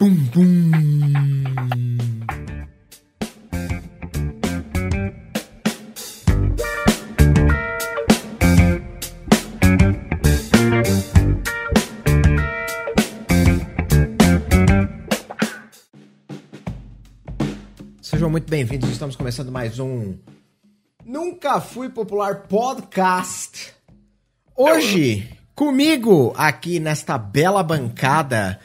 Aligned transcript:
Pum, 0.00 0.26
pum. 0.32 0.70
Sejam 18.02 18.28
muito 18.28 18.50
bem-vindos, 18.50 18.90
estamos 18.90 19.14
começando 19.14 19.52
mais 19.52 19.78
um 19.78 20.18
Nunca 21.04 21.60
Fui 21.60 21.88
Popular 21.88 22.42
Podcast. 22.48 23.72
Hoje, 24.56 25.37
comigo 25.58 26.32
aqui 26.36 26.78
nesta 26.78 27.18
bela 27.18 27.64
bancada, 27.64 28.60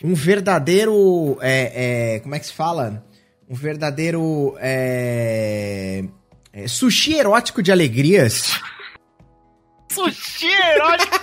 um 0.00 0.14
verdadeiro. 0.14 1.36
É, 1.40 2.14
é, 2.14 2.20
como 2.20 2.36
é 2.36 2.38
que 2.38 2.46
se 2.46 2.52
fala? 2.52 3.04
Um 3.50 3.54
verdadeiro. 3.56 4.56
É, 4.60 6.04
é, 6.52 6.68
sushi 6.68 7.14
erótico 7.14 7.60
de 7.60 7.72
alegrias. 7.72 8.60
Sushi 9.92 10.46
erótico? 10.76 11.16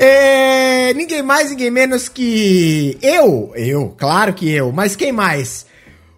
É, 0.00 0.94
ninguém 0.94 1.22
mais, 1.22 1.50
ninguém 1.50 1.70
menos 1.70 2.08
que 2.08 2.96
eu. 3.02 3.52
Eu, 3.56 3.94
claro 3.98 4.34
que 4.34 4.48
eu. 4.48 4.70
Mas 4.70 4.94
quem 4.94 5.10
mais? 5.10 5.66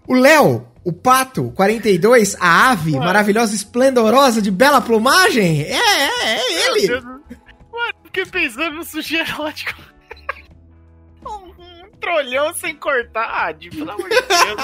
O 0.06 0.14
Léo, 0.14 0.66
o 0.84 0.92
Pato 0.92 1.50
42, 1.52 2.36
a 2.40 2.70
ave 2.70 2.92
maravilhosa, 2.96 3.54
esplendorosa, 3.54 4.40
de 4.40 4.50
bela 4.50 4.80
plumagem. 4.80 5.62
É, 5.62 5.76
é, 5.76 6.36
é 6.36 6.66
ele. 6.68 7.00
Mano, 7.00 7.94
fiquei 8.04 8.26
pensando 8.26 8.76
no 8.76 8.84
sushi 8.84 9.16
erótico. 9.16 9.74
Um, 11.22 11.50
um 11.50 11.90
trolhão 12.00 12.54
sem 12.54 12.74
cortar. 12.74 13.28
Ah, 13.30 13.52
de- 13.52 13.68
pelo 13.68 13.90
amor 13.90 14.08
de 14.08 14.16
Deus. 14.22 14.56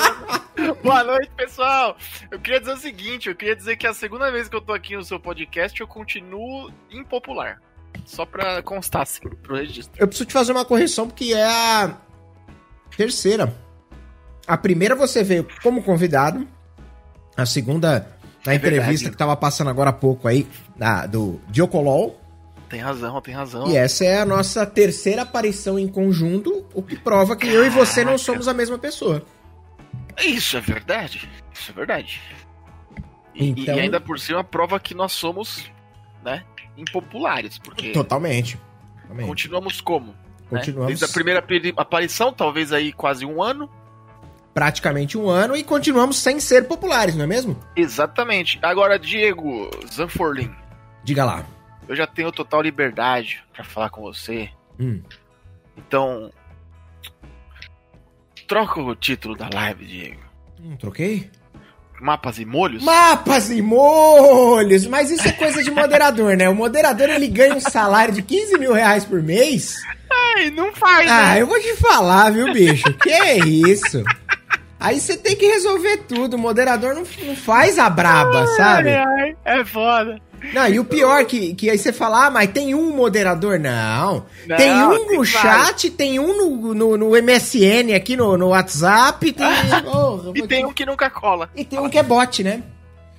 né? 0.66 0.72
Boa 0.82 1.04
noite, 1.04 1.30
pessoal. 1.36 1.94
Eu 2.30 2.38
queria 2.40 2.60
dizer 2.60 2.72
o 2.72 2.76
seguinte: 2.78 3.28
eu 3.28 3.36
queria 3.36 3.54
dizer 3.54 3.76
que 3.76 3.86
é 3.86 3.90
a 3.90 3.94
segunda 3.94 4.32
vez 4.32 4.48
que 4.48 4.56
eu 4.56 4.60
tô 4.62 4.72
aqui 4.72 4.96
no 4.96 5.04
seu 5.04 5.20
podcast 5.20 5.78
eu 5.78 5.86
continuo 5.86 6.72
impopular. 6.90 7.60
Só 8.06 8.24
pra 8.24 8.62
constar, 8.62 9.02
assim, 9.02 9.20
pro 9.42 9.56
registro. 9.56 9.92
Eu 9.98 10.08
preciso 10.08 10.26
te 10.26 10.32
fazer 10.32 10.52
uma 10.52 10.64
correção 10.64 11.06
porque 11.08 11.34
é 11.34 11.44
a 11.44 11.94
terceira. 12.96 13.54
A 14.46 14.56
primeira 14.56 14.94
você 14.94 15.22
veio 15.22 15.46
como 15.62 15.82
convidado. 15.82 16.46
A 17.36 17.44
segunda, 17.44 18.08
na 18.44 18.52
É 18.52 18.56
entrevista 18.56 18.86
verdade. 18.90 19.10
que 19.10 19.16
tava 19.16 19.36
passando 19.36 19.68
agora 19.70 19.90
há 19.90 19.92
pouco 19.92 20.26
aí, 20.28 20.46
da, 20.76 21.06
do 21.06 21.40
Diocolol. 21.48 22.20
Tem 22.68 22.80
razão, 22.80 23.20
tem 23.20 23.34
razão. 23.34 23.68
E 23.70 23.76
essa 23.76 24.04
é 24.04 24.20
a 24.20 24.24
nossa 24.24 24.64
terceira 24.66 25.22
aparição 25.22 25.78
em 25.78 25.86
conjunto, 25.86 26.64
o 26.74 26.82
que 26.82 26.96
prova 26.96 27.36
que 27.36 27.46
eu 27.46 27.64
e 27.64 27.68
você 27.70 28.00
não 28.00 28.12
Caraca. 28.12 28.24
somos 28.24 28.48
a 28.48 28.54
mesma 28.54 28.78
pessoa. 28.78 29.22
Isso 30.24 30.56
é 30.56 30.60
verdade. 30.60 31.28
Isso 31.52 31.70
é 31.70 31.74
verdade. 31.74 32.20
E, 33.34 33.50
Então- 33.50 33.76
e 33.76 33.80
ainda 33.80 34.00
por 34.00 34.18
cima 34.18 34.42
prova 34.42 34.80
que 34.80 34.94
nós 34.94 35.12
somos, 35.12 35.70
né, 36.24 36.42
impopulares, 36.76 37.58
porque 37.58 37.92
Totalmente. 37.92 38.58
Totalmente. 39.02 39.26
continuamos 39.28 39.80
como? 39.80 40.06
né? 40.50 40.58
Continuamos 40.58 40.86
Desde 40.88 41.04
a 41.04 41.08
primeira 41.08 41.44
aparição, 41.76 42.32
talvez 42.32 42.72
aí 42.72 42.92
quase 42.92 43.24
um 43.26 43.42
ano. 43.42 43.70
Praticamente 44.56 45.18
um 45.18 45.28
ano 45.28 45.54
e 45.54 45.62
continuamos 45.62 46.16
sem 46.16 46.40
ser 46.40 46.66
populares, 46.66 47.14
não 47.14 47.24
é 47.24 47.26
mesmo? 47.26 47.54
Exatamente. 47.76 48.58
Agora, 48.62 48.98
Diego 48.98 49.68
Zanforlin, 49.92 50.50
Diga 51.04 51.26
lá. 51.26 51.44
eu 51.86 51.94
já 51.94 52.06
tenho 52.06 52.32
total 52.32 52.62
liberdade 52.62 53.44
pra 53.52 53.62
falar 53.62 53.90
com 53.90 54.00
você. 54.00 54.48
Hum. 54.80 55.02
Então, 55.76 56.32
troca 58.48 58.80
o 58.80 58.96
título 58.96 59.36
da 59.36 59.50
live, 59.52 59.84
Diego. 59.84 60.22
Hum, 60.58 60.74
troquei? 60.78 61.30
Mapas 62.00 62.38
e 62.38 62.46
molhos? 62.46 62.82
Mapas 62.82 63.50
e 63.50 63.60
molhos! 63.60 64.86
Mas 64.86 65.10
isso 65.10 65.28
é 65.28 65.32
coisa 65.32 65.62
de 65.62 65.70
moderador, 65.70 66.34
né? 66.34 66.48
O 66.48 66.54
moderador 66.54 67.10
ele 67.10 67.28
ganha 67.28 67.54
um 67.56 67.60
salário 67.60 68.14
de 68.14 68.22
15 68.22 68.58
mil 68.58 68.72
reais 68.72 69.04
por 69.04 69.22
mês. 69.22 69.76
Ai, 70.34 70.48
não 70.50 70.72
faz, 70.74 71.10
Ah, 71.10 71.34
né? 71.34 71.42
eu 71.42 71.46
vou 71.46 71.60
te 71.60 71.74
falar, 71.76 72.30
viu, 72.32 72.50
bicho? 72.54 72.90
Que 72.94 73.10
é 73.10 73.38
isso? 73.38 74.02
Aí 74.78 75.00
você 75.00 75.16
tem 75.16 75.34
que 75.34 75.46
resolver 75.46 75.98
tudo. 76.08 76.36
O 76.36 76.38
moderador 76.38 76.94
não, 76.94 77.02
não 77.24 77.36
faz 77.36 77.78
a 77.78 77.88
braba, 77.88 78.46
sabe? 78.56 78.90
Ai, 78.90 79.04
ai, 79.44 79.60
é 79.60 79.64
foda. 79.64 80.20
Não, 80.52 80.68
e 80.68 80.78
o 80.78 80.84
pior 80.84 81.24
que, 81.24 81.54
que 81.54 81.70
aí 81.70 81.78
você 81.78 81.92
fala, 81.92 82.26
ah, 82.26 82.30
mas 82.30 82.50
tem 82.50 82.74
um 82.74 82.94
moderador. 82.94 83.58
Não. 83.58 84.26
Não, 84.46 84.56
tem 84.56 84.70
um 84.72 85.16
no 85.16 85.24
chat, 85.24 85.90
tem 85.90 86.20
um 86.20 86.36
no, 86.36 86.74
no, 86.74 86.96
no 86.98 87.10
MSN 87.22 87.94
aqui 87.96 88.16
no, 88.16 88.36
no 88.36 88.48
WhatsApp. 88.48 89.32
Tem, 89.32 89.46
E 90.34 90.46
tem 90.46 90.60
te- 90.60 90.66
um 90.66 90.72
que 90.72 90.84
nunca 90.84 91.08
cola. 91.08 91.48
e 91.56 91.64
tem 91.64 91.78
um 91.78 91.88
que 91.88 91.98
é 91.98 92.02
bot, 92.02 92.42
né? 92.44 92.62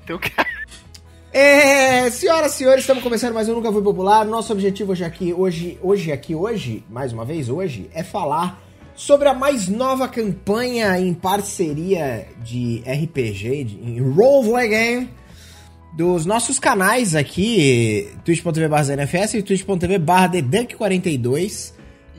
Tem 0.06 0.16
um 0.16 0.20
que... 0.20 0.32
É, 1.34 2.10
senhoras 2.10 2.54
e 2.54 2.58
senhores, 2.58 2.82
estamos 2.82 3.04
começando 3.04 3.34
mais 3.34 3.50
um 3.50 3.56
Nunca 3.56 3.72
Fui 3.72 3.82
Popular. 3.82 4.24
Nosso 4.26 4.54
objetivo 4.54 4.92
hoje 4.94 5.04
aqui, 5.04 5.34
hoje, 5.34 5.78
hoje 5.84 6.12
aqui, 6.12 6.34
hoje, 6.34 6.84
mais 6.90 7.12
uma 7.14 7.26
vez 7.26 7.50
hoje, 7.50 7.90
é 7.94 8.02
falar 8.04 8.60
sobre 8.98 9.30
a 9.30 9.34
mais 9.34 9.68
nova 9.70 10.08
campanha 10.10 11.00
em 11.00 11.14
parceria 11.14 12.28
de 12.44 12.82
RPG, 12.86 13.64
de 13.64 13.76
em 13.80 14.00
Roleplay 14.02 14.68
Game, 14.68 15.10
dos 15.96 16.26
nossos 16.26 16.58
canais 16.60 17.16
aqui, 17.16 18.10
twitch.tv 18.26 18.68
barra 18.68 18.96
e 19.36 19.44
twitch.tv 19.44 19.98
barra 20.00 20.30
TheDunk42. 20.30 21.74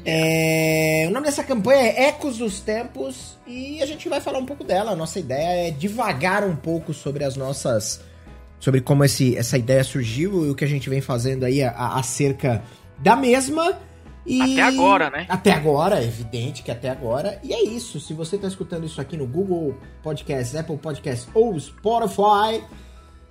É, 0.05 1.05
o 1.09 1.11
nome 1.11 1.27
dessa 1.27 1.43
campanha 1.43 1.81
é 1.83 2.05
Ecos 2.09 2.39
dos 2.39 2.61
Tempos 2.61 3.37
e 3.47 3.83
a 3.83 3.87
gente 3.87 4.09
vai 4.09 4.21
falar 4.21 4.39
um 4.39 4.47
pouco 4.47 4.63
dela. 4.63 4.93
A 4.93 4.97
nossa 4.97 5.19
ideia 5.19 5.69
é 5.69 5.71
divagar 5.73 6.45
um 6.45 6.55
pouco 6.55 6.95
sobre 6.95 7.25
as 7.25 7.37
nossas 7.37 8.01
sobre 8.61 8.81
como 8.81 9.05
esse, 9.05 9.37
essa 9.37 9.59
ideia 9.59 9.83
surgiu 9.85 10.47
e 10.47 10.51
o 10.51 10.55
que 10.55 10.65
a 10.65 10.69
gente 10.69 10.89
vem 10.89 11.01
fazendo 11.01 11.45
aí 11.45 11.63
a- 11.63 11.73
acerca 11.97 12.63
da 12.99 13.17
mesma. 13.17 13.79
E... 14.29 14.43
Até 14.43 14.63
agora, 14.63 15.09
né? 15.09 15.27
Até 15.27 15.53
agora, 15.53 16.01
é 16.01 16.05
evidente 16.05 16.63
que 16.63 16.71
até 16.71 16.91
agora. 16.91 17.41
E 17.43 17.55
é 17.55 17.65
isso. 17.65 17.99
Se 17.99 18.13
você 18.13 18.37
está 18.37 18.47
escutando 18.47 18.85
isso 18.85 19.01
aqui 19.01 19.17
no 19.17 19.27
Google 19.27 19.75
Podcasts, 20.03 20.55
Apple 20.55 20.77
Podcasts 20.77 21.27
ou 21.33 21.59
Spotify, 21.59 22.63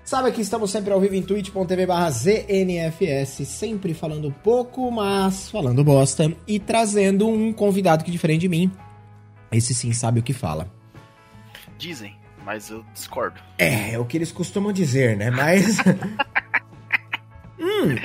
sabe 0.04 0.32
que 0.32 0.42
estamos 0.42 0.72
sempre 0.72 0.92
ao 0.92 1.00
vivo 1.00 1.14
em 1.14 1.22
twitch.tv 1.22 1.86
barra 1.86 2.10
ZNFS, 2.10 3.48
sempre 3.48 3.94
falando 3.94 4.34
pouco, 4.44 4.90
mas 4.92 5.52
falando 5.52 5.84
bosta 5.84 6.34
e 6.48 6.60
trazendo 6.60 7.28
um 7.28 7.54
convidado 7.54 8.04
que 8.04 8.10
diferente 8.10 8.42
de 8.42 8.50
mim. 8.50 8.72
Esse 9.52 9.76
sim 9.76 9.94
sabe 9.94 10.20
o 10.20 10.24
que 10.24 10.34
fala. 10.34 10.68
Dizem, 11.78 12.16
mas 12.44 12.72
eu 12.72 12.84
discordo. 12.92 13.40
É, 13.60 13.94
é 13.94 14.00
o 14.00 14.06
que 14.06 14.18
eles 14.18 14.32
costumam 14.32 14.74
dizer, 14.74 15.16
né? 15.16 15.30
Mas. 15.30 15.78
hum. 17.60 17.96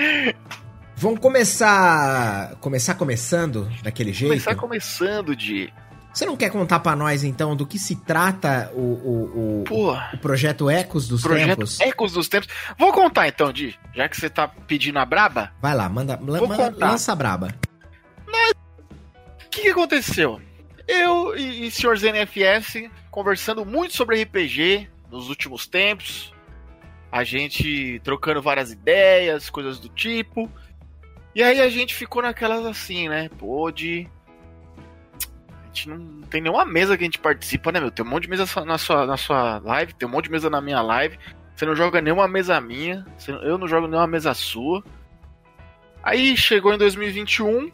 Vamos 1.03 1.19
começar. 1.19 2.55
Começar 2.61 2.95
começando 2.95 3.69
daquele 3.83 4.13
jeito? 4.13 4.31
Começar 4.31 4.55
começando 4.55 5.35
de. 5.35 5.69
Você 6.15 6.25
não 6.25 6.37
quer 6.37 6.49
contar 6.49 6.79
pra 6.79 6.95
nós, 6.95 7.25
então, 7.25 7.57
do 7.57 7.67
que 7.67 7.77
se 7.77 7.97
trata 7.97 8.71
o, 8.73 8.79
o, 8.81 9.61
o, 9.63 9.65
Pô, 9.65 9.93
o 9.95 10.19
projeto 10.19 10.71
Ecos 10.71 11.09
dos 11.09 11.23
projeto 11.23 11.49
Tempos? 11.57 11.81
Ecos 11.81 12.13
dos 12.13 12.29
Tempos. 12.29 12.49
Vou 12.79 12.93
contar 12.93 13.27
então, 13.27 13.53
Di. 13.53 13.77
Já 13.93 14.09
que 14.09 14.17
você 14.17 14.31
tá 14.31 14.47
pedindo 14.47 15.01
a 15.01 15.05
braba, 15.05 15.51
Vai 15.61 15.75
lá, 15.75 15.89
manda, 15.89 16.17
Vou 16.19 16.47
manda- 16.47 16.71
contar. 16.71 16.91
lança 16.93 17.11
a 17.11 17.17
braba. 17.17 17.49
o 18.29 19.49
que, 19.51 19.63
que 19.63 19.69
aconteceu? 19.71 20.41
Eu 20.87 21.37
e, 21.37 21.65
e 21.65 21.67
o 21.67 21.71
Sr. 21.73 21.97
ZNFS 21.97 22.89
conversando 23.11 23.67
muito 23.67 23.97
sobre 23.97 24.23
RPG 24.23 24.89
nos 25.11 25.29
últimos 25.29 25.67
tempos. 25.67 26.33
A 27.11 27.25
gente 27.25 28.01
trocando 28.05 28.41
várias 28.41 28.71
ideias, 28.71 29.51
coisas 29.51 29.81
do 29.81 29.89
tipo. 29.89 30.49
E 31.35 31.43
aí 31.43 31.61
a 31.61 31.69
gente 31.69 31.95
ficou 31.95 32.23
naquelas 32.23 32.65
assim, 32.67 33.09
né? 33.09 33.29
Pô, 33.39 33.71
de. 33.71 34.09
A 35.63 35.67
gente 35.67 35.89
não 35.89 36.23
tem 36.23 36.43
nenhuma 36.43 36.67
mesa 36.67 36.97
que 36.97 37.05
a 37.05 37.07
gente 37.07 37.19
participa, 37.19 37.73
né, 37.73 37.81
meu? 37.81 37.91
Tem 37.91 38.05
um 38.05 38.09
monte 38.09 38.25
de 38.25 38.31
mesa 38.31 38.45
na 38.65 38.77
sua, 38.77 39.07
na 39.07 39.17
sua 39.17 39.59
live, 39.65 39.95
tem 39.95 40.07
um 40.07 40.11
monte 40.11 40.25
de 40.25 40.31
mesa 40.33 40.51
na 40.51 40.61
minha 40.61 40.83
live. 40.83 41.19
Você 41.57 41.65
não 41.65 41.75
joga 41.75 42.01
nenhuma 42.01 42.29
mesa 42.29 42.61
minha, 42.61 43.07
eu 43.43 43.57
não 43.57 43.67
jogo 43.67 43.87
nenhuma 43.87 44.07
mesa 44.07 44.35
sua. 44.35 44.85
Aí 46.03 46.37
chegou 46.37 46.75
em 46.75 46.79
2021, 46.79 47.71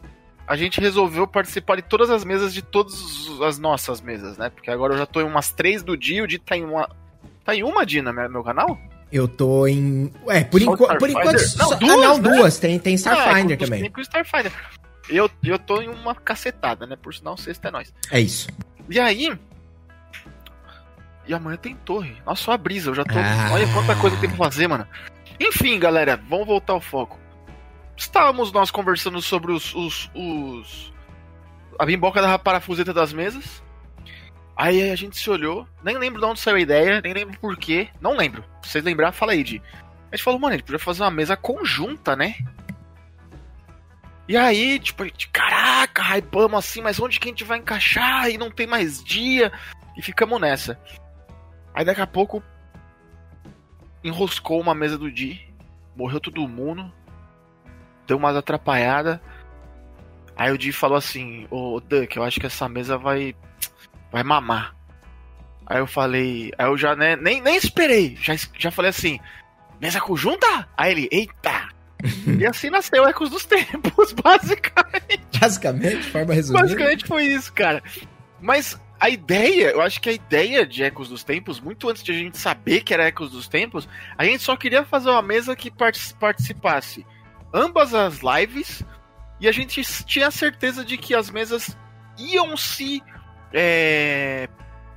a 0.47 0.55
gente 0.55 0.79
resolveu 0.79 1.27
participar 1.27 1.75
de 1.77 1.81
todas 1.81 2.09
as 2.09 2.23
mesas 2.23 2.53
de 2.53 2.61
todas 2.61 2.93
as 3.41 3.57
nossas 3.57 3.99
mesas, 3.99 4.37
né? 4.37 4.49
Porque 4.49 4.69
agora 4.69 4.93
eu 4.93 4.97
já 4.97 5.05
tô 5.05 5.19
em 5.19 5.25
umas 5.25 5.51
três 5.51 5.83
do 5.83 5.97
dia, 5.97 6.23
o 6.23 6.27
Di 6.27 6.39
tá 6.39 6.55
em 6.55 6.63
uma. 6.63 6.89
Tá 7.43 7.55
em 7.55 7.63
uma, 7.63 7.85
Di, 7.85 8.01
no 8.01 8.13
meu 8.13 8.29
meu 8.29 8.43
canal? 8.43 8.79
Eu 9.11 9.27
tô 9.27 9.65
em. 9.67 10.11
É, 10.27 10.43
por, 10.43 10.61
enqu... 10.61 10.77
por 10.77 11.09
enquanto. 11.09 11.57
Não, 11.57 11.79
duas, 11.79 11.91
ah, 11.91 11.97
não, 11.97 12.17
né? 12.19 12.29
duas. 12.29 12.59
Tem, 12.59 12.77
tem 12.77 12.93
Ah, 12.93 12.97
Starfinder 12.97 13.57
é, 13.57 13.65
também. 13.65 13.81
Tem 13.81 13.91
com 13.91 14.01
Starfinder. 14.01 14.51
Eu, 15.09 15.29
eu 15.43 15.57
tô 15.57 15.81
em 15.81 15.87
uma 15.87 16.13
cacetada, 16.13 16.85
né? 16.85 16.95
Por 16.95 17.13
sinal, 17.13 17.35
sexta 17.35 17.69
é 17.69 17.71
nós. 17.71 17.93
É 18.11 18.19
isso. 18.19 18.47
E 18.87 18.99
aí. 18.99 19.35
E 21.27 21.33
amanhã 21.33 21.57
tem 21.57 21.75
torre. 21.75 22.15
Nossa, 22.25 22.43
só 22.43 22.51
a 22.51 22.57
brisa, 22.57 22.91
eu 22.91 22.95
já 22.95 23.03
tô. 23.03 23.17
Ah. 23.17 23.49
Olha 23.51 23.67
quanta 23.73 23.95
coisa 23.95 24.15
tem 24.17 24.29
pra 24.29 24.37
fazer, 24.37 24.67
mano. 24.67 24.87
Enfim, 25.39 25.79
galera, 25.79 26.21
vamos 26.29 26.45
voltar 26.45 26.73
ao 26.73 26.81
foco. 26.81 27.17
estávamos 27.95 28.51
nós 28.51 28.69
conversando 28.69 29.21
sobre 29.21 29.51
os, 29.51 29.73
os, 29.73 30.11
os 30.13 30.93
a 31.79 31.85
bimboca 31.85 32.21
da 32.21 32.37
parafuseta 32.37 32.93
das 32.93 33.13
mesas. 33.13 33.63
Aí 34.59 34.91
a 34.91 34.95
gente 34.97 35.17
se 35.17 35.29
olhou, 35.29 35.65
nem 35.81 35.97
lembro 35.97 36.19
de 36.19 36.27
onde 36.27 36.41
saiu 36.41 36.57
a 36.57 36.59
ideia, 36.59 36.99
nem 37.01 37.13
lembro 37.13 37.39
por 37.39 37.55
quê, 37.55 37.87
não 38.01 38.17
lembro. 38.17 38.43
Se 38.61 38.71
vocês 38.71 38.83
lembrar, 38.83 39.13
fala 39.13 39.31
aí, 39.31 39.41
Di. 39.41 39.61
A 40.11 40.15
gente 40.17 40.21
falou, 40.25 40.37
mano, 40.37 40.53
a 40.53 40.57
gente 40.57 40.65
podia 40.65 40.77
fazer 40.77 41.01
uma 41.01 41.09
mesa 41.09 41.37
conjunta, 41.37 42.13
né? 42.13 42.35
E 44.27 44.35
aí, 44.35 44.77
tipo, 44.77 45.03
a 45.03 45.05
gente, 45.05 45.29
caraca, 45.29 46.03
hypamos 46.03 46.59
assim, 46.59 46.81
mas 46.81 46.99
onde 46.99 47.21
que 47.21 47.29
a 47.29 47.31
gente 47.31 47.45
vai 47.45 47.59
encaixar? 47.59 48.29
E 48.29 48.37
não 48.37 48.51
tem 48.51 48.67
mais 48.67 49.01
dia. 49.01 49.49
E 49.95 50.01
ficamos 50.01 50.41
nessa. 50.41 50.77
Aí 51.73 51.85
daqui 51.85 52.01
a 52.01 52.07
pouco 52.07 52.43
enroscou 54.03 54.59
uma 54.59 54.75
mesa 54.75 54.97
do 54.97 55.09
Di, 55.09 55.39
morreu 55.95 56.19
todo 56.19 56.45
mundo, 56.49 56.91
deu 58.05 58.17
umas 58.17 58.35
atrapalhadas. 58.35 59.21
Aí 60.35 60.51
o 60.51 60.57
Di 60.57 60.73
falou 60.73 60.97
assim, 60.97 61.47
ô 61.49 61.79
Duck, 61.79 62.17
eu 62.17 62.23
acho 62.25 62.41
que 62.41 62.45
essa 62.45 62.67
mesa 62.67 62.97
vai 62.97 63.33
vai 64.11 64.23
mamar. 64.23 64.75
Aí 65.65 65.79
eu 65.79 65.87
falei, 65.87 66.51
aí 66.57 66.65
eu 66.65 66.77
já 66.77 66.95
né, 66.95 67.15
nem, 67.15 67.41
nem 67.41 67.55
esperei, 67.55 68.17
já, 68.19 68.35
já 68.57 68.71
falei 68.71 68.89
assim, 68.89 69.19
mesa 69.79 69.99
conjunta? 70.01 70.67
Aí 70.75 70.91
ele, 70.91 71.09
eita! 71.11 71.69
e 72.39 72.45
assim 72.47 72.69
nasceu 72.69 73.07
Ecos 73.07 73.29
dos 73.29 73.45
Tempos, 73.45 74.13
basicamente. 74.23 75.39
Basicamente, 75.39 76.09
forma 76.09 76.33
resumida. 76.33 76.63
Basicamente 76.63 77.05
foi 77.05 77.23
isso, 77.23 77.51
cara. 77.53 77.83
Mas 78.41 78.79
a 78.99 79.09
ideia, 79.09 79.71
eu 79.71 79.81
acho 79.81 80.01
que 80.01 80.09
a 80.09 80.13
ideia 80.13 80.65
de 80.65 80.83
Ecos 80.83 81.09
dos 81.09 81.23
Tempos, 81.23 81.59
muito 81.59 81.89
antes 81.89 82.03
de 82.03 82.11
a 82.11 82.15
gente 82.15 82.37
saber 82.37 82.81
que 82.81 82.93
era 82.93 83.05
Ecos 83.05 83.31
dos 83.31 83.47
Tempos, 83.47 83.87
a 84.17 84.25
gente 84.25 84.43
só 84.43 84.55
queria 84.55 84.83
fazer 84.83 85.09
uma 85.09 85.21
mesa 85.21 85.55
que 85.55 85.71
participasse 85.71 87.05
ambas 87.53 87.93
as 87.93 88.19
lives 88.19 88.83
e 89.39 89.47
a 89.47 89.51
gente 89.51 89.81
tinha 90.05 90.29
certeza 90.31 90.83
de 90.83 90.97
que 90.97 91.15
as 91.15 91.29
mesas 91.29 91.77
iam 92.17 92.55
se 92.57 93.01
é... 93.53 94.47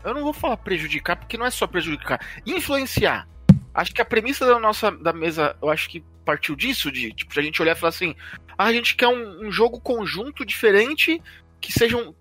Eu 0.04 0.14
não 0.14 0.22
vou 0.22 0.32
falar 0.32 0.56
prejudicar, 0.56 1.16
porque 1.16 1.36
não 1.36 1.46
é 1.46 1.50
só 1.50 1.66
prejudicar. 1.66 2.20
Influenciar. 2.44 3.28
Acho 3.74 3.94
que 3.94 4.02
a 4.02 4.04
premissa 4.04 4.44
da 4.44 4.58
nossa 4.58 4.90
da 4.90 5.12
mesa, 5.12 5.56
eu 5.62 5.70
acho 5.70 5.88
que 5.88 6.04
partiu 6.24 6.54
disso, 6.54 6.90
de 6.90 7.12
tipo, 7.12 7.38
a 7.38 7.42
gente 7.42 7.62
olhar 7.62 7.76
e 7.76 7.78
falar 7.78 7.90
assim: 7.90 8.14
ah, 8.58 8.66
a 8.66 8.72
gente 8.72 8.96
quer 8.96 9.08
um, 9.08 9.46
um 9.46 9.50
jogo 9.50 9.80
conjunto 9.80 10.44
diferente, 10.44 11.22
que 11.60 11.72
sejam 11.72 12.14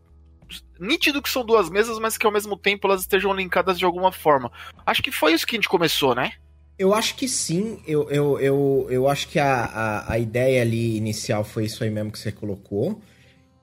nítido 0.80 1.22
que 1.22 1.30
são 1.30 1.46
duas 1.46 1.70
mesas, 1.70 2.00
mas 2.00 2.18
que 2.18 2.26
ao 2.26 2.32
mesmo 2.32 2.58
tempo 2.58 2.88
elas 2.88 3.02
estejam 3.02 3.34
linkadas 3.34 3.78
de 3.78 3.86
alguma 3.86 4.12
forma. 4.12 4.52
Acho 4.86 5.02
que 5.02 5.12
foi 5.12 5.34
isso 5.34 5.46
que 5.46 5.56
a 5.56 5.58
gente 5.58 5.70
começou, 5.70 6.16
né? 6.16 6.34
Eu 6.78 6.94
acho 6.94 7.16
que 7.16 7.28
sim, 7.28 7.82
eu, 7.86 8.10
eu, 8.10 8.40
eu, 8.40 8.88
eu 8.90 9.08
acho 9.08 9.28
que 9.28 9.38
a, 9.38 9.66
a, 9.66 10.14
a 10.14 10.20
ideia 10.20 10.62
ali 10.62 10.98
inicial 10.98 11.44
foi 11.44 11.66
isso 11.66 11.84
aí 11.84 11.90
mesmo 11.90 12.12
que 12.12 12.18
você 12.18 12.32
colocou. 12.32 13.02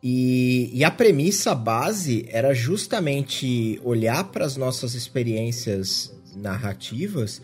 E, 0.02 0.70
e 0.72 0.84
a 0.84 0.90
premissa 0.90 1.54
base 1.54 2.24
era 2.28 2.54
justamente 2.54 3.80
olhar 3.82 4.24
para 4.24 4.44
as 4.44 4.56
nossas 4.56 4.94
experiências 4.94 6.12
narrativas 6.36 7.42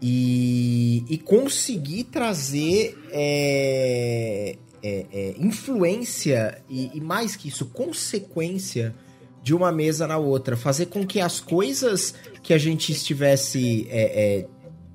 e, 0.00 1.04
e 1.08 1.18
conseguir 1.18 2.04
trazer 2.04 2.98
é, 3.10 4.56
é, 4.82 5.06
é, 5.12 5.34
influência 5.38 6.60
e, 6.68 6.90
e, 6.94 7.00
mais 7.00 7.36
que 7.36 7.48
isso, 7.48 7.66
consequência 7.66 8.94
de 9.42 9.54
uma 9.54 9.70
mesa 9.70 10.06
na 10.06 10.16
outra. 10.16 10.56
Fazer 10.56 10.86
com 10.86 11.06
que 11.06 11.20
as 11.20 11.40
coisas 11.40 12.14
que 12.42 12.54
a 12.54 12.58
gente 12.58 12.90
estivesse 12.90 13.86
é, 13.90 14.46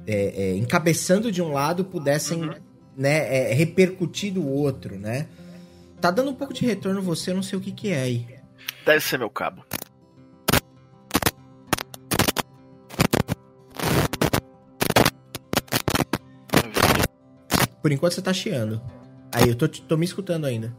é, 0.06 0.14
é, 0.16 0.56
encabeçando 0.58 1.32
de 1.32 1.42
um 1.42 1.52
lado 1.54 1.86
pudessem 1.86 2.44
uhum. 2.44 2.54
né, 2.98 3.54
repercutir 3.54 4.34
do 4.34 4.46
outro, 4.46 4.98
né? 4.98 5.28
Tá 6.00 6.12
dando 6.12 6.30
um 6.30 6.36
pouco 6.36 6.54
de 6.54 6.66
retorno 6.66 7.02
você, 7.02 7.32
eu 7.32 7.36
não 7.36 7.44
sei 7.44 7.58
o 7.58 7.62
que, 7.62 7.72
que 7.72 7.90
é 7.90 8.02
aí. 8.02 8.40
Deve 8.86 9.00
ser 9.02 9.18
meu 9.18 9.30
cabo. 9.30 9.66
Por 17.82 17.92
enquanto 17.92 18.14
você 18.14 18.22
tá 18.22 18.34
chiando. 18.34 18.82
Aí, 19.34 19.50
eu 19.50 19.56
tô, 19.56 19.68
tô 19.68 19.98
me 19.98 20.06
escutando 20.06 20.46
ainda. 20.46 20.76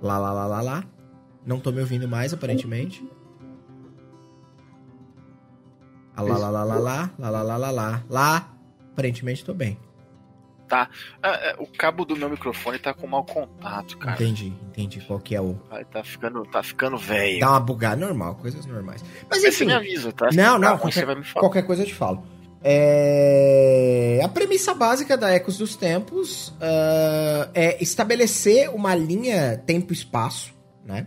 Lá, 0.00 0.18
lá, 0.18 0.32
lá, 0.32 0.46
lá, 0.46 0.60
lá. 0.60 0.84
Não 1.44 1.58
tô 1.58 1.72
me 1.72 1.80
ouvindo 1.80 2.06
mais, 2.06 2.32
aparentemente. 2.32 3.06
Ah, 6.14 6.22
lá, 6.22 6.38
lá, 6.38 6.50
lá, 6.50 6.64
lá, 6.64 6.78
lá, 6.78 7.10
lá, 7.18 7.30
lá, 7.30 7.42
lá, 7.42 7.56
lá, 7.56 7.70
lá. 7.70 8.04
Lá, 8.08 8.54
aparentemente 8.92 9.44
tô 9.44 9.54
bem 9.54 9.78
tá. 10.68 10.88
É, 11.22 11.50
é, 11.50 11.56
o 11.58 11.66
cabo 11.66 12.04
do 12.04 12.16
meu 12.16 12.28
microfone 12.28 12.78
tá 12.78 12.92
com 12.92 13.06
mau 13.06 13.24
contato, 13.24 13.96
cara. 13.98 14.12
Entendi, 14.12 14.52
entendi 14.68 15.00
qual 15.00 15.18
que 15.18 15.34
é 15.34 15.40
o. 15.40 15.54
tá 15.90 16.04
ficando, 16.04 16.44
tá 16.44 16.62
ficando 16.62 16.96
velho. 16.96 17.40
Dá 17.40 17.50
uma 17.50 17.60
bugada 17.60 17.96
normal, 17.96 18.36
coisas 18.36 18.64
normais. 18.66 19.04
Mas 19.28 19.42
enfim. 19.42 19.50
Você 19.50 19.64
me 19.64 19.72
avisa, 19.72 20.12
tá? 20.12 20.28
Não, 20.32 20.58
não, 20.58 20.78
qualquer, 20.78 21.06
qualquer 21.32 21.62
coisa 21.66 21.82
eu 21.82 21.86
te 21.86 21.94
falo. 21.94 22.22
É... 22.62 24.20
A 24.22 24.28
premissa 24.28 24.74
básica 24.74 25.16
da 25.16 25.30
Ecos 25.30 25.58
dos 25.58 25.76
Tempos 25.76 26.48
uh, 26.48 27.50
é 27.54 27.82
estabelecer 27.82 28.68
uma 28.70 28.94
linha 28.94 29.56
tempo-espaço, 29.64 30.52
né? 30.84 31.06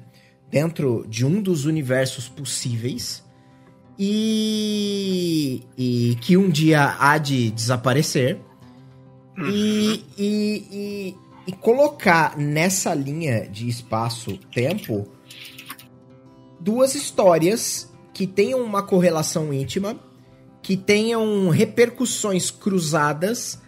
Dentro 0.49 1.05
de 1.07 1.25
um 1.25 1.41
dos 1.41 1.65
universos 1.65 2.27
possíveis 2.27 3.23
e, 3.97 5.63
e 5.77 6.17
que 6.21 6.35
um 6.35 6.49
dia 6.49 6.95
há 6.99 7.17
de 7.17 7.51
desaparecer 7.51 8.39
e, 9.37 10.03
e, 10.17 10.67
e, 10.71 11.15
e 11.47 11.51
colocar 11.53 12.37
nessa 12.37 12.93
linha 12.93 13.47
de 13.47 13.67
espaço-tempo 13.67 15.07
duas 16.59 16.95
histórias 16.95 17.91
que 18.13 18.27
tenham 18.27 18.61
uma 18.61 18.83
correlação 18.83 19.53
íntima, 19.53 19.99
que 20.61 20.77
tenham 20.77 21.49
repercussões 21.49 22.51
cruzadas 22.51 23.59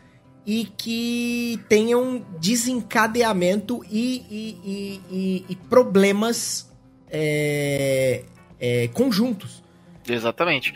e 0.45 0.65
que 0.65 1.59
tenham 1.69 2.25
desencadeamento 2.39 3.83
e, 3.89 5.45
e, 5.49 5.55
problemas 5.69 6.69
é, 7.09 8.25
é, 8.59 8.87
conjuntos. 8.89 9.63
Exatamente 10.07 10.73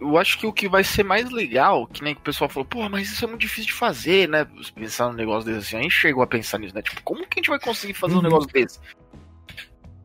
eu 0.00 0.16
acho 0.16 0.38
que 0.38 0.46
o 0.46 0.52
que 0.52 0.68
vai 0.68 0.82
ser 0.84 1.02
mais 1.02 1.30
legal, 1.30 1.86
que 1.86 2.02
nem 2.02 2.14
o 2.14 2.20
pessoal 2.20 2.48
falou, 2.48 2.66
pô, 2.66 2.88
mas 2.88 3.10
isso 3.10 3.24
é 3.24 3.28
muito 3.28 3.40
difícil 3.40 3.66
de 3.66 3.72
fazer, 3.72 4.28
né? 4.28 4.46
Pensar 4.74 5.08
num 5.08 5.14
negócio 5.14 5.44
desse 5.44 5.68
assim. 5.68 5.76
A 5.76 5.82
gente 5.82 5.94
chegou 5.94 6.22
a 6.22 6.26
pensar 6.26 6.58
nisso, 6.58 6.74
né? 6.74 6.82
Tipo, 6.82 7.02
como 7.02 7.26
que 7.26 7.38
a 7.38 7.42
gente 7.42 7.50
vai 7.50 7.60
conseguir 7.60 7.94
fazer 7.94 8.14
um 8.14 8.18
uhum. 8.18 8.22
negócio 8.22 8.50
desse? 8.50 8.78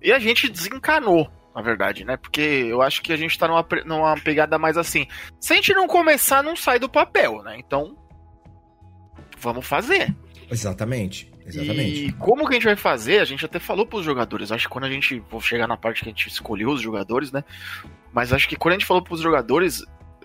E 0.02 0.12
a 0.12 0.20
gente 0.20 0.50
desencanou, 0.50 1.32
na 1.56 1.62
verdade, 1.62 2.04
né? 2.04 2.18
Porque 2.18 2.42
eu 2.42 2.82
acho 2.82 3.02
que 3.02 3.14
a 3.14 3.18
gente 3.18 3.38
tá 3.38 3.48
numa, 3.48 3.66
numa 3.86 4.16
pegada 4.16 4.58
mais 4.58 4.78
assim. 4.78 5.08
Se 5.40 5.54
a 5.54 5.56
gente 5.56 5.74
não 5.74 5.88
começar, 5.88 6.44
não 6.44 6.56
sai 6.56 6.80
do 6.80 6.90
papel, 6.90 7.42
né? 7.44 7.56
Então, 7.58 7.96
vamos 9.40 9.66
fazer. 9.66 10.14
Exatamente. 10.50 11.31
Exatamente. 11.46 12.06
E 12.06 12.12
como 12.14 12.48
que 12.48 12.54
a 12.54 12.56
gente 12.56 12.66
vai 12.66 12.76
fazer? 12.76 13.20
A 13.20 13.26
gente 13.26 13.46
até 13.46 13.60
falou 13.60 13.86
pros 13.86 14.06
jogadores. 14.06 14.52
Acho 14.52 14.68
que 14.68 14.74
quando 14.74 14.86
a 14.86 14.90
gente. 14.90 15.20
Vou 15.30 15.42
chegar 15.42 15.68
na 15.68 15.78
parte 15.78 16.04
que 16.04 16.10
a 16.10 16.12
gente 16.12 16.28
escolheu 16.28 16.70
os 16.70 16.82
jogadores, 16.82 17.32
né? 17.32 17.44
Mas 18.14 18.34
acho 18.34 18.48
que 18.48 18.56
quando 18.56 18.74
a 18.74 18.78
gente 18.78 18.88
falou 18.88 19.04
pros 19.04 19.22
jogadores, 19.22 19.84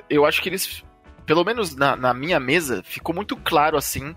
eu 0.09 0.25
acho 0.25 0.43
que 0.43 0.49
eles. 0.49 0.85
Pelo 1.25 1.45
menos 1.45 1.75
na, 1.75 1.97
na 1.97 2.15
minha 2.15 2.39
mesa, 2.39 2.83
ficou 2.85 3.15
muito 3.15 3.37
claro 3.37 3.77
assim 3.77 4.15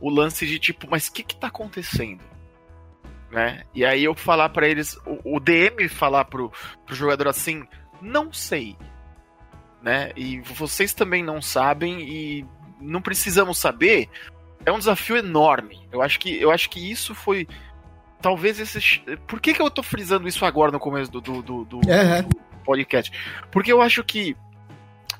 o 0.00 0.08
lance 0.08 0.46
de 0.46 0.58
tipo, 0.58 0.88
mas 0.90 1.08
o 1.08 1.12
que 1.12 1.22
que 1.22 1.36
tá 1.36 1.48
acontecendo? 1.48 2.22
Né? 3.30 3.62
E 3.74 3.84
aí 3.84 4.02
eu 4.02 4.14
falar 4.14 4.48
para 4.48 4.66
eles, 4.68 4.96
o, 5.06 5.36
o, 5.36 5.40
DM 5.40 5.88
falar 5.88 6.24
pro, 6.24 6.50
pro 6.84 6.94
jogador 6.94 7.28
assim, 7.28 7.64
não 8.00 8.32
sei. 8.32 8.76
Né? 9.82 10.10
E 10.16 10.40
vocês 10.40 10.92
também 10.92 11.22
não 11.22 11.40
sabem 11.40 12.00
e 12.00 12.46
não 12.80 13.00
precisamos 13.00 13.58
saber, 13.58 14.08
é 14.64 14.72
um 14.72 14.78
desafio 14.78 15.16
enorme. 15.16 15.86
Eu 15.90 16.02
acho 16.02 16.18
que, 16.18 16.40
eu 16.40 16.50
acho 16.50 16.68
que 16.70 16.90
isso 16.90 17.14
foi. 17.14 17.46
Talvez 18.20 18.60
esse. 18.60 19.00
Por 19.26 19.40
que, 19.40 19.54
que 19.54 19.62
eu 19.62 19.70
tô 19.70 19.82
frisando 19.82 20.28
isso 20.28 20.44
agora 20.44 20.70
no 20.70 20.78
começo 20.78 21.10
do, 21.10 21.20
do, 21.20 21.42
do, 21.42 21.64
do, 21.64 21.76
uhum. 21.76 22.22
do 22.28 22.36
podcast? 22.64 23.10
Porque 23.50 23.72
eu 23.72 23.80
acho 23.80 24.04
que 24.04 24.36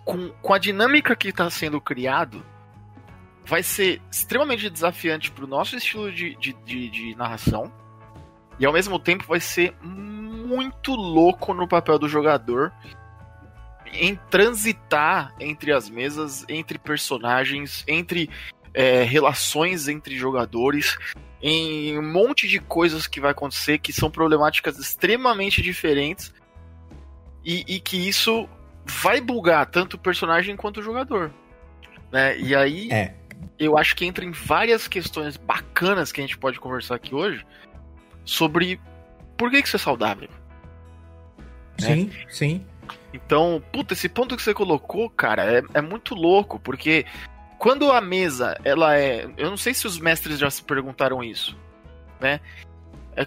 com, 0.04 0.30
com 0.42 0.52
a 0.52 0.58
dinâmica 0.58 1.16
que 1.16 1.28
está 1.28 1.48
sendo 1.50 1.80
criado, 1.80 2.44
vai 3.44 3.62
ser 3.62 4.00
extremamente 4.10 4.68
desafiante 4.68 5.30
pro 5.30 5.46
nosso 5.46 5.76
estilo 5.76 6.12
de, 6.12 6.34
de, 6.36 6.52
de, 6.64 6.90
de 6.90 7.14
narração. 7.14 7.72
E 8.58 8.66
ao 8.66 8.72
mesmo 8.72 8.98
tempo 8.98 9.24
vai 9.26 9.40
ser 9.40 9.74
muito 9.82 10.92
louco 10.94 11.54
no 11.54 11.66
papel 11.66 11.98
do 11.98 12.08
jogador 12.08 12.72
em 13.92 14.14
transitar 14.30 15.34
entre 15.40 15.72
as 15.72 15.88
mesas, 15.88 16.44
entre 16.48 16.78
personagens, 16.78 17.82
entre 17.88 18.28
é, 18.72 19.02
relações 19.02 19.88
entre 19.88 20.16
jogadores, 20.16 20.96
em 21.42 21.98
um 21.98 22.12
monte 22.12 22.46
de 22.46 22.58
coisas 22.58 23.06
que 23.06 23.20
vai 23.20 23.30
acontecer 23.30 23.78
que 23.78 23.92
são 23.92 24.10
problemáticas 24.10 24.78
extremamente 24.78 25.62
diferentes 25.62 26.32
e, 27.44 27.64
e 27.66 27.80
que 27.80 27.96
isso 28.08 28.48
vai 28.84 29.20
bugar 29.20 29.66
tanto 29.66 29.94
o 29.94 29.98
personagem 29.98 30.56
quanto 30.56 30.80
o 30.80 30.82
jogador. 30.82 31.32
Né? 32.12 32.38
E 32.38 32.54
aí. 32.54 32.90
É. 32.90 33.14
eu 33.58 33.78
acho 33.78 33.96
que 33.96 34.04
entra 34.04 34.24
em 34.24 34.32
várias 34.32 34.86
questões 34.86 35.36
bacanas 35.36 36.12
que 36.12 36.20
a 36.20 36.24
gente 36.24 36.38
pode 36.38 36.58
conversar 36.60 36.96
aqui 36.96 37.14
hoje 37.14 37.44
sobre 38.24 38.80
por 39.36 39.50
que, 39.50 39.62
que 39.62 39.68
isso 39.68 39.76
é 39.76 39.80
saudável. 39.80 40.28
Sim, 41.78 42.04
né? 42.04 42.26
sim. 42.28 42.66
Então, 43.12 43.62
puta, 43.72 43.94
esse 43.94 44.08
ponto 44.08 44.36
que 44.36 44.42
você 44.42 44.54
colocou, 44.54 45.08
cara, 45.10 45.58
é, 45.58 45.62
é 45.74 45.80
muito 45.80 46.14
louco, 46.14 46.60
porque 46.60 47.06
quando 47.60 47.92
a 47.92 48.00
mesa, 48.00 48.58
ela 48.64 48.96
é. 48.96 49.28
Eu 49.36 49.50
não 49.50 49.56
sei 49.56 49.74
se 49.74 49.86
os 49.86 49.98
mestres 49.98 50.38
já 50.38 50.48
se 50.48 50.64
perguntaram 50.64 51.22
isso, 51.22 51.54
né? 52.18 52.40
É 53.14 53.26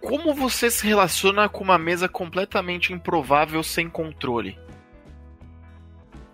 como 0.00 0.34
você 0.34 0.70
se 0.70 0.86
relaciona 0.86 1.46
com 1.46 1.62
uma 1.62 1.76
mesa 1.76 2.08
completamente 2.08 2.90
improvável 2.90 3.62
sem 3.62 3.86
controle? 3.86 4.58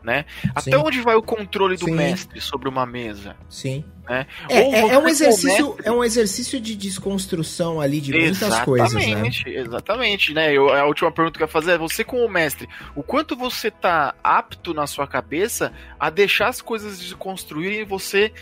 Né? 0.06 0.24
Sim. 0.40 0.50
Até 0.54 0.78
onde 0.78 1.00
vai 1.00 1.16
o 1.16 1.22
controle 1.22 1.76
do 1.76 1.86
Sim. 1.86 1.96
mestre 1.96 2.40
sobre 2.40 2.68
uma 2.68 2.86
mesa? 2.86 3.34
Sim. 3.50 3.84
Né? 4.08 4.24
É, 4.48 4.58
é, 4.60 4.78
é, 4.90 4.98
um 4.98 5.08
exercício, 5.08 5.70
mestre... 5.70 5.88
é 5.88 5.90
um 5.90 6.04
exercício 6.04 6.60
de 6.60 6.76
desconstrução 6.76 7.80
ali 7.80 8.00
de 8.00 8.12
muitas 8.12 8.40
exatamente, 8.40 8.64
coisas, 8.64 8.94
né? 8.94 9.60
Exatamente, 9.60 10.32
né? 10.32 10.52
Eu, 10.52 10.72
a 10.72 10.86
última 10.86 11.10
pergunta 11.10 11.36
que 11.36 11.42
eu 11.42 11.46
ia 11.46 11.52
fazer 11.52 11.72
é, 11.72 11.78
você 11.78 12.04
como 12.04 12.28
mestre, 12.28 12.68
o 12.94 13.02
quanto 13.02 13.34
você 13.34 13.68
tá 13.68 14.14
apto 14.22 14.72
na 14.72 14.86
sua 14.86 15.08
cabeça 15.08 15.72
a 15.98 16.08
deixar 16.08 16.46
as 16.46 16.62
coisas 16.62 16.98
se 16.98 17.14
construírem 17.16 17.80
e 17.80 17.84
você 17.84 18.32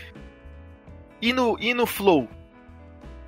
ir 1.19 1.33
no, 1.33 1.57
ir 1.59 1.73
no 1.73 1.87
flow, 1.87 2.29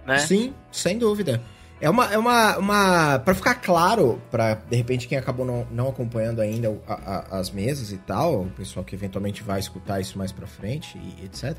né? 0.05 0.19
Sim, 0.19 0.53
sem 0.71 0.99
dúvida. 0.99 1.41
É 1.79 1.89
uma. 1.89 2.11
É 2.11 2.17
uma, 2.17 2.57
uma 2.57 3.19
para 3.19 3.35
ficar 3.35 3.55
claro, 3.55 4.21
para 4.31 4.55
de 4.55 4.75
repente 4.75 5.07
quem 5.07 5.17
acabou 5.17 5.45
não, 5.45 5.67
não 5.71 5.89
acompanhando 5.89 6.41
ainda 6.41 6.75
a, 6.87 6.93
a, 6.93 7.39
as 7.39 7.51
mesas 7.51 7.91
e 7.91 7.97
tal, 7.97 8.41
o 8.41 8.49
pessoal 8.49 8.83
que 8.83 8.95
eventualmente 8.95 9.43
vai 9.43 9.59
escutar 9.59 9.99
isso 9.99 10.17
mais 10.17 10.31
pra 10.31 10.47
frente 10.47 10.97
e 10.97 11.25
etc. 11.25 11.55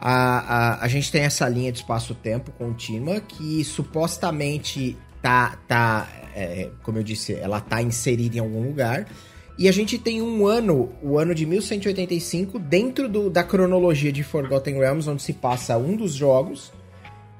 A, 0.00 0.12
a, 0.12 0.84
a 0.84 0.88
gente 0.88 1.10
tem 1.12 1.22
essa 1.22 1.48
linha 1.48 1.70
de 1.70 1.78
espaço-tempo 1.78 2.52
contínua 2.52 3.20
que 3.20 3.62
supostamente 3.64 4.96
tá. 5.20 5.58
tá 5.68 6.08
é, 6.34 6.70
como 6.82 6.98
eu 6.98 7.02
disse, 7.02 7.34
ela 7.34 7.60
tá 7.60 7.80
inserida 7.82 8.36
em 8.36 8.40
algum 8.40 8.62
lugar. 8.62 9.06
E 9.56 9.68
a 9.68 9.72
gente 9.72 9.98
tem 9.98 10.20
um 10.20 10.46
ano, 10.46 10.92
o 11.00 11.16
ano 11.16 11.32
de 11.32 11.46
1185, 11.46 12.58
dentro 12.58 13.08
do, 13.08 13.30
da 13.30 13.44
cronologia 13.44 14.10
de 14.10 14.24
Forgotten 14.24 14.78
Realms, 14.78 15.08
onde 15.08 15.22
se 15.22 15.32
passa 15.32 15.78
um 15.78 15.94
dos 15.96 16.12
jogos 16.12 16.72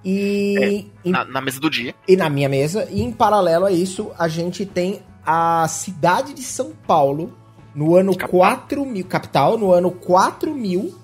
e. 0.05 0.87
É, 1.05 1.09
na, 1.09 1.25
na, 1.25 1.41
mesa 1.41 1.59
do 1.59 1.71
dia. 1.71 1.95
E 2.07 2.17
na 2.17 2.29
minha 2.29 2.49
mesa. 2.49 2.87
E 2.91 3.03
em 3.03 3.11
paralelo 3.11 3.65
a 3.65 3.73
isso, 3.73 4.11
a 4.19 4.29
gente 4.29 4.67
tem 4.67 5.01
a 5.25 5.67
cidade 5.69 6.35
de 6.35 6.43
São 6.43 6.73
Paulo 6.87 7.33
no 7.75 7.97
ano 7.97 8.15
capital. 8.15 8.41
4000. 8.41 9.05
Capital, 9.07 9.59
no 9.59 9.73
ano 9.73 9.91
4000. 9.91 10.95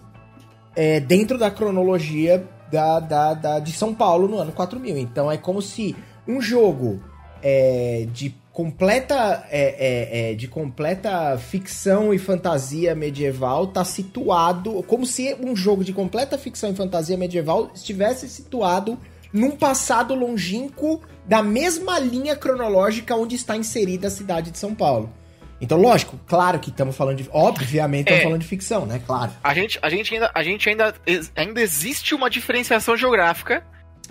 É, 0.76 1.00
dentro 1.00 1.36
da 1.36 1.50
cronologia 1.50 2.46
da, 2.70 3.00
da, 3.00 3.34
da, 3.34 3.58
de 3.58 3.72
São 3.72 3.94
Paulo 3.94 4.28
no 4.28 4.38
ano 4.38 4.52
4000. 4.52 4.98
Então 4.98 5.30
é 5.30 5.36
como 5.36 5.60
se 5.60 5.96
um 6.26 6.40
jogo 6.40 7.00
é, 7.42 8.06
de 8.12 8.34
completa 8.60 9.46
é, 9.50 9.60
é, 9.60 10.32
é, 10.32 10.34
de 10.34 10.46
completa 10.46 11.38
ficção 11.38 12.12
e 12.12 12.18
fantasia 12.18 12.94
medieval 12.94 13.68
tá 13.68 13.82
situado 13.86 14.82
como 14.82 15.06
se 15.06 15.34
um 15.40 15.56
jogo 15.56 15.82
de 15.82 15.94
completa 15.94 16.36
ficção 16.36 16.70
e 16.70 16.74
fantasia 16.74 17.16
medieval 17.16 17.70
estivesse 17.74 18.28
situado 18.28 18.98
num 19.32 19.52
passado 19.52 20.14
longínquo 20.14 21.00
da 21.24 21.42
mesma 21.42 21.98
linha 21.98 22.36
cronológica 22.36 23.16
onde 23.16 23.34
está 23.34 23.56
inserida 23.56 24.08
a 24.08 24.10
cidade 24.10 24.50
de 24.50 24.58
São 24.58 24.74
Paulo. 24.74 25.10
Então, 25.58 25.78
lógico, 25.78 26.20
claro 26.26 26.58
que 26.58 26.68
estamos 26.68 26.94
falando 26.94 27.16
de. 27.16 27.28
Obviamente, 27.32 28.08
estamos 28.08 28.20
é, 28.20 28.24
falando 28.24 28.40
de 28.42 28.46
ficção, 28.46 28.84
né? 28.84 29.00
Claro. 29.06 29.32
A 29.42 29.54
gente, 29.54 29.78
a 29.80 29.88
gente, 29.88 30.12
ainda, 30.12 30.30
a 30.34 30.42
gente 30.42 30.68
ainda, 30.68 30.94
ainda 31.34 31.62
existe 31.62 32.14
uma 32.14 32.28
diferenciação 32.28 32.94
geográfica. 32.94 33.64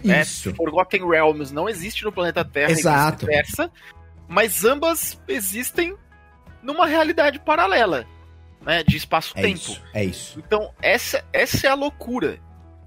Né? 0.04 0.22
Isso. 0.22 0.50
Né? 0.50 0.56
Forgotten 0.56 1.08
Realms 1.08 1.52
não 1.52 1.70
existe 1.70 2.04
no 2.04 2.12
planeta 2.12 2.44
Terra. 2.44 2.72
Exato. 2.72 3.30
E 3.30 3.70
mas 4.30 4.64
ambas 4.64 5.20
existem 5.28 5.98
numa 6.62 6.86
realidade 6.86 7.40
paralela, 7.40 8.06
né, 8.62 8.84
de 8.84 8.96
espaço-tempo. 8.96 9.76
É, 9.94 10.02
é 10.02 10.06
isso. 10.06 10.40
Então 10.40 10.72
essa 10.82 11.26
essa 11.34 11.66
é 11.66 11.70
a 11.70 11.74
loucura, 11.74 12.40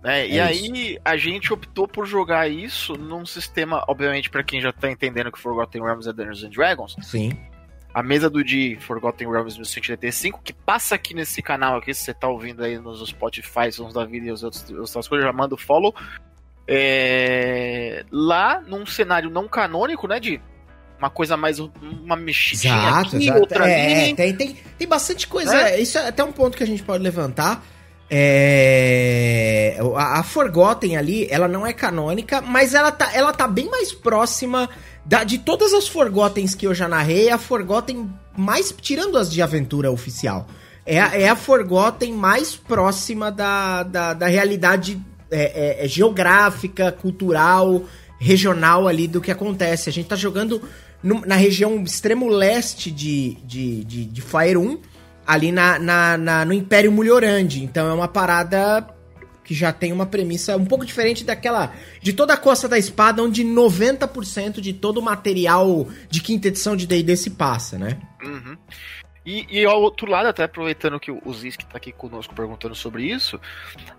né? 0.03 0.23
É 0.23 0.29
e 0.29 0.41
aí 0.41 0.99
a 1.05 1.17
gente 1.17 1.53
optou 1.53 1.89
por 1.89 2.07
jogar 2.07 2.49
isso 2.49 2.95
num 2.95 3.27
sistema, 3.27 3.85
obviamente 3.89 4.31
para 4.31 4.45
quem 4.45 4.61
já 4.61 4.73
tá 4.73 4.89
entendendo 4.89 5.33
que 5.33 5.39
Forgotten 5.39 5.83
Realms 5.83 6.07
é 6.07 6.13
Dungeons 6.13 6.45
and 6.45 6.51
Dragons. 6.51 6.97
Sim. 7.03 7.37
A 7.93 8.03
mesa 8.03 8.31
do 8.31 8.43
de 8.43 8.79
Forgotten 8.81 9.31
Realms 9.31 9.57
1185, 9.57 10.41
que 10.43 10.53
passa 10.53 10.95
aqui 10.95 11.13
nesse 11.13 11.43
canal 11.43 11.77
aqui, 11.77 11.93
se 11.93 12.05
você 12.05 12.15
tá 12.15 12.27
ouvindo 12.27 12.65
aí 12.65 12.79
nos 12.79 13.07
Spotify, 13.07 13.69
uns 13.81 13.93
da 13.93 14.05
vida 14.05 14.29
e 14.29 14.31
os 14.31 14.43
outros, 14.43 14.71
outras 14.71 15.09
coisas, 15.09 15.27
já 15.27 15.33
manda 15.33 15.55
o 15.55 15.59
follow. 15.59 15.95
É... 16.67 18.07
Lá, 18.11 18.63
num 18.63 18.87
cenário 18.87 19.29
não 19.29 19.47
canônico, 19.47 20.09
né, 20.09 20.19
de 20.19 20.41
uma 21.03 21.11
coisa 21.11 21.37
mais 21.37 21.59
uma 21.59 22.15
mexidinha 22.15 22.75
exato, 22.75 23.17
aqui, 23.17 23.25
exato. 23.25 23.41
outra 23.41 23.69
é, 23.69 24.05
ali. 24.05 24.15
Tem, 24.15 24.37
tem, 24.37 24.57
tem 24.79 24.89
bastante 24.89 25.27
coisa. 25.27 25.69
É? 25.69 25.81
Isso 25.81 25.99
é 25.99 26.07
até 26.07 26.23
um 26.23 26.31
ponto 26.31 26.57
que 26.57 26.63
a 26.63 26.67
gente 26.67 26.85
pode 26.85 27.03
levantar. 27.03 27.65
É... 28.09 29.79
A, 29.97 30.21
a, 30.21 30.23
Forgotten 30.23 30.97
ali, 30.97 31.27
ela 31.29 31.49
não 31.49 31.67
é 31.67 31.73
canônica, 31.73 32.41
mas 32.41 32.73
ela 32.73 32.93
tá, 32.93 33.11
ela 33.15 33.33
tá 33.33 33.49
bem 33.49 33.69
mais 33.69 33.93
próxima 33.93 34.69
da, 35.05 35.25
de 35.25 35.39
todas 35.39 35.73
as 35.75 35.89
Forgottens 35.89 36.55
que 36.55 36.67
eu 36.67 36.75
já 36.75 36.87
narrei, 36.87 37.31
a 37.31 37.39
Forgotten 37.39 38.09
mais, 38.37 38.73
tirando 38.81 39.19
as 39.19 39.31
de 39.31 39.43
aventura 39.43 39.91
oficial, 39.91 40.47
é 40.87 41.01
a, 41.01 41.17
é 41.17 41.29
a 41.29 41.35
Forgotten 41.35 42.13
mais 42.13 42.55
próxima 42.55 43.33
da, 43.33 43.83
da, 43.83 44.15
da 44.15 44.27
realidade 44.27 45.01
é, 45.31 45.81
é, 45.81 45.85
é 45.85 45.89
geográfica, 45.89 46.93
cultural, 46.93 47.83
regional 48.23 48.87
ali 48.87 49.09
do 49.09 49.21
que 49.21 49.31
acontece. 49.31 49.89
A 49.89 49.93
gente 49.93 50.07
tá 50.07 50.17
jogando 50.17 50.63
na 51.03 51.35
região 51.35 51.83
extremo 51.83 52.29
leste 52.29 52.91
de, 52.91 53.35
de, 53.45 53.85
de, 53.85 54.05
de 54.05 54.23
Fire 54.23 54.57
1, 54.57 54.81
ali 55.27 55.51
na, 55.51 55.79
na, 55.79 56.17
na, 56.17 56.45
no 56.45 56.53
Império 56.53 56.93
Mulhorande. 56.93 57.63
Então 57.63 57.89
é 57.89 57.93
uma 57.93 58.09
parada 58.09 58.87
que 59.45 59.55
já 59.55 59.73
tem 59.73 59.93
uma 59.93 60.07
premissa 60.07 60.57
um 60.57 60.65
pouco 60.65 60.87
diferente 60.87 61.25
daquela. 61.25 61.73
de 62.01 62.13
toda 62.13 62.35
a 62.35 62.37
Costa 62.37 62.69
da 62.69 62.79
Espada, 62.79 63.23
onde 63.23 63.45
90% 63.45 64.61
de 64.61 64.73
todo 64.73 64.99
o 64.99 65.03
material 65.03 65.89
de 66.09 66.21
quinta 66.23 66.49
edição 66.49 66.77
de 66.77 66.87
DD 66.87 67.17
se 67.17 67.31
passa, 67.31 67.79
né? 67.79 67.99
Uhum. 68.23 68.57
E, 69.25 69.47
e, 69.61 69.65
ao 69.65 69.81
outro 69.81 70.11
lado, 70.11 70.27
até 70.27 70.43
aproveitando 70.43 70.99
que 70.99 71.11
o 71.11 71.33
Zisk 71.33 71.63
está 71.63 71.77
aqui 71.77 71.93
conosco 71.93 72.35
perguntando 72.35 72.75
sobre 72.75 73.05
isso, 73.05 73.41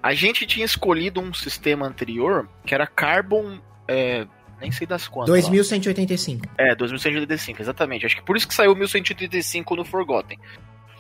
a 0.01 0.13
gente 0.13 0.45
tinha 0.45 0.65
escolhido 0.65 1.22
um 1.22 1.33
sistema 1.33 1.88
anterior 1.88 2.50
que 2.65 2.74
era 2.75 2.86
Carbon. 2.86 3.60
É, 3.88 4.27
nem 4.60 4.72
sei 4.72 4.88
das 4.88 5.07
quantas. 5.07 5.29
2185. 5.29 6.48
É, 6.57 6.75
2185, 6.75 7.62
exatamente. 7.62 8.05
Acho 8.05 8.15
que 8.15 8.24
por 8.24 8.36
isso 8.36 8.48
que 8.48 8.53
saiu 8.53 8.75
1185 8.75 9.75
no 9.75 9.86
Forgotten. 9.86 10.39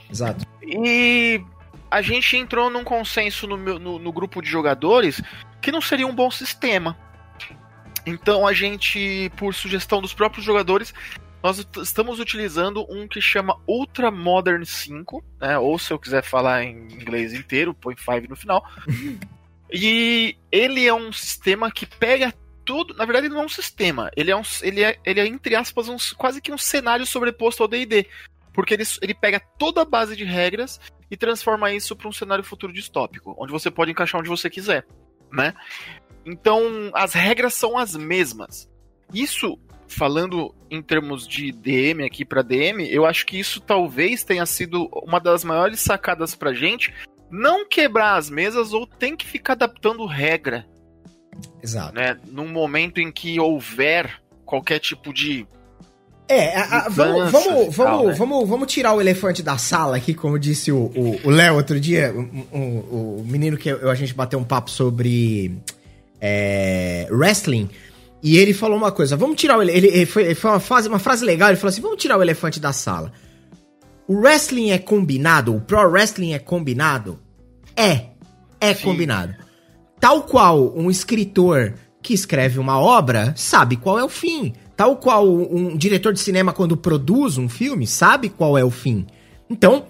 Exato. 0.09 0.45
E 0.61 1.41
a 1.89 2.01
gente 2.01 2.37
entrou 2.37 2.69
num 2.69 2.83
consenso 2.83 3.47
no, 3.47 3.57
no, 3.57 3.99
no 3.99 4.11
grupo 4.11 4.41
de 4.41 4.49
jogadores 4.49 5.21
que 5.61 5.71
não 5.71 5.81
seria 5.81 6.07
um 6.07 6.15
bom 6.15 6.29
sistema. 6.29 6.97
Então 8.05 8.45
a 8.45 8.53
gente, 8.53 9.31
por 9.37 9.53
sugestão 9.53 10.01
dos 10.01 10.13
próprios 10.13 10.45
jogadores, 10.45 10.93
nós 11.43 11.65
estamos 11.77 12.19
utilizando 12.19 12.85
um 12.89 13.07
que 13.07 13.19
chama 13.19 13.59
Ultra 13.67 14.09
Modern 14.09 14.63
5, 14.63 15.23
né? 15.39 15.57
Ou 15.57 15.77
se 15.77 15.91
eu 15.91 15.99
quiser 15.99 16.23
falar 16.23 16.63
em 16.63 16.85
inglês 16.85 17.33
inteiro, 17.33 17.73
põe 17.73 17.95
5 17.97 18.29
no 18.29 18.35
final. 18.35 18.63
e 19.71 20.37
ele 20.51 20.87
é 20.87 20.93
um 20.93 21.11
sistema 21.11 21.69
que 21.69 21.85
pega 21.85 22.33
tudo. 22.65 22.93
Na 22.93 23.05
verdade, 23.05 23.27
ele 23.27 23.33
não 23.33 23.43
é 23.43 23.45
um 23.45 23.49
sistema. 23.49 24.11
Ele 24.15 24.31
é, 24.31 24.35
um, 24.35 24.41
ele 24.61 24.83
é, 24.83 24.97
ele 25.05 25.19
é 25.19 25.25
entre 25.25 25.55
aspas, 25.55 25.87
um, 25.89 25.97
quase 26.17 26.41
que 26.41 26.51
um 26.51 26.57
cenário 26.57 27.05
sobreposto 27.05 27.63
ao 27.63 27.69
DD. 27.69 28.07
Porque 28.53 28.73
ele, 28.73 28.83
ele 29.01 29.13
pega 29.13 29.39
toda 29.57 29.81
a 29.81 29.85
base 29.85 30.15
de 30.15 30.23
regras 30.23 30.79
e 31.09 31.17
transforma 31.17 31.71
isso 31.71 31.95
para 31.95 32.07
um 32.07 32.11
cenário 32.11 32.43
futuro 32.43 32.73
distópico, 32.73 33.35
onde 33.37 33.51
você 33.51 33.69
pode 33.69 33.91
encaixar 33.91 34.19
onde 34.19 34.29
você 34.29 34.49
quiser, 34.49 34.85
né? 35.31 35.53
Então, 36.25 36.91
as 36.93 37.13
regras 37.13 37.53
são 37.53 37.77
as 37.77 37.95
mesmas. 37.95 38.69
Isso, 39.13 39.59
falando 39.87 40.55
em 40.71 40.81
termos 40.81 41.27
de 41.27 41.51
DM 41.51 42.03
aqui 42.03 42.23
para 42.25 42.41
DM, 42.41 42.87
eu 42.91 43.05
acho 43.05 43.25
que 43.25 43.37
isso 43.39 43.59
talvez 43.59 44.23
tenha 44.23 44.45
sido 44.45 44.89
uma 45.03 45.19
das 45.19 45.43
maiores 45.43 45.79
sacadas 45.79 46.33
pra 46.33 46.53
gente. 46.53 46.93
Não 47.29 47.67
quebrar 47.67 48.15
as 48.15 48.29
mesas 48.29 48.73
ou 48.73 48.87
tem 48.87 49.15
que 49.15 49.27
ficar 49.27 49.53
adaptando 49.53 50.05
regra 50.05 50.65
Exato. 51.61 51.95
Né? 51.95 52.17
Num 52.27 52.47
momento 52.47 52.99
em 52.99 53.11
que 53.11 53.39
houver 53.39 54.21
qualquer 54.45 54.79
tipo 54.79 55.13
de. 55.13 55.45
É, 56.27 56.55
a, 56.55 56.85
a, 56.85 56.89
vamos, 56.89 57.31
vamos, 57.31 57.75
vamos, 57.75 57.75
tal, 57.75 58.07
né? 58.07 58.13
vamos, 58.13 58.49
vamos 58.49 58.71
tirar 58.71 58.93
o 58.93 59.01
elefante 59.01 59.43
da 59.43 59.57
sala 59.57 59.97
aqui, 59.97 60.13
como 60.13 60.39
disse 60.39 60.71
o 60.71 61.29
Léo 61.29 61.55
outro 61.55 61.79
dia, 61.79 62.13
o, 62.13 62.57
o, 62.57 63.19
o, 63.19 63.25
menino 63.27 63.57
que 63.57 63.69
eu, 63.69 63.89
a 63.89 63.95
gente 63.95 64.13
bateu 64.13 64.39
um 64.39 64.43
papo 64.43 64.71
sobre 64.71 65.57
é, 66.21 67.07
wrestling. 67.11 67.69
E 68.21 68.37
ele 68.37 68.53
falou 68.53 68.77
uma 68.77 68.91
coisa, 68.91 69.17
vamos 69.17 69.35
tirar 69.35 69.57
o 69.57 69.61
ele, 69.61 69.73
ele 69.73 70.05
foi, 70.05 70.23
ele 70.23 70.35
foi 70.35 70.51
uma, 70.51 70.59
frase, 70.61 70.87
uma 70.87 70.99
frase 70.99 71.25
legal, 71.25 71.49
ele 71.49 71.57
falou 71.57 71.69
assim: 71.69 71.81
vamos 71.81 72.01
tirar 72.01 72.17
o 72.17 72.21
elefante 72.21 72.57
da 72.57 72.71
sala. 72.71 73.11
O 74.07 74.15
wrestling 74.15 74.71
é 74.71 74.77
combinado, 74.77 75.53
o 75.53 75.59
pro 75.59 75.89
wrestling 75.89 76.33
é 76.33 76.39
combinado? 76.39 77.19
É. 77.75 78.05
É 78.61 78.73
Sim. 78.73 78.83
combinado. 78.83 79.35
Tal 80.03 80.23
qual 80.23 80.77
um 80.77 80.91
escritor 80.91 81.75
que 82.01 82.13
escreve 82.13 82.59
uma 82.59 82.77
obra 82.77 83.33
sabe 83.37 83.77
qual 83.77 83.97
é 83.97 84.03
o 84.03 84.09
fim. 84.09 84.51
Tal 84.75 84.97
qual 84.97 85.25
um 85.25 85.77
diretor 85.77 86.11
de 86.11 86.19
cinema, 86.19 86.51
quando 86.51 86.75
produz 86.75 87.37
um 87.37 87.47
filme, 87.47 87.87
sabe 87.87 88.27
qual 88.27 88.57
é 88.57 88.65
o 88.65 88.69
fim. 88.69 89.07
Então, 89.49 89.85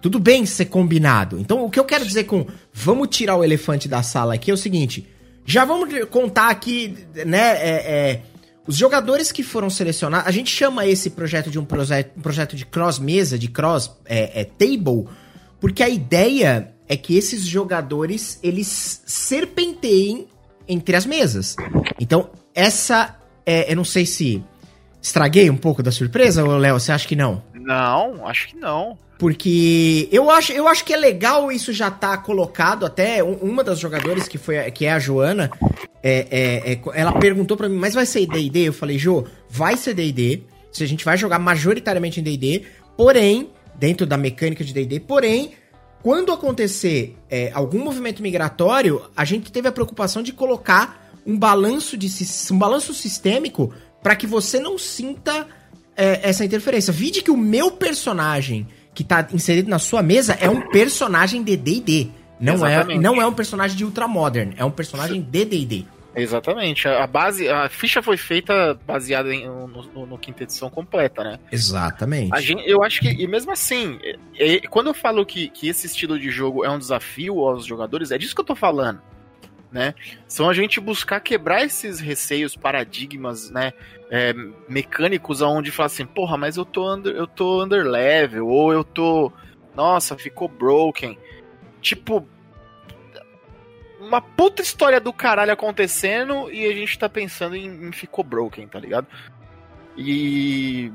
tudo 0.00 0.20
bem 0.20 0.46
ser 0.46 0.66
combinado. 0.66 1.36
Então, 1.40 1.64
o 1.64 1.68
que 1.68 1.80
eu 1.80 1.84
quero 1.84 2.06
dizer 2.06 2.24
com 2.24 2.46
vamos 2.72 3.08
tirar 3.08 3.34
o 3.34 3.42
elefante 3.42 3.88
da 3.88 4.04
sala 4.04 4.34
aqui 4.34 4.52
é 4.52 4.54
o 4.54 4.56
seguinte: 4.56 5.04
já 5.44 5.64
vamos 5.64 5.92
contar 6.10 6.50
aqui, 6.50 6.96
né? 7.26 7.56
é, 7.56 7.70
é, 7.70 8.22
os 8.68 8.76
jogadores 8.76 9.32
que 9.32 9.42
foram 9.42 9.68
selecionados. 9.68 10.28
A 10.28 10.30
gente 10.30 10.54
chama 10.54 10.86
esse 10.86 11.10
projeto 11.10 11.50
de 11.50 11.58
um, 11.58 11.64
proje 11.64 12.06
um 12.16 12.20
projeto 12.20 12.54
de 12.54 12.64
cross-mesa, 12.64 13.36
de 13.36 13.48
cross-table, 13.48 15.08
porque 15.58 15.82
a 15.82 15.88
ideia 15.88 16.72
é 16.88 16.96
que 16.96 17.16
esses 17.16 17.44
jogadores 17.44 18.38
eles 18.42 19.02
serpenteiem 19.06 20.26
entre 20.66 20.96
as 20.96 21.06
mesas. 21.06 21.56
Então, 22.00 22.30
essa. 22.54 23.16
É, 23.46 23.70
eu 23.72 23.76
não 23.76 23.84
sei 23.84 24.04
se 24.04 24.42
estraguei 25.00 25.48
um 25.48 25.56
pouco 25.56 25.82
da 25.82 25.90
surpresa, 25.90 26.44
ou 26.44 26.56
Léo, 26.58 26.78
você 26.78 26.92
acha 26.92 27.06
que 27.08 27.16
não? 27.16 27.42
Não, 27.54 28.26
acho 28.26 28.48
que 28.48 28.56
não. 28.56 28.98
Porque 29.18 30.08
eu 30.12 30.30
acho, 30.30 30.52
eu 30.52 30.68
acho 30.68 30.84
que 30.84 30.92
é 30.92 30.96
legal 30.96 31.50
isso 31.50 31.72
já 31.72 31.90
tá 31.90 32.16
colocado. 32.18 32.84
Até 32.86 33.22
um- 33.24 33.34
uma 33.34 33.64
das 33.64 33.78
jogadoras, 33.78 34.28
que, 34.28 34.38
foi, 34.38 34.70
que 34.70 34.84
é 34.86 34.92
a 34.92 34.98
Joana, 34.98 35.50
é, 36.02 36.26
é- 36.30 36.72
é- 36.74 36.80
ela 36.94 37.12
perguntou 37.18 37.56
pra 37.56 37.68
mim, 37.68 37.76
mas 37.76 37.94
vai 37.94 38.06
ser 38.06 38.26
D&D? 38.26 38.68
Eu 38.68 38.72
falei, 38.72 38.98
Jo, 38.98 39.24
vai 39.50 39.76
ser 39.76 39.94
D&D. 39.94 40.42
Se 40.70 40.84
a 40.84 40.86
gente 40.86 41.04
vai 41.04 41.16
jogar 41.16 41.38
majoritariamente 41.38 42.20
em 42.20 42.22
D&D, 42.22 42.62
porém, 42.96 43.48
dentro 43.74 44.06
da 44.06 44.16
mecânica 44.16 44.62
de 44.62 44.72
D&D, 44.72 45.00
porém, 45.00 45.52
quando 46.02 46.32
acontecer 46.32 47.16
é, 47.28 47.50
algum 47.52 47.82
movimento 47.82 48.22
migratório, 48.22 49.02
a 49.16 49.24
gente 49.24 49.50
teve 49.50 49.68
a 49.68 49.72
preocupação 49.72 50.22
de 50.22 50.32
colocar 50.32 51.10
um 51.26 51.36
balanço 51.38 51.96
de 51.96 52.08
um 52.50 52.58
balanço 52.58 52.94
sistêmico 52.94 53.72
para 54.02 54.16
que 54.16 54.26
você 54.26 54.60
não 54.60 54.78
sinta 54.78 55.46
é, 55.96 56.20
essa 56.28 56.44
interferência. 56.44 56.92
Vide 56.92 57.22
que 57.22 57.30
o 57.30 57.36
meu 57.36 57.72
personagem 57.72 58.66
que 58.94 59.04
tá 59.04 59.28
inserido 59.32 59.68
na 59.68 59.78
sua 59.78 60.02
mesa 60.02 60.36
é 60.40 60.48
um 60.48 60.68
personagem 60.70 61.42
de 61.42 61.56
D&D. 61.56 62.08
Não 62.40 62.64
é, 62.64 62.96
não 62.96 63.20
é 63.20 63.26
um 63.26 63.32
personagem 63.32 63.76
de 63.76 63.84
Ultramodern, 63.84 64.54
é 64.56 64.64
um 64.64 64.70
personagem 64.70 65.20
de 65.20 65.44
D&D. 65.44 65.86
Exatamente. 66.20 66.86
A 66.88 67.06
base, 67.06 67.48
a 67.48 67.68
ficha 67.68 68.02
foi 68.02 68.16
feita 68.16 68.74
baseada 68.86 69.32
em, 69.34 69.46
no, 69.46 69.66
no- 69.66 70.06
no 70.06 70.18
quinta 70.18 70.42
edição 70.42 70.68
completa, 70.70 71.22
né? 71.24 71.38
Exatamente. 71.52 72.34
A 72.34 72.40
gente, 72.40 72.62
eu 72.68 72.82
acho 72.82 73.00
que, 73.00 73.08
e 73.08 73.26
mesmo 73.26 73.52
assim, 73.52 73.98
é- 74.02 74.56
é- 74.56 74.60
quando 74.68 74.88
eu 74.88 74.94
falo 74.94 75.24
que, 75.24 75.48
que 75.48 75.68
esse 75.68 75.86
estilo 75.86 76.18
de 76.18 76.30
jogo 76.30 76.64
é 76.64 76.70
um 76.70 76.78
desafio 76.78 77.38
aos 77.40 77.64
jogadores, 77.66 78.10
é 78.10 78.18
disso 78.18 78.34
que 78.34 78.40
eu 78.40 78.44
tô 78.46 78.54
falando, 78.54 79.00
né? 79.70 79.94
São 80.26 80.48
a 80.48 80.54
gente 80.54 80.80
buscar 80.80 81.20
quebrar 81.20 81.64
esses 81.64 82.00
receios, 82.00 82.56
paradigmas, 82.56 83.50
né? 83.50 83.72
é, 84.10 84.32
mecânicos 84.66 85.42
aonde 85.42 85.70
fala 85.70 85.86
assim, 85.86 86.06
porra, 86.06 86.38
mas 86.38 86.56
eu 86.56 86.64
tô 86.64 86.94
under, 86.94 87.14
eu 87.14 87.26
tô 87.26 87.62
under 87.62 87.84
level, 87.84 88.46
ou 88.48 88.72
eu 88.72 88.82
tô, 88.82 89.30
nossa, 89.74 90.16
ficou 90.16 90.48
broken. 90.48 91.18
Tipo, 91.82 92.26
uma 94.00 94.20
puta 94.20 94.62
história 94.62 95.00
do 95.00 95.12
caralho 95.12 95.52
acontecendo 95.52 96.50
e 96.52 96.64
a 96.66 96.72
gente 96.72 96.98
tá 96.98 97.08
pensando 97.08 97.56
em, 97.56 97.88
em 97.88 97.92
ficou 97.92 98.24
broken, 98.24 98.66
tá 98.68 98.78
ligado? 98.78 99.06
E 99.96 100.92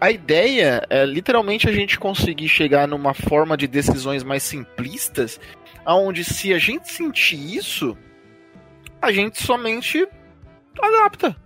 a 0.00 0.10
ideia 0.10 0.86
é 0.88 1.04
literalmente 1.04 1.68
a 1.68 1.72
gente 1.72 1.98
conseguir 1.98 2.48
chegar 2.48 2.86
numa 2.88 3.14
forma 3.14 3.56
de 3.56 3.66
decisões 3.66 4.22
mais 4.22 4.42
simplistas, 4.42 5.40
aonde 5.84 6.24
se 6.24 6.52
a 6.52 6.58
gente 6.58 6.90
sentir 6.90 7.56
isso, 7.56 7.96
a 9.00 9.12
gente 9.12 9.42
somente 9.42 10.06
adapta. 10.80 11.36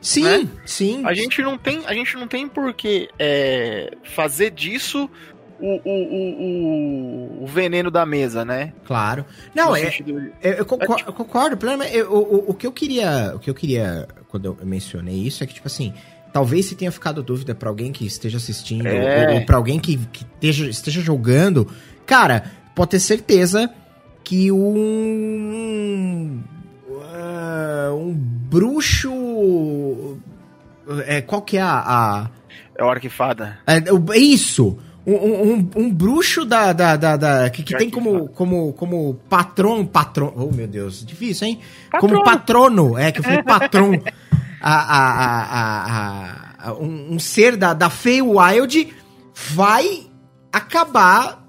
Sim, 0.00 0.22
né? 0.22 0.48
sim. 0.64 1.02
A 1.04 1.12
gente 1.12 1.42
não 1.42 1.58
tem, 1.58 1.84
a 1.86 1.92
gente 1.92 2.16
não 2.16 2.28
tem 2.28 2.48
por 2.48 2.72
que 2.72 3.08
é, 3.18 3.90
fazer 4.04 4.50
disso 4.50 5.10
o, 5.60 5.80
o, 5.84 7.40
o, 7.40 7.44
o, 7.44 7.46
veneno 7.46 7.90
da 7.90 8.04
mesa, 8.06 8.44
né? 8.44 8.72
Claro. 8.84 9.24
Não, 9.54 9.74
é, 9.74 9.90
sentido 9.90 10.30
Eu, 10.42 10.52
eu 10.52 10.66
concordo, 10.66 11.04
eu 11.06 11.12
concordo 11.12 11.56
plenamente. 11.56 11.96
Eu- 11.96 12.12
o, 12.12 12.18
o, 12.18 12.50
o 12.50 12.54
que 12.54 12.66
eu 12.66 12.72
queria, 12.72 13.32
o 13.34 13.38
que 13.38 13.50
eu 13.50 13.54
queria 13.54 14.06
quando 14.28 14.44
eu 14.46 14.58
mencionei 14.64 15.16
isso 15.16 15.42
é 15.42 15.46
que 15.46 15.54
tipo 15.54 15.66
assim, 15.66 15.92
talvez 16.32 16.66
se 16.66 16.74
tenha 16.76 16.92
ficado 16.92 17.22
dúvida 17.22 17.54
pra 17.54 17.68
alguém 17.68 17.92
que 17.92 18.06
esteja 18.06 18.36
assistindo 18.36 18.86
É. 18.86 19.28
ou, 19.30 19.34
ou 19.36 19.46
para 19.46 19.56
alguém 19.56 19.80
que, 19.80 19.96
que 20.12 20.24
esteja, 20.24 20.68
esteja 20.68 21.00
jogando, 21.00 21.66
cara, 22.06 22.44
pode 22.74 22.90
ter 22.90 23.00
certeza 23.00 23.70
que 24.22 24.52
um 24.52 26.40
ah, 27.12 27.90
um 27.94 28.12
bruxo 28.14 29.10
é, 31.06 31.20
qual 31.20 31.42
que 31.42 31.56
é 31.56 31.60
a, 31.62 31.78
a 31.78 32.30
É 32.78 32.82
é, 33.66 33.92
o- 33.92 34.12
é 34.12 34.18
isso! 34.18 34.78
Um, 35.14 35.68
um- 35.76 35.90
bruxo 35.90 36.44
da, 36.44 36.72
da, 36.72 36.96
da, 36.96 37.16
da- 37.16 37.50
que, 37.50 37.62
que 37.62 37.72
Já 37.72 37.78
tem 37.78 37.88
como, 37.88 38.28
como, 38.28 38.72
como 38.74 39.14
patrão, 39.28 39.84
patrão, 39.86 40.32
oh 40.36 40.54
meu 40.54 40.66
Deus, 40.66 41.04
difícil, 41.04 41.46
hein? 41.48 41.60
Patrono. 41.90 42.14
Como 42.14 42.24
patrono, 42.24 42.98
é, 42.98 43.10
que 43.12 43.20
eu 43.20 43.24
falei 43.24 43.42
patrão, 43.44 43.92
a, 44.60 44.74
a- 44.98 46.68
a- 46.68 46.74
um, 46.74 47.14
um 47.14 47.18
ser 47.18 47.56
da, 47.56 47.72
da 47.72 47.88
Feywild 47.88 48.92
vai 49.54 50.06
acabar 50.52 51.46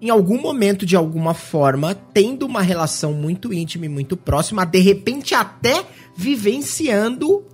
em 0.00 0.10
algum 0.10 0.40
momento, 0.40 0.84
de 0.84 0.94
alguma 0.96 1.32
forma, 1.32 1.94
tendo 2.12 2.44
uma 2.44 2.60
relação 2.60 3.12
muito 3.12 3.52
íntima 3.52 3.86
e 3.86 3.88
muito 3.88 4.16
próxima, 4.16 4.64
de 4.66 4.78
repente 4.78 5.34
até 5.34 5.84
vivenciando 6.16 7.44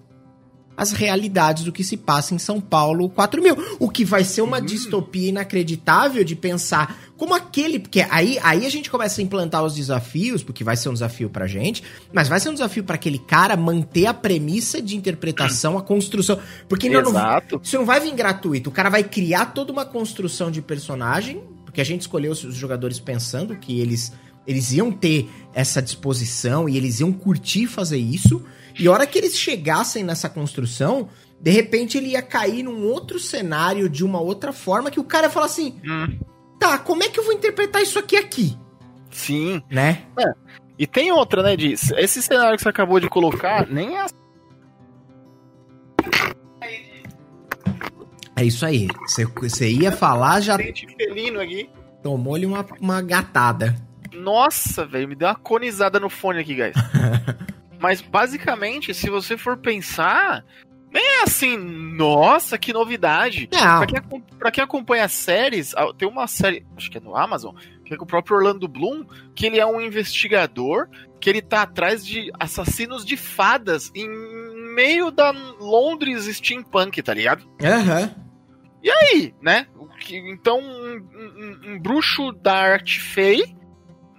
as 0.82 0.92
realidades 0.92 1.64
do 1.64 1.72
que 1.72 1.84
se 1.84 1.96
passa 1.96 2.34
em 2.34 2.38
São 2.38 2.60
Paulo 2.60 3.08
4000. 3.08 3.76
O 3.78 3.88
que 3.88 4.04
vai 4.04 4.24
ser 4.24 4.42
uma 4.42 4.60
distopia 4.60 5.28
inacreditável 5.28 6.24
de 6.24 6.34
pensar 6.34 6.98
como 7.16 7.34
aquele. 7.34 7.78
Porque 7.78 8.04
aí, 8.10 8.38
aí 8.42 8.66
a 8.66 8.68
gente 8.68 8.90
começa 8.90 9.20
a 9.20 9.24
implantar 9.24 9.64
os 9.64 9.74
desafios, 9.74 10.42
porque 10.42 10.64
vai 10.64 10.76
ser 10.76 10.88
um 10.88 10.92
desafio 10.92 11.30
pra 11.30 11.46
gente, 11.46 11.82
mas 12.12 12.28
vai 12.28 12.40
ser 12.40 12.48
um 12.48 12.52
desafio 12.52 12.82
pra 12.82 12.96
aquele 12.96 13.18
cara 13.18 13.56
manter 13.56 14.06
a 14.06 14.14
premissa 14.14 14.82
de 14.82 14.96
interpretação, 14.96 15.78
a 15.78 15.82
construção. 15.82 16.38
Porque 16.68 16.90
não, 16.90 17.00
não, 17.00 17.10
Exato. 17.10 17.60
isso 17.62 17.78
não 17.78 17.86
vai 17.86 18.00
vir 18.00 18.12
gratuito. 18.14 18.70
O 18.70 18.72
cara 18.72 18.90
vai 18.90 19.04
criar 19.04 19.46
toda 19.46 19.72
uma 19.72 19.84
construção 19.84 20.50
de 20.50 20.60
personagem, 20.60 21.42
porque 21.64 21.80
a 21.80 21.84
gente 21.84 22.02
escolheu 22.02 22.32
os 22.32 22.42
os 22.42 22.56
jogadores 22.56 22.98
pensando 22.98 23.54
que 23.56 23.80
eles, 23.80 24.12
eles 24.46 24.72
iam 24.72 24.90
ter 24.90 25.28
essa 25.54 25.80
disposição 25.80 26.68
e 26.68 26.76
eles 26.76 26.98
iam 26.98 27.12
curtir 27.12 27.68
fazer 27.68 27.98
isso. 27.98 28.42
E 28.78 28.86
a 28.86 28.90
hora 28.92 29.06
que 29.06 29.18
eles 29.18 29.36
chegassem 29.38 30.02
nessa 30.04 30.28
construção, 30.28 31.08
de 31.40 31.50
repente 31.50 31.98
ele 31.98 32.08
ia 32.10 32.22
cair 32.22 32.62
num 32.62 32.84
outro 32.86 33.18
cenário 33.18 33.88
de 33.88 34.04
uma 34.04 34.20
outra 34.20 34.52
forma 34.52 34.90
que 34.90 35.00
o 35.00 35.04
cara 35.04 35.26
ia 35.26 35.30
falar 35.30 35.46
assim: 35.46 35.80
Hum, 35.84 36.18
tá, 36.58 36.78
como 36.78 37.02
é 37.02 37.08
que 37.08 37.18
eu 37.20 37.24
vou 37.24 37.32
interpretar 37.34 37.82
isso 37.82 37.98
aqui 37.98 38.16
aqui? 38.16 38.56
sim. 39.10 39.62
Né? 39.70 40.04
E 40.78 40.86
tem 40.86 41.12
outra, 41.12 41.42
né, 41.42 41.54
de 41.56 41.72
esse 41.72 42.22
cenário 42.22 42.56
que 42.56 42.62
você 42.62 42.68
acabou 42.70 42.98
de 42.98 43.08
colocar, 43.08 43.66
nem 43.68 43.98
é 43.98 44.06
É 48.34 48.44
isso 48.44 48.64
aí. 48.64 48.88
Você- 49.06 49.68
ia 49.70 49.92
falar, 49.92 50.40
já 50.40 50.54
acidente 50.54 50.86
felino 50.96 51.38
aqui. 51.40 51.68
tomou-lhe 52.02 52.46
uma, 52.46 52.64
uma 52.80 53.00
gatada. 53.02 53.76
Nossa, 54.12 54.84
velho, 54.86 55.08
me 55.08 55.14
deu 55.14 55.28
uma 55.28 55.34
conizada 55.34 56.00
no 56.00 56.08
fone 56.10 56.40
aqui, 56.40 56.54
guys. 56.54 56.74
Mas 57.82 58.00
basicamente, 58.00 58.94
se 58.94 59.10
você 59.10 59.36
for 59.36 59.56
pensar, 59.56 60.44
nem 60.92 61.04
é 61.04 61.22
assim, 61.24 61.56
nossa, 61.56 62.56
que 62.56 62.72
novidade. 62.72 63.48
Não. 63.52 63.58
Pra 63.78 63.86
quem, 63.86 64.20
pra 64.38 64.50
quem 64.52 64.62
acompanha 64.62 65.08
séries, 65.08 65.74
tem 65.98 66.08
uma 66.08 66.28
série, 66.28 66.64
acho 66.76 66.88
que 66.88 66.98
é 66.98 67.00
no 67.00 67.16
Amazon, 67.16 67.56
que 67.84 67.92
é 67.92 67.96
com 67.96 68.04
o 68.04 68.06
próprio 68.06 68.36
Orlando 68.36 68.68
Bloom, 68.68 69.04
que 69.34 69.46
ele 69.46 69.58
é 69.58 69.66
um 69.66 69.80
investigador, 69.80 70.88
que 71.20 71.28
ele 71.28 71.42
tá 71.42 71.62
atrás 71.62 72.06
de 72.06 72.30
assassinos 72.38 73.04
de 73.04 73.16
fadas 73.16 73.90
em 73.96 74.08
meio 74.76 75.10
da 75.10 75.32
Londres 75.58 76.24
steampunk, 76.36 77.02
tá 77.02 77.12
ligado? 77.12 77.44
Aham. 77.60 78.14
E 78.80 78.90
aí, 78.90 79.34
né? 79.42 79.66
Então, 80.08 80.60
um, 80.60 80.96
um- 80.96 81.60
um 81.72 81.78
bruxo 81.80 82.30
da 82.32 82.54
arte 82.54 83.00
fei 83.00 83.56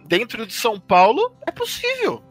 dentro 0.05 0.45
de 0.45 0.53
São 0.53 0.77
Paulo 0.79 1.33
é 1.47 1.51
possível. 1.51 2.21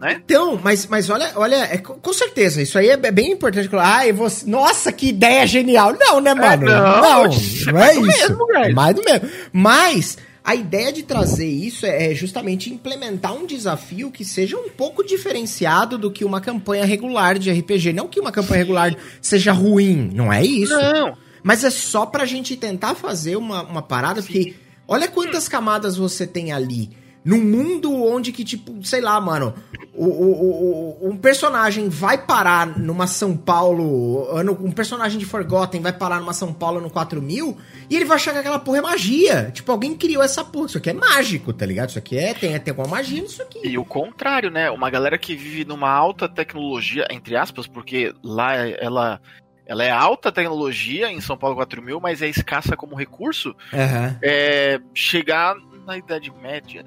Né? 0.00 0.20
Então, 0.24 0.60
mas, 0.62 0.86
mas 0.86 1.08
olha, 1.08 1.32
olha, 1.36 1.56
é, 1.56 1.78
com 1.78 2.12
certeza, 2.12 2.60
isso 2.60 2.78
aí 2.78 2.88
é 2.90 2.96
be- 2.96 3.10
bem 3.10 3.32
importante. 3.32 3.68
Ah, 3.72 4.00
você, 4.12 4.48
nossa, 4.48 4.92
que 4.92 5.08
ideia 5.08 5.46
genial. 5.46 5.94
Não, 5.98 6.20
né, 6.20 6.34
mano? 6.34 6.66
não, 6.66 7.00
não, 7.24 7.28
isso 7.32 7.70
é 7.70 7.72
não 7.72 7.80
é 7.80 7.84
mais 7.84 7.96
do 7.98 8.06
isso. 8.08 8.18
mesmo, 8.28 8.46
velho. 8.46 8.64
É 8.64 8.72
mais 8.74 8.94
do 8.94 9.02
mesmo. 9.02 9.28
Mas 9.52 10.18
a 10.44 10.54
ideia 10.54 10.92
de 10.92 11.02
trazer 11.02 11.48
isso 11.48 11.86
é 11.86 12.12
é 12.12 12.14
justamente 12.14 12.70
implementar 12.72 13.34
um 13.34 13.46
desafio 13.46 14.10
que 14.10 14.24
seja 14.24 14.56
um 14.58 14.68
pouco 14.68 15.02
diferenciado 15.02 15.96
do 15.96 16.10
que 16.10 16.24
uma 16.24 16.40
campanha 16.40 16.84
regular 16.84 17.38
de 17.38 17.50
RPG. 17.50 17.92
Não 17.94 18.06
que 18.06 18.20
uma 18.20 18.30
campanha 18.30 18.58
regular 18.58 18.94
seja 19.22 19.52
ruim, 19.52 20.10
não 20.12 20.32
é 20.32 20.44
isso. 20.44 20.72
Não. 20.78 21.16
Mas 21.42 21.64
é 21.64 21.70
só 21.70 22.04
pra 22.04 22.24
gente 22.26 22.54
tentar 22.56 22.94
fazer 22.94 23.36
uma, 23.36 23.62
uma 23.62 23.82
parada, 23.82 24.20
porque 24.22 24.54
Olha 24.88 25.08
quantas 25.08 25.48
camadas 25.48 25.96
você 25.96 26.24
tem 26.28 26.52
ali. 26.52 26.90
Num 27.26 27.42
mundo 27.42 27.92
onde 28.04 28.30
que, 28.30 28.44
tipo, 28.44 28.86
sei 28.86 29.00
lá, 29.00 29.20
mano, 29.20 29.52
o, 29.92 30.04
o, 30.04 31.00
o, 31.02 31.08
um 31.08 31.16
personagem 31.16 31.88
vai 31.88 32.16
parar 32.16 32.78
numa 32.78 33.08
São 33.08 33.36
Paulo, 33.36 34.28
um 34.60 34.70
personagem 34.70 35.18
de 35.18 35.24
Forgotten 35.24 35.80
vai 35.80 35.92
parar 35.92 36.20
numa 36.20 36.32
São 36.32 36.52
Paulo 36.52 36.80
no 36.80 36.88
4000 36.88 37.58
e 37.90 37.96
ele 37.96 38.04
vai 38.04 38.14
achar 38.14 38.32
que 38.32 38.38
aquela 38.38 38.60
porra 38.60 38.78
é 38.78 38.80
magia. 38.80 39.50
Tipo, 39.52 39.72
alguém 39.72 39.96
criou 39.96 40.22
essa 40.22 40.44
porra. 40.44 40.66
Isso 40.66 40.78
aqui 40.78 40.90
é 40.90 40.92
mágico, 40.92 41.52
tá 41.52 41.66
ligado? 41.66 41.88
Isso 41.88 41.98
aqui 41.98 42.16
é, 42.16 42.32
tem, 42.32 42.56
tem 42.60 42.70
alguma 42.70 42.86
magia 42.86 43.20
nisso 43.20 43.42
aqui. 43.42 43.58
E 43.66 43.76
o 43.76 43.84
contrário, 43.84 44.48
né? 44.48 44.70
Uma 44.70 44.88
galera 44.88 45.18
que 45.18 45.34
vive 45.34 45.64
numa 45.64 45.90
alta 45.90 46.28
tecnologia, 46.28 47.08
entre 47.10 47.36
aspas, 47.36 47.66
porque 47.66 48.14
lá 48.22 48.54
ela 48.54 49.20
ela 49.66 49.82
é 49.82 49.90
alta 49.90 50.30
tecnologia 50.30 51.10
em 51.10 51.20
São 51.20 51.36
Paulo 51.36 51.56
4000, 51.56 51.98
mas 51.98 52.22
é 52.22 52.28
escassa 52.28 52.76
como 52.76 52.94
recurso. 52.94 53.48
Uhum. 53.72 54.16
É, 54.22 54.80
chegar 54.94 55.56
na 55.84 55.98
Idade 55.98 56.32
Média, 56.40 56.84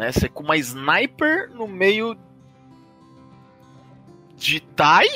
né? 0.00 0.10
Você 0.10 0.28
com 0.28 0.42
uma 0.42 0.56
sniper 0.56 1.50
no 1.54 1.68
meio 1.68 2.16
de 4.36 4.60
Tai? 4.60 5.06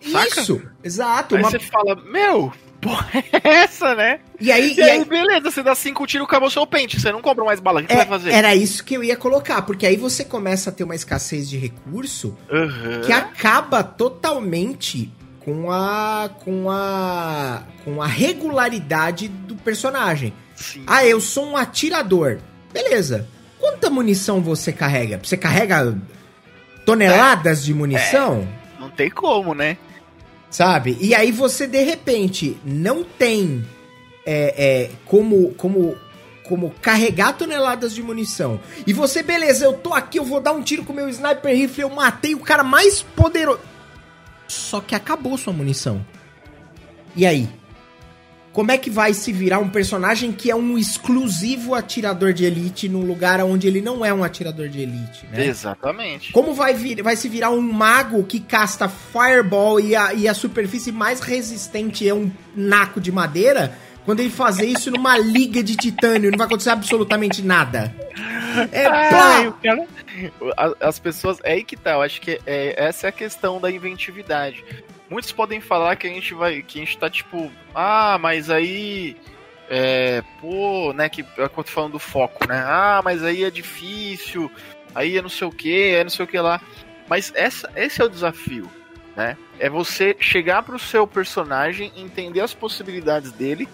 Saca? 0.00 0.42
Isso, 0.42 0.62
exato. 0.82 1.34
Aí 1.34 1.42
uma... 1.42 1.50
você 1.50 1.58
fala, 1.58 1.96
meu, 1.96 2.52
porra 2.82 3.08
é 3.32 3.48
essa, 3.48 3.94
né? 3.94 4.20
E 4.38 4.52
aí, 4.52 4.72
e, 4.72 4.76
e 4.76 4.82
aí, 4.82 4.90
aí, 4.90 5.04
beleza, 5.06 5.50
você 5.50 5.62
dá 5.62 5.74
cinco 5.74 6.06
tiros, 6.06 6.26
acabou 6.26 6.50
seu 6.50 6.66
pente, 6.66 7.00
você 7.00 7.10
não 7.10 7.22
compra 7.22 7.42
mais 7.42 7.58
bala, 7.58 7.80
o 7.80 7.86
que 7.86 7.92
é, 7.92 7.96
você 7.96 8.04
vai 8.04 8.18
fazer? 8.18 8.30
Era 8.32 8.54
isso 8.54 8.84
que 8.84 8.94
eu 8.94 9.02
ia 9.02 9.16
colocar, 9.16 9.62
porque 9.62 9.86
aí 9.86 9.96
você 9.96 10.22
começa 10.22 10.68
a 10.68 10.72
ter 10.72 10.84
uma 10.84 10.94
escassez 10.94 11.48
de 11.48 11.56
recurso 11.56 12.36
uhum. 12.50 13.00
que 13.06 13.12
acaba 13.12 13.82
totalmente 13.82 15.10
com 15.40 15.70
a 15.70 16.30
com 16.44 16.70
a 16.70 17.62
com 17.82 18.02
a 18.02 18.06
regularidade 18.06 19.28
do 19.28 19.56
personagem. 19.56 20.34
Sim. 20.54 20.84
Ah, 20.86 21.06
eu 21.06 21.20
sou 21.20 21.46
um 21.46 21.56
atirador. 21.56 22.38
Beleza. 22.72 23.28
Quanta 23.64 23.88
munição 23.88 24.42
você 24.42 24.74
carrega? 24.74 25.18
Você 25.22 25.38
carrega 25.38 25.96
toneladas 26.84 27.60
é. 27.60 27.62
de 27.62 27.72
munição? 27.72 28.46
É. 28.76 28.78
Não 28.78 28.90
tem 28.90 29.08
como, 29.08 29.54
né? 29.54 29.78
Sabe? 30.50 30.98
E 31.00 31.14
aí 31.14 31.32
você 31.32 31.66
de 31.66 31.82
repente 31.82 32.58
não 32.62 33.02
tem 33.02 33.64
é, 34.26 34.54
é, 34.58 34.90
como 35.06 35.54
como 35.54 35.96
como 36.46 36.74
carregar 36.82 37.32
toneladas 37.38 37.94
de 37.94 38.02
munição. 38.02 38.60
E 38.86 38.92
você, 38.92 39.22
beleza, 39.22 39.64
eu 39.64 39.72
tô 39.72 39.94
aqui, 39.94 40.18
eu 40.18 40.24
vou 40.26 40.42
dar 40.42 40.52
um 40.52 40.60
tiro 40.60 40.84
com 40.84 40.92
meu 40.92 41.08
sniper 41.08 41.56
rifle, 41.56 41.84
eu 41.84 41.90
matei 41.90 42.34
o 42.34 42.40
cara 42.40 42.62
mais 42.62 43.00
poderoso. 43.00 43.60
Só 44.46 44.82
que 44.82 44.94
acabou 44.94 45.38
sua 45.38 45.54
munição. 45.54 46.04
E 47.16 47.24
aí? 47.24 47.48
Como 48.54 48.70
é 48.70 48.78
que 48.78 48.88
vai 48.88 49.12
se 49.12 49.32
virar 49.32 49.58
um 49.58 49.68
personagem 49.68 50.30
que 50.30 50.48
é 50.48 50.54
um 50.54 50.78
exclusivo 50.78 51.74
atirador 51.74 52.32
de 52.32 52.44
elite 52.44 52.88
num 52.88 53.04
lugar 53.04 53.40
onde 53.40 53.66
ele 53.66 53.80
não 53.80 54.04
é 54.04 54.14
um 54.14 54.22
atirador 54.22 54.68
de 54.68 54.80
elite, 54.80 55.26
né? 55.26 55.44
Exatamente. 55.44 56.30
Como 56.30 56.54
vai, 56.54 56.72
vir, 56.72 57.02
vai 57.02 57.16
se 57.16 57.28
virar 57.28 57.50
um 57.50 57.60
mago 57.60 58.22
que 58.22 58.38
casta 58.38 58.88
fireball 58.88 59.80
e 59.80 59.96
a, 59.96 60.14
e 60.14 60.28
a 60.28 60.32
superfície 60.32 60.92
mais 60.92 61.18
resistente 61.18 62.08
é 62.08 62.14
um 62.14 62.30
naco 62.54 63.00
de 63.00 63.10
madeira? 63.10 63.76
Quando 64.04 64.20
ele 64.20 64.30
fazer 64.30 64.66
isso 64.66 64.88
numa 64.88 65.18
liga 65.18 65.60
de 65.60 65.74
titânio, 65.74 66.30
não 66.30 66.38
vai 66.38 66.46
acontecer 66.46 66.70
absolutamente 66.70 67.42
nada. 67.42 67.92
É 68.70 68.86
Ai, 68.86 69.52
cara, 69.64 69.84
as 70.80 71.00
pessoas. 71.00 71.38
É 71.42 71.54
aí 71.54 71.64
que 71.64 71.76
tá, 71.76 71.94
eu 71.94 72.02
acho 72.02 72.20
que 72.20 72.40
é, 72.46 72.74
essa 72.76 73.08
é 73.08 73.08
a 73.08 73.12
questão 73.12 73.60
da 73.60 73.68
inventividade. 73.68 74.64
Muitos 75.08 75.32
podem 75.32 75.60
falar 75.60 75.96
que 75.96 76.06
a 76.06 76.10
gente 76.10 76.34
vai. 76.34 76.62
Que 76.62 76.80
a 76.80 76.84
gente 76.84 76.98
tá 76.98 77.10
tipo. 77.10 77.50
Ah, 77.74 78.18
mas 78.20 78.50
aí. 78.50 79.16
É, 79.68 80.22
pô, 80.40 80.92
né? 80.92 81.08
Que 81.08 81.22
é 81.22 81.26
eu 81.38 81.48
tô 81.48 81.62
falando 81.64 81.92
do 81.92 81.98
foco, 81.98 82.46
né? 82.46 82.62
Ah, 82.66 83.00
mas 83.04 83.22
aí 83.22 83.44
é 83.44 83.50
difícil. 83.50 84.50
Aí 84.94 85.16
é 85.16 85.22
não 85.22 85.28
sei 85.28 85.46
o 85.48 85.52
que, 85.52 85.94
é 85.94 86.04
não 86.04 86.10
sei 86.10 86.24
o 86.24 86.28
que 86.28 86.38
lá. 86.38 86.60
Mas 87.08 87.32
essa, 87.34 87.70
esse 87.74 88.00
é 88.00 88.04
o 88.04 88.08
desafio, 88.08 88.70
né? 89.16 89.36
É 89.58 89.68
você 89.68 90.16
chegar 90.20 90.62
pro 90.62 90.78
seu 90.78 91.06
personagem, 91.06 91.92
entender 91.96 92.40
as 92.40 92.54
possibilidades 92.54 93.32
dele 93.32 93.68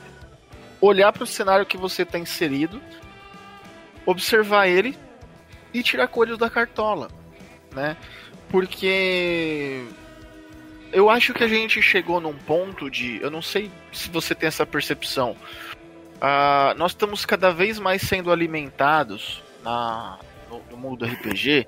olhar 0.80 1.12
para 1.12 1.24
o 1.24 1.26
cenário 1.26 1.66
que 1.66 1.76
você 1.76 2.02
está 2.02 2.18
inserido, 2.18 2.80
observar 4.06 4.66
ele 4.66 4.96
e 5.74 5.82
tirar 5.82 6.08
coisas 6.08 6.38
da 6.38 6.48
cartola, 6.48 7.08
né? 7.72 7.96
Porque 8.48 9.84
eu 10.92 11.08
acho 11.08 11.32
que 11.32 11.44
a 11.44 11.48
gente 11.48 11.80
chegou 11.80 12.20
num 12.20 12.34
ponto 12.34 12.90
de, 12.90 13.20
eu 13.22 13.30
não 13.30 13.42
sei 13.42 13.70
se 13.92 14.08
você 14.10 14.34
tem 14.34 14.46
essa 14.46 14.66
percepção, 14.66 15.36
uh, 16.16 16.76
nós 16.76 16.92
estamos 16.92 17.24
cada 17.24 17.50
vez 17.50 17.78
mais 17.78 18.02
sendo 18.02 18.32
alimentados 18.32 19.42
na, 19.62 20.18
no, 20.48 20.62
no 20.70 20.76
mundo 20.76 20.98
do 20.98 21.04
RPG 21.06 21.66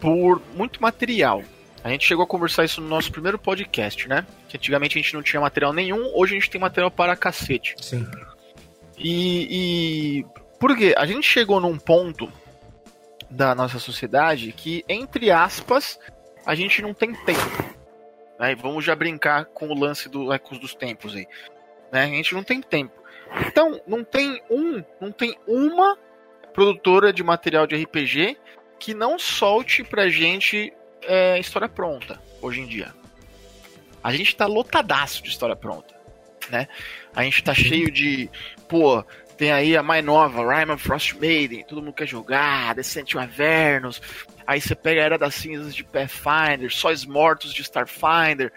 por 0.00 0.42
muito 0.54 0.80
material. 0.80 1.42
A 1.82 1.88
gente 1.88 2.06
chegou 2.06 2.24
a 2.24 2.26
conversar 2.26 2.64
isso 2.64 2.80
no 2.80 2.88
nosso 2.88 3.10
primeiro 3.10 3.38
podcast, 3.38 4.06
né? 4.06 4.26
Que 4.48 4.56
antigamente 4.56 4.98
a 4.98 5.02
gente 5.02 5.14
não 5.14 5.22
tinha 5.22 5.40
material 5.40 5.72
nenhum, 5.72 6.12
hoje 6.14 6.36
a 6.36 6.38
gente 6.38 6.50
tem 6.50 6.60
material 6.60 6.90
para 6.90 7.16
cacete. 7.16 7.74
Sim. 7.80 8.06
E, 8.98 10.20
e 10.20 10.26
por 10.58 10.76
quê? 10.76 10.94
A 10.96 11.06
gente 11.06 11.26
chegou 11.26 11.58
num 11.58 11.78
ponto 11.78 12.30
da 13.30 13.54
nossa 13.54 13.78
sociedade 13.78 14.52
que, 14.52 14.84
entre 14.88 15.30
aspas, 15.30 15.98
a 16.44 16.54
gente 16.54 16.82
não 16.82 16.92
tem 16.92 17.14
tempo. 17.14 17.69
Né? 18.40 18.54
Vamos 18.54 18.82
já 18.82 18.96
brincar 18.96 19.44
com 19.44 19.68
o 19.68 19.78
lance 19.78 20.08
do 20.08 20.32
Ecos 20.32 20.58
dos 20.58 20.74
Tempos 20.74 21.14
aí. 21.14 21.28
Né? 21.92 22.04
A 22.04 22.06
gente 22.06 22.34
não 22.34 22.42
tem 22.42 22.62
tempo. 22.62 22.98
Então, 23.46 23.78
não 23.86 24.02
tem 24.02 24.42
um, 24.50 24.82
não 24.98 25.12
tem 25.12 25.36
uma 25.46 25.96
produtora 26.54 27.12
de 27.12 27.22
material 27.22 27.66
de 27.66 27.76
RPG 27.76 28.38
que 28.78 28.94
não 28.94 29.18
solte 29.18 29.84
pra 29.84 30.08
gente 30.08 30.72
é, 31.02 31.38
história 31.38 31.68
pronta 31.68 32.20
hoje 32.40 32.62
em 32.62 32.66
dia. 32.66 32.92
A 34.02 34.12
gente 34.12 34.34
tá 34.34 34.46
lotadaço 34.46 35.22
de 35.22 35.28
história 35.28 35.54
pronta, 35.54 35.94
né? 36.48 36.66
A 37.14 37.22
gente 37.22 37.44
tá 37.44 37.52
cheio 37.52 37.90
de, 37.90 38.30
pô, 38.66 39.04
tem 39.40 39.52
aí 39.52 39.74
a 39.74 39.82
mais 39.82 40.04
nova, 40.04 40.42
of 40.70 40.84
Frost 40.84 41.14
Maiden, 41.14 41.64
todo 41.64 41.80
mundo 41.80 41.94
quer 41.94 42.06
jogar, 42.06 42.74
Descent 42.74 43.14
Avernos. 43.14 44.02
Aí 44.46 44.60
você 44.60 44.74
pega 44.74 45.00
a 45.00 45.04
Era 45.04 45.16
das 45.16 45.34
Cinzas 45.34 45.74
de 45.74 45.82
Pathfinder, 45.82 46.70
Sóis 46.70 47.06
Mortos 47.06 47.54
de 47.54 47.62
Starfinder. 47.62 48.52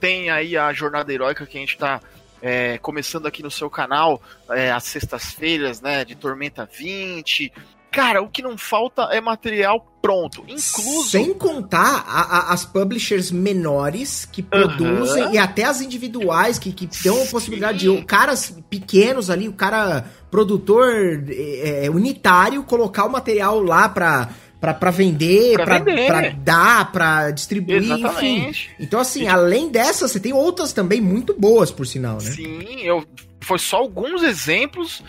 Tem 0.00 0.30
aí 0.30 0.56
a 0.56 0.72
Jornada 0.72 1.12
Heróica 1.12 1.46
que 1.46 1.56
a 1.56 1.60
gente 1.60 1.78
tá 1.78 2.00
é, 2.42 2.78
começando 2.78 3.26
aqui 3.26 3.44
no 3.44 3.50
seu 3.50 3.70
canal, 3.70 4.20
é, 4.50 4.72
às 4.72 4.82
sextas-feiras, 4.82 5.80
né, 5.80 6.04
de 6.04 6.16
Tormenta 6.16 6.68
20. 6.68 7.52
Cara, 7.94 8.20
o 8.20 8.28
que 8.28 8.42
não 8.42 8.58
falta 8.58 9.02
é 9.12 9.20
material 9.20 9.86
pronto. 10.02 10.42
Incluso. 10.42 11.08
Sem 11.08 11.32
contar 11.32 12.04
a, 12.08 12.22
a, 12.22 12.52
as 12.52 12.64
publishers 12.64 13.30
menores 13.30 14.24
que 14.24 14.42
produzem 14.42 15.22
uhum. 15.26 15.32
e 15.32 15.38
até 15.38 15.62
as 15.62 15.80
individuais 15.80 16.58
que, 16.58 16.72
que 16.72 16.88
dão 17.04 17.22
a 17.22 17.26
possibilidade 17.26 17.78
de 17.78 18.04
caras 18.04 18.58
pequenos 18.68 19.30
ali, 19.30 19.48
o 19.48 19.52
cara 19.52 20.06
produtor 20.28 21.24
é, 21.28 21.86
é, 21.86 21.90
unitário, 21.90 22.64
colocar 22.64 23.04
o 23.04 23.10
material 23.10 23.62
lá 23.62 23.88
pra. 23.88 24.28
Pra, 24.60 24.72
pra 24.72 24.90
vender, 24.90 25.56
pra, 25.56 25.78
pra, 25.78 25.94
pra 26.06 26.30
dar, 26.30 26.90
pra 26.90 27.30
distribuir, 27.30 27.82
Exatamente. 27.82 28.70
enfim. 28.70 28.82
Então, 28.82 28.98
assim, 28.98 29.28
além 29.28 29.68
dessas, 29.68 30.10
você 30.10 30.18
tem 30.18 30.32
outras 30.32 30.72
também 30.72 31.02
muito 31.02 31.34
boas, 31.38 31.70
por 31.70 31.86
sinal, 31.86 32.14
né? 32.14 32.30
Sim, 32.30 32.80
eu, 32.82 33.04
foi 33.42 33.58
só 33.58 33.76
alguns 33.76 34.22
exemplos 34.22 35.02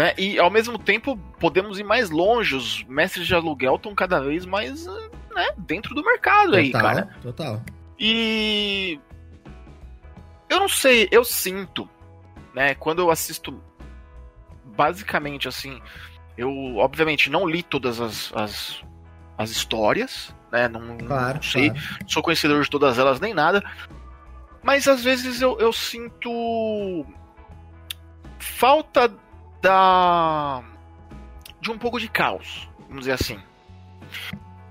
né? 0.00 0.14
E 0.16 0.38
ao 0.38 0.48
mesmo 0.48 0.78
tempo 0.78 1.14
podemos 1.38 1.78
ir 1.78 1.84
mais 1.84 2.08
longe. 2.08 2.56
Os 2.56 2.82
mestres 2.84 3.26
de 3.26 3.34
aluguel 3.34 3.74
estão 3.74 3.94
cada 3.94 4.18
vez 4.18 4.46
mais 4.46 4.86
né, 4.86 5.50
dentro 5.58 5.94
do 5.94 6.02
mercado 6.02 6.52
total, 6.52 6.58
aí, 6.58 6.72
cara. 6.72 7.08
Total. 7.20 7.62
E 7.98 8.98
eu 10.48 10.58
não 10.58 10.70
sei, 10.70 11.06
eu 11.12 11.22
sinto, 11.22 11.86
né? 12.54 12.74
Quando 12.76 13.00
eu 13.00 13.10
assisto, 13.10 13.62
basicamente 14.74 15.46
assim, 15.46 15.82
eu 16.34 16.78
obviamente 16.78 17.28
não 17.28 17.46
li 17.46 17.62
todas 17.62 18.00
as, 18.00 18.32
as, 18.34 18.82
as 19.36 19.50
histórias, 19.50 20.34
né? 20.50 20.66
Não, 20.66 20.96
claro, 20.96 21.34
não 21.34 21.42
sei, 21.42 21.68
claro. 21.68 21.88
não 22.00 22.08
sou 22.08 22.22
conhecedor 22.22 22.62
de 22.62 22.70
todas 22.70 22.98
elas 22.98 23.20
nem 23.20 23.34
nada. 23.34 23.62
Mas 24.62 24.88
às 24.88 25.04
vezes 25.04 25.42
eu, 25.42 25.60
eu 25.60 25.74
sinto 25.74 27.04
falta 28.38 29.12
da 29.60 30.62
de 31.60 31.70
um 31.70 31.78
pouco 31.78 32.00
de 32.00 32.08
caos, 32.08 32.68
vamos 32.88 33.00
dizer 33.00 33.12
assim. 33.12 33.38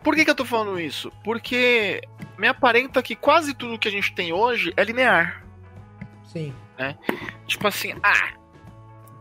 Por 0.03 0.15
que, 0.15 0.25
que 0.25 0.31
eu 0.31 0.35
tô 0.35 0.45
falando 0.45 0.79
isso? 0.79 1.11
Porque 1.23 2.01
me 2.37 2.47
aparenta 2.47 3.01
que 3.03 3.15
quase 3.15 3.53
tudo 3.53 3.77
que 3.77 3.87
a 3.87 3.91
gente 3.91 4.13
tem 4.13 4.33
hoje 4.33 4.73
é 4.75 4.83
linear. 4.83 5.45
Sim. 6.23 6.53
Né? 6.77 6.97
Tipo 7.45 7.67
assim, 7.67 7.93
ah, 8.01 8.33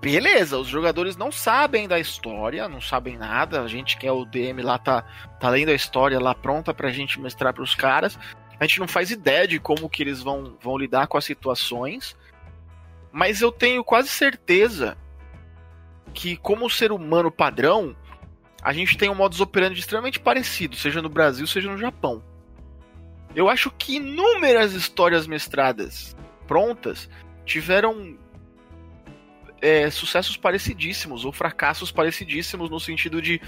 beleza, 0.00 0.57
os 0.57 0.68
jogadores 0.68 1.16
não 1.16 1.33
sabem 1.33 1.88
da 1.88 1.98
história, 1.98 2.68
não 2.68 2.81
sabem 2.81 3.18
nada. 3.18 3.61
A 3.62 3.68
gente 3.68 3.98
que 3.98 4.07
é 4.07 4.12
o 4.12 4.24
DM 4.24 4.62
lá 4.62 4.78
tá, 4.78 5.02
tá 5.40 5.50
lendo 5.50 5.70
a 5.70 5.74
história 5.74 6.18
lá 6.18 6.35
pronta 6.35 6.72
pra 6.72 6.90
gente 6.90 7.20
mostrar 7.20 7.52
pros 7.52 7.74
caras. 7.74 8.18
A 8.59 8.66
gente 8.66 8.81
não 8.81 8.88
faz 8.88 9.11
ideia 9.11 9.46
de 9.46 9.59
como 9.59 9.88
que 9.88 10.02
eles 10.02 10.22
vão, 10.22 10.57
vão 10.61 10.78
lidar 10.78 11.07
com 11.07 11.18
as 11.18 11.24
situações. 11.24 12.16
Mas 13.12 13.40
eu 13.40 13.50
tenho 13.50 13.83
quase 13.83 14.09
certeza 14.09 14.96
que, 16.18 16.37
como 16.37 16.68
ser 16.68 16.90
humano 16.90 17.31
padrão, 17.31 17.94
a 18.61 18.72
gente 18.72 18.98
tem 18.98 19.09
um 19.09 19.14
modus 19.14 19.40
operandi 19.40 19.78
extremamente 19.78 20.18
parecido, 20.18 20.74
seja 20.74 21.00
no 21.00 21.09
Brasil, 21.09 21.46
seja 21.46 21.70
no 21.70 21.78
Japão. 21.78 22.24
Eu 23.37 23.48
acho 23.48 23.70
que 23.70 23.98
inúmeras 23.98 24.72
histórias 24.72 25.28
mestradas 25.28 26.16
prontas 26.44 27.09
tiveram 27.44 28.18
é, 29.62 29.88
sucessos 29.90 30.37
parecidíssimos 30.37 31.24
ou 31.24 31.31
fracassos 31.31 31.92
parecidíssimos 31.92 32.68
no 32.68 32.81
sentido 32.81 33.22
de 33.22 33.40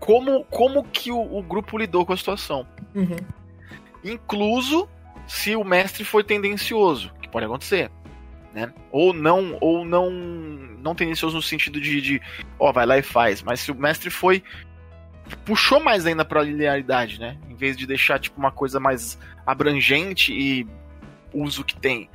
como, 0.00 0.42
como 0.46 0.84
que 0.84 1.12
o, 1.12 1.20
o 1.20 1.42
grupo 1.42 1.76
lidou 1.76 2.06
com 2.06 2.14
a 2.14 2.16
situação. 2.16 2.66
Uhum. 2.94 3.18
Incluso 4.02 4.88
se 5.26 5.54
o 5.54 5.62
mestre 5.62 6.02
foi 6.02 6.24
tendencioso, 6.24 7.12
que 7.20 7.28
pode 7.28 7.44
acontecer. 7.44 7.90
Né? 8.54 8.72
Ou 8.90 9.12
não, 9.12 9.58
ou 9.60 9.84
não, 9.84 10.10
não 10.86 10.94
tendencioso 10.94 11.36
no 11.36 11.42
sentido 11.42 11.80
de, 11.80 12.00
de 12.00 12.22
ó, 12.58 12.72
vai 12.72 12.86
lá 12.86 12.96
e 12.96 13.02
faz, 13.02 13.42
mas 13.42 13.60
se 13.60 13.70
o 13.70 13.74
mestre 13.74 14.08
foi 14.08 14.42
puxou 15.44 15.80
mais 15.80 16.06
ainda 16.06 16.24
para 16.24 16.42
linearidade, 16.42 17.18
né? 17.18 17.36
Em 17.50 17.54
vez 17.56 17.76
de 17.76 17.86
deixar 17.86 18.18
tipo 18.18 18.38
uma 18.38 18.52
coisa 18.52 18.78
mais 18.78 19.18
abrangente 19.44 20.32
e 20.32 20.66
uso 21.34 21.64
que 21.64 21.76
tem. 21.76 22.08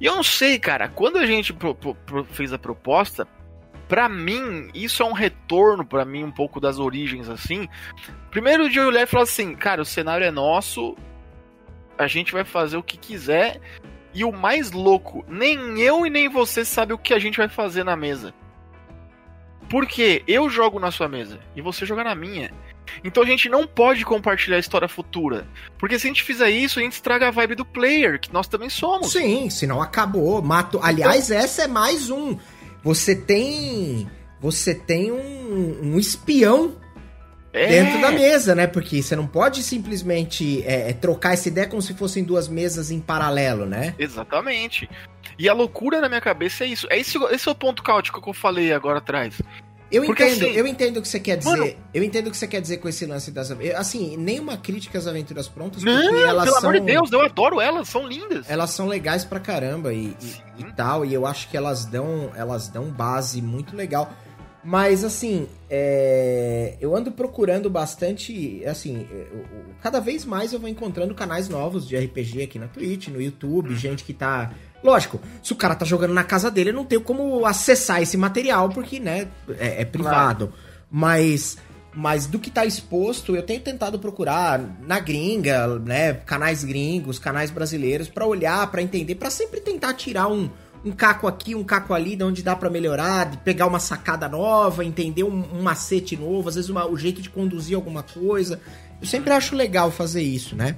E 0.00 0.06
eu 0.06 0.16
não 0.16 0.22
sei, 0.22 0.58
cara, 0.58 0.88
quando 0.88 1.18
a 1.18 1.26
gente 1.26 1.52
pro, 1.52 1.74
pro, 1.74 2.24
fez 2.24 2.52
a 2.52 2.58
proposta, 2.58 3.26
para 3.88 4.08
mim, 4.08 4.68
isso 4.74 5.02
é 5.02 5.06
um 5.06 5.12
retorno 5.12 5.84
para 5.84 6.04
mim 6.04 6.24
um 6.24 6.30
pouco 6.30 6.60
das 6.60 6.78
origens 6.78 7.28
assim. 7.28 7.68
Primeiro 8.30 8.68
de 8.68 8.78
eu 8.78 8.88
olhar 8.88 9.08
e 9.10 9.16
assim, 9.16 9.54
cara, 9.54 9.80
o 9.80 9.86
cenário 9.86 10.26
é 10.26 10.30
nosso, 10.30 10.96
a 11.96 12.06
gente 12.06 12.32
vai 12.32 12.44
fazer 12.44 12.76
o 12.76 12.82
que 12.82 12.96
quiser. 12.96 13.60
E 14.18 14.24
o 14.24 14.32
mais 14.32 14.72
louco, 14.72 15.24
nem 15.28 15.80
eu 15.80 16.04
e 16.04 16.10
nem 16.10 16.28
você 16.28 16.64
sabe 16.64 16.92
o 16.92 16.98
que 16.98 17.14
a 17.14 17.20
gente 17.20 17.38
vai 17.38 17.48
fazer 17.48 17.84
na 17.84 17.94
mesa. 17.94 18.34
Porque 19.70 20.24
eu 20.26 20.50
jogo 20.50 20.80
na 20.80 20.90
sua 20.90 21.08
mesa 21.08 21.38
e 21.54 21.62
você 21.62 21.86
joga 21.86 22.02
na 22.02 22.16
minha. 22.16 22.50
Então 23.04 23.22
a 23.22 23.26
gente 23.26 23.48
não 23.48 23.64
pode 23.64 24.04
compartilhar 24.04 24.56
a 24.56 24.58
história 24.58 24.88
futura. 24.88 25.46
Porque 25.78 26.00
se 26.00 26.08
a 26.08 26.10
gente 26.10 26.24
fizer 26.24 26.50
isso, 26.50 26.80
a 26.80 26.82
gente 26.82 26.94
estraga 26.94 27.28
a 27.28 27.30
vibe 27.30 27.54
do 27.54 27.64
player, 27.64 28.18
que 28.18 28.32
nós 28.32 28.48
também 28.48 28.68
somos. 28.68 29.12
Sim, 29.12 29.48
senão 29.50 29.80
acabou. 29.80 30.42
Mato. 30.42 30.80
Aliás, 30.82 31.30
então... 31.30 31.40
essa 31.40 31.62
é 31.62 31.68
mais 31.68 32.10
um. 32.10 32.36
Você 32.82 33.14
tem. 33.14 34.10
Você 34.40 34.74
tem 34.74 35.12
um, 35.12 35.92
um 35.92 35.96
espião 35.96 36.74
é. 37.58 37.66
dentro 37.66 38.00
da 38.00 38.10
mesa, 38.10 38.54
né? 38.54 38.66
Porque 38.66 39.02
você 39.02 39.16
não 39.16 39.26
pode 39.26 39.62
simplesmente 39.62 40.62
é, 40.64 40.90
é, 40.90 40.92
trocar 40.92 41.34
essa 41.34 41.48
ideia 41.48 41.66
como 41.66 41.82
se 41.82 41.94
fossem 41.94 42.22
duas 42.22 42.48
mesas 42.48 42.90
em 42.90 43.00
paralelo, 43.00 43.66
né? 43.66 43.94
Exatamente. 43.98 44.88
E 45.38 45.48
a 45.48 45.52
loucura 45.52 46.00
na 46.00 46.08
minha 46.08 46.20
cabeça 46.20 46.64
é 46.64 46.68
isso. 46.68 46.86
É 46.90 46.98
esse, 46.98 47.18
esse 47.30 47.48
é 47.48 47.52
o 47.52 47.54
ponto 47.54 47.82
caótico 47.82 48.20
que 48.20 48.28
eu 48.28 48.34
falei 48.34 48.72
agora 48.72 48.98
atrás. 48.98 49.40
Eu 49.90 50.04
Porque, 50.04 50.22
entendo, 50.22 50.44
assim, 50.44 50.54
eu 50.54 50.66
entendo 50.66 50.96
o 50.98 51.02
que 51.02 51.08
você 51.08 51.18
quer 51.18 51.38
dizer. 51.38 51.50
Mano, 51.50 51.74
eu 51.94 52.02
entendo 52.02 52.26
o 52.26 52.30
que 52.30 52.36
você 52.36 52.46
quer 52.46 52.60
dizer 52.60 52.76
com 52.76 52.88
esse 52.88 53.06
lance 53.06 53.30
das 53.30 53.50
assim, 53.74 54.18
nenhuma 54.18 54.58
crítica 54.58 54.98
às 54.98 55.06
aventuras 55.06 55.48
prontas, 55.48 55.82
porque 55.82 55.98
não, 55.98 56.28
elas 56.28 56.44
pelo 56.44 56.60
são, 56.60 56.68
amor 56.68 56.80
de 56.80 56.86
Deus, 56.86 57.10
eu 57.10 57.22
adoro 57.22 57.58
elas, 57.58 57.88
são 57.88 58.06
lindas. 58.06 58.50
Elas 58.50 58.70
são 58.70 58.86
legais 58.86 59.24
pra 59.24 59.40
caramba 59.40 59.94
e, 59.94 60.14
e, 60.20 60.34
e, 60.58 60.64
tal, 60.76 61.06
e 61.06 61.14
eu 61.14 61.26
acho 61.26 61.48
que 61.48 61.56
elas 61.56 61.86
dão, 61.86 62.30
elas 62.36 62.68
dão 62.68 62.84
base 62.90 63.40
muito 63.40 63.74
legal. 63.74 64.12
Mas 64.68 65.02
assim, 65.02 65.48
é... 65.70 66.74
eu 66.78 66.94
ando 66.94 67.10
procurando 67.10 67.70
bastante, 67.70 68.62
assim, 68.66 69.06
eu, 69.10 69.46
cada 69.80 69.98
vez 69.98 70.26
mais 70.26 70.52
eu 70.52 70.60
vou 70.60 70.68
encontrando 70.68 71.14
canais 71.14 71.48
novos 71.48 71.88
de 71.88 71.96
RPG 71.96 72.42
aqui 72.42 72.58
na 72.58 72.68
Twitch, 72.68 73.08
no 73.08 73.18
YouTube, 73.18 73.70
uhum. 73.70 73.76
gente 73.76 74.04
que 74.04 74.12
tá 74.12 74.52
Lógico, 74.84 75.18
se 75.42 75.54
o 75.54 75.56
cara 75.56 75.74
tá 75.74 75.86
jogando 75.86 76.12
na 76.12 76.22
casa 76.22 76.50
dele, 76.50 76.68
eu 76.68 76.74
não 76.74 76.84
tenho 76.84 77.00
como 77.00 77.46
acessar 77.46 78.02
esse 78.02 78.16
material, 78.18 78.68
porque, 78.68 79.00
né, 79.00 79.28
é, 79.58 79.80
é 79.80 79.84
privado. 79.86 80.48
Claro. 80.48 80.62
Mas, 80.90 81.56
mas 81.94 82.26
do 82.26 82.38
que 82.38 82.50
tá 82.50 82.66
exposto, 82.66 83.34
eu 83.34 83.42
tenho 83.42 83.60
tentado 83.60 83.98
procurar 83.98 84.60
na 84.86 85.00
gringa, 85.00 85.78
né, 85.78 86.12
canais 86.12 86.62
gringos, 86.62 87.18
canais 87.18 87.50
brasileiros, 87.50 88.08
para 88.08 88.26
olhar, 88.26 88.70
para 88.70 88.82
entender, 88.82 89.14
para 89.14 89.30
sempre 89.30 89.60
tentar 89.60 89.94
tirar 89.94 90.28
um, 90.28 90.50
um 90.84 90.92
caco 90.92 91.26
aqui, 91.26 91.54
um 91.54 91.64
caco 91.64 91.92
ali, 91.92 92.16
de 92.16 92.24
onde 92.24 92.42
dá 92.42 92.54
para 92.54 92.70
melhorar, 92.70 93.36
pegar 93.42 93.66
uma 93.66 93.80
sacada 93.80 94.28
nova, 94.28 94.84
entender 94.84 95.24
um, 95.24 95.44
um 95.52 95.62
macete 95.62 96.16
novo, 96.16 96.48
às 96.48 96.54
vezes 96.54 96.70
uma, 96.70 96.86
o 96.86 96.96
jeito 96.96 97.20
de 97.20 97.30
conduzir 97.30 97.76
alguma 97.76 98.02
coisa. 98.02 98.60
Eu 99.00 99.06
sempre 99.06 99.32
acho 99.32 99.54
legal 99.54 99.90
fazer 99.90 100.22
isso, 100.22 100.56
né? 100.56 100.76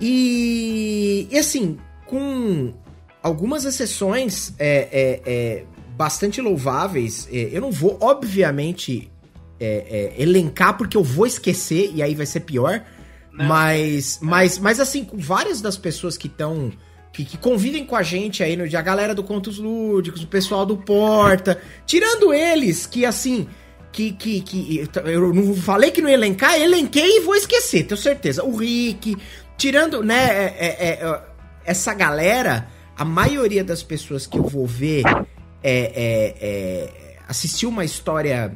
E, 0.00 1.28
e 1.30 1.38
assim, 1.38 1.78
com 2.06 2.74
algumas 3.22 3.64
exceções 3.64 4.52
é, 4.58 4.88
é, 4.92 5.22
é 5.24 5.64
bastante 5.96 6.40
louváveis. 6.40 7.28
É, 7.32 7.50
eu 7.52 7.60
não 7.60 7.70
vou, 7.70 7.98
obviamente, 8.00 9.10
é, 9.58 10.14
elencar 10.18 10.76
porque 10.76 10.96
eu 10.96 11.04
vou 11.04 11.26
esquecer 11.26 11.90
e 11.94 12.02
aí 12.02 12.14
vai 12.14 12.26
ser 12.26 12.40
pior. 12.40 12.84
Não. 13.32 13.46
Mas, 13.46 14.18
mas, 14.22 14.58
mas 14.58 14.78
assim, 14.78 15.08
várias 15.12 15.60
das 15.60 15.76
pessoas 15.76 16.16
que 16.16 16.28
estão 16.28 16.72
que, 17.14 17.24
que, 17.24 17.38
convivem 17.38 17.86
com 17.86 17.94
a 17.94 18.02
gente 18.02 18.42
aí 18.42 18.56
no 18.56 18.68
dia, 18.68 18.80
a 18.80 18.82
galera 18.82 19.14
do 19.14 19.22
Contos 19.22 19.58
Lúdicos, 19.58 20.24
o 20.24 20.26
pessoal 20.26 20.66
do 20.66 20.76
Porta, 20.76 21.60
tirando 21.86 22.34
eles 22.34 22.86
que 22.86 23.06
assim, 23.06 23.46
que, 23.92 24.10
que, 24.10 24.40
que 24.40 24.88
eu 25.04 25.32
não 25.32 25.54
falei 25.54 25.92
que 25.92 26.02
não 26.02 26.08
ia 26.08 26.16
elencar, 26.16 26.60
elenquei 26.60 27.18
e 27.18 27.20
vou 27.20 27.36
esquecer, 27.36 27.84
tenho 27.84 28.00
certeza. 28.00 28.42
O 28.42 28.56
Rick, 28.56 29.16
tirando, 29.56 30.02
né, 30.02 30.54
é, 30.58 30.76
é, 30.80 31.22
essa 31.64 31.94
galera, 31.94 32.68
a 32.96 33.04
maioria 33.04 33.62
das 33.62 33.84
pessoas 33.84 34.26
que 34.26 34.36
eu 34.36 34.42
vou 34.42 34.66
ver 34.66 35.04
é, 35.06 35.22
é, 35.62 36.34
é, 36.40 37.16
assistir 37.28 37.66
uma 37.66 37.84
história 37.84 38.52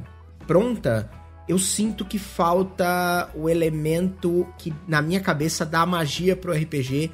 pronta, 0.49 1.09
eu 1.49 1.59
sinto 1.59 2.05
que 2.05 2.19
falta 2.19 3.31
o 3.35 3.49
elemento 3.49 4.47
que 4.59 4.75
na 4.87 5.01
minha 5.01 5.21
cabeça 5.21 5.65
dá 5.65 5.87
magia 5.87 6.37
pro 6.37 6.53
RPG, 6.53 7.11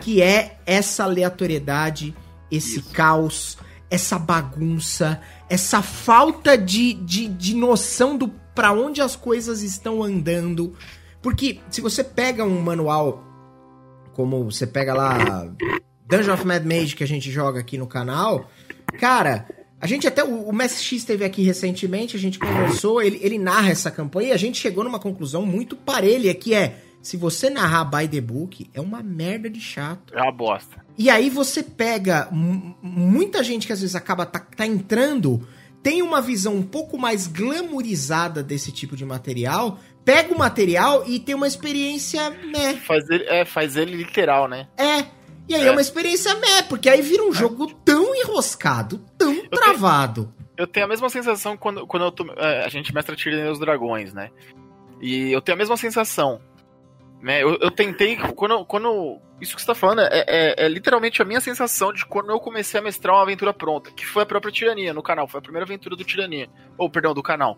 que 0.00 0.20
é 0.20 0.58
essa 0.66 1.04
aleatoriedade, 1.04 2.14
esse 2.50 2.80
Isso. 2.80 2.92
caos, 2.92 3.58
essa 3.90 4.18
bagunça, 4.18 5.20
essa 5.48 5.80
falta 5.80 6.56
de, 6.56 6.92
de, 6.92 7.28
de 7.28 7.54
noção 7.54 8.16
do 8.16 8.28
para 8.54 8.72
onde 8.72 9.00
as 9.00 9.16
coisas 9.16 9.62
estão 9.62 10.02
andando. 10.02 10.74
Porque 11.22 11.60
se 11.70 11.80
você 11.80 12.04
pega 12.04 12.44
um 12.44 12.60
manual 12.60 13.24
como 14.12 14.42
você 14.42 14.66
pega 14.66 14.92
lá 14.92 15.48
Dungeon 16.04 16.34
of 16.34 16.44
Mad 16.44 16.64
Mage 16.64 16.96
que 16.96 17.04
a 17.04 17.06
gente 17.06 17.30
joga 17.30 17.60
aqui 17.60 17.78
no 17.78 17.86
canal, 17.86 18.50
cara, 18.98 19.46
a 19.80 19.86
gente 19.86 20.06
até. 20.06 20.24
O, 20.24 20.48
o 20.48 20.52
Messi 20.52 20.82
X 20.82 20.98
esteve 20.98 21.24
aqui 21.24 21.42
recentemente, 21.42 22.16
a 22.16 22.18
gente 22.18 22.38
conversou, 22.38 23.00
ele, 23.00 23.18
ele 23.22 23.38
narra 23.38 23.70
essa 23.70 23.90
campanha 23.90 24.30
e 24.30 24.32
a 24.32 24.36
gente 24.36 24.58
chegou 24.60 24.84
numa 24.84 24.98
conclusão 24.98 25.46
muito 25.46 25.76
parelha, 25.76 26.34
que 26.34 26.54
é. 26.54 26.82
Se 27.00 27.16
você 27.16 27.48
narrar 27.48 27.84
by 27.84 28.08
the 28.08 28.20
book, 28.20 28.68
é 28.74 28.80
uma 28.80 29.02
merda 29.02 29.48
de 29.48 29.60
chato. 29.60 30.12
É 30.12 30.20
uma 30.20 30.32
bosta. 30.32 30.84
E 30.98 31.08
aí 31.08 31.30
você 31.30 31.62
pega 31.62 32.28
muita 32.82 33.42
gente 33.44 33.68
que 33.68 33.72
às 33.72 33.80
vezes 33.80 33.94
acaba 33.94 34.26
tá, 34.26 34.40
tá 34.40 34.66
entrando, 34.66 35.46
tem 35.80 36.02
uma 36.02 36.20
visão 36.20 36.56
um 36.56 36.62
pouco 36.62 36.98
mais 36.98 37.28
glamourizada 37.28 38.42
desse 38.42 38.72
tipo 38.72 38.96
de 38.96 39.04
material, 39.04 39.78
pega 40.04 40.34
o 40.34 40.38
material 40.38 41.04
e 41.06 41.20
tem 41.20 41.36
uma 41.36 41.46
experiência, 41.46 42.30
né? 42.30 42.74
Faz 42.84 43.08
ele, 43.08 43.24
é, 43.28 43.44
faz 43.44 43.76
ele 43.76 43.96
literal, 43.96 44.48
né? 44.48 44.66
É. 44.76 45.17
E 45.48 45.54
aí 45.54 45.62
é, 45.62 45.66
é 45.66 45.70
uma 45.70 45.80
experiência 45.80 46.34
meh, 46.34 46.62
porque 46.68 46.88
aí 46.88 47.00
vira 47.00 47.22
um 47.22 47.32
jogo 47.32 47.72
tão 47.84 48.14
enroscado, 48.14 48.98
tão 49.16 49.32
eu 49.32 49.48
travado. 49.48 50.24
Tenho, 50.24 50.48
eu 50.58 50.66
tenho 50.66 50.86
a 50.86 50.88
mesma 50.88 51.08
sensação 51.08 51.56
quando, 51.56 51.86
quando 51.86 52.04
eu 52.04 52.12
tô, 52.12 52.30
é, 52.36 52.64
a 52.64 52.68
gente 52.68 52.94
mestra 52.94 53.16
Tirania 53.16 53.48
dos 53.48 53.58
Dragões, 53.58 54.12
né? 54.12 54.30
E 55.00 55.32
eu 55.32 55.40
tenho 55.40 55.56
a 55.56 55.58
mesma 55.58 55.76
sensação. 55.76 56.40
Né? 57.22 57.42
Eu, 57.42 57.56
eu 57.60 57.70
tentei, 57.70 58.16
quando, 58.16 58.64
quando. 58.66 59.20
Isso 59.40 59.54
que 59.54 59.62
você 59.62 59.68
tá 59.68 59.74
falando 59.74 60.00
é, 60.00 60.24
é, 60.26 60.64
é, 60.64 60.68
literalmente 60.68 61.22
a 61.22 61.24
minha 61.24 61.40
sensação 61.40 61.92
de 61.92 62.04
quando 62.04 62.30
eu 62.30 62.40
comecei 62.40 62.78
a 62.78 62.82
mestrar 62.82 63.14
uma 63.14 63.22
aventura 63.22 63.54
pronta, 63.54 63.90
que 63.92 64.04
foi 64.04 64.24
a 64.24 64.26
própria 64.26 64.52
Tirania 64.52 64.92
no 64.92 65.02
canal, 65.02 65.28
foi 65.28 65.38
a 65.38 65.42
primeira 65.42 65.64
aventura 65.64 65.94
do 65.94 66.04
Tirania. 66.04 66.48
Ou, 66.76 66.90
perdão, 66.90 67.14
do 67.14 67.22
canal 67.22 67.56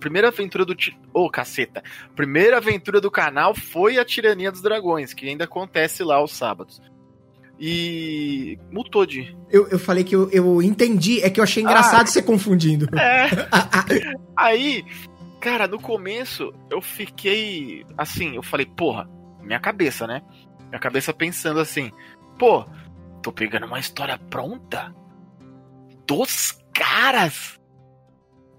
primeira 0.00 0.28
aventura 0.28 0.64
do. 0.64 0.72
Ô, 1.12 1.26
oh, 1.26 1.30
caceta! 1.30 1.82
Primeira 2.16 2.56
aventura 2.56 3.00
do 3.00 3.10
canal 3.10 3.54
foi 3.54 3.98
a 3.98 4.04
Tirania 4.04 4.50
dos 4.50 4.60
Dragões, 4.60 5.14
que 5.14 5.28
ainda 5.28 5.44
acontece 5.44 6.02
lá 6.02 6.16
aos 6.16 6.32
sábados. 6.32 6.80
E. 7.58 8.58
Mutou 8.70 9.04
de. 9.04 9.36
Eu, 9.50 9.68
eu 9.68 9.78
falei 9.78 10.04
que 10.04 10.14
eu, 10.14 10.30
eu 10.30 10.62
entendi, 10.62 11.22
é 11.22 11.30
que 11.30 11.40
eu 11.40 11.44
achei 11.44 11.62
engraçado 11.62 12.02
ah, 12.02 12.06
você 12.06 12.22
confundindo. 12.22 12.88
É. 12.98 13.28
Aí, 14.36 14.84
cara, 15.40 15.66
no 15.66 15.80
começo 15.80 16.52
eu 16.70 16.80
fiquei 16.80 17.84
assim, 17.96 18.36
eu 18.36 18.42
falei, 18.42 18.66
porra, 18.66 19.08
minha 19.42 19.58
cabeça, 19.58 20.06
né? 20.06 20.22
Minha 20.68 20.78
cabeça 20.78 21.12
pensando 21.12 21.58
assim, 21.58 21.90
pô, 22.38 22.64
tô 23.22 23.32
pegando 23.32 23.66
uma 23.66 23.80
história 23.80 24.18
pronta 24.18 24.94
dos 26.06 26.58
caras 26.72 27.58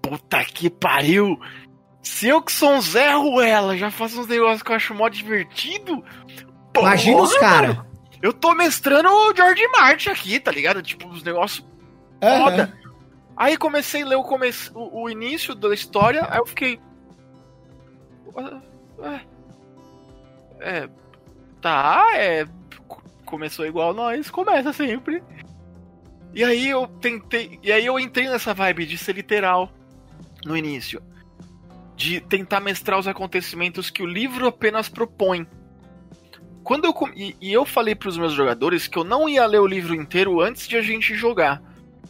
Puta 0.02 0.44
que 0.44 0.70
pariu! 0.70 1.38
Se 2.02 2.28
eu 2.28 2.40
que 2.42 2.50
sou 2.50 2.72
um 2.72 2.80
Zé 2.80 3.12
Ruela 3.12 3.76
já 3.76 3.90
faço 3.90 4.20
uns 4.20 4.26
negócios 4.26 4.62
que 4.62 4.72
eu 4.72 4.76
acho 4.76 4.94
mó 4.94 5.08
divertido. 5.08 6.02
Porra, 6.72 6.88
Imagina 6.88 7.20
os 7.20 7.36
caras. 7.36 7.76
Eu 8.22 8.32
tô 8.32 8.54
mestrando 8.54 9.08
o 9.08 9.34
George 9.34 9.66
Martin 9.68 10.10
aqui, 10.10 10.38
tá 10.38 10.50
ligado? 10.50 10.82
Tipo, 10.82 11.08
os 11.08 11.22
negócios 11.22 11.66
uhum. 12.22 12.44
foda. 12.44 12.78
Aí 13.36 13.56
comecei 13.56 14.02
a 14.02 14.06
ler 14.06 14.16
o, 14.16 14.22
começo, 14.22 14.70
o, 14.78 15.04
o 15.04 15.10
início 15.10 15.54
da 15.54 15.72
história, 15.72 16.26
aí 16.30 16.38
eu 16.38 16.46
fiquei. 16.46 16.78
É, 19.02 19.20
é, 20.60 20.88
tá, 21.60 22.06
é. 22.14 22.46
Começou 23.24 23.64
igual 23.64 23.94
nós, 23.94 24.28
começa 24.28 24.72
sempre. 24.72 25.22
E 26.34 26.44
aí 26.44 26.68
eu 26.68 26.86
tentei. 26.86 27.58
E 27.62 27.72
aí 27.72 27.86
eu 27.86 27.98
entrei 27.98 28.28
nessa 28.28 28.52
vibe 28.52 28.86
de 28.86 28.98
ser 28.98 29.14
literal 29.14 29.72
no 30.44 30.56
início. 30.56 31.02
De 31.96 32.20
tentar 32.20 32.60
mestrar 32.60 32.98
os 32.98 33.08
acontecimentos 33.08 33.88
que 33.88 34.02
o 34.02 34.06
livro 34.06 34.46
apenas 34.46 34.88
propõe. 34.88 35.46
Quando 36.70 36.84
eu 36.84 36.94
e, 37.16 37.36
e 37.40 37.52
eu 37.52 37.66
falei 37.66 37.96
para 37.96 38.08
os 38.08 38.16
meus 38.16 38.32
jogadores 38.32 38.86
que 38.86 38.96
eu 38.96 39.02
não 39.02 39.28
ia 39.28 39.44
ler 39.44 39.58
o 39.58 39.66
livro 39.66 39.92
inteiro 39.92 40.40
antes 40.40 40.68
de 40.68 40.76
a 40.76 40.80
gente 40.80 41.16
jogar. 41.16 41.60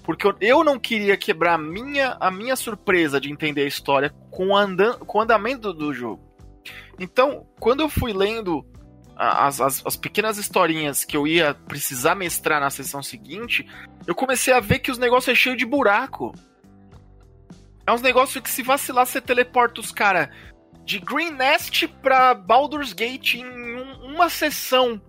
Porque 0.03 0.27
eu, 0.27 0.37
eu 0.39 0.63
não 0.63 0.79
queria 0.79 1.17
quebrar 1.17 1.55
a 1.55 1.59
minha, 1.59 2.15
a 2.21 2.31
minha 2.31 2.55
surpresa 2.55 3.19
de 3.19 3.33
entender 3.33 3.63
a 3.63 3.67
história 3.67 4.15
com 4.31 4.55
andan, 4.55 4.99
com 4.99 5.17
o 5.17 5.21
andamento 5.23 5.73
do 5.73 5.95
jogo. 5.95 6.23
Então, 6.99 7.47
quando 7.59 7.81
eu 7.81 7.89
fui 7.89 8.13
lendo 8.13 8.63
as, 9.17 9.63
as, 9.63 9.87
as, 9.87 9.97
pequenas 9.97 10.37
historinhas 10.37 11.07
que 11.07 11.17
eu 11.17 11.27
ia 11.27 11.55
precisar 11.55 12.15
mestrar 12.15 12.61
na 12.61 12.69
sessão 12.69 13.03
seguinte, 13.03 13.67
eu 14.07 14.15
comecei 14.15 14.53
a 14.53 14.61
ver 14.61 14.81
que 14.81 14.91
os 14.91 14.99
negócios 14.99 15.33
é 15.33 15.41
cheio 15.41 15.57
de 15.57 15.65
buraco. 15.65 16.35
É 17.87 17.93
uns 17.93 18.03
negócios 18.03 18.45
que 18.45 18.51
se 18.51 18.63
vacilar, 18.63 19.07
você 19.07 19.23
teleporta 19.23 19.81
os 19.81 19.91
caras 19.91 20.29
de 20.85 20.99
Green 20.99 21.31
Nest 21.31 21.87
pra 22.03 22.35
Baldur's 22.35 22.93
Gate 22.93 23.37
em 23.37 23.70
uma 24.21 24.29
sessão. 24.29 25.01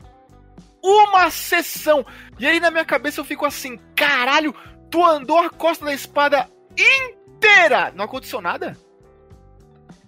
Uma 0.82 1.30
sessão! 1.30 2.06
E 2.40 2.48
aí 2.48 2.60
na 2.60 2.72
minha 2.72 2.86
cabeça 2.86 3.20
eu 3.20 3.26
fico 3.26 3.46
assim, 3.46 3.78
caralho, 3.96 4.56
tu 4.90 5.06
andou 5.06 5.38
a 5.38 5.50
costa 5.50 5.86
da 5.86 5.94
espada 5.94 6.50
inteira! 6.72 7.92
Não 7.94 8.06
aconteceu 8.06 8.42
nada? 8.42 8.76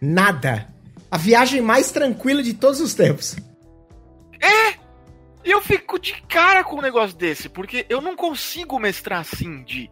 Nada. 0.01 0.73
A 1.11 1.17
viagem 1.17 1.61
mais 1.61 1.91
tranquila 1.91 2.41
de 2.41 2.53
todos 2.53 2.79
os 2.79 2.93
tempos. 2.93 3.35
É! 4.41 4.79
E 5.45 5.51
eu 5.51 5.61
fico 5.61 5.99
de 5.99 6.13
cara 6.23 6.63
com 6.63 6.77
um 6.77 6.81
negócio 6.81 7.15
desse, 7.15 7.49
porque 7.49 7.85
eu 7.89 8.01
não 8.01 8.15
consigo 8.15 8.79
mestrar 8.79 9.19
assim 9.19 9.63
de. 9.63 9.91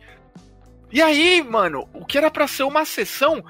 E 0.91 1.01
aí, 1.01 1.43
mano, 1.43 1.87
o 1.93 2.05
que 2.05 2.17
era 2.17 2.31
para 2.31 2.47
ser 2.47 2.63
uma 2.63 2.85
sessão 2.85 3.43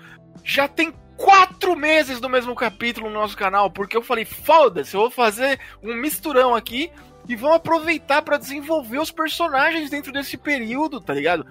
já 0.43 0.67
tem 0.67 0.91
quatro 1.21 1.75
meses 1.75 2.19
do 2.19 2.29
mesmo 2.29 2.55
capítulo 2.55 3.07
no 3.07 3.13
nosso 3.13 3.38
canal, 3.38 3.69
porque 3.69 3.95
eu 3.95 4.01
falei, 4.01 4.25
foda-se, 4.25 4.95
eu 4.95 5.01
vou 5.01 5.12
fazer 5.12 5.60
um 5.81 5.93
misturão 5.93 6.55
aqui 6.55 6.91
e 7.29 7.36
vão 7.36 7.53
aproveitar 7.53 8.21
para 8.21 8.38
desenvolver 8.38 8.99
os 8.99 9.12
personagens 9.12 9.89
dentro 9.89 10.12
desse 10.12 10.38
período, 10.38 10.99
tá 10.99 11.13
ligado? 11.13 11.45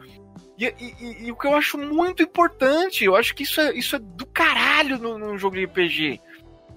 E, 0.58 0.66
e, 0.66 1.26
e, 1.26 1.32
o 1.32 1.36
que 1.36 1.46
eu 1.46 1.54
acho 1.54 1.78
muito 1.78 2.22
importante, 2.22 3.04
eu 3.04 3.16
acho 3.16 3.34
que 3.34 3.44
isso 3.44 3.60
é, 3.60 3.72
isso 3.72 3.96
é 3.96 3.98
do 3.98 4.26
caralho 4.26 4.98
no 4.98 5.38
jogo 5.38 5.56
de 5.56 5.64
RPG 5.64 6.20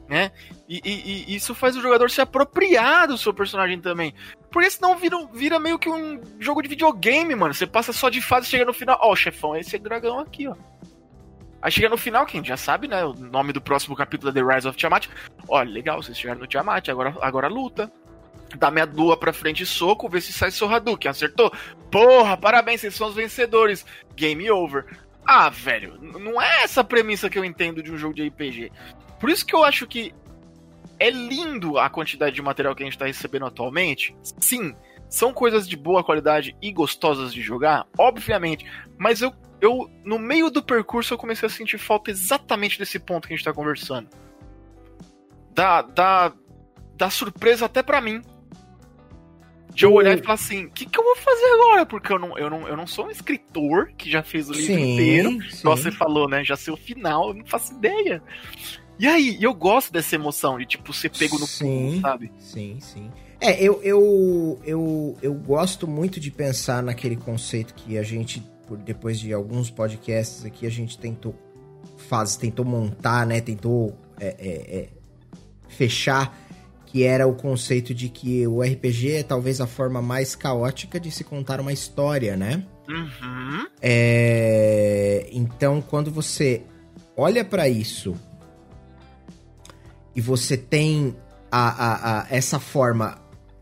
né? 0.07 0.31
E, 0.67 0.81
e, 0.83 1.33
e, 1.33 1.35
isso 1.35 1.55
faz 1.55 1.75
o 1.75 1.81
jogador 1.81 2.09
se 2.09 2.21
apropriar 2.21 3.07
do 3.07 3.17
seu 3.17 3.33
personagem 3.33 3.79
também. 3.79 4.13
Porque 4.51 4.69
senão 4.69 4.95
vira, 4.95 5.17
vira 5.33 5.59
meio 5.59 5.79
que 5.79 5.89
um 5.89 6.21
jogo 6.39 6.61
de 6.61 6.69
videogame, 6.69 7.33
mano. 7.35 7.53
Você 7.53 7.65
passa 7.65 7.91
só 7.91 8.09
de 8.09 8.21
fase, 8.21 8.47
chega 8.47 8.65
no 8.65 8.73
final, 8.73 8.97
ó, 9.01 9.11
oh, 9.11 9.15
chefão, 9.15 9.55
esse 9.55 9.75
é 9.75 9.79
dragão 9.79 10.19
aqui, 10.19 10.47
ó. 10.47 10.55
Aí 11.63 11.71
chega 11.71 11.87
no 11.87 11.97
final, 11.97 12.25
quem 12.25 12.43
já 12.43 12.57
sabe, 12.57 12.89
né? 12.89 13.05
O 13.05 13.13
nome 13.13 13.53
do 13.53 13.61
próximo 13.61 13.95
capítulo 13.95 14.29
é 14.29 14.33
The 14.33 14.53
Rise 14.53 14.67
of 14.67 14.77
Tiamat. 14.77 15.07
Olha, 15.47 15.71
legal, 15.71 16.03
vocês 16.03 16.19
chegaram 16.19 16.41
no 16.41 16.45
Tiamat, 16.45 16.89
agora, 16.89 17.15
agora 17.21 17.47
luta. 17.47 17.89
Dá 18.57 18.69
minha 18.69 18.85
dua 18.85 19.15
pra 19.15 19.31
frente 19.31 19.65
soco, 19.65 20.09
vê 20.09 20.19
se 20.19 20.33
sai 20.33 20.51
seu 20.51 20.67
Hadouken. 20.67 21.09
Acertou? 21.09 21.53
Porra, 21.89 22.35
parabéns, 22.35 22.81
vocês 22.81 22.93
são 22.93 23.07
os 23.07 23.15
vencedores. 23.15 23.85
Game 24.13 24.51
over. 24.51 24.85
Ah, 25.25 25.49
velho, 25.49 25.97
não 26.01 26.41
é 26.41 26.63
essa 26.63 26.83
premissa 26.83 27.29
que 27.29 27.39
eu 27.39 27.45
entendo 27.45 27.81
de 27.81 27.93
um 27.93 27.97
jogo 27.97 28.13
de 28.13 28.27
RPG. 28.27 28.69
Por 29.17 29.29
isso 29.29 29.45
que 29.45 29.55
eu 29.55 29.63
acho 29.63 29.87
que 29.87 30.13
é 30.99 31.09
lindo 31.09 31.79
a 31.79 31.89
quantidade 31.89 32.35
de 32.35 32.41
material 32.41 32.75
que 32.75 32.83
a 32.83 32.85
gente 32.85 32.95
está 32.95 33.05
recebendo 33.05 33.45
atualmente. 33.45 34.13
Sim, 34.21 34.75
são 35.07 35.31
coisas 35.31 35.65
de 35.65 35.77
boa 35.77 36.03
qualidade 36.03 36.57
e 36.61 36.73
gostosas 36.73 37.33
de 37.33 37.41
jogar, 37.41 37.85
obviamente. 37.97 38.65
Mas 38.97 39.21
eu, 39.21 39.33
eu 39.63 39.89
no 40.03 40.19
meio 40.19 40.49
do 40.49 40.61
percurso, 40.61 41.13
eu 41.13 41.17
comecei 41.17 41.47
a 41.47 41.49
sentir 41.49 41.77
falta 41.77 42.11
exatamente 42.11 42.77
desse 42.77 42.99
ponto 42.99 43.27
que 43.27 43.33
a 43.33 43.37
gente 43.37 43.41
está 43.41 43.53
conversando. 43.53 44.09
Da, 45.51 45.81
da, 45.81 46.33
da 46.97 47.09
surpresa 47.09 47.65
até 47.65 47.81
para 47.81 48.01
mim. 48.01 48.21
De 49.69 49.85
eu 49.85 49.93
olhar 49.93 50.15
e 50.15 50.21
falar 50.21 50.33
assim, 50.33 50.65
o 50.65 50.69
que, 50.69 50.85
que 50.85 50.99
eu 50.99 51.03
vou 51.03 51.15
fazer 51.15 51.45
agora? 51.53 51.85
Porque 51.85 52.11
eu 52.11 52.19
não, 52.19 52.37
eu, 52.37 52.49
não, 52.49 52.67
eu 52.67 52.75
não 52.75 52.85
sou 52.85 53.07
um 53.07 53.09
escritor 53.09 53.91
que 53.97 54.11
já 54.11 54.21
fez 54.21 54.49
o 54.49 54.53
livro 54.53 54.75
sim, 54.75 54.93
inteiro. 54.93 55.29
Sim. 55.49 55.59
Igual 55.61 55.77
você 55.77 55.91
falou, 55.91 56.27
né? 56.27 56.43
Já 56.43 56.55
sei 56.55 56.73
o 56.73 56.77
final, 56.77 57.29
eu 57.29 57.35
não 57.35 57.45
faço 57.45 57.73
ideia. 57.73 58.21
E 58.99 59.07
aí, 59.07 59.37
eu 59.41 59.53
gosto 59.53 59.91
dessa 59.91 60.13
emoção 60.13 60.59
de, 60.59 60.65
tipo, 60.65 60.93
ser 60.93 61.09
pego 61.09 61.39
no 61.39 61.47
sim, 61.47 61.65
pulo, 61.65 62.01
sabe? 62.01 62.31
Sim, 62.37 62.77
sim. 62.79 63.09
É, 63.39 63.61
eu, 63.61 63.81
eu, 63.81 64.61
eu, 64.63 65.17
eu 65.21 65.33
gosto 65.33 65.87
muito 65.87 66.19
de 66.19 66.29
pensar 66.29 66.83
naquele 66.83 67.15
conceito 67.15 67.73
que 67.73 67.97
a 67.97 68.03
gente, 68.03 68.43
depois 68.85 69.19
de 69.19 69.33
alguns 69.33 69.69
podcasts 69.69 70.45
aqui, 70.45 70.65
a 70.65 70.69
gente 70.69 70.97
tentou 70.97 71.35
faz, 71.97 72.35
tentou 72.35 72.65
montar, 72.65 73.25
né? 73.25 73.41
Tentou 73.41 73.97
é, 74.19 74.27
é, 74.27 74.77
é, 74.77 74.89
fechar, 75.67 76.37
que 76.85 77.03
era 77.03 77.27
o 77.27 77.33
conceito 77.33 77.93
de 77.93 78.09
que 78.09 78.45
o 78.47 78.61
RPG 78.61 79.11
é 79.13 79.23
talvez 79.23 79.59
a 79.59 79.67
forma 79.67 80.01
mais 80.01 80.35
caótica 80.35 80.99
de 80.99 81.11
se 81.11 81.23
contar 81.23 81.59
uma 81.59 81.73
história, 81.73 82.35
né? 82.35 82.63
Uhum. 82.87 83.67
É, 83.81 85.27
então, 85.31 85.81
quando 85.81 86.11
você 86.11 86.61
olha 87.15 87.43
para 87.43 87.69
isso 87.69 88.15
e 90.15 90.21
você 90.21 90.57
tem 90.57 91.15
a, 91.51 91.69
a, 91.69 92.19
a, 92.21 92.27
essa 92.29 92.59
forma 92.59 93.17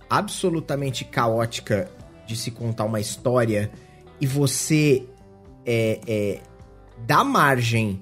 absolutamente 0.10 1.06
caótica 1.06 1.90
de 2.26 2.36
se 2.36 2.52
contar 2.52 2.86
uma 2.86 3.00
história 3.00 3.72
e 4.22 4.28
você 4.28 5.04
é, 5.66 6.00
é, 6.08 6.40
dá 7.06 7.24
margem 7.24 8.02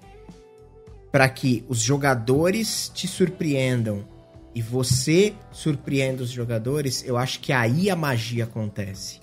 para 1.11 1.27
que 1.27 1.63
os 1.67 1.79
jogadores 1.79 2.91
te 2.93 3.07
surpreendam 3.07 4.05
e 4.53 4.61
você 4.61 5.33
surpreenda 5.51 6.21
os 6.21 6.29
jogadores, 6.29 7.03
eu 7.03 7.17
acho 7.17 7.39
que 7.39 7.51
aí 7.51 7.89
a 7.89 7.95
magia 7.95 8.43
acontece. 8.43 9.19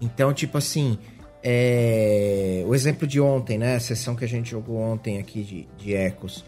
Então, 0.00 0.32
tipo 0.32 0.58
assim, 0.58 0.98
é... 1.42 2.64
o 2.66 2.74
exemplo 2.74 3.06
de 3.06 3.20
ontem, 3.20 3.58
né? 3.58 3.76
A 3.76 3.80
sessão 3.80 4.16
que 4.16 4.24
a 4.24 4.28
gente 4.28 4.50
jogou 4.50 4.78
ontem 4.78 5.18
aqui 5.18 5.42
de, 5.42 5.68
de 5.76 5.94
Ecos 5.94 6.44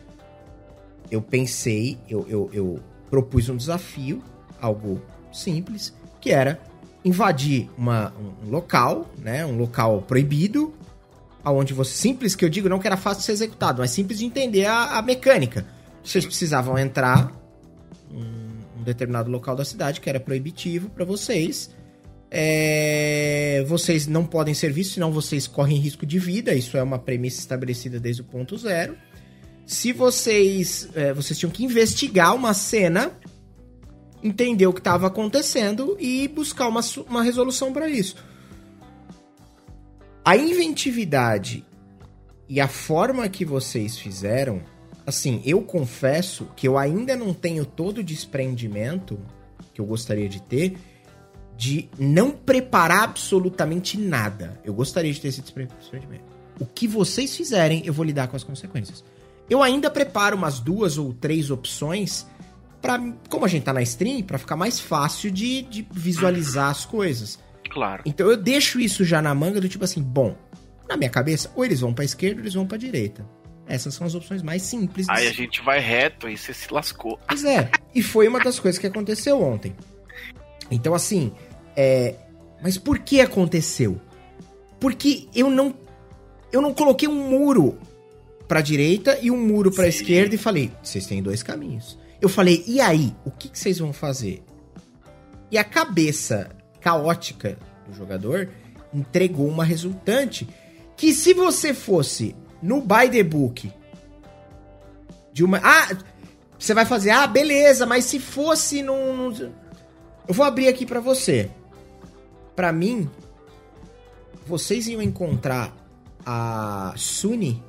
eu 1.11 1.23
pensei, 1.23 1.99
eu, 2.09 2.27
eu, 2.29 2.51
eu 2.53 2.81
propus 3.11 3.49
um 3.49 3.57
desafio, 3.57 4.23
algo 4.61 5.01
simples, 5.33 5.95
que 6.21 6.31
era 6.31 6.61
invadir 7.09 7.69
uma, 7.77 8.13
um 8.45 8.51
local, 8.51 9.11
né? 9.19 9.45
Um 9.45 9.57
local 9.57 10.03
proibido, 10.03 10.75
aonde 11.43 11.73
você 11.75 11.93
simples 11.93 12.35
que 12.35 12.45
eu 12.45 12.49
digo 12.49 12.69
não 12.69 12.79
que 12.79 12.87
era 12.87 12.97
fácil 12.97 13.21
de 13.21 13.27
ser 13.27 13.33
executado, 13.33 13.81
mas 13.81 13.91
simples 13.91 14.19
de 14.19 14.25
entender 14.25 14.67
a, 14.67 14.99
a 14.99 15.03
mecânica. 15.03 15.67
Vocês 16.03 16.25
precisavam 16.25 16.79
entrar 16.79 17.33
um, 18.11 18.81
um 18.81 18.83
determinado 18.83 19.31
local 19.31 19.57
da 19.57 19.65
cidade 19.65 20.01
que 20.01 20.09
era 20.09 20.21
proibitivo 20.21 20.89
para 20.91 21.05
vocês. 21.05 21.71
É, 22.31 23.65
vocês 23.67 24.07
não 24.07 24.25
podem 24.25 24.53
ser 24.53 24.71
vistos, 24.73 24.95
senão 24.95 25.11
vocês 25.11 25.47
correm 25.47 25.79
risco 25.79 26.05
de 26.05 26.19
vida. 26.19 26.55
Isso 26.55 26.77
é 26.77 26.83
uma 26.83 26.99
premissa 26.99 27.41
estabelecida 27.41 27.99
desde 27.99 28.23
o 28.23 28.25
ponto 28.25 28.57
zero 28.57 28.97
se 29.69 29.93
vocês. 29.93 30.89
É, 30.95 31.13
vocês 31.13 31.39
tinham 31.39 31.53
que 31.53 31.63
investigar 31.63 32.35
uma 32.35 32.55
cena, 32.55 33.13
entender 34.23 34.67
o 34.67 34.73
que 34.73 34.81
estava 34.81 35.07
acontecendo 35.07 35.97
e 35.99 36.27
buscar 36.29 36.69
uma, 36.69 36.81
uma 37.09 37.23
resolução 37.23 37.73
para 37.73 37.89
isso. 37.89 38.17
A 40.25 40.37
inventividade 40.37 41.65
e 42.49 42.61
a 42.61 42.69
forma 42.69 43.29
que 43.29 43.45
vocês 43.45 43.97
fizeram, 43.97 44.63
assim, 45.07 45.43
eu 45.45 45.63
confesso 45.63 46.49
que 46.57 46.67
eu 46.67 46.77
ainda 46.77 47.17
não 47.17 47.33
tenho 47.33 47.65
todo 47.65 47.99
o 47.99 48.05
desprendimento 48.05 49.19
que 49.73 49.81
eu 49.81 49.87
gostaria 49.87 50.29
de 50.29 50.43
ter 50.43 50.77
de 51.59 51.89
não 51.99 52.31
preparar 52.31 53.03
absolutamente 53.03 53.99
nada. 53.99 54.61
Eu 54.65 54.73
gostaria 54.73 55.13
de 55.13 55.21
ter 55.21 55.29
esse 55.29 55.43
desprendimento. 55.43 56.23
O 56.61 56.65
que 56.65 56.87
vocês 56.87 57.37
fizerem, 57.37 57.83
eu 57.85 57.93
vou 57.93 58.05
lidar 58.05 58.29
com 58.29 58.37
as 58.37 58.45
consequências. 58.45 59.03
Eu 59.51 59.61
ainda 59.61 59.91
preparo 59.91 60.37
umas 60.37 60.61
duas 60.61 60.99
ou 60.99 61.13
três 61.13 61.51
opções 61.51 62.25
para, 62.81 63.01
como 63.29 63.45
a 63.45 63.49
gente 63.49 63.65
tá 63.65 63.73
na 63.73 63.83
stream, 63.83 64.23
para 64.23 64.39
ficar 64.39 64.57
mais 64.57 64.79
fácil 64.81 65.31
de, 65.31 65.63
de 65.63 65.87
visualizar 65.91 66.71
as 66.71 66.85
coisas. 66.85 67.39
Claro. 67.71 68.03
Então 68.07 68.31
eu 68.31 68.37
deixo 68.37 68.81
isso 68.81 69.05
já 69.05 69.21
na 69.21 69.35
manga 69.35 69.61
do 69.61 69.69
tipo 69.69 69.85
assim, 69.85 70.03
bom, 70.03 70.37
na 70.89 70.97
minha 70.97 71.11
cabeça, 71.11 71.51
ou 71.55 71.65
eles 71.65 71.81
vão 71.81 71.93
para 71.93 72.05
esquerda 72.05 72.37
ou 72.37 72.43
eles 72.43 72.55
vão 72.55 72.67
para 72.67 72.79
direita. 72.79 73.27
Essas 73.67 73.95
são 73.95 74.07
as 74.07 74.15
opções 74.15 74.43
mais 74.43 74.63
simples. 74.63 75.07
Aí 75.11 75.29
a 75.29 75.33
gente 75.33 75.61
vai 75.63 75.79
reto 75.79 76.29
e 76.29 76.39
você 76.39 76.55
se 76.55 76.73
lascou. 76.73 77.19
Pois 77.29 77.45
é. 77.45 77.71
E 77.95 78.03
foi 78.03 78.27
uma 78.27 78.41
das 78.41 78.59
coisas 78.59 78.79
que 78.79 78.87
aconteceu 78.87 79.43
ontem. 79.43 79.77
Então, 80.71 80.95
assim, 80.95 81.33
é... 81.77 82.15
mas 82.63 82.79
por 82.79 82.99
que 82.99 83.21
aconteceu? 83.21 84.01
Porque 84.81 85.29
eu 85.35 85.51
não 85.51 85.75
eu 86.51 86.63
não 86.63 86.73
coloquei 86.73 87.07
um 87.07 87.29
muro 87.29 87.79
pra 88.47 88.63
direita 88.63 89.19
e 89.21 89.31
um 89.31 89.37
muro 89.37 89.71
pra 89.71 89.85
Sim. 89.85 89.91
esquerda 89.91 90.35
e 90.35 90.39
falei, 90.39 90.73
vocês 90.83 91.07
têm 91.07 91.23
dois 91.23 91.43
caminhos. 91.43 91.99
Eu 92.21 92.29
falei, 92.29 92.65
e 92.67 92.81
aí? 92.81 93.15
O 93.25 93.31
que, 93.31 93.49
que 93.49 93.59
vocês 93.59 93.79
vão 93.79 93.93
fazer? 93.93 94.43
E 95.51 95.57
a 95.57 95.65
cabeça 95.65 96.51
caótica 96.81 97.59
do 97.87 97.95
jogador 97.95 98.51
entregou 98.93 99.49
uma 99.49 99.65
resultante 99.65 100.49
que 100.97 101.13
se 101.13 101.33
você 101.33 101.73
fosse 101.73 102.35
no 102.63 102.81
by 102.81 103.09
the 103.11 103.23
book 103.23 103.73
de 105.33 105.45
uma. 105.45 105.61
Ah, 105.63 105.97
você 106.59 106.75
vai 106.75 106.85
fazer, 106.85 107.11
ah, 107.11 107.27
beleza, 107.27 107.87
mas 107.87 108.05
se 108.05 108.19
fosse 108.19 108.83
num. 108.83 109.33
Eu 110.27 110.35
vou 110.35 110.45
abrir 110.45 110.69
aqui 110.69 110.85
pra 110.85 111.01
você. 111.01 111.51
Pra 112.57 112.73
mim, 112.73 113.09
vocês 114.45 114.89
iam 114.89 115.01
encontrar 115.01 115.73
a 116.27 116.93
Suni 116.97 117.63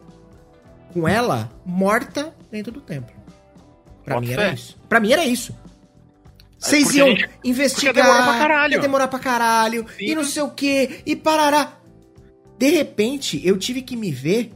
com 0.92 1.08
ela 1.08 1.52
morta 1.64 2.36
dentro 2.50 2.72
do 2.72 2.82
templo. 2.82 3.19
Pra 4.04 4.20
mim 4.20 4.32
era 4.32 4.54
isso. 4.54 4.78
Pra 4.88 5.00
mim 5.00 5.12
era 5.12 5.26
isso. 5.26 5.56
Vocês 6.58 6.94
iam 6.94 7.08
gente- 7.08 7.30
investigar. 7.44 7.96
ia 7.96 8.04
demorar 8.04 8.24
pra 8.24 8.38
caralho. 8.40 8.74
Ia 8.74 8.80
demorar 8.80 9.08
pra 9.08 9.20
caralho. 9.20 9.86
Sim. 9.98 10.06
E 10.06 10.16
não 10.16 10.24
sei 10.24 10.42
o 10.44 10.50
que. 10.50 11.02
E 11.06 11.16
parará. 11.16 11.74
De 12.58 12.70
repente, 12.70 13.40
eu 13.46 13.58
tive 13.58 13.82
que 13.82 13.96
me 13.96 14.12
ver. 14.12 14.52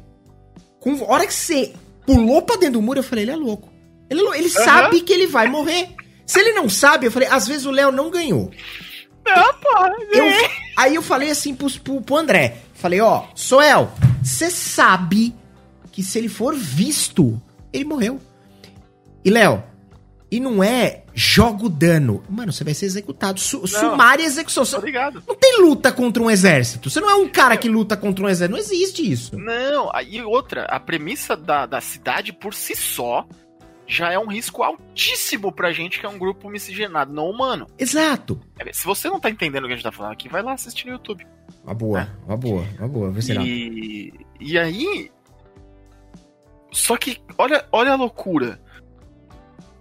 Com 0.80 0.91
a 1.06 1.14
hora 1.14 1.26
que 1.26 1.34
você 1.34 1.72
pulou 2.06 2.41
pra 2.41 2.58
dentro 2.58 2.74
do 2.74 2.82
muro, 2.82 3.00
eu 3.00 3.04
falei, 3.04 3.24
ele 3.24 3.32
é 3.32 3.36
louco. 3.38 3.72
Ele, 4.10 4.20
é 4.20 4.24
lou- 4.24 4.36
ele 4.36 4.50
sabe 4.50 5.00
que 5.02 5.14
ele 5.14 5.28
vai 5.28 5.48
morrer. 5.48 5.89
Se 6.26 6.39
ele 6.39 6.52
não 6.52 6.68
sabe, 6.68 7.06
eu 7.08 7.12
falei, 7.12 7.30
às 7.30 7.48
vezes 7.48 7.66
o 7.66 7.72
Léo 7.72 7.91
não 7.91 8.10
ganhou. 8.12 8.52
Não, 9.26 9.54
porra. 9.54 9.89
Eu- 10.12 10.50
aí 10.76 10.96
eu 10.96 11.02
falei 11.02 11.30
assim 11.32 11.56
pro, 11.56 11.72
pro, 11.80 12.02
pro 12.02 12.18
André. 12.18 12.58
Falei, 12.74 13.00
ó, 13.00 13.28
Soel, 13.34 13.94
você 14.22 14.50
sabe 14.52 15.34
que 15.94 16.04
se 16.04 16.18
ele 16.18 16.28
for 16.28 16.54
visto, 16.54 17.41
ele 17.72 17.86
morreu. 17.86 18.20
E, 19.24 19.30
Léo, 19.30 19.63
e 20.30 20.39
não 20.39 20.63
é 20.63 21.03
joga 21.13 21.65
o 21.65 21.69
dano. 21.69 22.24
Mano, 22.30 22.51
você 22.51 22.63
vai 22.63 22.74
ser 22.74 22.86
executado. 22.88 23.39
Su 23.39 23.67
sumária 23.67 24.24
execução. 24.24 24.65
Você 24.65 24.78
não 25.28 25.36
tem 25.36 25.61
luta 25.61 25.91
contra 25.91 26.24
um 26.24 26.30
exército. 26.30 26.89
Você 26.89 26.99
não 26.99 27.09
é 27.09 27.15
um 27.15 27.30
cara 27.30 27.55
que 27.55 27.69
luta 27.69 27.95
contra 27.95 28.26
um 28.26 28.30
exército. 28.30 28.51
Não 28.51 28.59
existe 28.59 29.09
isso. 29.09 29.38
Não, 29.38 29.89
aí 29.93 30.21
outra, 30.24 30.65
a 30.65 30.80
premissa 30.80 31.38
da, 31.38 31.65
da 31.65 31.80
cidade 31.80 32.34
por 32.34 32.53
si 32.53 32.76
só 32.76 33.28
já 33.86 34.11
é 34.11 34.17
um 34.17 34.28
risco 34.28 34.63
altíssimo 34.63 35.51
pra 35.51 35.71
gente 35.71 35.99
que 35.99 36.05
é 36.05 36.09
um 36.09 36.17
grupo 36.17 36.49
miscigenado, 36.49 37.13
não 37.13 37.30
humano. 37.30 37.67
Exato. 37.78 38.39
É, 38.57 38.71
Se 38.74 38.86
você 38.86 39.09
não 39.09 39.19
tá 39.19 39.30
entendendo 39.30 39.65
o 39.65 39.67
que 39.67 39.74
a 39.74 39.76
gente 39.76 39.84
tá 39.84 39.91
falando 39.91 40.13
aqui, 40.13 40.30
vai 40.30 40.41
lá 40.41 40.53
assistir 40.53 40.88
no 40.88 40.93
YouTube. 40.93 41.28
Uma 41.63 41.74
boa, 41.74 42.09
uma 42.26 42.38
boa, 42.38 42.65
uma 42.80 42.88
boa. 42.88 43.11
Vê 43.11 43.21
se 43.21 43.34
não. 43.34 43.45
E, 43.45 44.13
e 44.39 44.57
aí. 44.57 45.11
Só 46.71 46.97
que, 46.97 47.21
olha, 47.38 47.65
olha 47.71 47.91
a 47.91 47.95
loucura. 47.95 48.59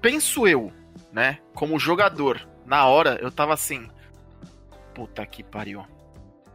Penso 0.02 0.46
eu, 0.46 0.70
né? 1.12 1.38
Como 1.54 1.78
jogador, 1.78 2.46
na 2.66 2.84
hora 2.86 3.18
eu 3.22 3.30
tava 3.30 3.54
assim. 3.54 3.88
Puta 4.94 5.24
que 5.24 5.42
pariu. 5.42 5.86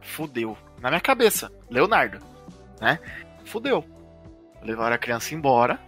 Fudeu. 0.00 0.56
Na 0.80 0.90
minha 0.90 1.00
cabeça, 1.00 1.50
Leonardo, 1.68 2.18
né? 2.80 3.00
Fudeu. 3.44 3.84
Levaram 4.62 4.94
a 4.94 4.98
criança 4.98 5.34
embora. 5.34 5.80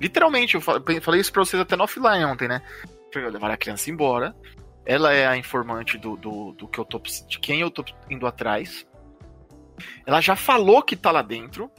Literalmente, 0.00 0.54
eu 0.54 0.60
fa- 0.60 0.80
falei 1.02 1.20
isso 1.20 1.32
pra 1.32 1.44
vocês 1.44 1.60
até 1.60 1.76
no 1.76 1.84
offline 1.84 2.24
ontem, 2.24 2.48
né? 2.48 2.62
Levaram 3.14 3.54
a 3.54 3.58
criança 3.58 3.90
embora. 3.90 4.34
Ela 4.86 5.12
é 5.12 5.26
a 5.26 5.36
informante 5.36 5.96
do, 5.98 6.16
do, 6.16 6.52
do 6.52 6.68
que 6.68 6.78
eu 6.78 6.84
tô. 6.84 6.98
de 6.98 7.38
quem 7.38 7.60
eu 7.60 7.70
tô 7.70 7.84
indo 8.10 8.26
atrás. 8.26 8.86
Ela 10.06 10.20
já 10.20 10.36
falou 10.36 10.82
que 10.82 10.94
tá 10.96 11.10
lá 11.10 11.22
dentro. 11.22 11.70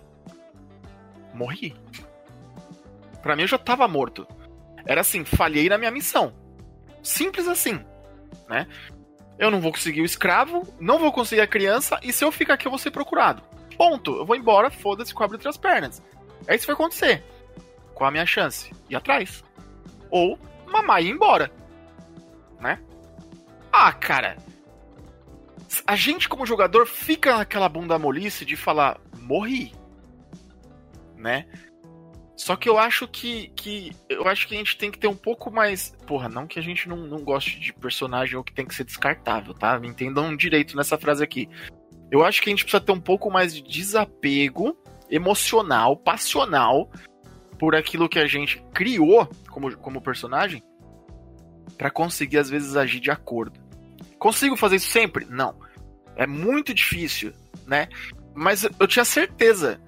Morri. 1.33 1.75
Pra 3.21 3.35
mim 3.35 3.43
eu 3.43 3.47
já 3.47 3.57
tava 3.57 3.87
morto. 3.87 4.27
Era 4.85 5.01
assim, 5.01 5.25
falhei 5.25 5.69
na 5.69 5.77
minha 5.77 5.91
missão. 5.91 6.33
Simples 7.01 7.47
assim, 7.47 7.83
né? 8.49 8.67
Eu 9.37 9.51
não 9.51 9.59
vou 9.59 9.71
conseguir 9.71 10.01
o 10.01 10.05
escravo, 10.05 10.63
não 10.79 10.97
vou 10.97 11.11
conseguir 11.11 11.41
a 11.41 11.47
criança, 11.47 11.99
e 12.01 12.13
se 12.13 12.23
eu 12.23 12.31
ficar 12.31 12.53
aqui 12.53 12.67
eu 12.67 12.71
vou 12.71 12.79
ser 12.79 12.91
procurado. 12.91 13.43
Ponto. 13.77 14.15
Eu 14.15 14.25
vou 14.25 14.35
embora, 14.35 14.69
foda-se, 14.69 15.13
cobre 15.13 15.35
entre 15.35 15.49
as 15.49 15.57
pernas. 15.57 16.01
É 16.47 16.55
isso 16.55 16.65
que 16.65 16.67
vai 16.67 16.75
acontecer. 16.75 17.23
Qual 17.93 18.07
a 18.07 18.11
minha 18.11 18.25
chance? 18.25 18.71
Ir 18.89 18.95
atrás. 18.95 19.43
Ou 20.09 20.39
mamar 20.65 21.01
e 21.01 21.07
ir 21.07 21.11
embora. 21.11 21.51
Né? 22.59 22.79
Ah, 23.71 23.91
cara. 23.91 24.37
A 25.85 25.95
gente, 25.95 26.29
como 26.29 26.45
jogador, 26.45 26.87
fica 26.87 27.37
naquela 27.37 27.67
bunda 27.67 27.99
molice 27.99 28.45
de 28.45 28.55
falar, 28.55 28.99
morri. 29.19 29.73
Né? 31.17 31.45
Só 32.37 32.55
que 32.55 32.67
eu 32.67 32.77
acho 32.77 33.07
que, 33.07 33.49
que. 33.55 33.91
Eu 34.09 34.27
acho 34.27 34.47
que 34.47 34.55
a 34.55 34.57
gente 34.57 34.77
tem 34.77 34.91
que 34.91 34.99
ter 34.99 35.07
um 35.07 35.15
pouco 35.15 35.49
mais. 35.49 35.95
Porra, 36.05 36.27
não 36.27 36.45
que 36.45 36.59
a 36.59 36.61
gente 36.61 36.89
não, 36.89 36.97
não 36.97 37.23
goste 37.23 37.59
de 37.59 37.71
personagem 37.71 38.35
ou 38.35 38.43
que 38.43 38.53
tem 38.53 38.65
que 38.65 38.75
ser 38.75 38.83
descartável, 38.83 39.53
tá? 39.53 39.79
Me 39.79 39.87
entendam 39.87 40.35
direito 40.35 40.75
nessa 40.75 40.97
frase 40.97 41.23
aqui. 41.23 41.49
Eu 42.11 42.23
acho 42.23 42.41
que 42.41 42.49
a 42.49 42.51
gente 42.51 42.63
precisa 42.63 42.83
ter 42.83 42.91
um 42.91 42.99
pouco 42.99 43.31
mais 43.31 43.53
de 43.53 43.61
desapego 43.61 44.77
emocional, 45.09 45.95
passional, 45.95 46.91
por 47.57 47.75
aquilo 47.75 48.09
que 48.09 48.19
a 48.19 48.27
gente 48.27 48.61
criou 48.73 49.29
como, 49.49 49.75
como 49.77 50.01
personagem, 50.01 50.61
para 51.77 51.89
conseguir, 51.89 52.37
às 52.37 52.49
vezes, 52.49 52.75
agir 52.75 52.99
de 52.99 53.11
acordo. 53.11 53.59
Consigo 54.19 54.57
fazer 54.57 54.77
isso 54.77 54.91
sempre? 54.91 55.25
Não. 55.29 55.55
É 56.15 56.27
muito 56.27 56.73
difícil, 56.73 57.33
né? 57.65 57.87
Mas 58.33 58.67
eu 58.79 58.87
tinha 58.87 59.05
certeza. 59.05 59.81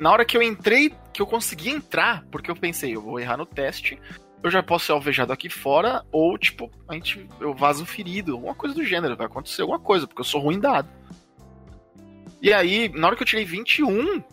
Na 0.00 0.10
hora 0.10 0.24
que 0.24 0.34
eu 0.34 0.42
entrei, 0.42 0.94
que 1.12 1.20
eu 1.20 1.26
consegui 1.26 1.68
entrar, 1.68 2.24
porque 2.32 2.50
eu 2.50 2.56
pensei, 2.56 2.96
eu 2.96 3.02
vou 3.02 3.20
errar 3.20 3.36
no 3.36 3.44
teste, 3.44 4.00
eu 4.42 4.50
já 4.50 4.62
posso 4.62 4.86
ser 4.86 4.92
alvejado 4.92 5.30
aqui 5.30 5.50
fora, 5.50 6.02
ou 6.10 6.38
tipo, 6.38 6.70
a 6.88 6.94
gente, 6.94 7.28
eu 7.38 7.52
vazo 7.52 7.84
ferido, 7.84 8.32
alguma 8.32 8.54
coisa 8.54 8.74
do 8.74 8.82
gênero, 8.82 9.14
vai 9.14 9.26
acontecer 9.26 9.60
alguma 9.60 9.78
coisa, 9.78 10.06
porque 10.06 10.22
eu 10.22 10.24
sou 10.24 10.40
ruim 10.40 10.58
dado. 10.58 10.88
E 12.40 12.50
aí, 12.50 12.88
na 12.88 13.08
hora 13.08 13.16
que 13.16 13.22
eu 13.22 13.26
tirei 13.26 13.44
21, 13.44 14.24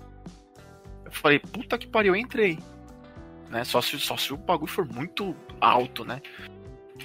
eu 1.03 1.11
falei, 1.11 1.37
puta 1.39 1.77
que 1.77 1.85
pariu, 1.85 2.15
eu 2.15 2.19
entrei. 2.19 2.57
Né? 3.49 3.65
Só, 3.65 3.81
se, 3.81 3.99
só 3.99 4.15
se 4.15 4.33
o 4.33 4.37
bagulho 4.37 4.71
for 4.71 4.87
muito 4.87 5.35
alto, 5.59 6.05
né? 6.05 6.21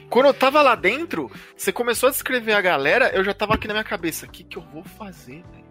Quando 0.08 0.26
eu 0.26 0.34
tava 0.34 0.62
lá 0.62 0.76
dentro, 0.76 1.28
você 1.56 1.72
começou 1.72 2.08
a 2.08 2.12
descrever 2.12 2.52
a 2.52 2.60
galera, 2.60 3.10
eu 3.12 3.24
já 3.24 3.34
tava 3.34 3.54
aqui 3.54 3.66
na 3.66 3.74
minha 3.74 3.84
cabeça, 3.84 4.26
o 4.26 4.28
que, 4.28 4.44
que 4.44 4.56
eu 4.56 4.62
vou 4.62 4.84
fazer, 4.84 5.42
velho? 5.50 5.61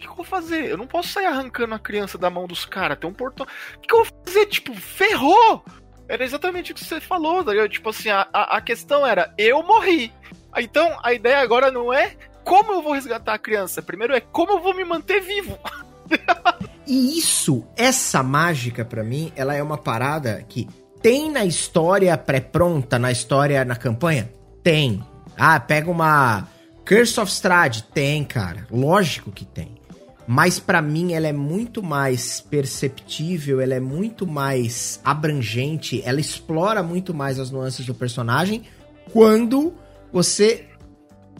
Que, 0.00 0.08
eu 0.08 0.14
vou 0.14 0.24
fazer? 0.24 0.70
Eu 0.70 0.76
não 0.76 0.86
posso 0.86 1.08
sair 1.08 1.26
arrancando 1.26 1.74
a 1.74 1.78
criança 1.78 2.18
da 2.18 2.30
mão 2.30 2.46
dos 2.46 2.64
caras, 2.64 2.98
tem 2.98 3.08
um 3.08 3.14
portão. 3.14 3.46
O 3.46 3.80
que, 3.80 3.88
que 3.88 3.94
eu 3.94 4.04
vou 4.04 4.12
fazer? 4.24 4.46
Tipo, 4.46 4.74
ferrou! 4.74 5.64
Era 6.08 6.24
exatamente 6.24 6.72
o 6.72 6.74
que 6.74 6.84
você 6.84 7.00
falou, 7.00 7.44
tá? 7.44 7.52
Tipo 7.68 7.90
assim, 7.90 8.08
a, 8.08 8.22
a, 8.32 8.60
questão 8.60 9.06
era, 9.06 9.32
eu 9.38 9.62
morri. 9.62 10.12
Então, 10.56 10.98
a 11.04 11.12
ideia 11.12 11.38
agora 11.38 11.70
não 11.70 11.92
é 11.92 12.16
como 12.42 12.72
eu 12.72 12.82
vou 12.82 12.94
resgatar 12.94 13.34
a 13.34 13.38
criança, 13.38 13.80
primeiro 13.80 14.14
é 14.14 14.20
como 14.20 14.52
eu 14.52 14.60
vou 14.60 14.74
me 14.74 14.84
manter 14.84 15.20
vivo. 15.20 15.56
E 16.86 17.16
isso, 17.16 17.64
essa 17.76 18.20
mágica 18.20 18.84
pra 18.84 19.04
mim, 19.04 19.32
ela 19.36 19.54
é 19.54 19.62
uma 19.62 19.78
parada 19.78 20.44
que 20.48 20.66
tem 21.00 21.30
na 21.30 21.44
história 21.44 22.16
pré-pronta, 22.18 22.98
na 22.98 23.12
história, 23.12 23.64
na 23.64 23.76
campanha? 23.76 24.28
Tem. 24.60 25.00
Ah, 25.38 25.60
pega 25.60 25.88
uma 25.88 26.48
Curse 26.84 27.20
of 27.20 27.30
Strahd? 27.30 27.84
Tem, 27.94 28.24
cara. 28.24 28.66
Lógico 28.70 29.30
que 29.30 29.44
tem. 29.44 29.79
Mas 30.32 30.60
pra 30.60 30.80
mim 30.80 31.12
ela 31.12 31.26
é 31.26 31.32
muito 31.32 31.82
mais 31.82 32.40
perceptível, 32.40 33.60
ela 33.60 33.74
é 33.74 33.80
muito 33.80 34.28
mais 34.28 35.00
abrangente, 35.02 36.00
ela 36.04 36.20
explora 36.20 36.84
muito 36.84 37.12
mais 37.12 37.40
as 37.40 37.50
nuances 37.50 37.84
do 37.84 37.92
personagem 37.92 38.62
quando 39.12 39.74
você 40.12 40.68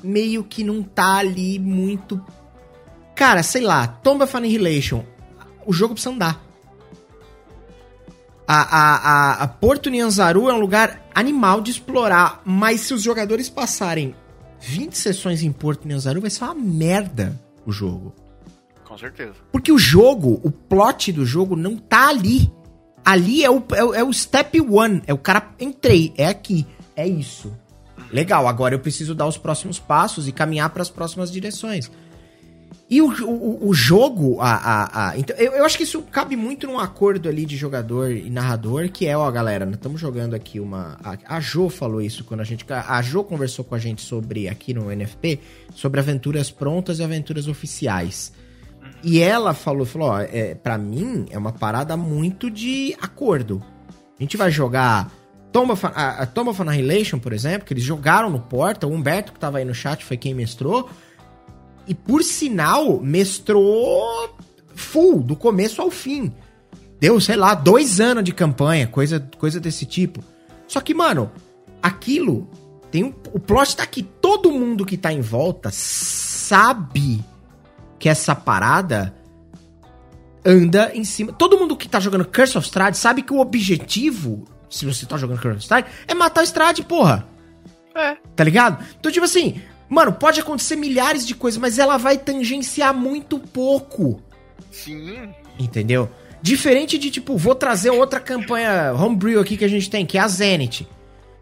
meio 0.02 0.42
que 0.42 0.64
não 0.64 0.82
tá 0.82 1.18
ali 1.18 1.56
muito. 1.56 2.20
Cara, 3.14 3.44
sei 3.44 3.62
lá, 3.62 3.86
Tomb 3.86 4.24
of 4.24 4.36
Annihilation, 4.36 5.04
o 5.64 5.72
jogo 5.72 5.94
precisa 5.94 6.12
andar. 6.12 6.44
A, 8.44 8.60
a, 8.60 8.96
a, 8.96 9.32
a 9.44 9.46
Porto 9.46 9.88
Nyanzaru 9.88 10.50
é 10.50 10.52
um 10.52 10.58
lugar 10.58 11.08
animal 11.14 11.60
de 11.60 11.70
explorar, 11.70 12.42
mas 12.44 12.80
se 12.80 12.92
os 12.92 13.02
jogadores 13.02 13.48
passarem 13.48 14.16
20 14.58 14.98
sessões 14.98 15.44
em 15.44 15.52
Porto 15.52 15.86
Nyanzaru, 15.86 16.20
vai 16.20 16.30
ser 16.30 16.42
uma 16.42 16.56
merda 16.56 17.40
o 17.64 17.70
jogo. 17.70 18.12
Com 18.90 18.98
certeza. 18.98 19.34
Porque 19.52 19.70
o 19.70 19.78
jogo, 19.78 20.40
o 20.42 20.50
plot 20.50 21.12
do 21.12 21.24
jogo 21.24 21.54
não 21.54 21.76
tá 21.76 22.08
ali. 22.08 22.52
Ali 23.04 23.44
é 23.44 23.48
o, 23.50 23.62
é, 23.72 24.00
é 24.00 24.04
o 24.04 24.12
step 24.12 24.60
one. 24.60 25.00
É 25.06 25.14
o 25.14 25.18
cara, 25.18 25.48
entrei, 25.60 26.12
é 26.16 26.26
aqui, 26.26 26.66
é 26.96 27.06
isso. 27.06 27.56
Legal, 28.12 28.48
agora 28.48 28.74
eu 28.74 28.80
preciso 28.80 29.14
dar 29.14 29.26
os 29.28 29.38
próximos 29.38 29.78
passos 29.78 30.26
e 30.26 30.32
caminhar 30.32 30.70
para 30.70 30.82
as 30.82 30.90
próximas 30.90 31.30
direções. 31.30 31.88
E 32.90 33.00
o, 33.00 33.06
o, 33.24 33.68
o 33.68 33.72
jogo, 33.72 34.40
a, 34.40 34.54
a, 34.54 35.10
a- 35.10 35.18
então, 35.18 35.36
eu, 35.36 35.52
eu 35.52 35.64
acho 35.64 35.76
que 35.76 35.84
isso 35.84 36.02
cabe 36.02 36.34
muito 36.34 36.66
num 36.66 36.76
acordo 36.80 37.28
ali 37.28 37.46
de 37.46 37.56
jogador 37.56 38.10
e 38.10 38.28
narrador, 38.28 38.90
que 38.90 39.06
é, 39.06 39.16
ó, 39.16 39.30
galera, 39.30 39.64
nós 39.64 39.76
estamos 39.76 40.00
jogando 40.00 40.34
aqui 40.34 40.58
uma. 40.58 40.98
A, 41.04 41.36
a 41.36 41.40
Jo 41.40 41.68
falou 41.68 42.02
isso 42.02 42.24
quando 42.24 42.40
a 42.40 42.44
gente. 42.44 42.66
A 42.68 43.00
Jo 43.00 43.22
conversou 43.22 43.64
com 43.64 43.76
a 43.76 43.78
gente 43.78 44.02
sobre, 44.02 44.48
aqui 44.48 44.74
no 44.74 44.90
NFP, 44.90 45.38
sobre 45.72 46.00
aventuras 46.00 46.50
prontas 46.50 46.98
e 46.98 47.04
aventuras 47.04 47.46
oficiais. 47.46 48.32
E 49.02 49.20
ela 49.20 49.54
falou, 49.54 49.86
falou, 49.86 50.08
ó, 50.10 50.20
é, 50.20 50.54
pra 50.54 50.76
mim 50.76 51.26
é 51.30 51.38
uma 51.38 51.52
parada 51.52 51.96
muito 51.96 52.50
de 52.50 52.94
acordo. 53.00 53.62
A 54.18 54.22
gente 54.22 54.36
vai 54.36 54.50
jogar 54.50 55.10
Tomb 55.52 55.72
of, 55.72 55.86
a, 55.86 56.22
a 56.22 56.26
Tomb 56.26 56.50
of 56.50 56.60
Annihilation, 56.60 57.18
por 57.18 57.32
exemplo, 57.32 57.66
que 57.66 57.72
eles 57.72 57.82
jogaram 57.82 58.28
no 58.28 58.40
Porta, 58.40 58.86
o 58.86 58.92
Humberto 58.92 59.32
que 59.32 59.38
tava 59.38 59.58
aí 59.58 59.64
no 59.64 59.74
chat 59.74 60.04
foi 60.04 60.16
quem 60.16 60.34
mestrou. 60.34 60.90
E 61.86 61.94
por 61.94 62.22
sinal, 62.22 63.00
mestrou 63.00 64.36
full, 64.74 65.22
do 65.22 65.34
começo 65.34 65.80
ao 65.80 65.90
fim. 65.90 66.32
Deu, 67.00 67.18
sei 67.20 67.36
lá, 67.36 67.54
dois 67.54 68.00
anos 68.00 68.22
de 68.22 68.32
campanha, 68.32 68.86
coisa, 68.86 69.18
coisa 69.38 69.58
desse 69.58 69.86
tipo. 69.86 70.22
Só 70.68 70.80
que, 70.80 70.92
mano, 70.92 71.30
aquilo 71.82 72.48
tem 72.90 73.04
um, 73.04 73.14
o 73.32 73.40
plot 73.40 73.76
tá 73.76 73.82
aqui. 73.82 74.02
Todo 74.02 74.52
mundo 74.52 74.84
que 74.84 74.96
tá 74.96 75.12
em 75.12 75.20
volta 75.20 75.70
sabe 75.72 77.24
que 78.00 78.08
essa 78.08 78.34
parada 78.34 79.14
anda 80.44 80.90
em 80.94 81.04
cima. 81.04 81.32
Todo 81.32 81.58
mundo 81.58 81.76
que 81.76 81.86
tá 81.86 82.00
jogando 82.00 82.24
Curse 82.24 82.56
of 82.56 82.66
Strahd 82.66 82.96
sabe 82.96 83.22
que 83.22 83.32
o 83.32 83.38
objetivo, 83.38 84.44
se 84.70 84.86
você 84.86 85.04
tá 85.04 85.18
jogando 85.18 85.40
Curse 85.40 85.58
of 85.58 85.62
Strahd, 85.62 85.86
é 86.08 86.14
matar 86.14 86.40
o 86.40 86.44
Strahd, 86.44 86.82
porra. 86.84 87.28
É. 87.94 88.16
Tá 88.34 88.42
ligado? 88.42 88.82
Então, 88.98 89.12
tipo 89.12 89.26
assim, 89.26 89.60
mano, 89.88 90.12
pode 90.12 90.40
acontecer 90.40 90.76
milhares 90.76 91.26
de 91.26 91.34
coisas, 91.34 91.60
mas 91.60 91.78
ela 91.78 91.98
vai 91.98 92.16
tangenciar 92.16 92.94
muito 92.94 93.38
pouco. 93.38 94.22
Sim. 94.72 95.28
Entendeu? 95.58 96.08
Diferente 96.40 96.96
de, 96.96 97.10
tipo, 97.10 97.36
vou 97.36 97.54
trazer 97.54 97.90
outra 97.90 98.18
campanha 98.18 98.94
homebrew 98.94 99.40
aqui 99.40 99.58
que 99.58 99.64
a 99.64 99.68
gente 99.68 99.90
tem, 99.90 100.06
que 100.06 100.16
é 100.16 100.22
a 100.22 100.28
Zenith. 100.28 100.86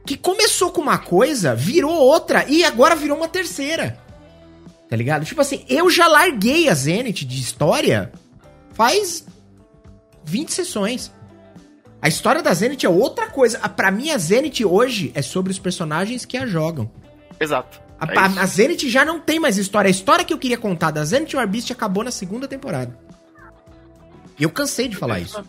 Que 0.05 0.17
começou 0.17 0.73
com 0.73 0.81
uma 0.81 0.99
coisa, 0.99 1.55
virou 1.55 1.95
outra 1.95 2.45
e 2.49 2.65
agora 2.65 2.97
virou 2.97 3.17
uma 3.17 3.29
terceira. 3.29 4.08
Tá 4.89 4.97
ligado? 4.97 5.25
Tipo 5.25 5.41
assim, 5.41 5.65
eu 5.69 5.91
já 5.91 6.07
larguei 6.07 6.69
a 6.69 6.75
Zenith 6.75 7.25
de 7.27 7.41
história 7.41 8.11
faz 8.73 9.27
20 10.25 10.53
sessões. 10.53 11.13
A 12.01 12.07
história 12.07 12.41
da 12.41 12.55
Zenith 12.55 12.85
é 12.85 12.89
outra 12.89 13.29
coisa. 13.29 13.59
Para 13.69 13.91
mim, 13.91 14.11
a 14.11 14.19
Zenith 14.19 14.65
hoje 14.65 15.11
é 15.15 15.21
sobre 15.21 15.51
os 15.51 15.59
personagens 15.59 16.25
que 16.25 16.37
a 16.37 16.47
jogam. 16.47 16.91
Exato. 17.41 17.81
A, 18.01 18.13
é 18.13 18.17
a, 18.17 18.43
a 18.43 18.47
Zenith 18.47 18.89
já 18.89 19.05
não 19.05 19.21
tem 19.21 19.41
mais 19.41 19.59
história. 19.59 19.89
A 19.89 19.91
história 19.91 20.25
que 20.25 20.33
eu 20.33 20.39
queria 20.39 20.57
contar 20.57 20.93
da 20.93 21.05
Zenith 21.05 21.35
Warbist 21.35 21.73
acabou 21.73 22.05
na 22.05 22.13
segunda 22.13 22.47
temporada. 22.47 22.97
E 24.39 24.45
eu 24.45 24.51
cansei 24.51 24.87
de 24.87 24.97
falar 24.97 25.19
isso. 25.19 25.45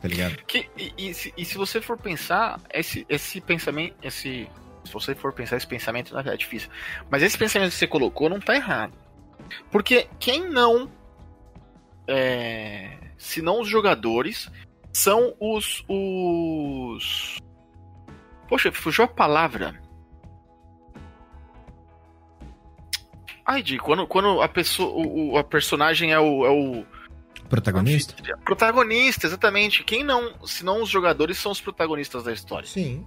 Tá 0.00 0.08
ligado? 0.08 0.36
Que, 0.46 0.66
e, 0.78 0.92
e, 0.96 1.14
se, 1.14 1.34
e, 1.36 1.44
se, 1.44 1.58
você 1.58 1.80
for 1.82 1.98
pensar, 1.98 2.58
esse, 2.72 3.04
esse 3.08 3.40
pensamento, 3.40 3.94
esse 4.02 4.48
se 4.88 4.92
você 4.94 5.14
for 5.14 5.32
pensar 5.32 5.56
esse 5.56 5.66
pensamento, 5.66 6.16
é 6.18 6.36
difícil. 6.36 6.68
Mas 7.10 7.22
esse 7.22 7.38
pensamento 7.38 7.70
que 7.70 7.76
você 7.76 7.86
colocou 7.86 8.28
não 8.28 8.40
tá 8.40 8.54
errado. 8.54 8.92
Porque 9.70 10.08
quem 10.18 10.48
não. 10.48 10.90
É, 12.06 12.96
se 13.16 13.42
não 13.42 13.60
os 13.60 13.68
jogadores, 13.68 14.50
são 14.92 15.34
os. 15.38 15.84
os. 15.88 17.38
Poxa, 18.48 18.72
fugiu 18.72 19.04
a 19.04 19.08
palavra. 19.08 19.80
Ai, 23.44 23.62
Di, 23.62 23.78
quando, 23.78 24.06
quando 24.06 24.42
a 24.42 24.48
pessoa. 24.48 24.90
O, 25.06 25.38
a 25.38 25.44
personagem 25.44 26.12
é 26.12 26.18
o. 26.18 26.44
É 26.44 26.50
o 26.50 26.86
protagonista? 27.48 28.14
Protagonista, 28.44 29.26
exatamente. 29.26 29.84
Quem 29.84 30.02
não. 30.02 30.34
Se 30.46 30.64
não 30.64 30.82
os 30.82 30.88
jogadores 30.88 31.38
são 31.38 31.52
os 31.52 31.60
protagonistas 31.60 32.24
da 32.24 32.32
história. 32.32 32.68
Sim. 32.68 33.06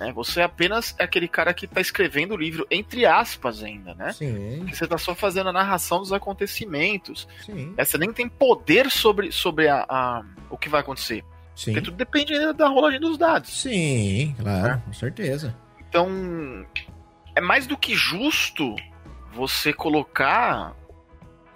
Né? 0.00 0.10
Você 0.12 0.40
é 0.40 0.44
apenas 0.44 0.96
aquele 0.98 1.28
cara 1.28 1.52
que 1.52 1.66
está 1.66 1.78
escrevendo 1.78 2.32
o 2.32 2.36
livro, 2.36 2.66
entre 2.70 3.04
aspas 3.04 3.62
ainda, 3.62 3.94
né? 3.94 4.14
Sim. 4.14 4.64
Que 4.66 4.74
você 4.74 4.84
está 4.84 4.96
só 4.96 5.14
fazendo 5.14 5.50
a 5.50 5.52
narração 5.52 5.98
dos 5.98 6.10
acontecimentos. 6.10 7.28
Sim. 7.44 7.74
É, 7.76 7.84
você 7.84 7.98
nem 7.98 8.10
tem 8.10 8.26
poder 8.26 8.90
sobre, 8.90 9.30
sobre 9.30 9.68
a, 9.68 9.84
a, 9.86 10.24
o 10.48 10.56
que 10.56 10.70
vai 10.70 10.80
acontecer. 10.80 11.22
Sim. 11.54 11.74
Porque 11.74 11.84
tudo 11.84 11.98
depende 11.98 12.32
da 12.54 12.66
rolagem 12.68 12.98
dos 12.98 13.18
dados. 13.18 13.60
Sim, 13.60 14.34
claro, 14.40 14.68
né? 14.68 14.82
com 14.86 14.92
certeza. 14.94 15.54
Então, 15.86 16.08
é 17.36 17.40
mais 17.42 17.66
do 17.66 17.76
que 17.76 17.94
justo 17.94 18.74
você 19.34 19.70
colocar 19.70 20.74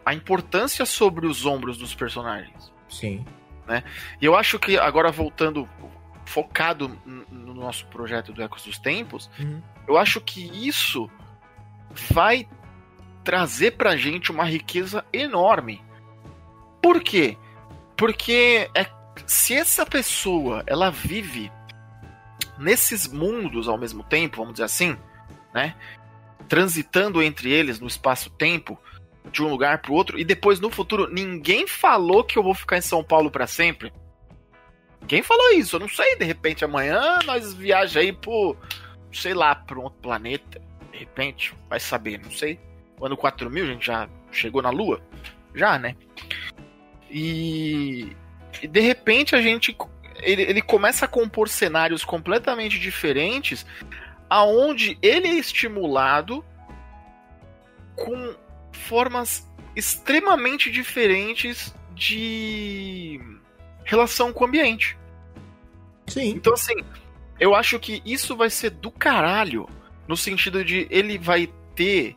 a 0.05 0.13
importância 0.13 0.85
sobre 0.85 1.27
os 1.27 1.47
ombros 1.47 1.79
dos 1.79 1.95
personagens. 1.95 2.71
Sim. 2.91 3.25
Né? 3.67 3.83
E 4.21 4.27
eu 4.27 4.37
acho 4.37 4.59
que, 4.59 4.77
agora 4.77 5.11
voltando, 5.11 5.67
focado 6.25 6.89
no 7.31 7.55
nosso 7.55 7.87
projeto 7.87 8.33
do 8.33 8.43
Ecos 8.43 8.65
dos 8.65 8.79
Tempos, 8.79 9.31
uhum. 9.39 9.63
eu 9.87 9.97
acho 9.97 10.21
que 10.21 10.43
isso 10.67 11.11
vai 12.13 12.49
trazer 13.23 13.73
pra 13.73 13.97
gente 13.97 14.31
uma 14.31 14.45
riqueza 14.45 15.05
enorme. 15.13 15.83
Por 16.83 17.03
quê? 17.03 17.37
Porque 17.97 18.69
é, 18.75 18.87
se 19.27 19.55
essa 19.55 19.87
pessoa 19.87 20.63
ela 20.67 20.91
vive 20.91 21.51
nesses 22.59 23.07
mundos 23.07 23.69
ao 23.69 23.79
mesmo 23.79 24.03
tempo, 24.03 24.37
vamos 24.37 24.55
dizer 24.55 24.65
assim, 24.65 24.97
né? 25.53 25.75
Transitando 26.49 27.23
entre 27.23 27.51
eles 27.51 27.81
no 27.81 27.87
espaço-tempo, 27.87 28.79
de 29.33 29.43
um 29.43 29.49
lugar 29.49 29.79
para 29.79 29.91
o 29.91 29.95
outro, 29.95 30.19
e 30.19 30.25
depois 30.25 30.61
no 30.61 30.71
futuro 30.71 31.09
ninguém 31.11 31.67
falou 31.67 32.23
que 32.23 32.39
eu 32.39 32.43
vou 32.43 32.55
ficar 32.55 32.77
em 32.77 32.83
São 32.83 33.03
Paulo 33.03 33.31
para 33.31 33.47
sempre. 33.47 33.93
Quem 35.07 35.23
falou 35.23 35.53
isso? 35.53 35.77
Eu 35.77 35.81
não 35.81 35.89
sei. 35.89 36.17
De 36.17 36.25
repente 36.25 36.65
amanhã 36.65 37.19
nós 37.25 37.55
viaja 37.55 38.01
aí 38.01 38.13
pro, 38.13 38.57
sei 39.13 39.35
lá, 39.35 39.65
um 39.73 39.81
outro 39.81 40.01
planeta. 40.01 40.61
De 40.93 40.99
repente, 40.99 41.55
vai 41.69 41.81
saber, 41.81 42.21
não 42.23 42.31
sei. 42.31 42.59
O 42.99 43.07
ano 43.07 43.17
4000 43.17 43.65
a 43.65 43.67
gente 43.67 43.87
já 43.87 44.09
chegou 44.31 44.63
na 44.63 44.71
Lua? 44.71 45.03
Já, 45.55 45.79
né? 45.79 45.97
E, 47.11 48.17
e 48.63 48.67
de 48.67 48.81
repente 48.81 49.35
a 49.35 49.43
gente 49.43 49.77
ele, 50.23 50.43
ele 50.43 50.63
começa 50.63 51.05
a 51.05 51.09
compor 51.09 51.49
cenários 51.49 52.05
completamente 52.05 52.79
diferentes, 52.79 53.67
aonde 54.29 54.99
ele 55.03 55.29
é 55.29 55.35
estimulado 55.35 56.45
com 57.95 58.35
formas 58.73 59.49
extremamente 59.77 60.71
diferentes 60.71 61.75
de 61.95 63.21
relação 63.85 64.33
com 64.33 64.45
o 64.45 64.47
ambiente. 64.47 64.97
Sim. 66.07 66.31
Então, 66.31 66.53
assim, 66.55 66.75
eu 67.39 67.55
acho 67.55 67.79
que 67.79 68.03
isso 68.05 68.37
vai 68.37 68.51
ser 68.51 68.71
do 68.71 68.91
caralho, 68.91 69.69
no 70.07 70.17
sentido 70.17 70.65
de 70.65 70.87
ele 70.91 71.19
vai 71.19 71.49
ter 71.75 72.17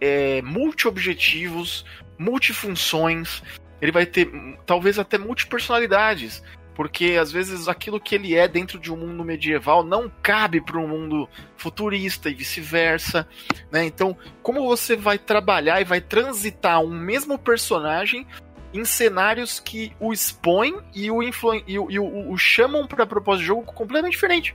é, 0.00 0.42
multi-objetivos, 0.42 1.84
multifunções, 2.18 3.42
ele 3.80 3.92
vai 3.92 4.06
ter 4.06 4.30
talvez 4.66 4.98
até 4.98 5.18
multipersonalidades. 5.18 6.42
Porque 6.74 7.16
às 7.20 7.32
vezes 7.32 7.66
aquilo 7.66 7.98
que 7.98 8.14
ele 8.14 8.36
é 8.36 8.46
dentro 8.46 8.78
de 8.78 8.92
um 8.92 8.96
mundo 8.96 9.24
medieval 9.24 9.82
não 9.82 10.08
cabe 10.22 10.60
para 10.60 10.78
um 10.78 10.86
mundo 10.86 11.28
futurista 11.56 12.30
e 12.30 12.34
vice-versa. 12.34 13.26
Né? 13.68 13.84
Então, 13.84 14.16
como 14.44 14.64
você 14.64 14.94
vai 14.94 15.18
trabalhar 15.18 15.80
e 15.80 15.84
vai 15.84 16.00
transitar 16.00 16.80
um 16.80 16.96
mesmo 16.96 17.36
personagem 17.36 18.24
em 18.72 18.84
cenários 18.84 19.58
que 19.60 19.92
o 19.98 20.12
expõem 20.12 20.78
e 20.94 21.10
o, 21.10 21.22
e 21.22 21.30
o, 21.78 21.90
e 21.90 21.98
o, 21.98 22.30
o 22.30 22.36
chamam 22.36 22.86
para 22.86 23.06
propósito 23.06 23.40
de 23.40 23.46
jogo 23.46 23.62
completamente 23.72 24.12
diferente. 24.12 24.54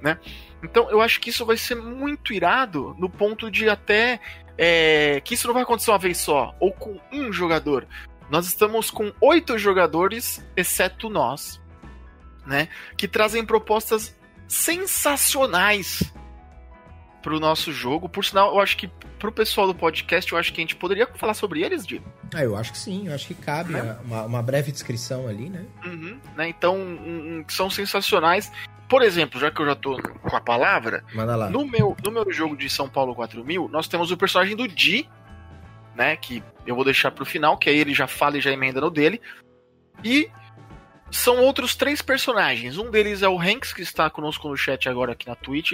Né? 0.00 0.18
Então 0.62 0.90
eu 0.90 1.00
acho 1.00 1.20
que 1.20 1.30
isso 1.30 1.46
vai 1.46 1.56
ser 1.56 1.76
muito 1.76 2.32
irado 2.32 2.94
no 2.98 3.08
ponto 3.08 3.50
de 3.50 3.68
até 3.68 4.20
é, 4.56 5.20
que 5.24 5.34
isso 5.34 5.46
não 5.46 5.54
vai 5.54 5.62
acontecer 5.62 5.90
uma 5.90 5.98
vez 5.98 6.18
só, 6.18 6.54
ou 6.60 6.72
com 6.72 6.98
um 7.12 7.32
jogador. 7.32 7.86
Nós 8.30 8.46
estamos 8.46 8.90
com 8.90 9.12
oito 9.20 9.58
jogadores, 9.58 10.44
exceto 10.56 11.08
nós, 11.08 11.60
né? 12.46 12.68
Que 12.96 13.06
trazem 13.06 13.44
propostas 13.44 14.16
sensacionais 14.48 16.02
pro 17.22 17.40
nosso 17.40 17.72
jogo. 17.72 18.08
Por 18.08 18.24
sinal, 18.24 18.54
eu 18.54 18.60
acho 18.60 18.76
que 18.76 18.90
pro 19.24 19.32
pessoal 19.32 19.66
do 19.66 19.74
podcast, 19.74 20.30
eu 20.30 20.38
acho 20.38 20.52
que 20.52 20.60
a 20.60 20.62
gente 20.62 20.76
poderia 20.76 21.06
falar 21.14 21.32
sobre 21.32 21.62
eles, 21.62 21.86
Diego. 21.86 22.04
Ah, 22.34 22.42
eu 22.42 22.54
acho 22.54 22.72
que 22.72 22.78
sim, 22.78 23.08
eu 23.08 23.14
acho 23.14 23.26
que 23.26 23.34
cabe 23.34 23.72
né? 23.72 23.96
uma, 24.04 24.24
uma, 24.24 24.42
breve 24.42 24.70
descrição 24.70 25.26
ali, 25.26 25.48
né? 25.48 25.64
Uhum, 25.82 26.20
né? 26.36 26.48
Então, 26.48 26.76
um, 26.76 27.42
são 27.48 27.70
sensacionais. 27.70 28.52
Por 28.86 29.00
exemplo, 29.00 29.40
já 29.40 29.50
que 29.50 29.62
eu 29.62 29.66
já 29.66 29.74
tô 29.74 29.96
com 29.96 30.36
a 30.36 30.40
palavra, 30.42 31.02
Manda 31.14 31.34
lá. 31.36 31.48
No, 31.48 31.66
meu, 31.66 31.96
no 32.04 32.10
meu 32.10 32.30
jogo 32.30 32.54
de 32.54 32.68
São 32.68 32.86
Paulo 32.86 33.14
4000, 33.14 33.66
nós 33.68 33.88
temos 33.88 34.10
o 34.10 34.16
personagem 34.16 34.54
do 34.54 34.68
Di, 34.68 35.08
né? 35.96 36.16
Que 36.16 36.42
eu 36.66 36.74
vou 36.74 36.84
deixar 36.84 37.10
pro 37.10 37.24
final, 37.24 37.56
que 37.56 37.70
aí 37.70 37.78
ele 37.78 37.94
já 37.94 38.06
fala 38.06 38.36
e 38.36 38.42
já 38.42 38.52
emenda 38.52 38.78
no 38.78 38.90
dele. 38.90 39.22
E 40.04 40.30
são 41.10 41.40
outros 41.40 41.74
três 41.74 42.02
personagens. 42.02 42.76
Um 42.76 42.90
deles 42.90 43.22
é 43.22 43.28
o 43.28 43.40
Hanks, 43.40 43.72
que 43.72 43.80
está 43.80 44.10
conosco 44.10 44.50
no 44.50 44.56
chat 44.56 44.86
agora 44.86 45.12
aqui 45.12 45.26
na 45.26 45.34
Twitch, 45.34 45.72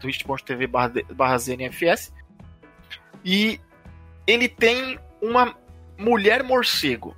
twitch.tv 0.00 0.66
barra 0.66 1.38
ZNFS. 1.38 2.12
E 3.24 3.60
ele 4.26 4.48
tem 4.48 4.98
uma 5.20 5.54
mulher 5.98 6.42
morcego. 6.42 7.16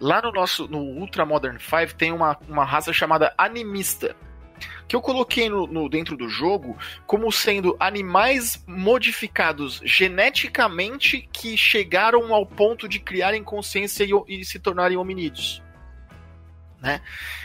Lá 0.00 0.20
no 0.20 0.30
nosso 0.30 0.68
no 0.68 0.78
Ultra 0.78 1.24
Modern 1.24 1.58
5 1.58 1.94
tem 1.94 2.12
uma, 2.12 2.38
uma 2.48 2.64
raça 2.64 2.92
chamada 2.92 3.32
animista. 3.36 4.14
que 4.86 4.94
eu 4.94 5.00
coloquei 5.00 5.48
no, 5.48 5.66
no, 5.66 5.88
dentro 5.88 6.16
do 6.16 6.28
jogo 6.28 6.76
como 7.06 7.32
sendo 7.32 7.76
animais 7.80 8.62
modificados 8.66 9.80
geneticamente 9.84 11.28
que 11.32 11.56
chegaram 11.56 12.32
ao 12.34 12.46
ponto 12.46 12.88
de 12.88 13.00
criarem 13.00 13.42
consciência 13.42 14.04
e, 14.04 14.40
e 14.40 14.44
se 14.44 14.58
tornarem 14.58 14.96
hominídeos. 14.96 15.62
Né? 16.80 17.00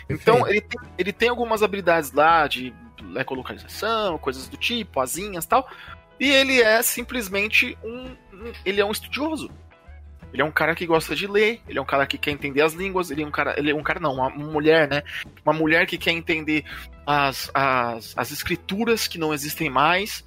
Então 0.10 0.46
ele 0.48 0.62
tem, 0.62 0.82
ele 0.98 1.14
tem 1.14 1.30
algumas 1.30 1.64
habilidades 1.64 2.12
lá 2.12 2.48
de 2.48 2.74
ecolocalização, 3.16 4.18
coisas 4.18 4.48
do 4.48 4.58
tipo, 4.58 5.00
asinhas 5.00 5.46
tal. 5.46 5.68
E 6.22 6.30
ele 6.30 6.62
é 6.62 6.84
simplesmente 6.84 7.76
um, 7.84 8.16
um 8.32 8.54
ele 8.64 8.80
é 8.80 8.86
um 8.86 8.92
estudioso. 8.92 9.50
Ele 10.32 10.44
é 10.44 10.46
um 10.46 10.52
cara 10.52 10.76
que 10.76 10.86
gosta 10.86 11.16
de 11.16 11.26
ler, 11.26 11.60
ele 11.68 11.80
é 11.80 11.82
um 11.82 11.86
cara 11.86 12.06
que 12.06 12.16
quer 12.16 12.30
entender 12.30 12.62
as 12.62 12.74
línguas, 12.74 13.10
ele 13.10 13.24
é 13.24 13.26
um 13.26 13.32
cara, 13.32 13.56
ele 13.58 13.72
é 13.72 13.76
um 13.76 13.82
cara 13.82 14.00
não, 14.00 14.14
uma, 14.14 14.30
mulher, 14.30 14.88
né? 14.88 15.02
Uma 15.44 15.52
mulher 15.52 15.88
que 15.88 15.98
quer 15.98 16.12
entender 16.12 16.64
as, 17.08 17.50
as, 17.56 18.14
as 18.16 18.32
escrituras 18.32 19.08
que 19.08 19.18
não 19.18 19.34
existem 19.34 19.68
mais, 19.68 20.24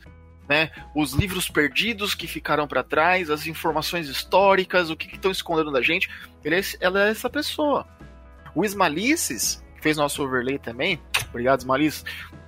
né? 0.48 0.72
Os 0.96 1.12
livros 1.12 1.48
perdidos 1.48 2.12
que 2.12 2.26
ficaram 2.26 2.66
para 2.66 2.82
trás, 2.82 3.30
as 3.30 3.46
informações 3.46 4.08
históricas, 4.08 4.90
o 4.90 4.96
que 4.96 5.14
estão 5.14 5.30
escondendo 5.30 5.70
da 5.70 5.80
gente. 5.80 6.10
É, 6.44 6.60
ela 6.80 7.06
é 7.06 7.10
essa 7.10 7.30
pessoa. 7.30 7.86
O 8.52 8.64
Ismalices, 8.64 9.64
que 9.76 9.80
fez 9.80 9.96
nosso 9.96 10.24
overlay 10.24 10.58
também, 10.58 11.00
obrigado 11.30 11.60
Ismalices, 11.60 12.04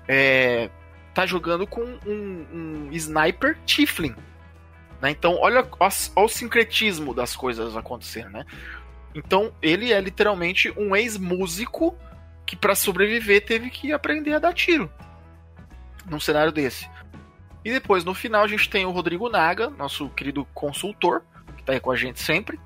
é, 0.09 0.69
tá 1.17 1.25
jogando 1.25 1.67
com 1.67 1.81
um, 1.81 2.47
um 2.53 2.93
sniper 2.93 3.57
Tiflin. 3.65 4.15
Né? 5.01 5.11
Então, 5.11 5.39
olha, 5.41 5.67
olha 5.81 5.93
o 6.15 6.29
sincretismo 6.29 7.15
das 7.15 7.35
coisas 7.35 7.75
acontecendo, 7.75 8.33
né? 8.33 8.45
Então, 9.15 9.51
ele 9.63 9.95
é 9.95 9.99
literalmente 9.99 10.71
um 10.77 10.95
ex-músico 10.95 11.97
que, 12.45 12.55
para 12.55 12.75
sobreviver, 12.75 13.47
teve 13.47 13.71
que 13.71 13.95
aprender 13.95 14.35
a 14.35 14.39
dar 14.39 14.53
tiro. 14.53 14.93
Num 16.05 16.21
cenário 16.21 16.53
desse. 16.53 16.87
E 17.65 17.73
depois, 17.73 18.05
no 18.05 18.13
final, 18.13 18.45
a 18.45 18.49
gente 18.49 18.69
tem 18.69 18.85
o 18.85 18.91
Rodrigo 18.91 19.31
Naga, 19.31 19.71
nosso 19.71 20.11
querido 20.11 20.47
consultor, 20.53 21.23
que 21.57 21.63
tá 21.65 21.73
aí 21.73 21.81
com 21.81 21.91
a 21.91 21.97
gente 21.97 22.21
sempre, 22.21 22.61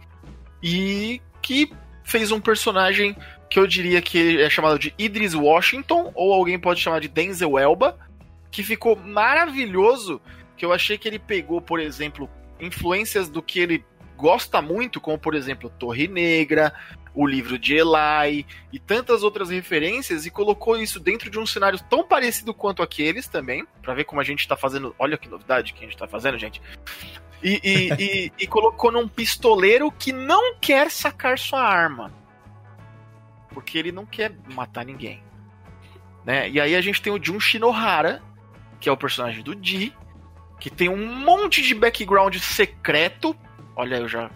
e 0.60 1.22
que 1.40 1.72
fez 2.02 2.32
um 2.32 2.40
personagem 2.40 3.16
que 3.48 3.60
eu 3.60 3.66
diria 3.68 4.02
que 4.02 4.42
é 4.42 4.50
chamado 4.50 4.76
de 4.76 4.92
Idris 4.98 5.34
Washington, 5.36 6.10
ou 6.16 6.34
alguém 6.34 6.58
pode 6.58 6.80
chamar 6.80 7.00
de 7.00 7.06
Denzel 7.06 7.56
Elba, 7.56 7.96
que 8.50 8.62
ficou 8.62 8.96
maravilhoso 8.96 10.20
que 10.56 10.64
eu 10.64 10.72
achei 10.72 10.98
que 10.98 11.08
ele 11.08 11.18
pegou, 11.18 11.60
por 11.60 11.80
exemplo, 11.80 12.28
influências 12.60 13.28
do 13.28 13.42
que 13.42 13.60
ele 13.60 13.84
gosta 14.16 14.60
muito, 14.60 15.00
como 15.00 15.18
por 15.18 15.34
exemplo 15.34 15.70
Torre 15.70 16.06
Negra, 16.06 16.74
o 17.14 17.26
livro 17.26 17.58
de 17.58 17.74
Eli 17.74 18.46
e 18.72 18.78
tantas 18.78 19.22
outras 19.22 19.50
referências 19.50 20.26
e 20.26 20.30
colocou 20.30 20.76
isso 20.76 21.00
dentro 21.00 21.30
de 21.30 21.38
um 21.38 21.46
cenário 21.46 21.78
tão 21.88 22.06
parecido 22.06 22.54
quanto 22.54 22.82
aqueles 22.82 23.26
também, 23.26 23.66
para 23.82 23.94
ver 23.94 24.04
como 24.04 24.20
a 24.20 24.24
gente 24.24 24.46
tá 24.46 24.56
fazendo. 24.56 24.94
Olha 24.98 25.18
que 25.18 25.28
novidade 25.28 25.72
que 25.72 25.80
a 25.80 25.88
gente 25.88 25.96
tá 25.96 26.06
fazendo, 26.06 26.38
gente. 26.38 26.60
E, 27.42 27.60
e, 27.64 27.92
e, 27.98 28.32
e, 28.38 28.46
colocou 28.46 28.92
num 28.92 29.08
pistoleiro 29.08 29.90
que 29.90 30.12
não 30.12 30.56
quer 30.56 30.90
sacar 30.90 31.38
sua 31.38 31.62
arma. 31.62 32.12
Porque 33.48 33.78
ele 33.78 33.90
não 33.90 34.04
quer 34.04 34.32
matar 34.54 34.84
ninguém. 34.84 35.24
Né? 36.24 36.50
E 36.50 36.60
aí 36.60 36.76
a 36.76 36.80
gente 36.82 37.00
tem 37.00 37.12
o 37.12 37.22
Jun 37.22 37.40
Shinohara, 37.40 38.22
que 38.80 38.88
é 38.88 38.92
o 38.92 38.96
personagem 38.96 39.42
do 39.42 39.54
Di, 39.54 39.94
que 40.58 40.70
tem 40.70 40.88
um 40.88 41.14
monte 41.24 41.62
de 41.62 41.74
background 41.74 42.36
secreto. 42.36 43.36
Olha, 43.76 43.96
eu 43.96 44.08
já 44.08 44.30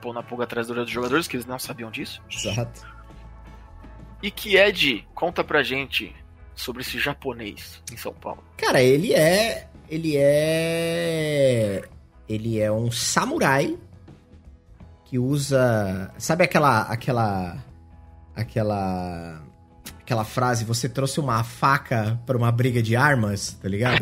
pô 0.00 0.12
na 0.12 0.22
pulga 0.22 0.44
atrás 0.44 0.68
dos 0.68 0.90
jogadores, 0.90 1.26
que 1.26 1.36
eles 1.36 1.46
não 1.46 1.58
sabiam 1.58 1.90
disso. 1.90 2.22
Exato. 2.30 2.86
E 4.22 4.30
que 4.30 4.56
Ed, 4.56 5.06
conta 5.14 5.42
pra 5.42 5.62
gente 5.62 6.14
sobre 6.54 6.82
esse 6.82 6.98
japonês 6.98 7.82
em 7.92 7.96
São 7.96 8.12
Paulo. 8.14 8.42
Cara, 8.56 8.82
ele 8.82 9.12
é. 9.12 9.68
Ele 9.88 10.16
é. 10.16 11.82
Ele 12.28 12.58
é 12.58 12.72
um 12.72 12.90
samurai 12.90 13.76
que 15.04 15.18
usa. 15.18 16.12
Sabe 16.18 16.44
aquela. 16.44 16.82
aquela. 16.82 17.58
aquela. 18.34 19.42
Aquela 20.06 20.24
frase, 20.24 20.64
você 20.64 20.88
trouxe 20.88 21.18
uma 21.18 21.42
faca 21.42 22.16
para 22.24 22.38
uma 22.38 22.52
briga 22.52 22.80
de 22.80 22.94
armas, 22.94 23.58
tá 23.60 23.68
ligado? 23.68 23.98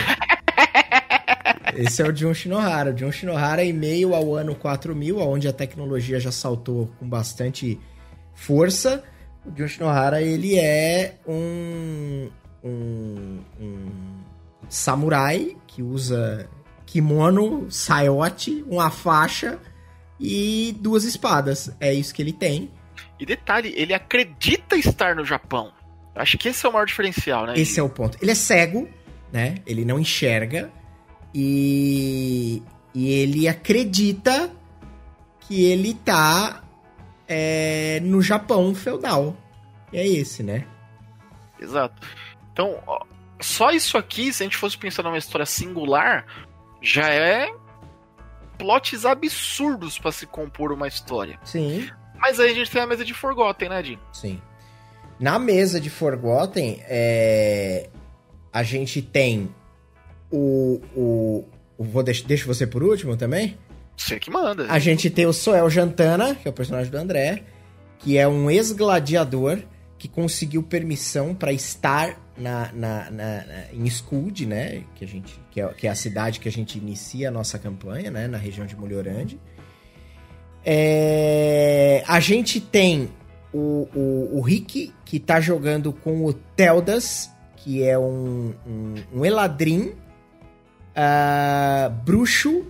Esse 1.75 2.03
é 2.03 2.07
o 2.07 2.15
Jun 2.15 2.35
Shinohara. 2.35 2.93
O 2.93 2.99
Jun 2.99 3.11
Shinohara, 3.11 3.65
em 3.65 3.73
meio 3.73 4.15
ao 4.15 4.35
ano 4.35 4.55
4000, 4.55 5.19
onde 5.19 5.49
a 5.49 5.53
tecnologia 5.53 6.21
já 6.21 6.31
saltou 6.31 6.93
com 6.99 7.09
bastante 7.09 7.81
força, 8.35 9.03
o 9.47 9.59
Jun 9.59 9.67
Shinohara, 9.67 10.21
ele 10.21 10.59
é 10.59 11.17
um, 11.27 12.29
um, 12.63 13.41
um 13.59 13.89
samurai 14.69 15.57
que 15.67 15.83
usa 15.83 16.51
kimono, 16.85 17.67
saiote, 17.71 18.63
uma 18.69 18.91
faixa 18.91 19.59
e 20.21 20.77
duas 20.81 21.05
espadas. 21.05 21.75
É 21.81 21.95
isso 21.95 22.15
que 22.15 22.21
ele 22.21 22.33
tem. 22.35 22.71
E 23.19 23.25
detalhe, 23.25 23.73
ele 23.75 23.95
acredita 23.95 24.77
estar 24.77 25.17
no 25.17 25.25
Japão. 25.25 25.73
Acho 26.15 26.39
que 26.39 26.49
esse 26.49 26.65
é 26.65 26.69
o 26.69 26.73
maior 26.73 26.87
diferencial, 26.87 27.47
né? 27.47 27.55
Esse 27.57 27.81
é 27.81 27.83
o 27.83 27.89
ponto. 27.89 28.17
Ele 28.23 28.31
é 28.31 28.35
cego, 28.35 28.89
né? 29.33 29.57
Ele 29.67 29.85
não 29.85 29.99
enxerga. 29.99 30.71
E, 31.35 32.63
e 32.95 33.11
ele 33.11 33.49
acredita 33.49 34.51
que 35.41 35.65
ele 35.65 35.95
tá 35.95 36.63
é, 37.29 38.01
no 38.03 38.23
Japão 38.23 38.75
feudal. 38.75 39.37
E 39.93 39.99
é 39.99 40.07
esse, 40.07 40.43
né? 40.43 40.67
Exato. 41.61 42.01
Então, 42.53 42.81
ó, 42.87 43.05
só 43.41 43.71
isso 43.71 43.99
aqui, 43.99 44.33
se 44.33 44.43
a 44.43 44.47
gente 44.47 44.57
fosse 44.57 44.79
pensar 44.79 45.03
numa 45.03 45.19
história 45.19 45.47
singular, 45.47 46.25
já 46.81 47.09
é 47.09 47.53
plots 48.57 49.05
absurdos 49.05 49.99
para 49.99 50.13
se 50.13 50.27
compor 50.27 50.73
uma 50.73 50.87
história. 50.87 51.39
Sim. 51.43 51.89
Mas 52.17 52.39
aí 52.39 52.53
a 52.53 52.55
gente 52.55 52.71
tem 52.71 52.81
a 52.81 52.87
mesa 52.87 53.05
de 53.05 53.13
Forgotten, 53.13 53.69
né, 53.69 53.83
Jim? 53.83 53.99
Sim. 54.13 54.41
Na 55.19 55.39
mesa 55.39 55.81
de 55.81 55.91
Forgotten, 55.91 56.81
é... 56.89 57.89
a 58.53 58.63
gente 58.63 59.01
tem 59.01 59.49
o. 60.31 60.81
o, 60.95 61.45
o 61.79 61.85
vou 61.85 62.03
deixar, 62.03 62.27
deixa 62.27 62.47
você 62.47 62.67
por 62.67 62.83
último 62.83 63.17
também? 63.17 63.57
Você 63.97 64.19
que 64.19 64.31
manda. 64.31 64.67
A 64.69 64.79
gente 64.79 65.09
tem 65.09 65.27
o 65.27 65.33
Soel 65.33 65.71
Jantana, 65.71 66.35
que 66.35 66.49
é 66.49 66.51
o 66.51 66.55
personagem 66.55 66.91
do 66.91 66.99
André, 66.99 67.43
que 67.99 68.19
é 68.19 68.27
um 68.27 68.51
ex-gladiador 68.51 69.61
que 69.97 70.09
conseguiu 70.09 70.63
permissão 70.63 71.35
para 71.35 71.53
estar 71.53 72.21
na, 72.37 72.71
na, 72.73 73.11
na, 73.11 73.45
em 73.73 73.85
Skuld, 73.87 74.47
né? 74.47 74.83
Que, 74.95 75.05
a 75.05 75.09
gente, 75.09 75.41
que, 75.51 75.61
é, 75.61 75.69
que 75.69 75.87
é 75.87 75.91
a 75.91 75.95
cidade 75.95 76.41
que 76.41 76.49
a 76.49 76.53
gente 76.53 76.77
inicia 76.77 77.29
a 77.29 77.31
nossa 77.31 77.59
campanha, 77.59 78.11
né? 78.11 78.27
Na 78.27 78.37
região 78.37 78.67
de 78.67 78.77
Mulhorande. 78.77 79.41
É, 80.65 82.03
a 82.07 82.19
gente 82.21 82.61
tem 82.61 83.11
o, 83.55 83.89
o, 83.95 84.39
o 84.39 84.41
Rick, 84.41 84.93
que 85.05 85.21
tá 85.21 85.41
jogando 85.41 85.93
com 85.93 86.25
o 86.25 86.33
Teldas, 86.33 87.31
que 87.57 87.83
é 87.83 87.97
um, 87.97 88.53
um, 88.67 88.95
um 89.15 89.25
Eladrin 89.25 89.93
uh, 90.97 91.91
bruxo 92.05 92.67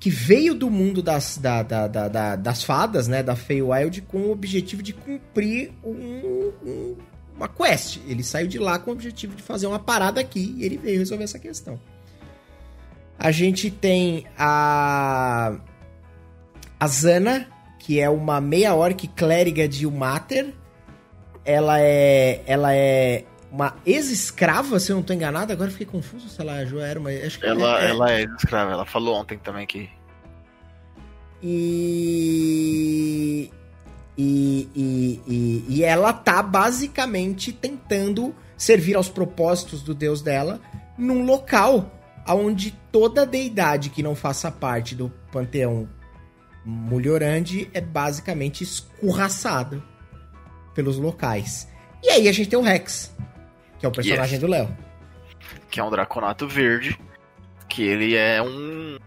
que 0.00 0.10
veio 0.10 0.54
do 0.54 0.70
mundo 0.70 1.02
das, 1.02 1.36
da, 1.36 1.62
da, 1.62 1.86
da, 1.86 2.36
das 2.36 2.62
fadas, 2.62 3.08
né, 3.08 3.22
da 3.22 3.36
Feywild, 3.36 4.02
com 4.02 4.18
o 4.18 4.30
objetivo 4.30 4.82
de 4.82 4.92
cumprir 4.92 5.72
um, 5.84 6.52
um, 6.64 6.96
uma 7.34 7.48
quest. 7.48 8.00
Ele 8.06 8.22
saiu 8.22 8.46
de 8.46 8.58
lá 8.58 8.78
com 8.78 8.90
o 8.90 8.94
objetivo 8.94 9.34
de 9.34 9.42
fazer 9.42 9.66
uma 9.66 9.78
parada 9.78 10.20
aqui 10.20 10.54
e 10.58 10.64
ele 10.64 10.78
veio 10.78 10.98
resolver 10.98 11.24
essa 11.24 11.38
questão. 11.38 11.78
A 13.18 13.30
gente 13.30 13.70
tem 13.70 14.26
a 14.36 15.56
a 16.78 16.86
Zana, 16.88 17.48
que 17.86 18.00
é 18.00 18.10
uma 18.10 18.40
meia 18.40 18.74
orc 18.74 19.06
clériga 19.06 19.68
de 19.68 19.86
Umater. 19.86 20.52
Ela 21.44 21.80
é 21.80 22.42
ela 22.44 22.74
é 22.74 23.22
uma 23.48 23.76
ex-escrava, 23.86 24.80
se 24.80 24.90
eu 24.90 24.96
não 24.96 25.04
tô 25.04 25.12
enganado. 25.12 25.52
Agora 25.52 25.70
fiquei 25.70 25.86
confuso 25.86 26.28
se 26.28 26.40
ela 26.40 26.64
já 26.66 26.84
era 26.84 26.98
uma. 26.98 27.10
Acho 27.10 27.38
que 27.38 27.46
ela, 27.46 27.80
é, 27.80 27.90
ela 27.90 28.10
é 28.10 28.22
ex-escrava, 28.22 28.72
ela 28.72 28.84
falou 28.84 29.14
ontem 29.14 29.38
também 29.38 29.64
que. 29.68 29.88
E... 31.40 31.78
E, 34.18 34.68
e, 34.74 35.20
e, 35.28 35.64
e 35.68 35.84
ela 35.84 36.12
tá 36.12 36.42
basicamente 36.42 37.52
tentando 37.52 38.34
servir 38.56 38.96
aos 38.96 39.10
propósitos 39.10 39.82
do 39.82 39.94
deus 39.94 40.22
dela 40.22 40.58
num 40.96 41.22
local 41.22 41.92
onde 42.26 42.72
toda 42.90 43.26
deidade 43.26 43.90
que 43.90 44.02
não 44.02 44.16
faça 44.16 44.50
parte 44.50 44.94
do 44.94 45.12
panteão 45.30 45.86
Mulhorande 46.66 47.70
é 47.72 47.80
basicamente 47.80 48.64
escorraçado 48.64 49.80
pelos 50.74 50.98
locais. 50.98 51.70
E 52.02 52.10
aí 52.10 52.28
a 52.28 52.32
gente 52.32 52.48
tem 52.48 52.58
o 52.58 52.62
Rex, 52.62 53.14
que 53.78 53.86
é 53.86 53.88
o 53.88 53.92
personagem 53.92 54.32
yes. 54.32 54.40
do 54.40 54.48
Léo. 54.48 54.76
Que 55.70 55.78
é 55.78 55.84
um 55.84 55.90
Draconato 55.90 56.48
Verde. 56.48 56.98
Que 57.68 57.84
ele 57.84 58.16
é 58.16 58.42
um, 58.42 58.98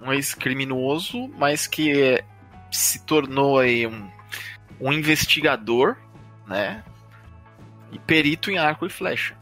um 0.00 0.12
ex-criminoso, 0.12 1.28
mas 1.36 1.66
que 1.66 2.00
é, 2.00 2.24
se 2.70 3.04
tornou 3.04 3.58
aí 3.58 3.84
um, 3.84 4.08
um 4.80 4.92
investigador, 4.92 5.96
né? 6.46 6.84
E 7.90 7.98
perito 7.98 8.48
em 8.48 8.58
arco 8.58 8.86
e 8.86 8.90
flecha. 8.90 9.36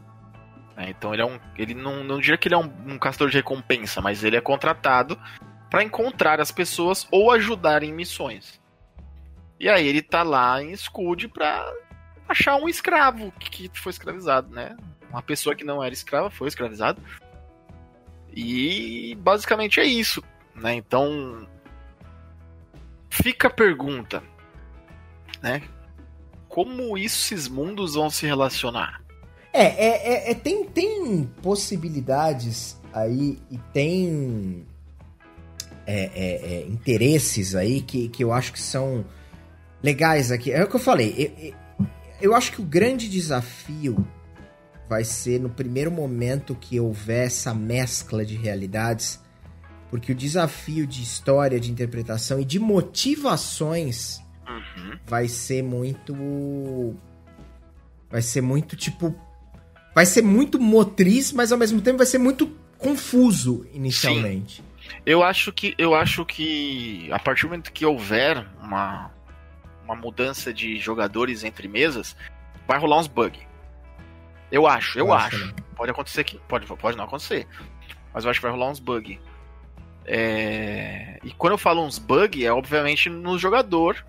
Né? 0.75 0.87
Então 0.89 1.13
ele 1.13 1.21
é 1.21 1.25
um. 1.25 1.39
Ele 1.55 1.75
não, 1.75 2.03
não 2.03 2.19
diria 2.19 2.37
que 2.37 2.47
ele 2.47 2.55
é 2.55 2.57
um, 2.57 2.71
um 2.87 2.97
caçador 2.97 3.29
de 3.29 3.37
recompensa, 3.37 4.01
mas 4.01 4.23
ele 4.23 4.35
é 4.35 4.41
contratado 4.41 5.19
para 5.69 5.83
encontrar 5.83 6.39
as 6.39 6.51
pessoas 6.51 7.07
ou 7.11 7.31
ajudar 7.31 7.83
em 7.83 7.93
missões. 7.93 8.59
E 9.59 9.67
aí 9.67 9.87
ele 9.87 10.01
tá 10.01 10.23
lá 10.23 10.61
em 10.61 10.75
Scud 10.75 11.27
pra 11.29 11.71
achar 12.27 12.55
um 12.55 12.69
escravo 12.69 13.31
que 13.39 13.69
foi 13.73 13.91
escravizado, 13.91 14.53
né? 14.53 14.77
Uma 15.09 15.21
pessoa 15.21 15.55
que 15.55 15.63
não 15.63 15.83
era 15.83 15.93
escrava 15.93 16.29
foi 16.29 16.47
escravizada. 16.47 17.01
E 18.33 19.15
basicamente 19.19 19.79
é 19.79 19.85
isso, 19.85 20.23
né? 20.55 20.75
Então 20.75 21.47
fica 23.09 23.47
a 23.47 23.51
pergunta, 23.51 24.21
né? 25.41 25.63
Como 26.47 26.97
esses 26.97 27.47
mundos 27.47 27.95
vão 27.95 28.09
se 28.09 28.25
relacionar? 28.25 29.01
É, 29.51 29.63
é, 29.63 30.13
é, 30.13 30.31
é 30.31 30.35
tem, 30.35 30.65
tem 30.65 31.23
possibilidades 31.41 32.79
aí 32.93 33.39
e 33.49 33.57
tem 33.73 34.67
é, 35.87 36.11
é, 36.13 36.53
é, 36.53 36.67
interesses 36.67 37.55
aí 37.55 37.79
que, 37.79 38.09
que 38.09 38.21
eu 38.21 38.33
acho 38.33 38.51
que 38.51 38.59
são 38.59 39.05
legais 39.81 40.33
aqui. 40.33 40.51
É 40.51 40.61
o 40.61 40.67
que 40.67 40.75
eu 40.75 40.79
falei. 40.79 41.55
Eu, 41.79 41.85
eu 42.21 42.35
acho 42.35 42.51
que 42.51 42.61
o 42.61 42.65
grande 42.65 43.07
desafio 43.07 44.05
vai 44.89 45.05
ser 45.05 45.39
no 45.39 45.49
primeiro 45.49 45.89
momento 45.89 46.55
que 46.55 46.77
houver 46.77 47.27
essa 47.27 47.53
mescla 47.53 48.25
de 48.25 48.35
realidades, 48.35 49.21
porque 49.89 50.11
o 50.11 50.15
desafio 50.15 50.85
de 50.85 51.01
história, 51.01 51.57
de 51.57 51.71
interpretação 51.71 52.41
e 52.41 52.45
de 52.45 52.59
motivações 52.59 54.19
uhum. 54.45 54.99
vai 55.05 55.29
ser 55.29 55.63
muito. 55.63 56.13
Vai 58.09 58.21
ser 58.21 58.41
muito 58.41 58.75
tipo. 58.75 59.15
Vai 59.95 60.05
ser 60.05 60.21
muito 60.21 60.59
motriz, 60.59 61.31
mas 61.31 61.51
ao 61.51 61.57
mesmo 61.57 61.81
tempo 61.81 61.97
vai 61.97 62.05
ser 62.05 62.17
muito 62.17 62.47
confuso 62.77 63.65
inicialmente. 63.73 64.57
Sim. 64.57 64.66
Eu 65.05 65.23
acho 65.23 65.51
que 65.51 65.73
eu 65.77 65.95
acho 65.95 66.25
que 66.25 67.09
a 67.11 67.19
partir 67.19 67.43
do 67.43 67.49
momento 67.49 67.71
que 67.71 67.85
houver 67.85 68.45
uma, 68.61 69.11
uma 69.83 69.95
mudança 69.95 70.53
de 70.53 70.77
jogadores 70.77 71.43
entre 71.43 71.67
mesas, 71.67 72.15
vai 72.67 72.77
rolar 72.77 72.99
uns 72.99 73.07
bugs. 73.07 73.41
Eu 74.51 74.67
acho, 74.67 74.97
eu, 74.99 75.11
acho. 75.11 75.35
acho. 75.35 75.53
Pode 75.75 75.91
acontecer 75.91 76.23
que. 76.23 76.37
Pode, 76.39 76.65
pode 76.65 76.97
não 76.97 77.05
acontecer. 77.05 77.47
Mas 78.13 78.23
eu 78.23 78.31
acho 78.31 78.39
que 78.39 78.45
vai 78.45 78.51
rolar 78.51 78.69
uns 78.69 78.79
bugs. 78.79 79.19
É... 80.05 81.19
E 81.23 81.31
quando 81.33 81.53
eu 81.53 81.57
falo 81.57 81.83
uns 81.83 81.99
bugs, 81.99 82.43
é 82.43 82.51
obviamente 82.51 83.09
no 83.09 83.37
jogador 83.37 84.05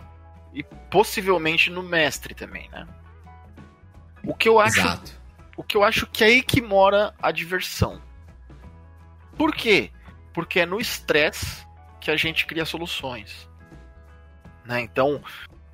e 0.54 0.62
possivelmente 0.62 1.70
no 1.70 1.82
mestre 1.82 2.34
também, 2.34 2.68
né? 2.70 2.86
O 4.24 4.34
que 4.34 4.48
eu 4.48 4.60
acho. 4.60 4.80
Exato. 4.80 5.18
O 5.56 5.64
que 5.64 5.76
eu 5.76 5.82
acho 5.82 6.06
que 6.06 6.22
é 6.22 6.28
aí 6.28 6.42
que 6.42 6.60
mora 6.60 7.12
a 7.20 7.32
diversão. 7.32 8.00
Por 9.36 9.54
quê? 9.54 9.90
Porque 10.38 10.60
é 10.60 10.66
no 10.66 10.80
estresse 10.80 11.66
que 12.00 12.12
a 12.12 12.16
gente 12.16 12.46
cria 12.46 12.64
soluções. 12.64 13.50
Né? 14.64 14.80
Então, 14.82 15.20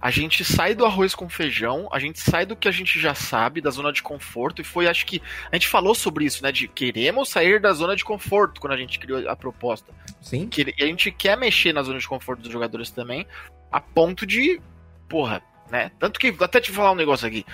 a 0.01 0.11
gente 0.11 0.43
sai 0.43 0.75
do 0.75 0.87
arroz 0.87 1.15
com 1.15 1.29
feijão, 1.29 1.87
a 1.93 1.99
gente 1.99 2.19
sai 2.19 2.47
do 2.47 2.57
que 2.57 2.67
a 2.67 2.71
gente 2.71 2.99
já 2.99 3.15
sabe, 3.15 3.61
da 3.61 3.69
zona 3.69 3.93
de 3.93 4.03
conforto, 4.03 4.63
e 4.63 4.65
foi, 4.65 4.89
acho 4.89 5.05
que, 5.05 5.21
a 5.53 5.55
gente 5.55 5.69
falou 5.69 5.95
sobre 5.95 6.25
isso, 6.25 6.43
né, 6.43 6.51
de 6.51 6.67
queremos 6.67 7.29
sair 7.29 7.61
da 7.61 7.75
zona 7.75 7.95
de 7.95 8.03
conforto 8.03 8.59
quando 8.59 8.73
a 8.73 8.77
gente 8.79 8.99
criou 8.99 9.29
a 9.29 9.37
proposta. 9.37 9.93
Sim. 10.23 10.49
Que, 10.49 10.75
e 10.79 10.83
a 10.83 10.87
gente 10.87 11.11
quer 11.11 11.37
mexer 11.37 11.75
na 11.75 11.83
zona 11.83 11.99
de 11.99 12.09
conforto 12.09 12.41
dos 12.41 12.51
jogadores 12.51 12.91
também, 12.91 13.27
a 13.71 13.83
ponto 13.83 14.25
de, 14.27 14.63
porra, 15.11 15.43
né, 15.71 15.91
tanto 15.99 16.19
que, 16.19 16.35
até 16.41 16.59
te 16.59 16.73
falar 16.73 16.93
um 16.93 16.97
negócio 16.97 17.29
aqui, 17.29 17.45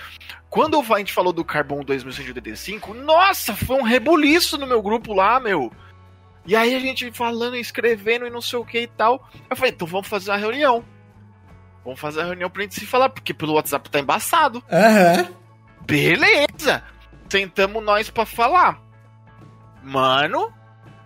quando 0.49 0.79
a 0.79 0.97
gente 0.97 1.11
falou 1.11 1.33
do 1.33 1.43
Carbon 1.43 1.83
2185, 1.83 2.93
nossa, 2.93 3.53
foi 3.53 3.75
um 3.75 3.83
rebuliço 3.83 4.57
no 4.57 4.65
meu 4.65 4.81
grupo 4.81 5.13
lá, 5.13 5.41
meu. 5.41 5.73
E 6.45 6.55
aí 6.55 6.75
a 6.75 6.79
gente 6.79 7.11
falando, 7.11 7.55
escrevendo 7.55 8.25
e 8.25 8.29
não 8.29 8.41
sei 8.41 8.57
o 8.59 8.65
que 8.65 8.81
e 8.81 8.87
tal. 8.87 9.27
Eu 9.49 9.55
falei, 9.55 9.71
então 9.71 9.87
vamos 9.87 10.07
fazer 10.07 10.31
uma 10.31 10.37
reunião. 10.37 10.83
Vamos 11.83 11.99
fazer 11.99 12.21
a 12.21 12.25
reunião 12.25 12.49
pra 12.49 12.63
gente 12.63 12.75
se 12.75 12.85
falar, 12.85 13.09
porque 13.09 13.33
pelo 13.33 13.53
WhatsApp 13.53 13.89
tá 13.89 13.99
embaçado. 13.99 14.63
Uhum. 14.69 15.35
Beleza! 15.85 16.83
Sentamos 17.29 17.83
nós 17.83 18.09
pra 18.09 18.25
falar. 18.25 18.81
Mano, 19.83 20.53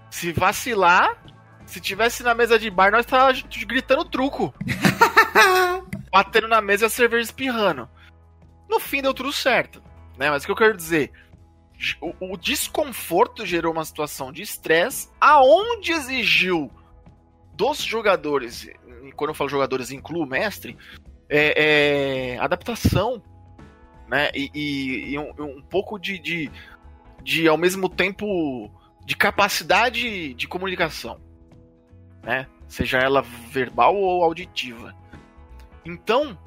se 0.09 0.31
vacilar, 0.33 1.17
se 1.65 1.79
tivesse 1.79 2.23
na 2.23 2.33
mesa 2.33 2.59
de 2.59 2.69
bar, 2.69 2.91
nós 2.91 3.05
tava 3.05 3.33
gritando 3.65 4.05
truco. 4.05 4.53
Batendo 6.11 6.47
na 6.47 6.61
mesa 6.61 6.85
e 6.85 6.87
a 6.87 6.89
cerveja 6.89 7.23
espirrando. 7.23 7.89
No 8.69 8.79
fim 8.79 9.01
deu 9.01 9.13
tudo 9.13 9.31
certo. 9.31 9.81
Né? 10.17 10.29
Mas 10.29 10.43
o 10.43 10.45
que 10.45 10.51
eu 10.51 10.55
quero 10.55 10.75
dizer? 10.75 11.11
O, 12.01 12.33
o 12.33 12.37
desconforto 12.37 13.45
gerou 13.45 13.73
uma 13.73 13.85
situação 13.85 14.31
de 14.31 14.41
estresse 14.41 15.09
aonde 15.19 15.91
exigiu 15.91 16.71
dos 17.53 17.79
jogadores 17.79 18.67
quando 19.15 19.29
eu 19.29 19.35
falo 19.35 19.49
jogadores, 19.49 19.91
incluo 19.91 20.23
o 20.23 20.27
mestre, 20.27 20.77
é, 21.29 22.33
é 22.35 22.39
adaptação, 22.39 23.21
né? 24.07 24.29
E, 24.33 24.51
e, 24.53 25.11
e 25.11 25.19
um, 25.19 25.33
um, 25.39 25.61
pouco 25.61 25.97
de, 25.97 26.19
de, 26.19 26.51
de, 27.23 27.47
ao 27.47 27.57
mesmo 27.57 27.89
tempo, 27.89 28.71
de 29.05 29.15
capacidade 29.15 30.33
de 30.33 30.47
comunicação, 30.47 31.19
né? 32.23 32.47
Seja 32.67 32.97
ela 32.97 33.21
verbal 33.21 33.95
ou 33.95 34.23
auditiva. 34.23 34.95
Então, 35.85 36.37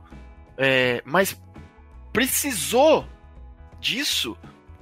é, 0.56 1.02
mas 1.04 1.40
precisou 2.12 3.06
disso 3.78 4.36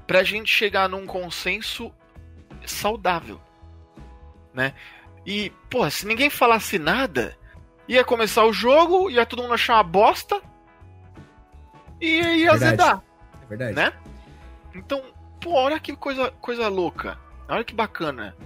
para 0.07 0.21
a 0.21 0.25
gente 0.25 0.53
chegar 0.53 0.89
num 0.89 1.07
consenso 1.07 1.93
saudável, 2.65 3.41
né? 4.55 4.73
E, 5.25 5.51
pô, 5.69 5.89
se 5.91 6.07
ninguém 6.07 6.31
falasse 6.31 6.79
nada, 6.79 7.37
ia 7.89 8.05
começar 8.05 8.45
o 8.45 8.53
jogo, 8.53 9.11
ia 9.11 9.27
todo 9.27 9.43
mundo 9.43 9.55
achar 9.55 9.75
uma 9.75 9.83
bosta 9.83 10.41
e 12.01 12.07
ia 12.07 12.53
verdade. 12.53 12.65
azedar. 12.65 13.03
É 13.43 13.47
verdade. 13.47 13.75
Né? 13.75 13.93
Então, 14.75 15.03
pô, 15.41 15.53
olha 15.53 15.81
que 15.81 15.97
coisa, 15.97 16.31
coisa 16.41 16.69
louca. 16.69 17.19
Olha 17.49 17.65
que 17.65 17.75
bacana. 17.75 18.37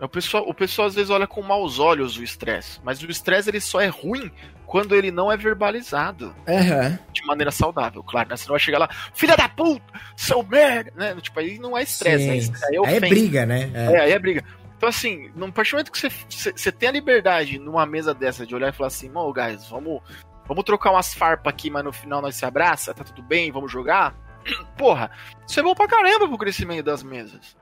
O 0.00 0.08
pessoal, 0.08 0.44
o 0.48 0.54
pessoal 0.54 0.86
às 0.86 0.94
vezes 0.94 1.10
olha 1.10 1.26
com 1.26 1.42
maus 1.42 1.78
olhos 1.78 2.16
o 2.16 2.22
estresse, 2.22 2.80
mas 2.84 3.02
o 3.02 3.10
estresse 3.10 3.50
ele 3.50 3.60
só 3.60 3.80
é 3.80 3.88
ruim 3.88 4.30
quando 4.64 4.94
ele 4.94 5.10
não 5.10 5.32
é 5.32 5.36
verbalizado 5.36 6.34
uhum. 6.46 6.98
de 7.12 7.24
maneira 7.26 7.50
saudável, 7.50 8.02
claro. 8.04 8.28
Né? 8.28 8.36
Você 8.36 8.44
não 8.44 8.52
vai 8.52 8.60
chegar 8.60 8.78
lá, 8.78 8.88
filha 9.14 9.36
da 9.36 9.48
puta, 9.48 9.82
seu 10.14 10.42
merda, 10.42 10.92
né? 10.94 11.16
Tipo, 11.20 11.40
aí 11.40 11.58
não 11.58 11.76
é 11.76 11.82
estresse, 11.82 12.30
aí, 12.30 12.38
é, 12.38 12.88
aí 12.88 12.96
é 12.96 13.00
briga, 13.00 13.46
né? 13.46 13.70
É. 13.74 13.92
é, 13.92 14.00
aí 14.02 14.12
é 14.12 14.18
briga. 14.18 14.44
Então, 14.76 14.88
assim, 14.88 15.30
no 15.34 15.50
partir 15.50 15.72
do 15.72 15.74
momento 15.74 15.90
que 15.90 15.98
você, 15.98 16.52
você 16.52 16.70
tem 16.70 16.88
a 16.88 16.92
liberdade 16.92 17.58
numa 17.58 17.84
mesa 17.84 18.14
dessa 18.14 18.46
de 18.46 18.54
olhar 18.54 18.68
e 18.68 18.72
falar 18.72 18.88
assim, 18.88 19.10
ô, 19.12 19.32
guys, 19.32 19.66
vamos, 19.68 20.00
vamos 20.46 20.64
trocar 20.64 20.92
umas 20.92 21.12
farpas 21.12 21.52
aqui, 21.52 21.70
mas 21.70 21.82
no 21.82 21.92
final 21.92 22.22
nós 22.22 22.36
se 22.36 22.44
abraça, 22.44 22.94
tá 22.94 23.02
tudo 23.02 23.22
bem, 23.22 23.50
vamos 23.50 23.72
jogar. 23.72 24.14
Porra, 24.78 25.10
isso 25.46 25.58
é 25.58 25.62
bom 25.62 25.74
pra 25.74 25.88
caramba 25.88 26.28
pro 26.28 26.38
crescimento 26.38 26.84
das 26.84 27.02
mesas, 27.02 27.56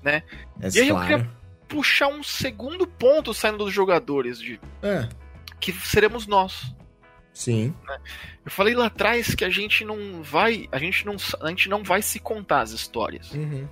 né? 0.00 0.22
É 0.60 0.68
e 0.68 0.80
aí 0.80 0.88
claro. 0.90 1.12
eu 1.12 1.18
queria 1.18 1.39
puxar 1.70 2.08
um 2.08 2.22
segundo 2.22 2.86
ponto 2.86 3.32
saindo 3.32 3.64
dos 3.64 3.72
jogadores, 3.72 4.38
de 4.38 4.60
é. 4.82 5.08
que 5.60 5.72
seremos 5.72 6.26
nós. 6.26 6.74
Sim. 7.32 7.72
Né? 7.86 7.98
Eu 8.44 8.50
falei 8.50 8.74
lá 8.74 8.86
atrás 8.86 9.34
que 9.34 9.44
a 9.44 9.48
gente 9.48 9.84
não 9.84 10.22
vai, 10.22 10.68
a 10.72 10.78
gente 10.78 11.06
não, 11.06 11.16
a 11.40 11.48
gente 11.48 11.68
não 11.68 11.82
vai 11.82 12.02
se 12.02 12.18
contar 12.18 12.62
as 12.62 12.72
histórias. 12.72 13.32
Uhum. 13.32 13.66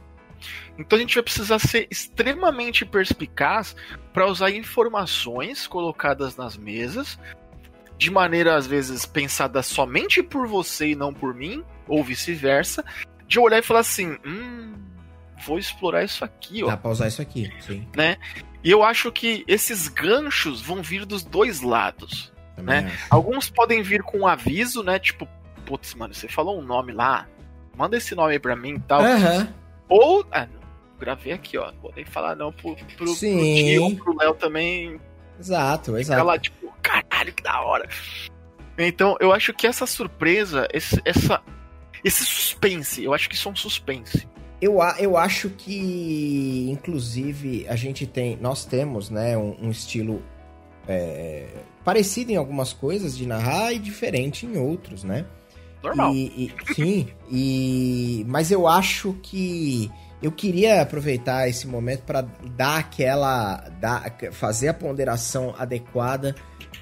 Então 0.79 0.97
a 0.97 1.01
gente 1.01 1.17
vai 1.17 1.25
precisar 1.25 1.59
ser 1.59 1.89
extremamente 1.91 2.87
perspicaz 2.87 3.75
para 4.13 4.27
usar 4.27 4.53
informações 4.53 5.67
colocadas 5.67 6.37
nas 6.37 6.57
mesas 6.57 7.19
de 7.99 8.13
maneira 8.13 8.55
às 8.55 8.67
vezes 8.67 9.05
pensada 9.05 9.61
somente 9.61 10.23
por 10.23 10.47
você 10.47 10.91
e 10.91 10.95
não 10.95 11.13
por 11.13 11.35
mim, 11.35 11.65
ou 11.89 12.05
vice-versa, 12.05 12.85
de 13.27 13.41
olhar 13.41 13.59
e 13.59 13.63
falar 13.63 13.81
assim, 13.81 14.17
hum, 14.25 14.73
vou 15.47 15.59
explorar 15.59 16.05
isso 16.05 16.25
aqui, 16.25 16.65
ó. 16.65 16.69
Dá 16.69 16.77
pra 16.77 16.91
usar 16.91 17.09
isso 17.09 17.23
aqui, 17.23 17.53
sim. 17.61 17.87
Né? 17.97 18.17
E 18.63 18.71
eu 18.71 18.83
acho 18.83 19.11
que 19.13 19.45
esses 19.47 19.89
ganchos 19.89 20.61
vão 20.61 20.83
vir 20.83 21.05
dos 21.05 21.23
dois 21.23 21.61
lados, 21.61 22.33
Também 22.57 22.83
né? 22.83 22.91
Acho. 22.93 23.07
Alguns 23.11 23.51
podem 23.51 23.83
vir 23.83 24.03
com 24.03 24.19
um 24.19 24.27
aviso, 24.27 24.83
né? 24.83 24.99
Tipo, 24.99 25.29
putz, 25.65 25.95
mano, 25.95 26.13
você 26.13 26.29
falou 26.29 26.59
um 26.59 26.63
nome 26.63 26.93
lá, 26.93 27.27
manda 27.77 27.97
esse 27.97 28.15
nome 28.15 28.33
aí 28.33 28.39
pra 28.39 28.57
mim 28.57 28.75
e 28.75 28.81
tal. 28.81 29.03
Uhum. 29.03 29.49
Ou. 29.89 30.27
Ah, 30.33 30.49
gravei 30.99 31.33
aqui, 31.33 31.57
ó. 31.57 31.73
Vou 31.81 31.93
nem 31.95 32.05
falar 32.05 32.35
não 32.35 32.53
pro, 32.53 32.77
pro, 32.97 33.09
Sim. 33.09 33.97
pro 33.97 34.17
Léo 34.17 34.35
também. 34.35 35.01
Exato, 35.39 35.97
exato. 35.97 36.25
lá, 36.25 36.39
tipo, 36.39 36.73
caralho, 36.83 37.33
que 37.33 37.43
da 37.43 37.61
hora. 37.61 37.89
Então, 38.77 39.17
eu 39.21 39.33
acho 39.33 39.53
que 39.53 39.67
essa 39.67 39.87
surpresa, 39.87 40.67
esse, 40.73 41.01
essa, 41.05 41.41
esse 42.05 42.25
suspense, 42.25 43.03
eu 43.03 43.15
acho 43.15 43.29
que 43.29 43.35
isso 43.35 43.49
é 43.49 43.53
um 43.53 43.57
suspense. 43.57 44.29
Eu, 44.61 44.79
eu 44.99 45.17
acho 45.17 45.51
que, 45.51 46.69
inclusive, 46.71 47.67
a 47.69 47.77
gente 47.77 48.07
tem, 48.07 48.37
nós 48.41 48.65
temos, 48.65 49.09
né, 49.09 49.37
um, 49.39 49.57
um 49.63 49.71
estilo 49.71 50.23
é, 50.89 51.47
parecido 51.85 52.33
em 52.33 52.37
algumas 52.37 52.73
coisas 52.73 53.17
de 53.17 53.27
narrar 53.27 53.73
e 53.73 53.79
diferente 53.79 54.47
em 54.47 54.57
outros, 54.57 55.05
né? 55.05 55.27
Normal. 55.83 56.13
E, 56.13 56.53
e, 56.61 56.75
sim, 56.75 57.09
e, 57.31 58.27
mas 58.29 58.51
eu 58.51 58.67
acho 58.67 59.13
que 59.23 59.89
eu 60.21 60.33
queria 60.33 60.83
aproveitar 60.83 61.49
esse 61.49 61.67
momento 61.67 62.03
para 62.03 62.23
dar 62.57 62.79
aquela. 62.79 63.65
Dar, 63.81 64.17
fazer 64.33 64.69
a 64.69 64.75
ponderação 64.75 65.55
adequada 65.57 66.35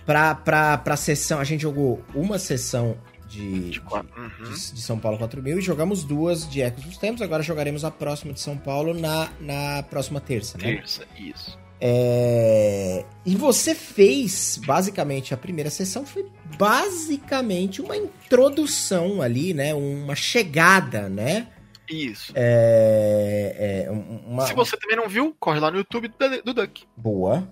para 0.07 0.83
a 0.85 0.97
sessão. 0.97 1.39
A 1.39 1.45
gente 1.45 1.61
jogou 1.61 2.01
uma 2.15 2.39
sessão 2.39 2.97
de, 3.29 3.71
de, 3.71 3.81
uhum. 3.81 4.29
de, 4.45 4.73
de, 4.73 4.83
São 4.83 4.99
Paulo 4.99 5.19
4000 5.19 5.59
e 5.59 5.63
jogamos 5.63 6.05
duas 6.05 6.49
de 6.49 6.63
Ecos 6.63 6.85
dos 6.85 6.99
Tempos. 6.99 7.23
Agora 7.23 7.43
jogaremos 7.43 7.85
a 7.85 7.91
próxima 7.91 8.33
de 8.33 8.41
São 8.41 8.57
Paulo 8.57 8.95
na, 8.95 9.31
na 9.41 9.83
próxima 9.83 10.21
terça, 10.21 10.57
né? 10.59 10.77
Terça, 10.77 11.07
isso. 11.19 11.59
É... 11.81 13.05
E 13.25 13.35
você 13.37 13.75
fez, 13.75 14.61
basicamente, 14.65 15.35
a 15.35 15.37
primeira 15.37 15.71
sessão 15.71 16.07
foi 16.07 16.27
basicamente 16.59 17.83
uma 17.83 17.97
introdução 17.97 19.21
ali, 19.21 19.53
né? 19.53 19.75
Uma 19.75 20.15
chegada, 20.15 21.09
né? 21.09 21.49
Isso. 21.89 22.33
É... 22.35 23.87
É 23.87 23.91
uma... 23.91 24.47
Se 24.47 24.55
você 24.55 24.77
também 24.77 24.97
não 24.97 25.09
viu, 25.09 25.37
corre 25.39 25.61
lá 25.61 25.71
no 25.71 25.79
YouTube 25.79 26.09
do, 26.09 26.43
do 26.43 26.55
Duck. 26.55 26.85
Boa. 26.97 27.49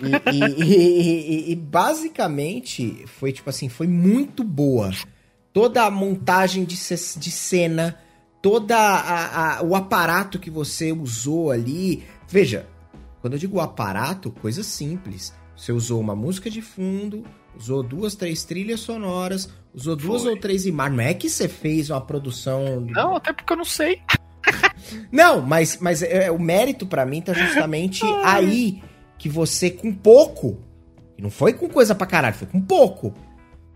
E, 0.00 0.32
e, 0.32 0.64
e, 0.64 1.52
e, 1.52 1.56
basicamente 1.56 3.04
foi 3.06 3.32
tipo 3.32 3.50
assim, 3.50 3.68
foi 3.68 3.86
muito 3.86 4.42
boa. 4.42 4.90
Toda 5.52 5.84
a 5.84 5.90
montagem 5.90 6.64
de, 6.64 6.76
de 6.76 7.30
cena, 7.30 7.98
toda 8.42 8.76
a, 8.76 9.58
a, 9.58 9.62
o 9.62 9.76
aparato 9.76 10.38
que 10.38 10.50
você 10.50 10.90
usou 10.92 11.50
ali. 11.50 12.02
Veja, 12.28 12.66
quando 13.20 13.34
eu 13.34 13.38
digo 13.38 13.60
aparato, 13.60 14.30
coisa 14.30 14.62
simples. 14.62 15.32
Você 15.56 15.72
usou 15.72 16.00
uma 16.00 16.16
música 16.16 16.50
de 16.50 16.60
fundo, 16.60 17.24
usou 17.56 17.82
duas, 17.82 18.14
três 18.14 18.44
trilhas 18.44 18.80
sonoras, 18.80 19.48
usou 19.72 19.94
duas 19.94 20.22
Foi. 20.22 20.32
ou 20.32 20.36
três 20.38 20.66
imagens. 20.66 20.96
Não 20.96 21.04
é 21.04 21.14
que 21.14 21.30
você 21.30 21.48
fez 21.48 21.88
uma 21.90 22.00
produção. 22.00 22.80
Não, 22.80 23.14
até 23.14 23.32
porque 23.32 23.52
eu 23.52 23.56
não 23.56 23.64
sei. 23.64 24.02
não, 25.12 25.40
mas, 25.40 25.78
mas 25.80 26.02
é, 26.02 26.30
o 26.30 26.38
mérito 26.38 26.86
para 26.86 27.06
mim 27.06 27.22
tá 27.22 27.32
justamente 27.32 28.04
aí 28.24 28.82
que 29.24 29.28
você, 29.30 29.70
com 29.70 29.90
pouco, 29.90 30.58
e 31.16 31.22
não 31.22 31.30
foi 31.30 31.54
com 31.54 31.66
coisa 31.66 31.94
pra 31.94 32.06
caralho, 32.06 32.34
foi 32.34 32.46
com 32.46 32.60
pouco, 32.60 33.14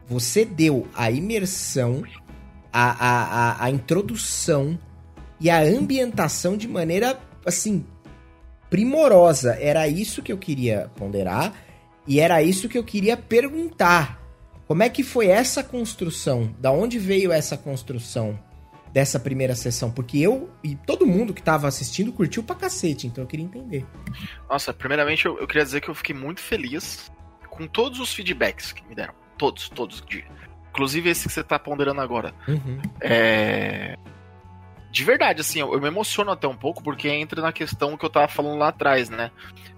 você 0.06 0.44
deu 0.44 0.86
a 0.94 1.10
imersão, 1.10 2.02
a, 2.70 2.90
a, 2.90 3.22
a, 3.22 3.64
a 3.64 3.70
introdução 3.70 4.78
e 5.40 5.48
a 5.48 5.62
ambientação 5.62 6.54
de 6.54 6.68
maneira, 6.68 7.18
assim, 7.46 7.82
primorosa. 8.68 9.56
Era 9.58 9.88
isso 9.88 10.22
que 10.22 10.30
eu 10.30 10.36
queria 10.36 10.90
ponderar 10.96 11.54
e 12.06 12.20
era 12.20 12.42
isso 12.42 12.68
que 12.68 12.76
eu 12.76 12.84
queria 12.84 13.16
perguntar. 13.16 14.20
Como 14.66 14.82
é 14.82 14.90
que 14.90 15.02
foi 15.02 15.28
essa 15.28 15.64
construção? 15.64 16.54
Da 16.60 16.70
onde 16.70 16.98
veio 16.98 17.32
essa 17.32 17.56
construção? 17.56 18.38
Dessa 18.98 19.20
primeira 19.20 19.54
sessão? 19.54 19.92
Porque 19.92 20.18
eu 20.18 20.50
e 20.62 20.74
todo 20.74 21.06
mundo 21.06 21.32
que 21.32 21.40
tava 21.40 21.68
assistindo 21.68 22.12
curtiu 22.12 22.42
pra 22.42 22.56
cacete, 22.56 23.06
então 23.06 23.22
eu 23.22 23.28
queria 23.28 23.46
entender. 23.46 23.86
Nossa, 24.50 24.74
primeiramente 24.74 25.24
eu, 25.24 25.38
eu 25.38 25.46
queria 25.46 25.62
dizer 25.62 25.80
que 25.80 25.88
eu 25.88 25.94
fiquei 25.94 26.16
muito 26.16 26.40
feliz 26.40 27.08
com 27.48 27.68
todos 27.68 28.00
os 28.00 28.12
feedbacks 28.12 28.72
que 28.72 28.84
me 28.88 28.96
deram. 28.96 29.14
Todos, 29.36 29.68
todos. 29.68 30.02
De, 30.04 30.24
inclusive 30.70 31.10
esse 31.10 31.28
que 31.28 31.32
você 31.32 31.44
tá 31.44 31.60
ponderando 31.60 32.00
agora. 32.00 32.34
Uhum. 32.48 32.82
É. 33.00 33.96
De 34.90 35.04
verdade, 35.04 35.42
assim, 35.42 35.60
eu, 35.60 35.72
eu, 35.72 35.80
me 35.80 35.86
emociono 35.86 36.32
até 36.32 36.48
um 36.48 36.56
pouco, 36.56 36.82
porque 36.82 37.08
entra 37.08 37.40
na 37.40 37.52
questão 37.52 37.96
que 37.96 38.04
eu 38.04 38.10
tava 38.10 38.26
falando 38.26 38.58
lá 38.58 38.68
atrás, 38.68 39.08
né? 39.08 39.30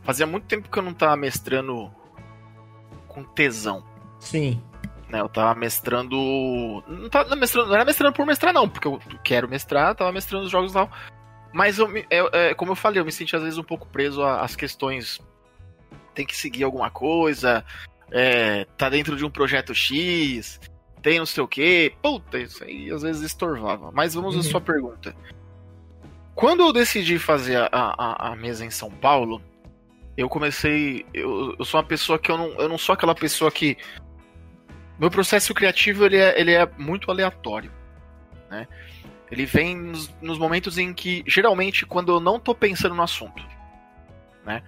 Fazia 0.03 0.27
muito 0.27 0.47
tempo 0.47 0.71
que 0.71 0.79
eu 0.79 0.83
não 0.83 0.95
tava 0.95 1.15
mestrando 1.15 1.91
com 3.07 3.23
tesão. 3.23 3.85
Sim. 4.19 4.63
Né, 5.11 5.21
eu 5.21 5.29
tava 5.29 5.59
mestrando. 5.59 6.17
Não, 6.87 7.09
tava 7.09 7.35
mestrando. 7.35 7.69
não 7.69 7.75
era 7.75 7.85
mestrando 7.85 8.15
por 8.15 8.25
mestrar, 8.25 8.55
não, 8.55 8.69
porque 8.69 8.87
eu 8.87 9.01
quero 9.25 9.49
mestrar, 9.49 9.95
tava 9.95 10.13
mestrando 10.13 10.45
os 10.45 10.51
jogos 10.51 10.71
e 10.71 10.75
tal. 10.75 10.91
Mas 11.53 11.79
eu, 11.79 11.89
eu, 12.09 12.31
é, 12.33 12.55
como 12.55 12.73
eu 12.73 12.77
falei, 12.77 13.01
eu 13.01 13.05
me 13.05 13.11
senti 13.11 13.35
às 13.35 13.43
vezes 13.43 13.59
um 13.59 13.65
pouco 13.65 13.89
preso 13.89 14.23
às 14.23 14.55
questões. 14.55 15.21
Tem 16.15 16.25
que 16.25 16.37
seguir 16.37 16.63
alguma 16.63 16.91
coisa, 16.91 17.65
é, 18.13 18.65
tá 18.77 18.89
dentro 18.89 19.17
de 19.17 19.25
um 19.25 19.31
projeto 19.31 19.75
X, 19.75 20.61
tem 21.03 21.19
não 21.19 21.27
sei 21.27 21.43
o 21.43 21.49
que. 21.49 21.93
Puta, 22.01 22.39
isso 22.39 22.63
aí 22.63 22.89
às 22.91 23.03
vezes 23.03 23.23
estorvava. 23.23 23.91
Mas 23.93 24.15
vamos 24.15 24.35
uhum. 24.35 24.41
à 24.41 24.45
sua 24.45 24.61
pergunta. 24.61 25.15
Quando 26.37 26.61
eu 26.61 26.73
decidi 26.73 27.19
fazer 27.19 27.57
a, 27.57 27.69
a, 27.73 28.29
a 28.29 28.37
mesa 28.37 28.65
em 28.65 28.71
São 28.71 28.91
Paulo, 28.91 29.43
eu 30.17 30.29
comecei. 30.29 31.05
Eu, 31.13 31.57
eu 31.59 31.65
sou 31.65 31.81
uma 31.81 31.87
pessoa 31.87 32.17
que 32.17 32.31
eu 32.31 32.39
não, 32.39 32.53
eu 32.61 32.69
não 32.69 32.79
sou 32.79 32.93
aquela 32.93 33.15
pessoa 33.15 33.51
que 33.51 33.77
meu 35.01 35.11
processo 35.11 35.55
criativo 35.55 36.05
ele 36.05 36.19
é, 36.19 36.39
ele 36.39 36.53
é 36.53 36.69
muito 36.77 37.11
aleatório, 37.11 37.73
né? 38.51 38.69
Ele 39.31 39.47
vem 39.47 39.77
nos, 39.77 40.13
nos, 40.21 40.39
momentos 40.39 40.77
em 40.77 40.93
que, 40.93 41.25
geralmente, 41.27 41.87
quando 41.87 42.13
eu 42.13 42.21
não 42.21 42.39
tô 42.39 42.55
pensando 42.55 42.95
no 42.95 43.03
assunto, 43.03 43.43
né? 44.45 44.63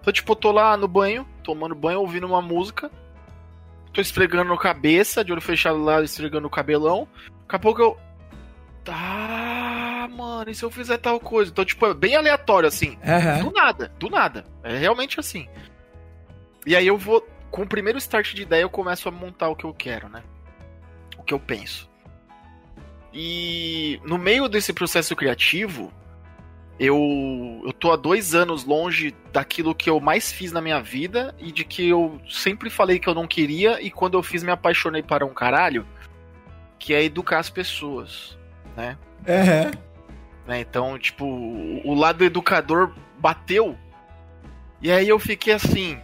Então, 0.00 0.12
tipo, 0.12 0.32
eu 0.32 0.36
tô 0.36 0.50
lá 0.50 0.76
no 0.76 0.88
banho, 0.88 1.28
tomando 1.44 1.74
banho, 1.74 2.00
ouvindo 2.00 2.26
uma 2.26 2.42
música, 2.42 2.90
tô 3.92 4.00
esfregando 4.00 4.52
a 4.52 4.58
cabeça, 4.58 5.22
de 5.22 5.32
olho 5.32 5.40
fechado 5.40 5.78
lá, 5.82 6.02
esfregando 6.02 6.46
o 6.46 6.50
cabelão, 6.50 7.06
daqui 7.42 7.56
a 7.56 7.58
pouco 7.58 7.80
eu... 7.80 7.98
Tá, 8.82 10.08
mano, 10.10 10.50
e 10.50 10.54
se 10.54 10.64
eu 10.64 10.70
fizer 10.70 10.96
tal 10.98 11.20
coisa? 11.20 11.50
Então, 11.50 11.64
tipo, 11.64 11.86
é 11.86 11.94
bem 11.94 12.16
aleatório, 12.16 12.68
assim. 12.68 12.98
Uhum. 13.04 13.50
Do 13.50 13.52
nada, 13.52 13.92
do 13.98 14.08
nada. 14.08 14.44
É 14.62 14.76
realmente 14.78 15.18
assim. 15.20 15.48
E 16.64 16.74
aí 16.74 16.86
eu 16.86 16.96
vou 16.96 17.26
com 17.50 17.62
o 17.62 17.66
primeiro 17.66 17.98
start 17.98 18.34
de 18.34 18.42
ideia 18.42 18.62
eu 18.62 18.70
começo 18.70 19.08
a 19.08 19.12
montar 19.12 19.48
o 19.48 19.56
que 19.56 19.64
eu 19.64 19.74
quero, 19.74 20.08
né? 20.08 20.22
O 21.18 21.22
que 21.22 21.32
eu 21.32 21.40
penso. 21.40 21.88
E 23.12 24.00
no 24.04 24.18
meio 24.18 24.48
desse 24.48 24.72
processo 24.72 25.16
criativo, 25.16 25.92
eu, 26.78 27.62
eu 27.64 27.72
tô 27.72 27.90
há 27.90 27.96
dois 27.96 28.34
anos 28.34 28.64
longe 28.64 29.14
daquilo 29.32 29.74
que 29.74 29.88
eu 29.88 29.98
mais 29.98 30.30
fiz 30.30 30.52
na 30.52 30.60
minha 30.60 30.80
vida 30.82 31.34
e 31.38 31.50
de 31.50 31.64
que 31.64 31.88
eu 31.88 32.20
sempre 32.28 32.68
falei 32.68 32.98
que 32.98 33.08
eu 33.08 33.14
não 33.14 33.26
queria 33.26 33.80
e 33.80 33.90
quando 33.90 34.18
eu 34.18 34.22
fiz 34.22 34.42
me 34.42 34.50
apaixonei 34.50 35.02
para 35.02 35.24
um 35.24 35.32
caralho, 35.32 35.86
que 36.78 36.92
é 36.92 37.02
educar 37.02 37.38
as 37.38 37.48
pessoas, 37.48 38.36
né? 38.76 38.98
Uhum. 39.20 39.70
né? 40.46 40.60
Então, 40.60 40.98
tipo, 40.98 41.24
o 41.24 41.94
lado 41.94 42.22
educador 42.22 42.92
bateu. 43.18 43.76
E 44.82 44.92
aí 44.92 45.08
eu 45.08 45.18
fiquei 45.18 45.54
assim, 45.54 45.98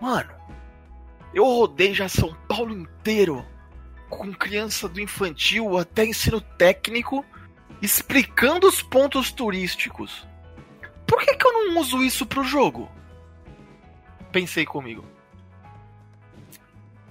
mano, 0.00 0.30
eu 1.34 1.44
rodei 1.44 1.94
já 1.94 2.08
São 2.08 2.34
Paulo 2.48 2.72
inteiro, 2.72 3.44
com 4.08 4.32
criança 4.32 4.88
do 4.88 5.00
infantil 5.00 5.78
até 5.78 6.04
ensino 6.04 6.40
técnico, 6.40 7.24
explicando 7.80 8.66
os 8.66 8.82
pontos 8.82 9.32
turísticos. 9.32 10.26
Por 11.06 11.20
que, 11.20 11.34
que 11.34 11.46
eu 11.46 11.52
não 11.52 11.80
uso 11.80 12.02
isso 12.02 12.26
pro 12.26 12.44
jogo? 12.44 12.90
Pensei 14.30 14.64
comigo. 14.64 15.04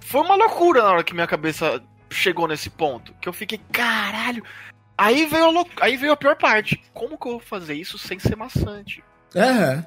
Foi 0.00 0.20
uma 0.20 0.34
loucura 0.34 0.82
na 0.82 0.90
hora 0.90 1.04
que 1.04 1.14
minha 1.14 1.26
cabeça 1.26 1.82
chegou 2.10 2.46
nesse 2.46 2.68
ponto. 2.68 3.14
Que 3.20 3.28
eu 3.28 3.32
fiquei, 3.32 3.60
caralho. 3.72 4.44
Aí 4.96 5.26
veio, 5.26 5.58
a, 5.58 5.64
aí 5.80 5.96
veio 5.96 6.12
a 6.12 6.16
pior 6.16 6.36
parte. 6.36 6.82
Como 6.92 7.18
que 7.18 7.26
eu 7.26 7.32
vou 7.32 7.40
fazer 7.40 7.74
isso 7.74 7.98
sem 7.98 8.18
ser 8.18 8.36
maçante? 8.36 9.02
Uhum. 9.34 9.84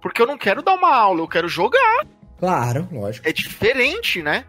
Porque 0.00 0.22
eu 0.22 0.26
não 0.26 0.38
quero 0.38 0.62
dar 0.62 0.74
uma 0.74 0.94
aula, 0.94 1.20
eu 1.20 1.28
quero 1.28 1.48
jogar. 1.48 2.06
Claro, 2.38 2.88
lógico. 2.92 3.28
É 3.28 3.32
diferente, 3.32 4.22
né? 4.22 4.44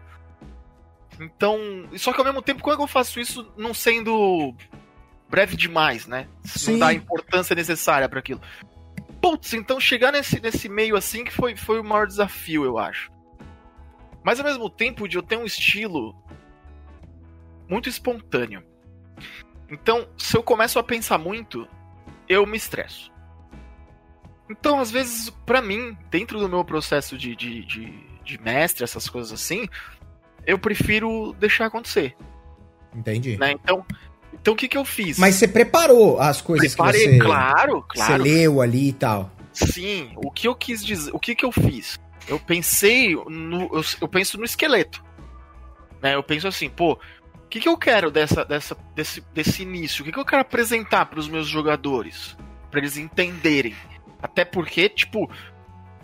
Então, 1.20 1.58
só 1.96 2.12
que 2.12 2.20
ao 2.20 2.24
mesmo 2.24 2.42
tempo, 2.42 2.62
como 2.62 2.74
é 2.74 2.76
que 2.76 2.82
eu 2.82 2.88
faço 2.88 3.18
isso 3.18 3.50
não 3.56 3.74
sendo 3.74 4.54
breve 5.28 5.56
demais, 5.56 6.06
né? 6.06 6.28
Sim. 6.44 6.72
Não 6.72 6.78
dá 6.80 6.86
a 6.88 6.94
importância 6.94 7.54
necessária 7.54 8.08
para 8.08 8.18
aquilo. 8.18 8.40
Putz, 9.20 9.52
então 9.52 9.80
chegar 9.80 10.12
nesse, 10.12 10.40
nesse 10.40 10.68
meio 10.68 10.96
assim 10.96 11.24
que 11.24 11.32
foi, 11.32 11.56
foi 11.56 11.80
o 11.80 11.84
maior 11.84 12.06
desafio, 12.06 12.64
eu 12.64 12.78
acho. 12.78 13.10
Mas 14.22 14.38
ao 14.38 14.46
mesmo 14.46 14.70
tempo, 14.70 15.08
de 15.08 15.16
eu 15.16 15.22
ter 15.22 15.36
um 15.36 15.44
estilo 15.44 16.14
muito 17.68 17.88
espontâneo. 17.88 18.62
Então, 19.70 20.08
se 20.16 20.36
eu 20.36 20.42
começo 20.42 20.78
a 20.78 20.82
pensar 20.82 21.18
muito, 21.18 21.68
eu 22.28 22.46
me 22.46 22.56
estresso. 22.56 23.10
Então, 24.50 24.80
às 24.80 24.90
vezes, 24.90 25.30
para 25.44 25.60
mim, 25.60 25.96
dentro 26.10 26.38
do 26.38 26.48
meu 26.48 26.64
processo 26.64 27.18
de, 27.18 27.36
de, 27.36 27.64
de, 27.64 27.92
de, 28.24 28.40
mestre, 28.40 28.84
essas 28.84 29.08
coisas 29.08 29.32
assim, 29.32 29.68
eu 30.46 30.58
prefiro 30.58 31.34
deixar 31.38 31.66
acontecer. 31.66 32.16
Entendi. 32.94 33.36
Né? 33.36 33.52
Então, 33.52 33.84
então 34.32 34.54
o 34.54 34.56
que, 34.56 34.68
que 34.68 34.78
eu 34.78 34.84
fiz? 34.84 35.18
Mas 35.18 35.34
você 35.34 35.46
preparou 35.46 36.18
as 36.18 36.40
coisas 36.40 36.74
Preparei, 36.74 37.04
que 37.04 37.10
você... 37.12 37.18
claro, 37.18 37.84
claro. 37.88 38.22
Você 38.22 38.30
leu 38.30 38.60
ali 38.60 38.88
e 38.88 38.92
tal. 38.92 39.30
Sim, 39.52 40.12
o 40.16 40.30
que 40.30 40.48
eu 40.48 40.54
quis 40.54 40.84
dizer, 40.84 41.10
o 41.12 41.18
que, 41.18 41.34
que 41.34 41.44
eu 41.44 41.52
fiz? 41.52 41.98
Eu 42.26 42.38
pensei 42.38 43.14
no. 43.14 43.62
Eu, 43.72 43.82
eu 44.00 44.08
penso 44.08 44.38
no 44.38 44.44
esqueleto. 44.44 45.04
Né? 46.00 46.14
Eu 46.14 46.22
penso 46.22 46.46
assim, 46.46 46.70
pô, 46.70 46.92
o 46.92 47.48
que, 47.48 47.60
que 47.60 47.68
eu 47.68 47.76
quero 47.76 48.10
dessa, 48.10 48.44
dessa, 48.44 48.76
desse, 48.94 49.20
desse 49.34 49.62
início? 49.62 50.02
O 50.02 50.04
que, 50.04 50.12
que 50.12 50.18
eu 50.18 50.24
quero 50.24 50.42
apresentar 50.42 51.06
para 51.06 51.18
os 51.18 51.28
meus 51.28 51.46
jogadores? 51.46 52.36
para 52.70 52.80
eles 52.80 52.96
entenderem. 52.96 53.74
Até 54.22 54.44
porque, 54.44 54.88
tipo, 54.88 55.30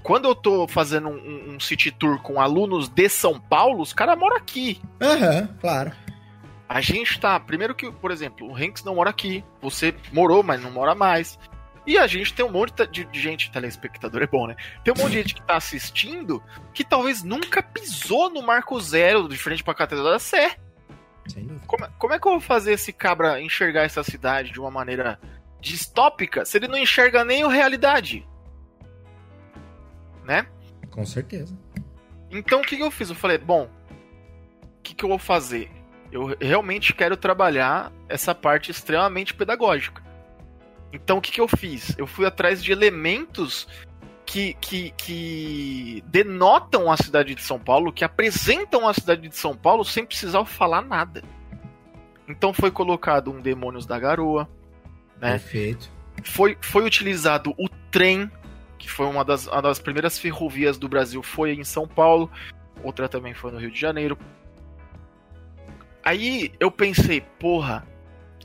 quando 0.02 0.28
eu 0.28 0.34
tô 0.34 0.68
fazendo 0.68 1.08
um, 1.08 1.54
um 1.54 1.60
city 1.60 1.90
tour 1.90 2.20
com 2.20 2.40
alunos 2.40 2.88
de 2.88 3.08
São 3.08 3.40
Paulo, 3.40 3.82
os 3.82 3.92
caras 3.92 4.18
moram 4.18 4.36
aqui. 4.36 4.80
Aham, 5.00 5.40
uhum, 5.40 5.48
claro. 5.60 5.92
A 6.68 6.80
gente 6.80 7.20
tá. 7.20 7.38
Primeiro 7.38 7.74
que, 7.74 7.90
por 7.90 8.10
exemplo, 8.10 8.48
o 8.48 8.56
Hanks 8.56 8.84
não 8.84 8.96
mora 8.96 9.10
aqui. 9.10 9.44
Você 9.60 9.94
morou, 10.12 10.42
mas 10.42 10.62
não 10.62 10.70
mora 10.70 10.94
mais. 10.94 11.38
E 11.86 11.98
a 11.98 12.06
gente 12.06 12.32
tem 12.32 12.44
um 12.44 12.50
monte 12.50 12.86
de, 12.86 13.04
de 13.04 13.20
gente, 13.20 13.50
telespectador 13.50 14.22
é 14.22 14.26
bom, 14.26 14.46
né? 14.46 14.56
Tem 14.82 14.92
um 14.92 14.96
monte 14.96 15.12
de 15.12 15.18
gente 15.18 15.34
que 15.34 15.42
tá 15.42 15.56
assistindo 15.56 16.42
que 16.72 16.82
talvez 16.82 17.22
nunca 17.22 17.62
pisou 17.62 18.30
no 18.30 18.42
Marco 18.42 18.80
Zero, 18.80 19.28
de 19.28 19.36
frente 19.36 19.62
pra 19.62 19.74
Catedral 19.74 20.12
da 20.12 20.18
Sé. 20.18 20.56
Como, 21.66 21.86
como 21.98 22.12
é 22.12 22.18
que 22.18 22.26
eu 22.26 22.32
vou 22.32 22.40
fazer 22.40 22.72
esse 22.72 22.92
cabra 22.92 23.40
enxergar 23.40 23.82
essa 23.82 24.02
cidade 24.02 24.50
de 24.50 24.60
uma 24.60 24.70
maneira 24.70 25.18
distópica 25.64 26.44
se 26.44 26.58
ele 26.58 26.68
não 26.68 26.76
enxerga 26.76 27.24
nem 27.24 27.42
a 27.42 27.48
realidade? 27.48 28.28
Né? 30.22 30.46
Com 30.90 31.04
certeza. 31.04 31.56
Então 32.30 32.60
o 32.60 32.62
que, 32.62 32.76
que 32.76 32.82
eu 32.82 32.90
fiz? 32.90 33.08
Eu 33.08 33.16
falei, 33.16 33.38
bom, 33.38 33.68
o 34.62 34.82
que, 34.82 34.94
que 34.94 35.04
eu 35.04 35.08
vou 35.08 35.18
fazer? 35.18 35.70
Eu 36.12 36.36
realmente 36.40 36.92
quero 36.92 37.16
trabalhar 37.16 37.90
essa 38.08 38.34
parte 38.34 38.70
extremamente 38.70 39.34
pedagógica. 39.34 40.02
Então 40.92 41.18
o 41.18 41.20
que, 41.20 41.32
que 41.32 41.40
eu 41.40 41.48
fiz? 41.48 41.96
Eu 41.98 42.06
fui 42.06 42.26
atrás 42.26 42.62
de 42.62 42.70
elementos 42.70 43.66
que, 44.24 44.54
que, 44.54 44.90
que 44.90 46.04
denotam 46.06 46.90
a 46.90 46.96
cidade 46.96 47.34
de 47.34 47.42
São 47.42 47.58
Paulo, 47.58 47.92
que 47.92 48.04
apresentam 48.04 48.86
a 48.86 48.94
cidade 48.94 49.28
de 49.28 49.36
São 49.36 49.56
Paulo 49.56 49.84
sem 49.84 50.04
precisar 50.04 50.44
falar 50.44 50.82
nada. 50.82 51.22
Então 52.28 52.52
foi 52.52 52.70
colocado 52.70 53.30
um 53.30 53.40
Demônios 53.40 53.86
da 53.86 53.98
Garoa. 53.98 54.48
Né? 55.24 55.30
Perfeito. 55.30 55.90
Foi, 56.22 56.56
foi 56.60 56.84
utilizado 56.84 57.54
o 57.58 57.66
trem, 57.90 58.30
que 58.78 58.90
foi 58.90 59.06
uma 59.06 59.24
das, 59.24 59.46
uma 59.46 59.62
das 59.62 59.78
primeiras 59.78 60.18
ferrovias 60.18 60.76
do 60.76 60.86
Brasil, 60.86 61.22
foi 61.22 61.54
em 61.54 61.64
São 61.64 61.88
Paulo. 61.88 62.30
Outra 62.82 63.08
também 63.08 63.32
foi 63.32 63.50
no 63.50 63.58
Rio 63.58 63.70
de 63.70 63.80
Janeiro. 63.80 64.18
Aí 66.04 66.52
eu 66.60 66.70
pensei, 66.70 67.22
porra, 67.38 67.86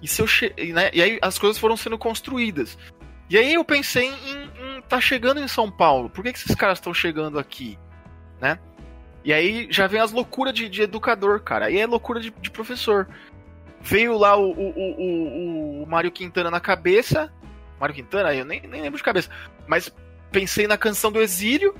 e 0.01 0.07
se 0.07 0.21
eu 0.21 0.27
che... 0.27 0.53
né? 0.71 0.89
E 0.93 1.01
aí 1.01 1.19
as 1.21 1.37
coisas 1.37 1.57
foram 1.57 1.75
sendo 1.75 1.97
construídas. 1.97 2.77
E 3.29 3.37
aí 3.37 3.53
eu 3.53 3.65
pensei 3.65 4.07
em, 4.07 4.77
em 4.77 4.81
tá 4.87 5.01
chegando 5.01 5.41
em 5.41 5.47
São 5.47 5.69
Paulo. 5.69 6.09
Por 6.09 6.23
que, 6.23 6.31
que 6.31 6.39
esses 6.39 6.55
caras 6.55 6.77
estão 6.77 6.93
chegando 6.93 7.37
aqui, 7.37 7.77
né? 8.39 8.57
E 9.25 9.33
aí 9.33 9.67
já 9.69 9.85
vem 9.85 9.99
as 9.99 10.13
loucuras 10.13 10.53
de, 10.53 10.69
de 10.69 10.81
educador, 10.81 11.41
cara. 11.41 11.65
Aí 11.65 11.77
é 11.77 11.85
loucura 11.85 12.21
de, 12.21 12.31
de 12.31 12.49
professor. 12.49 13.09
Veio 13.89 14.19
lá 14.19 14.37
o, 14.37 14.51
o, 14.51 14.69
o, 14.69 15.83
o 15.83 15.87
Mário 15.87 16.11
Quintana 16.11 16.51
na 16.51 16.59
cabeça. 16.59 17.33
Mário 17.79 17.95
Quintana, 17.95 18.35
eu 18.35 18.45
nem, 18.45 18.61
nem 18.61 18.83
lembro 18.83 18.97
de 18.97 19.03
cabeça. 19.03 19.31
Mas 19.67 19.91
pensei 20.31 20.67
na 20.67 20.77
canção 20.77 21.11
do 21.11 21.19
Exílio, 21.19 21.75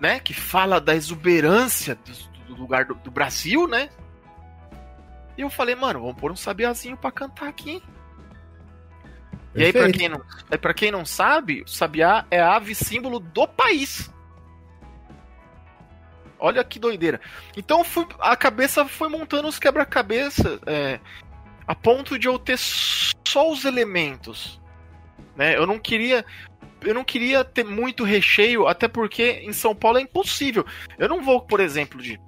né? 0.00 0.18
Que 0.18 0.34
fala 0.34 0.80
da 0.80 0.96
exuberância 0.96 1.94
do, 1.94 2.54
do 2.54 2.60
lugar 2.60 2.86
do, 2.86 2.94
do 2.94 3.10
Brasil, 3.10 3.68
né? 3.68 3.88
E 5.38 5.42
eu 5.42 5.48
falei, 5.48 5.76
mano, 5.76 6.00
vamos 6.00 6.16
pôr 6.16 6.32
um 6.32 6.36
sabiazinho 6.36 6.96
pra 6.96 7.12
cantar 7.12 7.48
aqui. 7.48 7.80
E 9.54 9.62
aí, 9.62 9.72
pra 9.72 9.90
quem, 9.92 10.08
não, 10.08 10.20
pra 10.60 10.74
quem 10.74 10.90
não 10.90 11.06
sabe, 11.06 11.62
o 11.62 11.68
sabiá 11.68 12.26
é 12.32 12.40
a 12.40 12.56
ave 12.56 12.74
símbolo 12.74 13.20
do 13.20 13.46
país. 13.46 14.10
Olha 16.38 16.62
que 16.62 16.78
doideira. 16.78 17.20
Então 17.56 17.82
fui, 17.82 18.06
a 18.20 18.36
cabeça 18.36 18.86
foi 18.86 19.08
montando 19.08 19.48
os 19.48 19.58
quebra-cabeça 19.58 20.60
é, 20.66 21.00
a 21.66 21.74
ponto 21.74 22.18
de 22.18 22.28
eu 22.28 22.38
ter 22.38 22.58
só 22.58 23.50
os 23.50 23.64
elementos. 23.64 24.60
Né? 25.34 25.56
Eu 25.56 25.66
não 25.66 25.78
queria. 25.78 26.24
Eu 26.82 26.94
não 26.94 27.04
queria 27.04 27.42
ter 27.42 27.64
muito 27.64 28.04
recheio, 28.04 28.68
até 28.68 28.86
porque 28.86 29.40
em 29.42 29.52
São 29.52 29.74
Paulo 29.74 29.98
é 29.98 30.02
impossível. 30.02 30.64
Eu 30.98 31.08
não 31.08 31.22
vou, 31.22 31.40
por 31.40 31.58
exemplo, 31.58 32.00
de. 32.00 32.20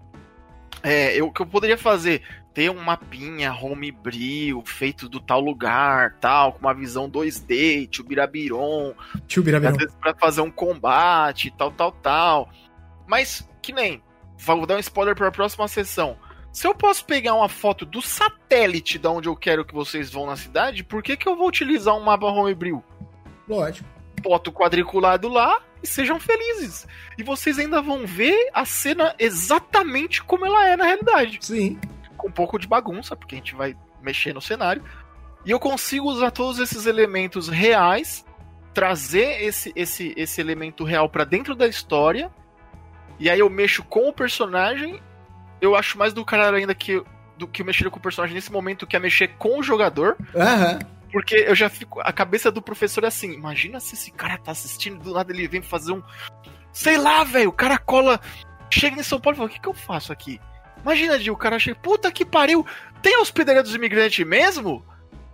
É, 0.82 1.14
eu, 1.14 1.30
que 1.30 1.42
eu 1.42 1.46
poderia 1.46 1.76
fazer 1.76 2.22
ter 2.54 2.70
um 2.70 2.82
mapinha 2.82 3.52
homebrew 3.52 4.62
feito 4.64 5.08
do 5.08 5.20
tal 5.20 5.40
lugar, 5.40 6.16
tal, 6.18 6.52
com 6.52 6.60
uma 6.60 6.74
visão 6.74 7.08
2D, 7.08 7.88
tio 7.88 8.02
Birabiron, 8.04 8.94
tio 9.28 9.42
Birabiron. 9.44 9.70
às 9.70 9.76
vezes 9.76 9.94
pra 10.00 10.14
fazer 10.14 10.40
um 10.40 10.50
combate, 10.50 11.54
tal, 11.56 11.70
tal, 11.70 11.92
tal. 11.92 12.50
Mas, 13.08 13.48
que 13.60 13.72
nem, 13.72 14.02
vou 14.36 14.66
dar 14.66 14.76
um 14.76 14.80
spoiler 14.80 15.16
para 15.16 15.26
a 15.28 15.32
próxima 15.32 15.66
sessão. 15.66 16.16
Se 16.52 16.66
eu 16.66 16.74
posso 16.74 17.04
pegar 17.04 17.34
uma 17.34 17.48
foto 17.48 17.84
do 17.84 18.00
satélite 18.00 18.98
da 18.98 19.10
onde 19.10 19.28
eu 19.28 19.34
quero 19.34 19.64
que 19.64 19.74
vocês 19.74 20.10
vão 20.10 20.26
na 20.26 20.36
cidade, 20.36 20.84
por 20.84 21.02
que, 21.02 21.16
que 21.16 21.28
eu 21.28 21.36
vou 21.36 21.48
utilizar 21.48 21.96
um 21.96 22.04
mapa 22.04 22.26
homebrew? 22.26 22.82
Lógico. 23.48 23.88
Foto 24.22 24.52
quadriculado 24.52 25.28
lá 25.28 25.60
e 25.82 25.86
sejam 25.86 26.20
felizes. 26.20 26.86
E 27.16 27.22
vocês 27.22 27.58
ainda 27.58 27.82
vão 27.82 28.06
ver 28.06 28.50
a 28.52 28.64
cena 28.64 29.14
exatamente 29.18 30.22
como 30.22 30.46
ela 30.46 30.68
é 30.68 30.76
na 30.76 30.84
realidade. 30.84 31.38
Sim 31.40 31.78
com 32.18 32.28
um 32.28 32.32
pouco 32.32 32.58
de 32.58 32.66
bagunça, 32.66 33.16
porque 33.16 33.36
a 33.36 33.38
gente 33.38 33.54
vai 33.54 33.74
mexer 34.02 34.34
no 34.34 34.42
cenário. 34.42 34.84
E 35.46 35.50
eu 35.50 35.58
consigo 35.58 36.10
usar 36.10 36.32
todos 36.32 36.58
esses 36.58 36.84
elementos 36.84 37.48
reais, 37.48 38.26
trazer 38.74 39.42
esse, 39.42 39.72
esse, 39.74 40.12
esse 40.16 40.40
elemento 40.40 40.84
real 40.84 41.08
para 41.08 41.24
dentro 41.24 41.54
da 41.54 41.66
história. 41.66 42.30
E 43.18 43.28
aí 43.28 43.40
eu 43.40 43.50
mexo 43.50 43.82
com 43.82 44.08
o 44.08 44.12
personagem. 44.12 45.00
Eu 45.60 45.74
acho 45.74 45.98
mais 45.98 46.12
do 46.12 46.24
cara 46.24 46.56
ainda 46.56 46.74
que 46.74 47.02
do 47.36 47.46
que 47.46 47.62
mexer 47.62 47.88
com 47.88 47.98
o 47.98 48.02
personagem 48.02 48.34
nesse 48.34 48.50
momento, 48.50 48.86
que 48.86 48.96
é 48.96 48.98
mexer 48.98 49.28
com 49.38 49.58
o 49.58 49.62
jogador. 49.62 50.16
Uhum. 50.34 50.78
Porque 51.12 51.36
eu 51.36 51.54
já 51.54 51.68
fico. 51.68 52.00
A 52.00 52.12
cabeça 52.12 52.50
do 52.50 52.60
professor 52.60 53.04
é 53.04 53.06
assim: 53.06 53.32
imagina 53.32 53.80
se 53.80 53.94
esse 53.94 54.10
cara 54.10 54.36
tá 54.36 54.50
assistindo, 54.52 54.98
do 54.98 55.14
nada 55.14 55.32
ele 55.32 55.48
vem 55.48 55.62
fazer 55.62 55.92
um. 55.92 56.02
Sei 56.72 56.98
lá, 56.98 57.24
velho, 57.24 57.48
o 57.48 57.52
cara 57.52 57.78
cola. 57.78 58.20
Chega 58.70 59.00
em 59.00 59.02
São 59.02 59.20
Paulo 59.20 59.36
e 59.36 59.38
fala: 59.38 59.48
o 59.48 59.52
que, 59.52 59.60
que 59.60 59.68
eu 59.68 59.74
faço 59.74 60.12
aqui? 60.12 60.40
Imagina, 60.82 61.18
Gil, 61.18 61.34
o 61.34 61.36
cara 61.36 61.58
chega, 61.58 61.78
puta 61.80 62.10
que 62.12 62.24
pariu, 62.24 62.64
tem 63.02 63.16
a 63.16 63.20
hospedaria 63.20 63.62
dos 63.62 63.74
imigrantes 63.74 64.24
mesmo? 64.24 64.84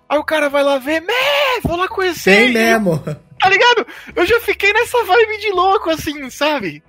Aí 0.08 0.18
o 0.18 0.24
cara 0.24 0.48
vai 0.48 0.62
lá 0.62 0.78
ver, 0.78 1.00
mé, 1.00 1.60
vou 1.62 1.76
lá 1.76 1.88
conhecer. 1.88 2.34
Tem 2.34 2.52
mesmo. 2.52 2.98
Tá 3.40 3.48
ligado? 3.48 3.86
Eu 4.14 4.24
já 4.24 4.40
fiquei 4.40 4.72
nessa 4.72 5.02
vibe 5.04 5.38
de 5.38 5.50
louco, 5.50 5.90
assim, 5.90 6.30
sabe? 6.30 6.82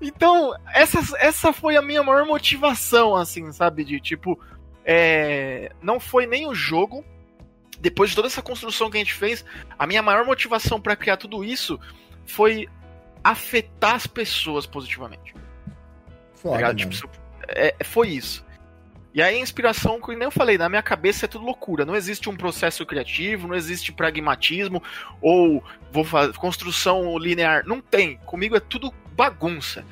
Então, 0.00 0.54
essa, 0.72 1.00
essa 1.18 1.52
foi 1.52 1.76
a 1.76 1.82
minha 1.82 2.02
maior 2.02 2.24
motivação, 2.24 3.14
assim, 3.14 3.52
sabe? 3.52 3.84
De 3.84 4.00
tipo, 4.00 4.38
é... 4.84 5.72
não 5.82 6.00
foi 6.00 6.26
nem 6.26 6.46
o 6.46 6.54
jogo. 6.54 7.04
Depois 7.78 8.10
de 8.10 8.16
toda 8.16 8.28
essa 8.28 8.42
construção 8.42 8.90
que 8.90 8.96
a 8.96 9.00
gente 9.00 9.14
fez, 9.14 9.44
a 9.78 9.86
minha 9.86 10.02
maior 10.02 10.24
motivação 10.24 10.80
para 10.80 10.96
criar 10.96 11.16
tudo 11.16 11.42
isso 11.42 11.80
foi 12.26 12.68
afetar 13.24 13.94
as 13.94 14.06
pessoas 14.06 14.66
positivamente. 14.66 15.34
Foda, 16.34 16.60
tá 16.60 16.74
tipo, 16.74 16.94
é, 17.48 17.74
foi 17.82 18.08
isso. 18.08 18.44
E 19.12 19.20
aí 19.20 19.36
a 19.36 19.40
inspiração, 19.40 19.98
como 19.98 20.16
nem 20.16 20.26
eu 20.26 20.30
falei, 20.30 20.56
na 20.56 20.68
minha 20.68 20.82
cabeça 20.82 21.26
é 21.26 21.28
tudo 21.28 21.44
loucura. 21.44 21.84
Não 21.84 21.96
existe 21.96 22.30
um 22.30 22.36
processo 22.36 22.86
criativo, 22.86 23.48
não 23.48 23.56
existe 23.56 23.92
pragmatismo 23.92 24.82
ou 25.20 25.64
vou 25.90 26.04
fazer 26.04 26.32
construção 26.34 27.18
linear. 27.18 27.64
Não 27.66 27.80
tem. 27.80 28.18
Comigo 28.18 28.56
é 28.56 28.60
tudo 28.60 28.92
bagunça. 29.20 29.84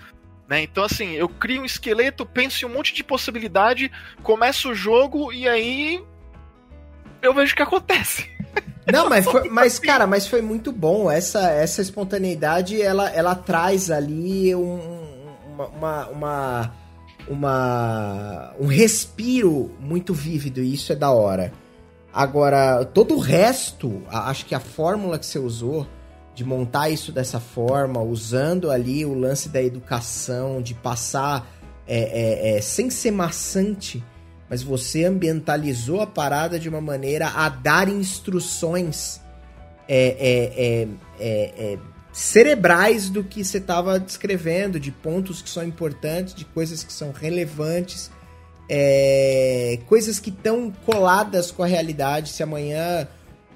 Né? 0.49 0.63
Então, 0.63 0.83
assim, 0.83 1.13
eu 1.13 1.29
crio 1.29 1.61
um 1.61 1.65
esqueleto, 1.67 2.25
penso 2.25 2.65
em 2.65 2.69
um 2.69 2.73
monte 2.73 2.95
de 2.95 3.05
possibilidade, 3.05 3.93
começo 4.23 4.71
o 4.71 4.75
jogo 4.75 5.31
e 5.31 5.47
aí 5.47 6.03
eu 7.21 7.35
vejo 7.35 7.53
o 7.53 7.57
que 7.57 7.63
acontece. 7.63 8.27
Não, 8.91 9.11
mas, 9.11 9.27
foi, 9.27 9.51
mas 9.51 9.79
cara, 9.79 10.07
mas 10.07 10.27
foi 10.27 10.41
muito 10.41 10.73
bom. 10.73 11.11
Essa, 11.11 11.51
essa 11.51 11.83
espontaneidade, 11.83 12.81
ela, 12.81 13.11
ela 13.11 13.35
traz 13.35 13.91
ali 13.91 14.55
um, 14.55 14.81
uma, 15.53 15.67
uma, 15.67 16.07
uma 16.09 16.75
uma 17.29 18.55
um 18.59 18.67
respiro 18.67 19.71
muito 19.79 20.15
vívido 20.15 20.63
e 20.63 20.73
isso 20.73 20.91
é 20.91 20.97
da 20.97 21.11
hora. 21.11 21.53
Agora, 22.11 22.87
todo 22.87 23.15
o 23.15 23.19
resto, 23.19 24.03
acho 24.09 24.47
que 24.47 24.55
a 24.55 24.61
fórmula 24.61 25.19
que 25.19 25.27
você 25.27 25.39
usou 25.39 25.87
de 26.39 26.45
montar 26.45 26.89
isso 26.89 27.11
dessa 27.11 27.41
forma, 27.41 28.01
usando 28.01 28.71
ali 28.71 29.05
o 29.05 29.13
lance 29.13 29.49
da 29.49 29.61
educação, 29.61 30.63
de 30.63 30.73
passar 30.73 31.51
é, 31.85 31.99
é, 31.99 32.57
é, 32.59 32.61
sem 32.61 32.91
ser 32.91 33.11
maçante, 33.11 34.05
mas 34.49 34.63
você 34.63 35.05
ambientalizou 35.05 36.01
a 36.01 36.07
parada 36.07 36.57
de 36.57 36.69
uma 36.69 36.81
maneira 36.81 37.27
a 37.27 37.49
dar 37.49 37.89
instruções 37.89 39.21
é, 39.89 40.87
é, 41.19 41.19
é, 41.19 41.79
cerebrais 42.13 43.11
do 43.11 43.25
que 43.25 43.43
você 43.43 43.59
estava 43.59 43.99
descrevendo, 43.99 44.79
de 44.79 44.93
pontos 44.93 45.43
que 45.43 45.51
são 45.51 45.65
importantes, 45.65 46.37
de 46.37 46.45
coisas 46.45 46.85
que 46.85 46.93
são 46.93 47.11
relevantes, 47.11 48.13
coisas 49.89 50.21
que 50.21 50.31
estão 50.31 50.71
coladas 50.87 51.51
com 51.51 51.65
a 51.65 51.67
realidade. 51.67 52.29
Se 52.31 52.45
amanhã 52.45 53.09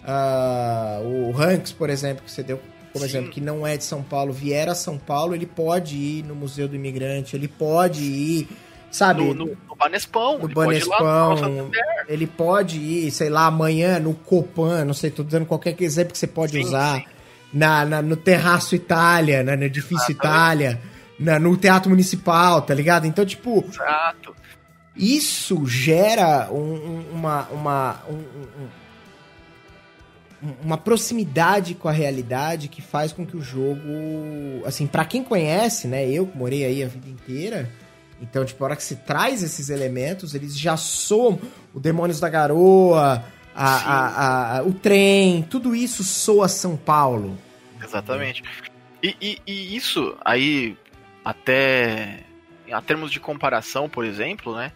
uh, 0.02 1.30
o 1.30 1.40
Hanks, 1.40 1.72
por 1.72 1.88
exemplo, 1.88 2.24
que 2.24 2.30
você 2.30 2.42
deu 2.42 2.60
como 2.93 3.05
Sim. 3.05 3.11
exemplo, 3.11 3.30
que 3.30 3.40
não 3.40 3.66
é 3.66 3.76
de 3.76 3.84
São 3.84 4.03
Paulo, 4.03 4.32
vier 4.32 4.68
a 4.68 4.74
São 4.74 4.99
Paulo, 4.99 5.34
ele 5.34 5.47
pode 5.47 5.97
ir 5.97 6.24
no 6.24 6.34
Museu 6.34 6.68
do 6.68 6.76
Imigrante, 6.76 7.34
ele 7.34 7.49
pode 7.49 8.03
ir, 8.03 8.49
sabe? 8.90 9.24
No, 9.24 9.34
no, 9.34 9.47
no 9.68 9.76
Banespão. 9.76 10.38
No 10.38 10.47
ele 10.47 10.55
Banespão. 10.55 11.36
Pode 11.36 11.82
ele 12.09 12.26
pode 12.26 12.78
ir, 12.78 13.11
sei 13.11 13.30
lá, 13.30 13.47
amanhã 13.47 13.99
no 13.99 14.12
Copan, 14.14 14.84
não 14.84 14.95
sei, 14.95 15.11
tô 15.11 15.22
dando 15.22 15.47
qualquer 15.47 15.80
exemplo 15.80 16.12
que 16.12 16.18
você 16.18 16.26
pode 16.26 16.53
sim, 16.53 16.64
usar. 16.64 17.01
Sim 17.01 17.05
na, 17.53 17.84
na, 17.84 18.03
no 18.03 18.16
Terraço 18.16 18.74
Itália, 18.74 19.43
né, 19.43 19.55
no 19.57 19.64
Edifício 19.64 20.11
Itália, 20.11 20.80
na, 21.18 21.38
no 21.38 21.57
Teatro 21.57 21.90
Municipal, 21.90 22.62
tá 22.62 22.72
ligado? 22.72 23.07
Então, 23.07 23.26
tipo. 23.26 23.64
Exato. 23.68 24.34
Isso 24.97 25.66
gera 25.66 26.51
um, 26.51 27.05
uma. 27.12 27.49
uma 27.51 28.01
um, 28.09 28.14
um, 28.14 28.68
uma 30.62 30.76
proximidade 30.76 31.74
com 31.74 31.88
a 31.88 31.93
realidade 31.93 32.68
que 32.68 32.82
faz 32.82 33.12
com 33.12 33.24
que 33.24 33.36
o 33.36 33.43
jogo, 33.43 33.82
assim, 34.64 34.86
para 34.86 35.05
quem 35.05 35.22
conhece, 35.22 35.86
né, 35.86 36.09
eu 36.09 36.26
que 36.26 36.36
morei 36.36 36.64
aí 36.64 36.82
a 36.82 36.88
vida 36.88 37.09
inteira, 37.09 37.70
então, 38.20 38.45
tipo, 38.45 38.62
a 38.62 38.68
hora 38.68 38.76
que 38.76 38.84
se 38.84 38.97
traz 38.97 39.43
esses 39.43 39.68
elementos, 39.68 40.34
eles 40.34 40.57
já 40.57 40.76
soam 40.76 41.40
o 41.74 41.80
Demônios 41.80 42.20
da 42.20 42.28
Garoa, 42.28 43.24
a, 43.55 43.74
a, 43.76 44.59
a, 44.59 44.62
o 44.62 44.72
trem, 44.72 45.43
tudo 45.43 45.74
isso 45.74 46.05
soa 46.05 46.49
São 46.49 46.76
Paulo. 46.76 47.36
Exatamente. 47.82 48.43
E, 49.03 49.16
e, 49.20 49.38
e 49.45 49.76
isso 49.76 50.16
aí, 50.24 50.76
até 51.24 52.20
a 52.70 52.80
termos 52.80 53.11
de 53.11 53.18
comparação, 53.18 53.88
por 53.88 54.05
exemplo, 54.05 54.55
né? 54.55 54.72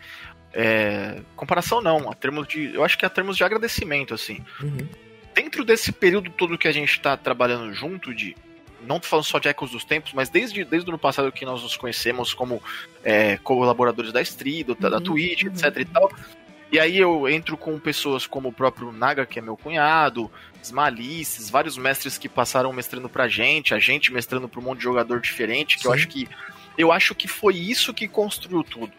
É, 0.53 1.21
comparação 1.37 1.81
não, 1.81 2.11
a 2.11 2.15
termos 2.15 2.49
de. 2.49 2.75
Eu 2.75 2.85
acho 2.85 2.99
que 2.99 3.05
é 3.05 3.09
a 3.09 3.11
termos 3.11 3.37
de 3.37 3.45
agradecimento, 3.45 4.13
assim. 4.15 4.45
Uhum. 4.61 4.89
Dentro 5.37 5.67
desse 5.67 5.93
período 5.93 6.31
todo 6.31 6.57
que 6.57 6.67
a 6.67 6.73
gente 6.73 6.91
está 6.91 7.15
trabalhando 7.15 7.71
junto, 7.75 8.15
de. 8.15 8.35
Não 8.87 8.99
tô 8.99 9.07
falando 9.07 9.27
só 9.27 9.39
de 9.39 9.49
Ecos 9.49 9.71
dos 9.71 9.85
Tempos, 9.85 10.15
mas 10.15 10.31
desde, 10.31 10.65
desde 10.65 10.89
o 10.89 10.93
ano 10.93 10.99
passado 10.99 11.31
que 11.31 11.45
nós 11.45 11.63
nos 11.63 11.77
conhecemos 11.77 12.33
como 12.33 12.63
é, 13.05 13.37
colaboradores 13.39 14.13
da 14.13 14.23
Street, 14.23 14.67
da, 14.67 14.89
da 14.89 14.97
uhum. 14.97 15.03
Twitch, 15.03 15.43
uhum. 15.43 15.51
etc 15.51 15.77
e 15.77 15.85
tal. 15.85 16.11
E 16.73 16.81
aí 16.81 16.97
eu 16.97 17.29
entro 17.29 17.55
com 17.57 17.79
pessoas 17.79 18.27
como 18.27 18.49
o 18.49 18.53
próprio 18.53 18.91
Naga, 18.93 19.27
que 19.27 19.39
é 19.39 19.43
meu 19.43 19.59
cunhado, 19.59 20.31
Smalices, 20.63 21.51
vários 21.51 21.77
mestres 21.77 22.17
que 22.17 22.29
passaram 22.29 22.73
mestrando 22.73 23.09
pra 23.09 23.29
gente, 23.29 23.75
a 23.75 23.79
gente 23.79 24.13
mestrando 24.13 24.49
pra 24.49 24.59
um 24.59 24.63
monte 24.63 24.79
de 24.79 24.85
jogador 24.85 25.21
diferente, 25.21 25.77
que 25.77 25.83
Sim. 25.83 25.89
eu 25.89 25.95
acho 25.95 26.09
que. 26.09 26.29
Eu 26.79 26.93
acho 26.93 27.15
que 27.15 27.29
foi 27.29 27.57
isso 27.57 27.93
que 27.93 28.09
construiu 28.09 28.65
tudo. 28.65 28.93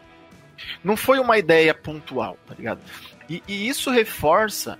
Não 0.84 0.96
foi 0.96 1.18
uma 1.18 1.36
ideia 1.36 1.74
pontual, 1.74 2.38
tá 2.46 2.54
ligado? 2.54 2.80
E, 3.28 3.42
e 3.48 3.68
isso 3.68 3.90
reforça 3.90 4.78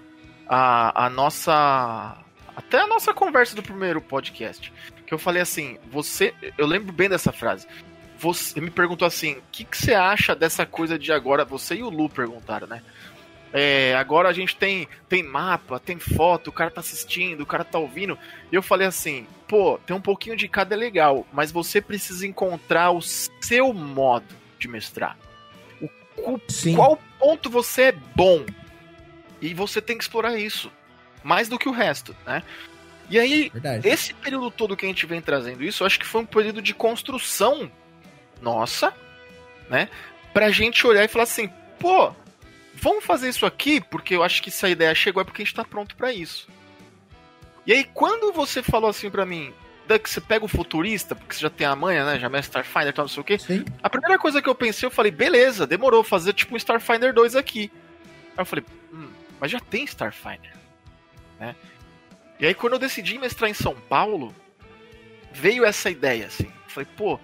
a, 0.48 1.06
a 1.06 1.10
nossa. 1.10 2.16
Até 2.56 2.80
a 2.80 2.86
nossa 2.86 3.14
conversa 3.14 3.54
do 3.54 3.62
primeiro 3.62 4.00
podcast. 4.00 4.72
Que 5.06 5.14
eu 5.14 5.18
falei 5.18 5.42
assim, 5.42 5.78
você. 5.90 6.34
Eu 6.56 6.66
lembro 6.66 6.92
bem 6.92 7.08
dessa 7.08 7.32
frase. 7.32 7.66
Você 8.18 8.60
me 8.60 8.70
perguntou 8.70 9.06
assim: 9.06 9.34
o 9.34 9.42
que, 9.52 9.64
que 9.64 9.76
você 9.76 9.94
acha 9.94 10.34
dessa 10.34 10.66
coisa 10.66 10.98
de 10.98 11.12
agora? 11.12 11.44
Você 11.44 11.76
e 11.76 11.82
o 11.82 11.90
Lu 11.90 12.08
perguntaram, 12.08 12.66
né? 12.66 12.82
É, 13.50 13.94
agora 13.96 14.28
a 14.28 14.32
gente 14.32 14.54
tem, 14.56 14.86
tem 15.08 15.22
mapa, 15.22 15.80
tem 15.80 15.98
foto, 15.98 16.48
o 16.48 16.52
cara 16.52 16.70
tá 16.70 16.80
assistindo, 16.80 17.40
o 17.40 17.46
cara 17.46 17.64
tá 17.64 17.78
ouvindo. 17.78 18.18
E 18.50 18.54
eu 18.54 18.62
falei 18.62 18.86
assim: 18.86 19.26
pô, 19.46 19.78
tem 19.86 19.96
um 19.96 20.00
pouquinho 20.00 20.36
de 20.36 20.48
cada 20.48 20.74
é 20.74 20.78
legal, 20.78 21.26
mas 21.32 21.52
você 21.52 21.80
precisa 21.80 22.26
encontrar 22.26 22.90
o 22.90 23.00
seu 23.00 23.72
modo 23.72 24.34
de 24.58 24.68
mestrar. 24.68 25.16
Sim. 26.48 26.74
qual 26.74 26.98
ponto 27.18 27.48
você 27.48 27.82
é 27.82 27.92
bom. 27.92 28.44
E 29.40 29.54
você 29.54 29.80
tem 29.80 29.96
que 29.96 30.04
explorar 30.04 30.36
isso. 30.36 30.70
Mais 31.22 31.48
do 31.48 31.58
que 31.58 31.68
o 31.68 31.72
resto, 31.72 32.16
né? 32.26 32.42
E 33.10 33.18
aí, 33.18 33.50
Verdade. 33.50 33.88
esse 33.88 34.12
período 34.14 34.50
todo 34.50 34.76
que 34.76 34.84
a 34.84 34.88
gente 34.88 35.06
vem 35.06 35.20
trazendo 35.20 35.64
isso, 35.64 35.82
eu 35.82 35.86
acho 35.86 35.98
que 35.98 36.06
foi 36.06 36.20
um 36.20 36.26
período 36.26 36.60
de 36.60 36.74
construção 36.74 37.70
nossa, 38.40 38.92
né? 39.68 39.88
Pra 40.32 40.50
gente 40.50 40.86
olhar 40.86 41.04
e 41.04 41.08
falar 41.08 41.24
assim, 41.24 41.50
pô, 41.78 42.12
vamos 42.74 43.04
fazer 43.04 43.28
isso 43.28 43.46
aqui, 43.46 43.80
porque 43.80 44.14
eu 44.14 44.22
acho 44.22 44.42
que 44.42 44.50
essa 44.50 44.68
ideia 44.68 44.94
chegou 44.94 45.22
é 45.22 45.24
porque 45.24 45.42
a 45.42 45.44
gente 45.44 45.54
tá 45.54 45.64
pronto 45.64 45.96
para 45.96 46.12
isso. 46.12 46.48
E 47.66 47.72
aí, 47.72 47.84
quando 47.84 48.32
você 48.32 48.62
falou 48.62 48.88
assim 48.88 49.10
para 49.10 49.26
mim, 49.26 49.52
que 49.96 50.10
você 50.10 50.20
pega 50.20 50.44
o 50.44 50.48
futurista, 50.48 51.14
porque 51.14 51.34
você 51.34 51.40
já 51.40 51.48
tem 51.48 51.66
a 51.66 51.74
manha, 51.74 52.04
né? 52.04 52.18
Já 52.18 52.28
mexe 52.28 52.48
Starfinder 52.48 52.88
e 52.88 52.92
tal, 52.92 53.04
não 53.04 53.08
sei 53.08 53.20
o 53.20 53.24
quê. 53.24 53.38
Sim. 53.38 53.64
A 53.82 53.88
primeira 53.88 54.18
coisa 54.18 54.42
que 54.42 54.48
eu 54.48 54.54
pensei, 54.54 54.86
eu 54.86 54.90
falei, 54.90 55.10
beleza, 55.10 55.66
demorou, 55.66 56.04
fazer 56.04 56.34
tipo 56.34 56.52
um 56.52 56.56
Starfinder 56.58 57.14
2 57.14 57.36
aqui. 57.36 57.70
Aí 58.38 58.42
eu 58.42 58.46
falei, 58.46 58.64
hum, 58.92 59.10
mas 59.40 59.50
já 59.50 59.58
tem 59.58 59.82
Starfinder. 59.82 60.54
Né? 61.40 61.56
E 62.38 62.46
aí 62.46 62.54
quando 62.54 62.74
eu 62.74 62.78
decidi 62.78 63.18
mestrar 63.18 63.50
em 63.50 63.54
São 63.54 63.74
Paulo, 63.74 64.32
veio 65.32 65.64
essa 65.64 65.90
ideia, 65.90 66.26
assim. 66.26 66.46
Eu 66.46 66.70
falei, 66.70 66.88
pô, 66.96 67.18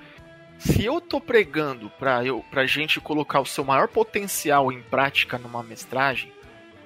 se 0.59 0.85
eu 0.85 1.01
tô 1.01 1.21
pregando 1.21 1.89
pra, 1.91 2.25
eu, 2.25 2.45
pra 2.51 2.67
gente 2.67 3.01
colocar 3.01 3.41
o 3.41 3.47
seu 3.47 3.65
maior 3.65 3.87
potencial 3.87 4.73
em 4.73 4.83
prática 4.83 5.39
numa 5.39 5.63
mestragem, 5.63 6.33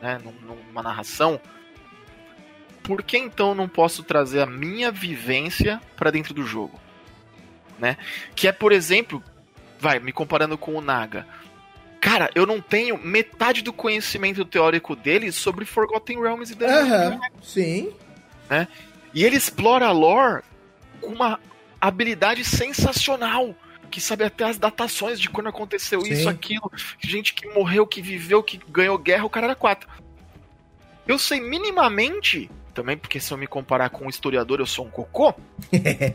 né, 0.03 0.21
numa 0.43 0.83
narração, 0.83 1.41
por 2.83 3.03
que 3.03 3.17
então 3.17 3.55
não 3.55 3.67
posso 3.67 4.03
trazer 4.03 4.43
a 4.43 4.47
minha 4.47 4.91
vivência 4.91 5.81
para 5.97 6.11
dentro 6.11 6.35
do 6.35 6.43
jogo? 6.43 6.79
Né? 7.79 7.97
Que 8.35 8.47
é, 8.47 8.53
por 8.53 8.73
exemplo, 8.73 9.23
vai, 9.81 9.99
me 9.99 10.13
comparando 10.13 10.59
com 10.59 10.75
o 10.75 10.83
Naga. 10.83 11.27
Cara, 12.01 12.31
eu 12.35 12.47
não 12.47 12.61
tenho 12.61 12.97
metade 12.99 13.63
do 13.63 13.73
conhecimento 13.73 14.45
teórico 14.45 14.95
dele 14.95 15.33
sobre 15.33 15.65
Forgotten 15.65 16.21
Realms 16.21 16.53
e 16.53 16.57
The 16.57 16.83
uhum, 16.83 17.21
Sim. 17.43 17.93
Né? 18.49 18.69
E 19.13 19.25
ele 19.25 19.37
explora 19.37 19.87
a 19.87 19.93
lore 19.93 20.43
com 21.01 21.13
uma 21.13 21.41
habilidade 21.81 22.45
sensacional. 22.45 23.55
Que 23.91 24.03
sabe 24.03 24.23
até 24.23 24.45
as 24.45 24.59
datações 24.59 25.19
de 25.19 25.31
quando 25.31 25.49
aconteceu 25.49 26.03
Sim. 26.03 26.13
isso, 26.13 26.29
aquilo. 26.29 26.71
Gente 27.01 27.33
que 27.33 27.49
morreu, 27.49 27.87
que 27.87 28.03
viveu, 28.03 28.43
que 28.43 28.61
ganhou 28.69 28.99
guerra, 28.99 29.25
o 29.25 29.31
cara 29.31 29.47
era 29.47 29.55
quatro. 29.55 29.89
Eu 31.07 31.19
sei 31.19 31.41
minimamente 31.41 32.51
também, 32.75 32.99
porque 32.99 33.19
se 33.19 33.33
eu 33.33 33.39
me 33.39 33.47
comparar 33.47 33.89
com 33.89 34.05
um 34.05 34.11
historiador, 34.11 34.61
eu 34.61 34.67
sou 34.67 34.85
um 34.85 34.91
cocô. 34.91 35.35
né? 35.73 36.15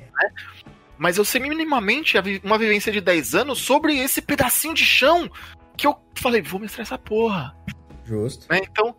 Mas 0.99 1.17
eu 1.17 1.25
sei 1.25 1.41
minimamente 1.41 2.15
uma 2.43 2.59
vivência 2.59 2.91
de 2.91 3.01
10 3.01 3.35
anos 3.35 3.57
sobre 3.57 3.97
esse 3.97 4.21
pedacinho 4.21 4.75
de 4.75 4.85
chão 4.85 5.29
que 5.77 5.87
eu 5.87 5.97
falei, 6.15 6.41
vou 6.41 6.59
mestrar 6.59 6.83
essa 6.83 6.97
porra. 6.97 7.55
Justo. 8.05 8.47
Né? 8.49 8.61
Então, 8.63 8.95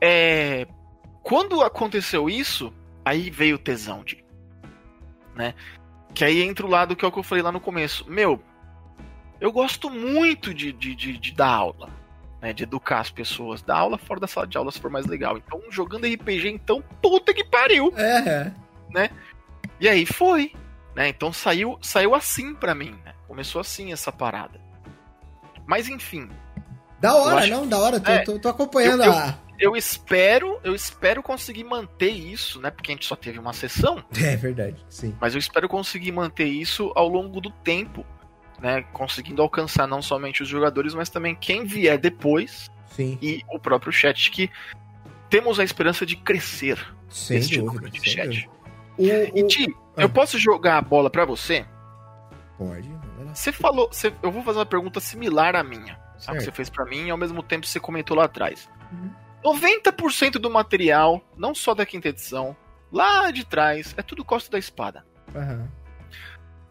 é... 0.00 0.66
quando 1.22 1.62
aconteceu 1.62 2.28
isso, 2.28 2.72
aí 3.04 3.30
veio 3.30 3.56
o 3.56 3.58
tesão 3.58 4.02
de. 4.04 4.24
Né? 5.34 5.54
Que 6.14 6.24
aí 6.24 6.42
entra 6.42 6.66
o 6.66 6.70
lado 6.70 6.96
que 6.96 7.04
é 7.04 7.08
o 7.08 7.12
que 7.12 7.18
eu 7.18 7.22
falei 7.22 7.42
lá 7.42 7.52
no 7.52 7.60
começo. 7.60 8.08
Meu, 8.10 8.40
eu 9.40 9.52
gosto 9.52 9.90
muito 9.90 10.54
de, 10.54 10.72
de, 10.72 10.94
de, 10.94 11.18
de 11.18 11.32
dar 11.32 11.48
aula 11.48 11.90
né, 12.40 12.52
de 12.52 12.62
educar 12.62 13.00
as 13.00 13.10
pessoas, 13.10 13.62
dar 13.62 13.78
aula 13.78 13.98
fora 13.98 14.20
da 14.20 14.26
sala 14.26 14.46
de 14.46 14.56
aula 14.56 14.70
se 14.70 14.80
for 14.80 14.90
mais 14.90 15.06
legal. 15.06 15.36
Então, 15.36 15.60
jogando 15.70 16.06
RPG, 16.06 16.48
então, 16.48 16.82
puta 17.02 17.34
que 17.34 17.44
pariu! 17.44 17.92
É. 17.96 18.52
Né? 18.90 19.10
E 19.80 19.88
aí 19.88 20.06
foi, 20.06 20.52
né? 20.94 21.08
Então 21.08 21.32
saiu, 21.32 21.78
saiu 21.82 22.14
assim 22.14 22.54
para 22.54 22.74
mim, 22.74 22.98
né? 23.04 23.14
Começou 23.26 23.60
assim 23.60 23.92
essa 23.92 24.12
parada. 24.12 24.60
Mas 25.66 25.88
enfim. 25.88 26.28
Da 27.00 27.14
hora, 27.14 27.46
não, 27.46 27.66
da 27.66 27.78
hora, 27.78 28.00
tô, 28.00 28.10
é, 28.10 28.18
tô, 28.24 28.38
tô 28.38 28.48
acompanhando 28.48 29.04
eu, 29.04 29.12
a. 29.12 29.38
Eu, 29.58 29.70
eu 29.70 29.76
espero, 29.76 30.58
eu 30.64 30.74
espero 30.74 31.22
conseguir 31.22 31.64
manter 31.64 32.10
isso, 32.10 32.60
né? 32.60 32.70
Porque 32.70 32.90
a 32.90 32.94
gente 32.94 33.06
só 33.06 33.16
teve 33.16 33.38
uma 33.38 33.52
sessão. 33.52 34.02
É 34.16 34.36
verdade, 34.36 34.84
sim. 34.88 35.14
Mas 35.20 35.34
eu 35.34 35.38
espero 35.38 35.68
conseguir 35.68 36.12
manter 36.12 36.46
isso 36.46 36.92
ao 36.94 37.08
longo 37.08 37.40
do 37.40 37.50
tempo 37.50 38.04
né, 38.60 38.84
conseguindo 38.92 39.42
alcançar 39.42 39.86
não 39.86 40.00
somente 40.00 40.42
os 40.42 40.48
jogadores, 40.48 40.94
mas 40.94 41.08
também 41.08 41.34
quem 41.34 41.64
vier 41.64 41.98
depois 41.98 42.70
Sim. 42.88 43.18
e 43.20 43.42
o 43.50 43.58
próprio 43.58 43.92
chat, 43.92 44.30
que 44.30 44.50
temos 45.28 45.60
a 45.60 45.64
esperança 45.64 46.06
de 46.06 46.16
crescer 46.16 46.78
sem 47.08 47.38
este 47.38 47.60
dúvida, 47.60 47.90
de 47.90 48.08
chat. 48.08 48.48
O, 48.96 49.04
e 49.04 49.46
Ti, 49.46 49.66
ah. 49.96 50.02
eu 50.02 50.08
posso 50.08 50.38
jogar 50.38 50.78
a 50.78 50.82
bola 50.82 51.10
para 51.10 51.24
você? 51.24 51.66
Pode. 52.56 52.88
Você 53.36 53.52
falou, 53.52 53.88
você, 53.92 54.12
eu 54.22 54.32
vou 54.32 54.42
fazer 54.42 54.58
uma 54.58 54.66
pergunta 54.66 54.98
similar 54.98 55.54
à 55.54 55.62
minha, 55.62 55.98
sabe, 56.18 56.38
que 56.38 56.44
você 56.44 56.52
fez 56.52 56.70
para 56.70 56.84
mim 56.84 57.06
e 57.06 57.10
ao 57.10 57.18
mesmo 57.18 57.42
tempo 57.42 57.66
você 57.66 57.78
comentou 57.78 58.16
lá 58.16 58.24
atrás. 58.24 58.68
Uhum. 58.90 59.10
90% 59.44 60.32
do 60.32 60.50
material, 60.50 61.22
não 61.36 61.54
só 61.54 61.74
da 61.74 61.86
quinta 61.86 62.08
edição, 62.08 62.56
lá 62.90 63.30
de 63.30 63.44
trás, 63.44 63.94
é 63.96 64.02
tudo 64.02 64.24
Costa 64.24 64.50
da 64.50 64.58
Espada. 64.58 65.04
Uhum 65.34 65.68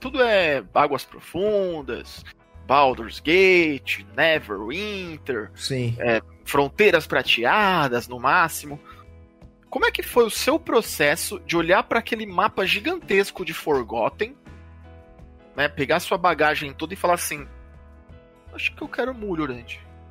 tudo 0.05 0.21
é 0.21 0.63
Águas 0.71 1.03
Profundas, 1.03 2.23
Baldur's 2.67 3.19
Gate, 3.19 4.05
Neverwinter, 4.15 5.49
Sim. 5.55 5.95
É, 5.97 6.21
Fronteiras 6.43 7.07
Prateadas 7.07 8.07
no 8.07 8.19
máximo. 8.19 8.79
Como 9.67 9.83
é 9.83 9.89
que 9.89 10.03
foi 10.03 10.23
o 10.23 10.29
seu 10.29 10.59
processo 10.59 11.39
de 11.39 11.57
olhar 11.57 11.81
para 11.81 11.97
aquele 11.97 12.27
mapa 12.27 12.67
gigantesco 12.67 13.43
de 13.43 13.51
Forgotten, 13.51 14.35
né, 15.55 15.67
pegar 15.67 15.99
sua 15.99 16.17
bagagem 16.17 16.73
toda 16.73 16.93
e 16.93 16.97
falar 16.97 17.15
assim: 17.15 17.47
Acho 18.53 18.73
que 18.73 18.81
eu 18.81 18.87
quero 18.87 19.13
Mulhorand. 19.13 19.65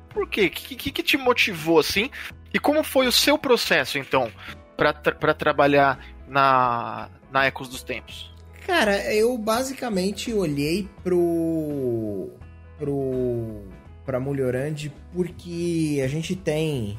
Por 0.09 0.29
quê? 0.29 0.45
O 0.45 0.49
que, 0.51 0.75
que, 0.75 0.91
que, 0.91 1.03
te 1.03 1.17
motivou 1.17 1.79
assim? 1.79 2.09
E 2.53 2.59
como 2.59 2.83
foi 2.83 3.07
o 3.07 3.11
seu 3.11 3.37
processo, 3.37 3.97
então, 3.97 4.31
para 4.77 4.93
tra 4.93 5.33
trabalhar 5.33 5.99
na, 6.27 7.09
na 7.31 7.45
Ecos 7.45 7.67
dos 7.67 7.83
Tempos? 7.83 8.33
Cara, 8.65 9.13
eu 9.13 9.37
basicamente 9.37 10.33
olhei 10.33 10.87
pro. 11.03 12.31
pro. 12.77 13.63
pra 14.05 14.19
Mulhorand 14.19 14.89
porque 15.13 16.01
a 16.03 16.07
gente 16.07 16.35
tem 16.35 16.97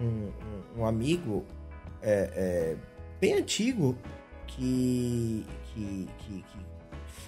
um, 0.00 0.30
um, 0.80 0.86
amigo 0.86 1.44
é, 2.00 2.30
é, 2.34 2.76
bem 3.20 3.34
antigo 3.34 3.98
que, 4.46 5.44
que, 5.74 6.08
que 6.18 6.44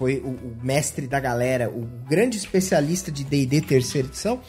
foi 0.01 0.17
o, 0.17 0.29
o, 0.29 0.57
mestre 0.63 1.05
da 1.05 1.19
galera, 1.19 1.69
o 1.69 1.87
grande 2.09 2.35
especialista 2.35 3.11
de 3.11 3.23
DD 3.23 3.61
terceira 3.61 4.07
edição, 4.07 4.41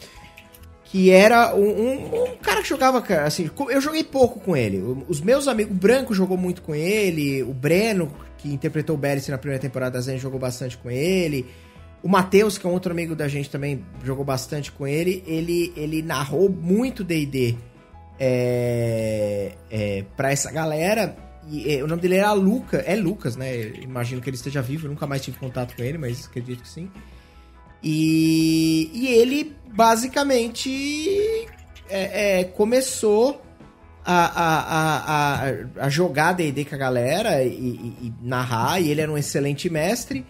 que 0.85 1.11
era 1.11 1.53
um, 1.53 1.61
um, 1.61 2.23
um, 2.23 2.37
cara 2.37 2.63
que 2.63 2.67
jogava, 2.67 3.03
assim, 3.23 3.51
eu 3.69 3.79
joguei 3.79 4.03
pouco 4.03 4.39
com 4.39 4.57
ele. 4.57 4.81
Os 5.07 5.21
meus 5.21 5.47
amigos, 5.47 5.71
o 5.71 5.75
Branco 5.75 6.11
jogou 6.11 6.37
muito 6.37 6.63
com 6.63 6.73
ele, 6.73 7.43
o 7.43 7.53
Breno, 7.53 8.11
que 8.39 8.51
interpretou 8.51 8.95
o 8.95 8.97
Beres 8.97 9.27
na 9.27 9.37
primeira 9.37 9.61
temporada 9.61 9.91
da 9.91 10.01
Zen, 10.01 10.17
jogou 10.17 10.39
bastante 10.39 10.75
com 10.75 10.89
ele. 10.89 11.45
O 12.01 12.09
Matheus, 12.09 12.57
que 12.57 12.65
é 12.65 12.69
um 12.69 12.73
outro 12.73 12.91
amigo 12.91 13.15
da 13.15 13.27
gente 13.27 13.47
também, 13.47 13.85
jogou 14.03 14.25
bastante 14.25 14.71
com 14.71 14.87
ele. 14.87 15.23
Ele, 15.27 15.71
ele 15.77 16.01
narrou 16.01 16.49
muito 16.49 17.03
D&D 17.03 17.55
é, 18.19 19.51
é, 19.69 20.03
pra 20.17 20.31
essa 20.31 20.51
galera. 20.51 21.15
E, 21.49 21.75
é, 21.75 21.83
o 21.83 21.87
nome 21.87 22.01
dele 22.01 22.15
era 22.15 22.31
Luca, 22.33 22.77
é 22.77 22.95
Lucas, 22.95 23.35
né? 23.35 23.67
Imagino 23.81 24.21
que 24.21 24.29
ele 24.29 24.37
esteja 24.37 24.61
vivo, 24.61 24.85
eu 24.87 24.91
nunca 24.91 25.07
mais 25.07 25.21
tive 25.21 25.37
contato 25.37 25.75
com 25.75 25.83
ele, 25.83 25.97
mas 25.97 26.25
acredito 26.25 26.61
que 26.63 26.69
sim. 26.69 26.89
E, 27.83 28.89
e 28.93 29.07
ele 29.07 29.55
basicamente 29.73 30.69
é, 31.89 32.39
é, 32.39 32.43
começou 32.45 33.41
a, 34.05 34.25
a, 34.25 35.47
a, 35.47 35.85
a 35.85 35.89
jogar 35.89 36.33
D&D 36.33 36.65
com 36.65 36.75
a 36.75 36.77
galera 36.77 37.43
e, 37.43 37.49
e, 37.49 37.97
e, 38.07 38.13
narrar, 38.21 38.81
e 38.81 38.89
ele 38.89 39.01
era 39.01 39.11
um 39.11 39.17
excelente 39.17 39.69
mestre. 39.69 40.25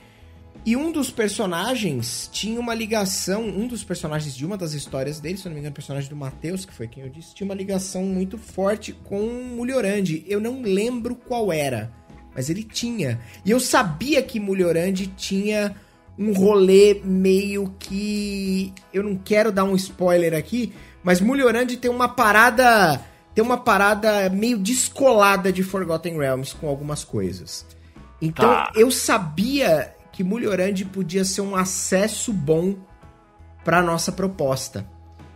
E 0.65 0.77
um 0.77 0.93
dos 0.93 1.11
personagens 1.11 2.29
tinha 2.31 2.57
uma 2.57 2.73
ligação, 2.73 3.43
um 3.43 3.67
dos 3.67 3.83
personagens 3.83 4.33
de 4.33 4.45
uma 4.45 4.55
das 4.55 4.73
histórias 4.73 5.19
dele, 5.19 5.37
se 5.37 5.45
eu 5.45 5.49
não 5.49 5.55
me 5.55 5.59
engano, 5.59 5.73
o 5.73 5.75
personagem 5.75 6.09
do 6.09 6.15
Matheus, 6.15 6.63
que 6.63 6.73
foi 6.73 6.87
quem 6.87 7.03
eu 7.03 7.09
disse, 7.09 7.35
tinha 7.35 7.45
uma 7.45 7.55
ligação 7.55 8.03
muito 8.03 8.37
forte 8.37 8.93
com 8.93 9.21
Mulhorande. 9.55 10.23
Eu 10.25 10.39
não 10.39 10.61
lembro 10.61 11.15
qual 11.15 11.51
era, 11.51 11.91
mas 12.33 12.49
ele 12.49 12.63
tinha. 12.63 13.19
E 13.43 13.51
eu 13.51 13.59
sabia 13.59 14.23
que 14.23 14.39
Mulhorande 14.39 15.07
tinha 15.07 15.75
um 16.17 16.31
rolê 16.31 17.01
meio 17.03 17.75
que. 17.77 18.73
Eu 18.93 19.03
não 19.03 19.17
quero 19.17 19.51
dar 19.51 19.65
um 19.65 19.75
spoiler 19.75 20.33
aqui, 20.33 20.71
mas 21.03 21.19
Mulhorande 21.19 21.75
tem 21.75 21.91
uma 21.91 22.07
parada. 22.07 23.01
Tem 23.35 23.43
uma 23.43 23.57
parada 23.57 24.29
meio 24.29 24.59
descolada 24.59 25.51
de 25.51 25.63
Forgotten 25.63 26.19
Realms 26.19 26.53
com 26.53 26.69
algumas 26.69 27.03
coisas. 27.03 27.65
Então 28.21 28.47
tá. 28.47 28.71
eu 28.75 28.91
sabia 28.91 29.93
que 30.13 30.23
Mulhorande 30.23 30.85
podia 30.85 31.25
ser 31.25 31.41
um 31.41 31.55
acesso 31.55 32.31
bom 32.31 32.75
para 33.65 33.81
nossa 33.81 34.11
proposta. 34.11 34.87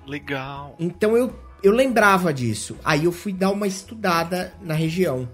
Legal. 0.06 0.76
Então 0.80 1.18
eu, 1.18 1.38
eu 1.62 1.74
lembrava 1.74 2.34
disso. 2.34 2.78
Aí 2.86 3.04
eu 3.06 3.12
fui 3.12 3.34
dar 3.34 3.50
uma 3.50 3.68
estudada 3.68 4.54
na 4.62 4.74
região 4.74 5.28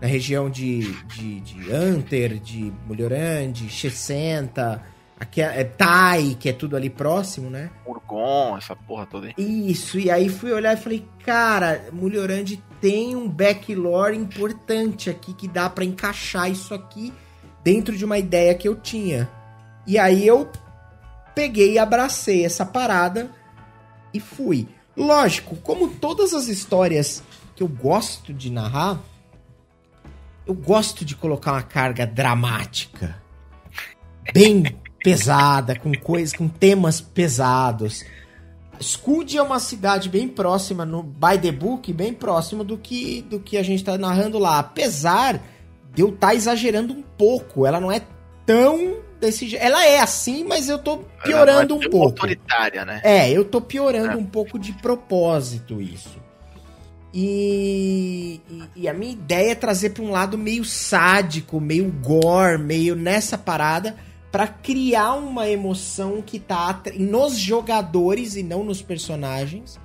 na 0.00 0.06
região 0.06 0.48
de, 0.48 0.92
de, 1.04 1.40
de 1.40 1.70
Anter, 1.70 2.38
de 2.38 2.72
Mulhorande, 2.86 3.68
Chessenta, 3.68 4.82
aqui 5.18 5.42
é, 5.42 5.60
é 5.60 5.64
Tai, 5.64 6.36
que 6.40 6.48
é 6.48 6.52
tudo 6.54 6.74
ali 6.74 6.88
próximo, 6.88 7.50
né? 7.50 7.70
Urgon, 7.86 8.56
essa 8.56 8.74
porra 8.74 9.04
toda 9.04 9.26
aí. 9.26 9.34
Isso, 9.36 9.98
e 9.98 10.10
aí 10.10 10.30
fui 10.30 10.52
olhar 10.52 10.72
e 10.72 10.80
falei, 10.80 11.06
cara, 11.22 11.84
Mulhorande 11.92 12.62
tem 12.80 13.14
um 13.14 13.28
backlore 13.28 14.16
importante 14.16 15.10
aqui 15.10 15.34
que 15.34 15.46
dá 15.46 15.68
para 15.68 15.84
encaixar 15.84 16.50
isso 16.50 16.72
aqui 16.72 17.12
dentro 17.62 17.96
de 17.96 18.04
uma 18.04 18.18
ideia 18.18 18.54
que 18.54 18.68
eu 18.68 18.74
tinha. 18.74 19.28
E 19.86 19.98
aí 19.98 20.26
eu 20.26 20.50
peguei 21.34 21.74
e 21.74 21.78
abracei 21.78 22.44
essa 22.44 22.64
parada 22.64 23.30
e 24.12 24.20
fui. 24.20 24.68
Lógico, 24.96 25.56
como 25.56 25.88
todas 25.88 26.34
as 26.34 26.48
histórias 26.48 27.22
que 27.54 27.62
eu 27.62 27.68
gosto 27.68 28.32
de 28.32 28.50
narrar, 28.50 29.00
eu 30.46 30.54
gosto 30.54 31.04
de 31.04 31.14
colocar 31.14 31.52
uma 31.52 31.62
carga 31.62 32.06
dramática, 32.06 33.20
bem 34.32 34.64
pesada, 35.02 35.78
com 35.78 35.92
coisas, 35.94 36.32
com 36.34 36.48
temas 36.48 37.00
pesados. 37.00 38.04
Scud 38.82 39.36
é 39.36 39.42
uma 39.42 39.60
cidade 39.60 40.08
bem 40.08 40.26
próxima 40.26 40.84
no 40.84 41.02
by 41.02 41.38
the 41.40 41.52
book, 41.52 41.92
bem 41.92 42.12
próximo 42.12 42.64
do 42.64 42.78
que 42.78 43.22
do 43.22 43.38
que 43.38 43.56
a 43.56 43.62
gente 43.62 43.80
está 43.80 43.96
narrando 43.96 44.38
lá. 44.38 44.58
Apesar 44.58 45.40
de 45.94 46.02
eu 46.02 46.08
estar 46.10 46.28
tá 46.28 46.34
exagerando 46.34 46.92
um 46.92 47.02
pouco, 47.02 47.66
ela 47.66 47.80
não 47.80 47.90
é 47.90 48.02
tão 48.46 48.96
desse 49.20 49.46
jeito. 49.48 49.62
Ela 49.62 49.84
é 49.84 50.00
assim, 50.00 50.44
mas 50.44 50.68
eu 50.68 50.78
tô 50.78 50.98
piorando 51.22 51.74
é 51.74 51.76
um 51.76 51.90
pouco. 51.90 52.06
Autoritária, 52.06 52.84
né? 52.84 53.00
É, 53.04 53.30
eu 53.30 53.44
tô 53.44 53.60
piorando 53.60 54.12
é. 54.12 54.16
um 54.16 54.24
pouco 54.24 54.58
de 54.58 54.72
propósito 54.72 55.80
isso. 55.80 56.18
E, 57.12 58.40
e, 58.48 58.82
e, 58.82 58.88
a 58.88 58.94
minha 58.94 59.12
ideia 59.12 59.50
é 59.50 59.54
trazer 59.54 59.90
para 59.90 60.04
um 60.04 60.10
lado 60.10 60.38
meio 60.38 60.64
sádico, 60.64 61.60
meio 61.60 61.90
gore, 61.90 62.56
meio 62.56 62.94
nessa 62.94 63.36
parada, 63.36 63.96
para 64.30 64.46
criar 64.46 65.14
uma 65.14 65.48
emoção 65.48 66.22
que 66.22 66.38
tá 66.38 66.80
nos 66.96 67.36
jogadores 67.36 68.36
e 68.36 68.44
não 68.44 68.62
nos 68.62 68.80
personagens, 68.80 69.78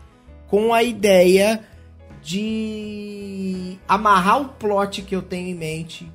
com 0.48 0.72
a 0.72 0.84
ideia 0.84 1.64
de 2.26 3.78
amarrar 3.88 4.42
o 4.42 4.50
plot 4.50 5.04
que 5.04 5.16
eu 5.16 5.22
tenho 5.22 5.50
em 5.50 5.54
mente 5.54 6.12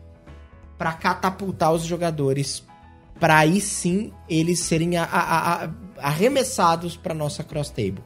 para 0.77 0.93
catapultar 0.93 1.73
os 1.73 1.85
jogadores, 1.85 2.67
para 3.21 3.39
aí 3.39 3.61
sim 3.61 4.13
eles 4.29 4.59
serem 4.59 4.97
a, 4.97 5.05
a, 5.05 5.65
a, 5.67 5.71
arremessados 5.99 6.97
para 6.97 7.15
nossa 7.15 7.45
cross 7.45 7.71
table. 7.71 8.03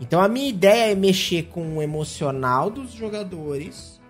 Então 0.00 0.22
a 0.22 0.28
minha 0.28 0.48
ideia 0.48 0.92
é 0.92 0.94
mexer 0.94 1.48
com 1.48 1.76
o 1.76 1.82
emocional 1.82 2.70
dos 2.70 2.92
jogadores, 2.92 4.00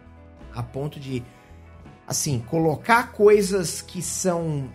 a 0.55 0.63
ponto 0.63 1.01
de, 1.01 1.21
assim, 2.07 2.39
colocar 2.39 3.11
coisas 3.11 3.83
que 3.83 4.03
são 4.03 4.71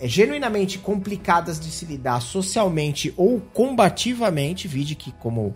é, 0.00 0.08
genuinamente 0.08 0.78
complicadas 0.78 1.60
de 1.60 1.70
se 1.70 1.84
lidar 1.84 2.20
socialmente 2.20 3.14
ou 3.16 3.40
combativamente. 3.52 4.66
Vide 4.66 4.96
que, 4.96 5.12
como 5.12 5.54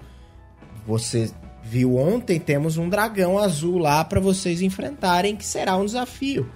você 0.86 1.30
viu 1.62 1.96
ontem, 1.96 2.38
temos 2.38 2.76
um 2.76 2.88
dragão 2.88 3.38
azul 3.38 3.78
lá 3.78 4.04
para 4.04 4.20
vocês 4.20 4.62
enfrentarem, 4.62 5.36
que 5.36 5.44
será 5.44 5.76
um 5.76 5.84
desafio. 5.84 6.48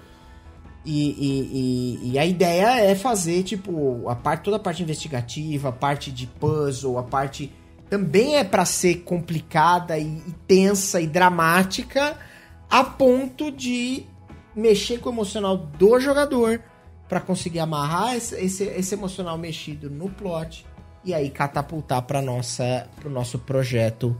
E, 0.84 1.10
e, 1.10 2.04
e, 2.04 2.12
e, 2.12 2.18
a 2.18 2.24
ideia 2.24 2.80
é 2.80 2.94
fazer, 2.94 3.42
tipo, 3.42 4.08
a 4.08 4.14
parte, 4.14 4.44
toda 4.44 4.56
a 4.56 4.60
parte 4.60 4.82
investigativa, 4.82 5.68
a 5.68 5.72
parte 5.72 6.10
de 6.10 6.26
puzzle, 6.26 6.96
a 6.96 7.02
parte 7.02 7.52
também 7.90 8.36
é 8.36 8.44
para 8.44 8.64
ser 8.64 9.02
complicada 9.02 9.98
e, 9.98 10.06
e, 10.06 10.34
tensa 10.46 11.00
e 11.00 11.06
dramática 11.06 12.16
a 12.70 12.84
ponto 12.84 13.50
de 13.50 14.06
mexer 14.54 14.98
com 15.00 15.10
o 15.10 15.12
emocional 15.12 15.56
do 15.56 15.98
jogador 15.98 16.62
para 17.08 17.20
conseguir 17.20 17.58
amarrar 17.58 18.16
esse, 18.16 18.36
esse, 18.36 18.64
esse, 18.64 18.94
emocional 18.94 19.36
mexido 19.36 19.90
no 19.90 20.08
plot 20.08 20.64
e 21.04 21.14
aí 21.14 21.30
catapultar 21.30 22.02
para 22.02 22.20
nossa 22.20 22.88
pro 22.96 23.10
nosso 23.10 23.38
projeto 23.38 24.16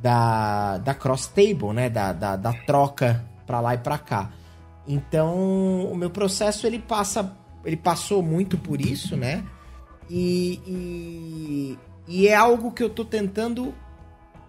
da, 0.00 0.78
da 0.78 0.94
cross 0.94 1.26
table, 1.26 1.72
né, 1.72 1.88
da, 1.90 2.12
da, 2.12 2.36
da 2.36 2.52
troca 2.52 3.24
para 3.46 3.60
lá 3.60 3.74
e 3.74 3.78
para 3.78 3.98
cá. 3.98 4.30
Então, 4.86 5.84
o 5.84 5.96
meu 5.96 6.10
processo 6.10 6.66
ele 6.66 6.78
passa, 6.78 7.36
ele 7.64 7.76
passou 7.76 8.22
muito 8.22 8.56
por 8.56 8.80
isso, 8.80 9.16
né? 9.16 9.44
E, 10.08 10.60
e, 10.66 11.78
e 12.06 12.28
é 12.28 12.34
algo 12.34 12.72
que 12.72 12.82
eu 12.82 12.88
tô 12.88 13.04
tentando, 13.04 13.74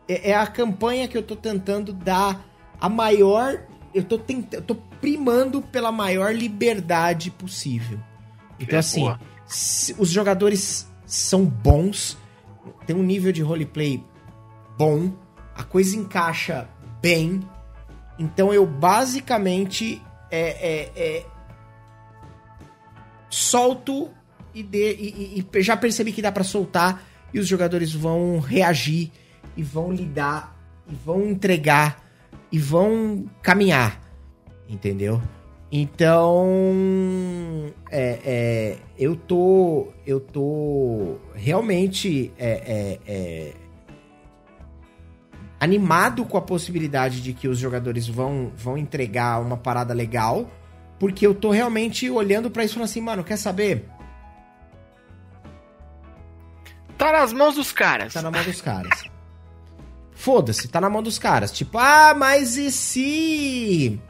é, 0.07 0.31
é, 0.31 0.35
a 0.35 0.47
campanha 0.47 1.07
que 1.07 1.17
eu 1.17 1.23
tô 1.23 1.35
tentando 1.35 1.91
dar 1.91 2.45
a 2.79 2.87
maior, 2.87 3.59
eu 3.93 4.03
tô 4.03 4.17
tentando, 4.17 4.61
eu 4.61 4.61
tô 4.61 4.75
primando 4.75 5.61
pela 5.61 5.91
maior 5.91 6.33
liberdade 6.33 7.31
possível. 7.31 7.99
Então, 8.57 8.75
é 8.75 8.79
assim, 8.79 9.03
os 9.97 10.09
jogadores 10.09 10.88
são 11.09 11.43
bons, 11.43 12.15
tem 12.85 12.95
um 12.95 13.01
nível 13.01 13.31
de 13.31 13.41
roleplay 13.41 14.03
bom, 14.77 15.11
a 15.55 15.63
coisa 15.63 15.97
encaixa 15.97 16.69
bem. 17.01 17.41
Então 18.19 18.53
eu 18.53 18.65
basicamente 18.65 19.99
é, 20.29 20.39
é, 20.39 20.91
é, 20.95 21.25
solto 23.27 24.09
e, 24.53 24.61
de, 24.61 24.91
e, 24.93 25.45
e, 25.51 25.61
já 25.63 25.75
percebi 25.75 26.13
que 26.13 26.21
dá 26.21 26.31
para 26.31 26.43
soltar 26.43 27.03
e 27.33 27.39
os 27.39 27.47
jogadores 27.47 27.91
vão 27.91 28.39
reagir 28.39 29.11
e 29.57 29.63
vão 29.63 29.91
lidar 29.91 30.55
e 30.87 30.93
vão 30.93 31.27
entregar 31.27 32.05
e 32.51 32.59
vão 32.59 33.25
caminhar, 33.41 33.99
entendeu? 34.67 35.19
Então, 35.71 36.47
é, 37.91 38.19
é, 38.25 38.77
eu 38.97 39.15
tô, 39.15 39.89
eu 40.05 40.19
tô 40.19 41.17
realmente 41.35 42.33
é, 42.39 42.99
é, 43.07 43.11
é 43.11 43.53
animado 45.59 46.25
com 46.25 46.37
a 46.37 46.41
possibilidade 46.41 47.21
de 47.21 47.33
que 47.33 47.47
os 47.47 47.59
jogadores 47.59 48.07
vão, 48.07 48.51
vão 48.55 48.77
entregar 48.77 49.39
uma 49.41 49.57
parada 49.57 49.93
legal, 49.93 50.49
porque 50.97 51.27
eu 51.27 51.35
tô 51.35 51.51
realmente 51.51 52.09
olhando 52.09 52.49
para 52.49 52.63
isso 52.63 52.73
e 52.73 52.75
falando 52.75 52.89
assim, 52.89 53.01
mano, 53.01 53.23
quer 53.23 53.37
saber? 53.37 53.85
Tá 56.97 57.11
nas 57.11 57.31
mãos 57.31 57.55
dos 57.55 57.71
caras. 57.71 58.13
Tá 58.13 58.21
na 58.21 58.31
mão 58.31 58.43
dos 58.43 58.59
caras. 58.59 59.03
Foda-se, 60.13 60.67
tá 60.67 60.81
na 60.81 60.89
mão 60.89 61.01
dos 61.01 61.17
caras. 61.17 61.51
Tipo, 61.51 61.77
ah, 61.77 62.13
mas 62.13 62.57
e 62.57 62.71
se. 62.71 64.01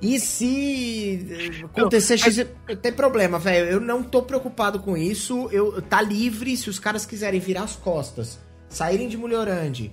E 0.00 0.20
se 0.20 1.60
acontecer 1.64 2.18
X, 2.18 2.46
tem 2.80 2.92
problema, 2.92 3.38
velho. 3.38 3.68
Eu 3.68 3.80
não 3.80 4.02
tô 4.02 4.22
preocupado 4.22 4.78
com 4.78 4.96
isso. 4.96 5.48
Eu 5.50 5.82
tá 5.82 6.00
livre 6.00 6.56
se 6.56 6.70
os 6.70 6.78
caras 6.78 7.04
quiserem 7.04 7.40
virar 7.40 7.64
as 7.64 7.74
costas, 7.74 8.38
saírem 8.68 9.08
de 9.08 9.16
Mulhorande, 9.16 9.92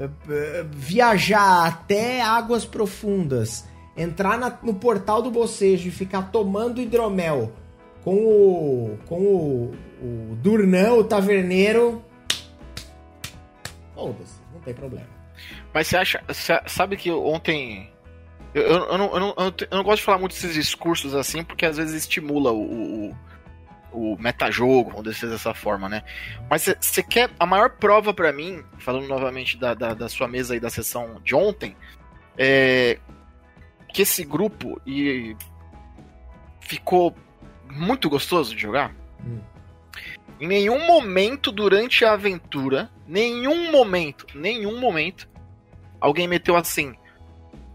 eh, 0.00 0.08
eh, 0.28 0.66
viajar 0.72 1.66
até 1.66 2.22
águas 2.22 2.64
profundas, 2.64 3.64
entrar 3.96 4.36
na, 4.36 4.58
no 4.62 4.74
portal 4.74 5.22
do 5.22 5.30
bocejo 5.30 5.88
e 5.88 5.92
ficar 5.92 6.22
tomando 6.32 6.80
hidromel 6.80 7.52
com 8.02 8.16
o 8.16 8.98
com 9.06 9.20
o, 9.20 9.74
o 10.02 10.36
Durnão, 10.42 10.98
o 10.98 11.04
taverneiro. 11.04 12.02
Foda-se, 13.94 14.34
não 14.52 14.60
tem 14.60 14.74
problema. 14.74 15.06
Mas 15.72 15.86
você 15.86 15.96
acha, 15.96 16.22
sabe 16.66 16.96
que 16.96 17.12
ontem 17.12 17.90
eu, 18.56 18.62
eu, 18.62 18.84
eu, 18.86 18.98
não, 18.98 19.12
eu, 19.12 19.20
não, 19.20 19.34
eu, 19.36 19.54
não, 19.70 19.84
gosto 19.84 19.98
de 19.98 20.04
falar 20.04 20.18
muito 20.18 20.32
desses 20.32 20.54
discursos 20.54 21.14
assim, 21.14 21.44
porque 21.44 21.66
às 21.66 21.76
vezes 21.76 21.94
estimula 21.94 22.52
o, 22.52 23.10
o, 23.10 23.16
o 23.92 24.16
metajogo, 24.18 24.92
vamos 24.92 25.12
dizer 25.12 25.28
dessa 25.28 25.52
forma, 25.52 25.90
né? 25.90 26.02
Mas 26.48 26.74
você 26.80 27.02
quer. 27.02 27.30
A 27.38 27.44
maior 27.44 27.68
prova 27.68 28.14
para 28.14 28.32
mim, 28.32 28.64
falando 28.78 29.06
novamente 29.06 29.58
da, 29.58 29.74
da, 29.74 29.92
da, 29.92 30.08
sua 30.08 30.26
mesa 30.26 30.54
aí 30.54 30.60
da 30.60 30.70
sessão 30.70 31.20
de 31.22 31.34
ontem, 31.34 31.76
é 32.38 32.98
que 33.92 34.00
esse 34.00 34.24
grupo 34.24 34.80
e 34.86 35.36
ficou 36.58 37.14
muito 37.70 38.08
gostoso 38.08 38.54
de 38.54 38.62
jogar. 38.62 38.94
Hum. 39.22 39.38
Em 40.40 40.48
nenhum 40.48 40.86
momento 40.86 41.52
durante 41.52 42.06
a 42.06 42.14
aventura, 42.14 42.90
nenhum 43.06 43.70
momento, 43.70 44.26
nenhum 44.34 44.80
momento, 44.80 45.28
alguém 46.00 46.26
meteu 46.26 46.56
assim 46.56 46.94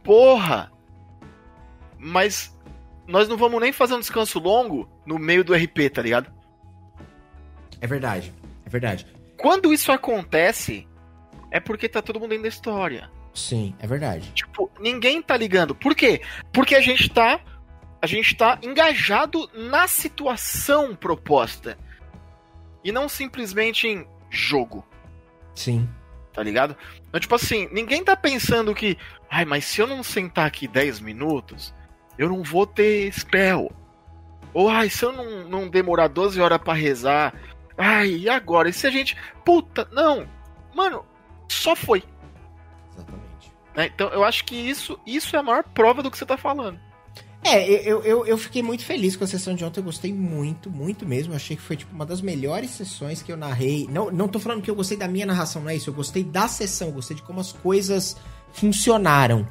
porra! 0.04 0.72
Mas 1.98 2.58
nós 3.08 3.28
não 3.28 3.38
vamos 3.38 3.62
nem 3.62 3.72
fazer 3.72 3.94
um 3.94 4.00
descanso 4.00 4.40
longo 4.40 4.90
no 5.06 5.20
meio 5.20 5.44
do 5.44 5.54
RP, 5.54 5.90
tá 5.94 6.02
ligado? 6.02 6.32
É 7.80 7.88
verdade, 7.88 8.34
é 8.66 8.70
verdade. 8.70 9.06
Quando 9.38 9.74
isso 9.74 9.92
acontece, 9.92 10.88
é 11.50 11.60
porque 11.60 11.90
tá 11.90 12.02
todo 12.02 12.20
mundo 12.20 12.30
dentro 12.30 12.44
da 12.44 12.50
história. 12.50 13.10
Sim, 13.34 13.76
é 13.80 13.88
verdade. 13.88 14.32
Tipo, 14.34 14.70
ninguém 14.80 15.22
tá 15.22 15.36
ligando. 15.36 15.74
Por 15.74 15.96
quê? 15.96 16.22
Porque 16.52 16.76
a 16.76 16.82
gente 16.82 17.10
tá. 17.10 17.40
A 18.02 18.08
gente 18.08 18.36
tá 18.36 18.58
engajado 18.64 19.50
na 19.54 19.88
situação 19.88 20.96
proposta. 20.96 21.78
E 22.84 22.92
não 22.92 23.08
simplesmente 23.08 23.88
em 23.88 24.08
jogo. 24.30 24.86
Sim. 25.54 25.88
Tá 26.34 26.42
ligado? 26.42 26.76
Então, 27.08 27.20
tipo 27.20 27.36
assim, 27.36 27.68
ninguém 27.72 28.04
tá 28.04 28.16
pensando 28.16 28.74
que. 28.74 28.98
Ai, 29.30 29.46
mas 29.46 29.66
se 29.66 29.82
eu 29.82 29.88
não 29.88 30.02
sentar 30.02 30.46
aqui 30.46 30.68
10 30.68 31.02
minutos, 31.02 31.74
eu 32.18 32.30
não 32.30 32.42
vou 32.42 32.66
ter 32.66 33.12
spell. 33.12 33.72
Ou, 34.54 34.70
ai, 34.70 34.90
se 34.90 35.04
eu 35.04 35.12
não, 35.12 35.48
não 35.48 35.70
demorar 35.70 36.08
12 36.08 36.40
horas 36.40 36.58
para 36.60 36.74
rezar. 36.74 37.34
Ai, 37.78 38.10
e 38.10 38.30
agora? 38.30 38.70
E 38.70 38.74
se 38.74 38.88
a 38.88 38.90
gente. 38.90 39.18
Puta, 39.44 39.88
não. 39.92 40.28
Mano, 40.74 41.06
só 41.50 41.76
foi. 41.76 42.04
Exatamente. 42.94 43.54
Né? 43.76 43.92
Então 43.94 44.10
eu 44.10 44.24
acho 44.24 44.46
que 44.46 44.56
isso, 44.56 45.00
isso 45.06 45.36
é 45.36 45.40
a 45.40 45.44
maior 45.44 45.64
prova 45.64 46.02
do 46.02 46.10
que 46.10 46.18
você 46.18 46.26
tá 46.26 46.38
falando. 46.38 46.80
É, 47.44 47.90
eu, 47.90 48.04
eu, 48.04 48.26
eu 48.26 48.38
fiquei 48.38 48.62
muito 48.62 48.86
feliz 48.86 49.16
com 49.16 49.24
a 49.24 49.28
sessão 49.28 49.56
de 49.56 49.66
ontem, 49.66 49.80
eu 49.80 49.84
gostei 49.84 50.14
muito, 50.14 50.70
muito 50.70 51.08
mesmo. 51.08 51.34
Eu 51.34 51.38
achei 51.38 51.56
que 51.56 51.62
foi 51.62 51.76
tipo 51.76 51.94
uma 51.94 52.06
das 52.06 52.22
melhores 52.22 52.70
sessões 52.72 53.24
que 53.24 53.32
eu 53.32 53.38
narrei. 53.38 53.88
Não, 53.90 54.12
não 54.12 54.28
tô 54.28 54.40
falando 54.40 54.62
que 54.62 54.70
eu 54.70 54.76
gostei 54.76 54.96
da 54.96 55.08
minha 55.08 55.26
narração, 55.26 55.62
não 55.62 55.70
é 55.70 55.76
isso. 55.76 55.90
Eu 55.90 55.94
gostei 55.94 56.24
da 56.24 56.48
sessão, 56.48 56.90
eu 56.90 56.94
gostei 56.94 57.16
de 57.16 57.24
como 57.24 57.40
as 57.40 57.52
coisas 57.52 58.16
funcionaram. 58.54 59.48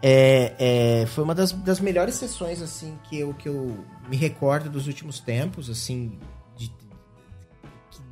É, 0.00 0.54
é, 1.02 1.06
foi 1.06 1.24
uma 1.24 1.34
das, 1.34 1.52
das 1.52 1.80
melhores 1.80 2.14
sessões, 2.14 2.62
assim, 2.62 2.96
que 3.08 3.18
eu, 3.18 3.34
que 3.34 3.48
eu 3.48 3.76
me 4.08 4.16
recordo 4.16 4.70
dos 4.70 4.86
últimos 4.86 5.18
tempos, 5.18 5.68
assim, 5.68 6.18
de, 6.56 6.72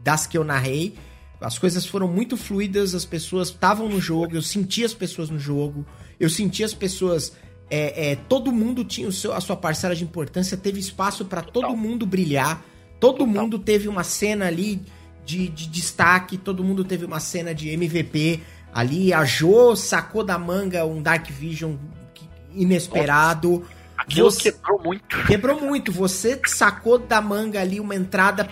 das 0.03 0.27
que 0.27 0.37
eu 0.37 0.45
narrei. 0.45 0.97
As 1.41 1.59
coisas 1.59 1.87
foram 1.87 2.07
muito 2.07 2.37
fluidas, 2.37 2.95
as 2.95 3.05
pessoas 3.05 3.49
estavam 3.49 3.89
no 3.89 4.01
jogo, 4.01 4.35
eu 4.35 4.43
senti 4.43 4.85
as 4.85 4.93
pessoas 4.93 5.31
no 5.31 5.39
jogo, 5.39 5.87
eu 6.19 6.29
senti 6.29 6.63
as 6.63 6.75
pessoas 6.75 7.33
é, 7.71 8.11
é, 8.11 8.17
todo 8.17 8.51
mundo 8.51 8.85
tinha 8.85 9.09
o 9.09 9.13
seu, 9.13 9.33
a 9.33 9.41
sua 9.41 9.57
parcela 9.57 9.95
de 9.95 10.03
importância, 10.03 10.57
teve 10.57 10.81
espaço 10.81 11.25
para 11.25 11.41
todo 11.41 11.77
mundo 11.77 12.05
brilhar, 12.05 12.63
todo 12.99 13.19
Total. 13.19 13.43
mundo 13.43 13.59
teve 13.59 13.87
uma 13.87 14.03
cena 14.03 14.47
ali 14.47 14.83
de, 15.25 15.49
de, 15.49 15.69
destaque, 15.69 16.37
todo 16.37 16.65
mundo 16.65 16.85
teve 16.85 17.05
uma 17.05 17.21
cena 17.21 17.55
de 17.55 17.71
MVP 17.71 18.41
ali. 18.75 19.13
A 19.13 19.25
Jo 19.25 19.77
sacou 19.77 20.25
da 20.25 20.37
manga 20.37 20.85
um 20.85 21.01
Dark 21.01 21.31
Vision 21.31 21.77
inesperado. 22.53 23.65
Aquilo 23.97 24.31
Você, 24.31 24.51
quebrou 24.51 24.83
muito. 24.83 25.25
Quebrou 25.27 25.61
muito. 25.61 25.93
Você 25.93 26.41
sacou 26.47 26.99
da 26.99 27.21
manga 27.21 27.61
ali 27.61 27.79
uma 27.79 27.95
entrada 27.95 28.49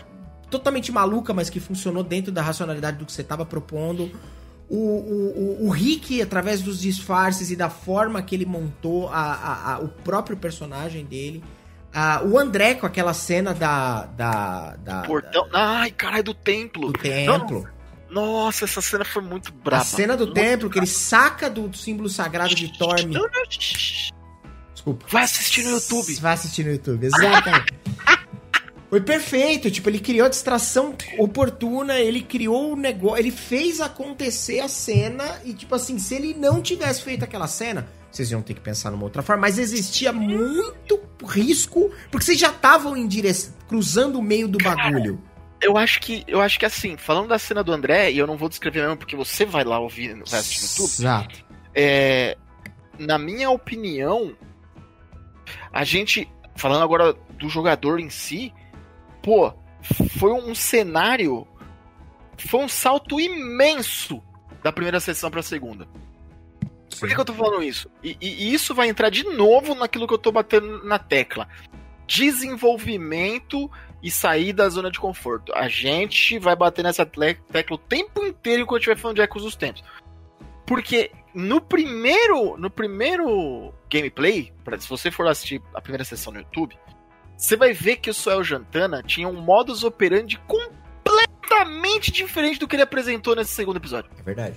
totalmente 0.48 0.92
maluca, 0.92 1.34
mas 1.34 1.50
que 1.50 1.58
funcionou 1.58 2.04
dentro 2.04 2.30
da 2.30 2.40
racionalidade 2.40 2.98
do 2.98 3.04
que 3.04 3.12
você 3.12 3.22
estava 3.22 3.44
propondo 3.44 4.10
o, 4.68 4.76
o, 4.76 5.66
o, 5.66 5.70
Rick, 5.70 6.20
através 6.20 6.60
dos 6.60 6.80
disfarces 6.80 7.50
e 7.50 7.56
da 7.56 7.70
forma 7.70 8.20
que 8.20 8.34
ele 8.34 8.44
montou 8.44 9.08
a, 9.08 9.20
a, 9.20 9.74
a 9.74 9.78
o 9.80 9.88
próprio 9.88 10.36
personagem 10.36 11.04
dele. 11.04 11.42
Uh, 11.88 12.28
o 12.28 12.38
André 12.38 12.74
com 12.74 12.84
aquela 12.86 13.14
cena 13.14 13.54
da. 13.54 14.04
da, 14.04 14.76
da 14.76 15.02
Portão. 15.02 15.48
Da, 15.48 15.80
ai, 15.80 15.90
caralho, 15.90 16.24
do 16.24 16.34
templo. 16.34 16.92
Do 16.92 16.98
templo. 16.98 17.66
Nossa, 18.10 18.64
essa 18.64 18.80
cena 18.80 19.04
foi 19.04 19.22
muito 19.22 19.52
brava. 19.52 19.82
A 19.82 19.86
cena 19.86 20.16
do 20.16 20.32
templo, 20.32 20.68
brava. 20.68 20.72
que 20.72 20.78
ele 20.78 20.86
saca 20.86 21.48
do 21.48 21.74
símbolo 21.74 22.08
sagrado 22.08 22.54
de 22.54 22.76
Torme. 22.78 23.14
Desculpa. 24.74 25.06
Vai 25.08 25.24
assistir 25.24 25.62
no 25.64 25.70
YouTube. 25.70 26.14
Vai 26.16 26.34
assistir 26.34 26.64
no 26.64 26.72
YouTube, 26.72 27.06
exatamente. 27.06 27.74
Foi 28.88 29.00
perfeito, 29.02 29.70
tipo, 29.70 29.90
ele 29.90 30.00
criou 30.00 30.26
a 30.26 30.30
distração 30.30 30.94
oportuna, 31.18 31.98
ele 31.98 32.22
criou 32.22 32.72
o 32.72 32.76
negócio, 32.76 33.18
ele 33.18 33.30
fez 33.30 33.80
acontecer 33.80 34.60
a 34.60 34.68
cena 34.68 35.40
e, 35.44 35.52
tipo 35.52 35.74
assim, 35.74 35.98
se 35.98 36.14
ele 36.14 36.32
não 36.32 36.62
tivesse 36.62 37.02
feito 37.02 37.22
aquela 37.22 37.46
cena, 37.46 37.86
vocês 38.10 38.30
iam 38.30 38.40
ter 38.40 38.54
que 38.54 38.60
pensar 38.60 38.90
numa 38.90 39.04
outra 39.04 39.20
forma, 39.20 39.42
mas 39.42 39.58
existia 39.58 40.10
muito 40.10 41.00
risco, 41.26 41.92
porque 42.10 42.24
vocês 42.24 42.38
já 42.38 42.48
estavam 42.48 42.96
em 42.96 43.06
direção, 43.06 43.52
cruzando 43.68 44.18
o 44.18 44.22
meio 44.22 44.48
do 44.48 44.56
bagulho. 44.58 45.22
Eu 45.60 45.76
acho 45.76 46.00
que, 46.00 46.24
eu 46.26 46.40
acho 46.40 46.58
que 46.58 46.64
assim, 46.64 46.96
falando 46.96 47.28
da 47.28 47.38
cena 47.38 47.62
do 47.62 47.72
André, 47.72 48.10
e 48.10 48.18
eu 48.18 48.26
não 48.26 48.38
vou 48.38 48.48
descrever 48.48 48.80
mesmo 48.82 48.96
porque 48.96 49.16
você 49.16 49.44
vai 49.44 49.64
lá 49.64 49.78
ouvir 49.78 50.14
no 50.14 50.24
resto 50.24 50.54
do 50.54 50.82
YouTube. 50.82 51.00
Exato. 51.00 51.44
É, 51.74 52.38
na 52.98 53.18
minha 53.18 53.50
opinião, 53.50 54.34
a 55.70 55.84
gente, 55.84 56.28
falando 56.56 56.82
agora 56.82 57.12
do 57.12 57.48
jogador 57.48 58.00
em 58.00 58.08
si, 58.08 58.52
pô, 59.22 59.52
foi 60.18 60.32
um 60.32 60.54
cenário. 60.54 61.46
Foi 62.36 62.60
um 62.60 62.68
salto 62.68 63.20
imenso 63.20 64.22
da 64.62 64.72
primeira 64.72 65.00
sessão 65.00 65.30
pra 65.30 65.42
segunda. 65.42 65.88
Sim. 66.90 67.00
Por 67.00 67.08
que, 67.08 67.14
que, 67.14 67.20
eu 67.20 67.24
tô 67.24 67.34
falando 67.34 67.62
isso? 67.62 67.90
E, 68.02 68.16
e, 68.20 68.52
isso 68.52 68.74
vai 68.74 68.88
entrar 68.88 69.10
de 69.10 69.24
novo 69.24 69.74
naquilo 69.74 70.06
que 70.06 70.14
eu 70.14 70.18
tô 70.18 70.32
batendo 70.32 70.84
na 70.84 70.98
tecla: 70.98 71.48
desenvolvimento 72.06 73.70
e 74.02 74.10
sair 74.10 74.52
da 74.52 74.68
zona 74.68 74.90
de 74.90 74.98
conforto. 74.98 75.52
A 75.54 75.68
gente 75.68 76.38
vai 76.38 76.54
bater 76.54 76.82
nessa 76.82 77.04
tecla 77.04 77.76
o 77.76 77.78
tempo 77.78 78.24
inteiro 78.24 78.62
enquanto 78.62 78.80
estiver 78.80 78.96
falando 78.96 79.16
de 79.16 79.22
Ecos 79.22 79.42
dos 79.42 79.56
Tempos. 79.56 79.82
Porque 80.66 81.10
no 81.34 81.60
primeiro, 81.60 82.56
no 82.56 82.70
primeiro 82.70 83.72
gameplay, 83.90 84.52
se 84.78 84.88
você 84.88 85.10
for 85.10 85.26
assistir 85.26 85.62
a 85.74 85.80
primeira 85.80 86.04
sessão 86.04 86.32
no 86.32 86.40
YouTube, 86.40 86.76
você 87.38 87.56
vai 87.56 87.72
ver 87.72 87.98
que 87.98 88.10
o 88.10 88.14
Suel 88.14 88.42
Jantana 88.42 89.00
tinha 89.00 89.28
um 89.28 89.40
modus 89.40 89.84
operandi 89.84 90.36
completamente 90.40 92.10
diferente 92.10 92.58
do 92.58 92.66
que 92.66 92.74
ele 92.74 92.82
apresentou 92.82 93.36
nesse 93.36 93.52
segundo 93.52 93.76
episódio. 93.76 94.10
É 94.18 94.22
verdade. 94.22 94.56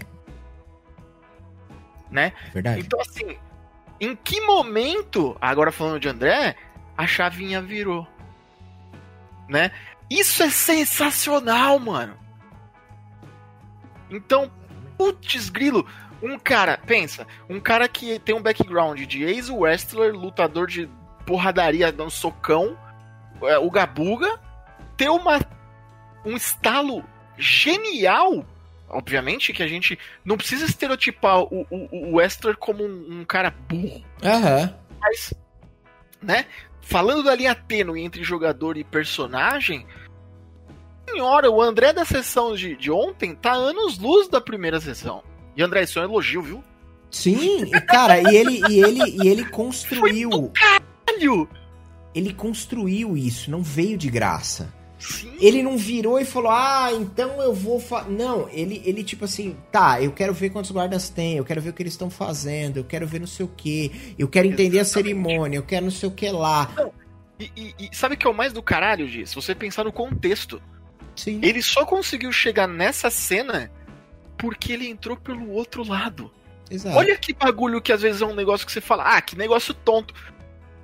Né? 2.09 2.33
É 2.47 2.49
verdade. 2.49 2.81
Então, 2.81 2.99
assim, 2.99 3.37
em 3.99 4.15
que 4.15 4.41
momento, 4.41 5.37
agora 5.39 5.71
falando 5.71 5.99
de 5.99 6.09
André, 6.09 6.55
a 6.97 7.05
chavinha 7.05 7.61
virou? 7.61 8.07
Né? 9.47 9.71
Isso 10.09 10.41
é 10.41 10.49
sensacional, 10.49 11.77
mano. 11.77 12.17
Então, 14.09 14.51
putz 14.97 15.49
grilo, 15.49 15.85
um 16.21 16.39
cara, 16.39 16.79
pensa, 16.79 17.27
um 17.47 17.59
cara 17.59 17.87
que 17.87 18.17
tem 18.17 18.33
um 18.33 18.41
background 18.41 18.99
de 19.01 19.23
ex-wrestler, 19.23 20.15
lutador 20.15 20.65
de 20.65 20.89
porradaria 21.31 21.93
dando 21.93 22.11
socão, 22.11 22.77
é, 23.43 23.57
o 23.57 23.71
Gabuga, 23.71 24.37
ter 24.97 25.09
uma, 25.09 25.39
um 26.25 26.35
estalo 26.35 27.05
genial. 27.37 28.45
Obviamente 28.89 29.53
que 29.53 29.63
a 29.63 29.67
gente 29.67 29.97
não 30.25 30.35
precisa 30.35 30.65
estereotipar 30.65 31.39
o, 31.39 31.65
o, 31.69 32.09
o 32.09 32.15
Wester 32.17 32.57
como 32.57 32.83
um, 32.83 33.21
um, 33.21 33.23
cara 33.23 33.49
burro. 33.49 34.03
Uhum. 34.21 34.73
Mas, 34.99 35.33
né? 36.21 36.45
Falando 36.81 37.23
da 37.23 37.33
linha 37.33 37.55
tênue 37.55 38.01
entre 38.01 38.25
jogador 38.25 38.75
e 38.75 38.83
personagem, 38.83 39.87
senhora, 41.09 41.49
o 41.49 41.61
André 41.61 41.93
da 41.93 42.03
sessão 42.03 42.53
de, 42.53 42.75
de 42.75 42.91
ontem 42.91 43.33
tá 43.33 43.53
anos 43.53 43.97
luz 43.97 44.27
da 44.27 44.41
primeira 44.41 44.81
sessão. 44.81 45.23
E 45.55 45.63
André, 45.63 45.83
isso 45.83 45.97
é 45.97 46.01
um 46.01 46.05
elogio, 46.05 46.41
viu? 46.41 46.63
Sim, 47.09 47.69
cara, 47.87 48.19
e 48.19 48.35
ele, 48.35 48.61
e 48.69 48.83
ele, 48.83 49.23
e 49.23 49.27
ele 49.29 49.45
construiu. 49.45 50.51
Caralho! 51.21 51.49
Ele 52.13 52.33
construiu 52.33 53.15
isso, 53.15 53.49
não 53.49 53.61
veio 53.63 53.97
de 53.97 54.09
graça. 54.09 54.73
Sim. 54.99 55.33
Ele 55.39 55.63
não 55.63 55.77
virou 55.77 56.19
e 56.19 56.25
falou, 56.25 56.51
ah, 56.51 56.89
então 56.93 57.41
eu 57.41 57.53
vou. 57.53 57.81
Não, 58.09 58.47
ele, 58.49 58.81
ele 58.85 59.03
tipo 59.03 59.25
assim, 59.25 59.55
tá, 59.71 59.99
eu 60.01 60.11
quero 60.11 60.31
ver 60.33 60.51
quantos 60.51 60.69
guardas 60.69 61.09
tem, 61.09 61.37
eu 61.37 61.45
quero 61.45 61.59
ver 61.61 61.69
o 61.69 61.73
que 61.73 61.81
eles 61.81 61.93
estão 61.93 62.09
fazendo, 62.09 62.77
eu 62.77 62.83
quero 62.83 63.07
ver 63.07 63.19
não 63.19 63.25
sei 63.27 63.45
o 63.45 63.49
que, 63.49 64.13
eu 64.19 64.27
quero 64.27 64.47
entender 64.47 64.77
Exatamente. 64.77 64.81
a 64.81 65.15
cerimônia, 65.15 65.57
eu 65.57 65.63
quero 65.63 65.85
não 65.85 65.91
sei 65.91 66.07
o 66.07 66.11
que 66.11 66.29
lá. 66.29 66.69
E, 67.39 67.51
e- 67.55 67.75
e 67.91 67.95
sabe 67.95 68.13
o 68.13 68.17
que 68.17 68.27
é 68.27 68.29
o 68.29 68.33
mais 68.33 68.53
do 68.53 68.61
caralho 68.61 69.07
disso? 69.07 69.41
Você 69.41 69.55
pensar 69.55 69.83
no 69.83 69.91
contexto. 69.91 70.61
Sim. 71.15 71.39
Ele 71.41 71.61
só 71.63 71.83
conseguiu 71.85 72.31
chegar 72.31 72.67
nessa 72.67 73.09
cena 73.09 73.71
porque 74.37 74.73
ele 74.73 74.87
entrou 74.87 75.17
pelo 75.17 75.49
outro 75.49 75.83
lado. 75.87 76.31
Exato. 76.69 76.95
Olha 76.95 77.17
que 77.17 77.33
bagulho 77.33 77.81
que 77.81 77.91
às 77.91 78.01
vezes 78.01 78.21
é 78.21 78.25
um 78.25 78.35
negócio 78.35 78.65
que 78.65 78.71
você 78.71 78.79
fala, 78.79 79.03
ah, 79.17 79.21
que 79.21 79.35
negócio 79.35 79.73
tonto. 79.73 80.13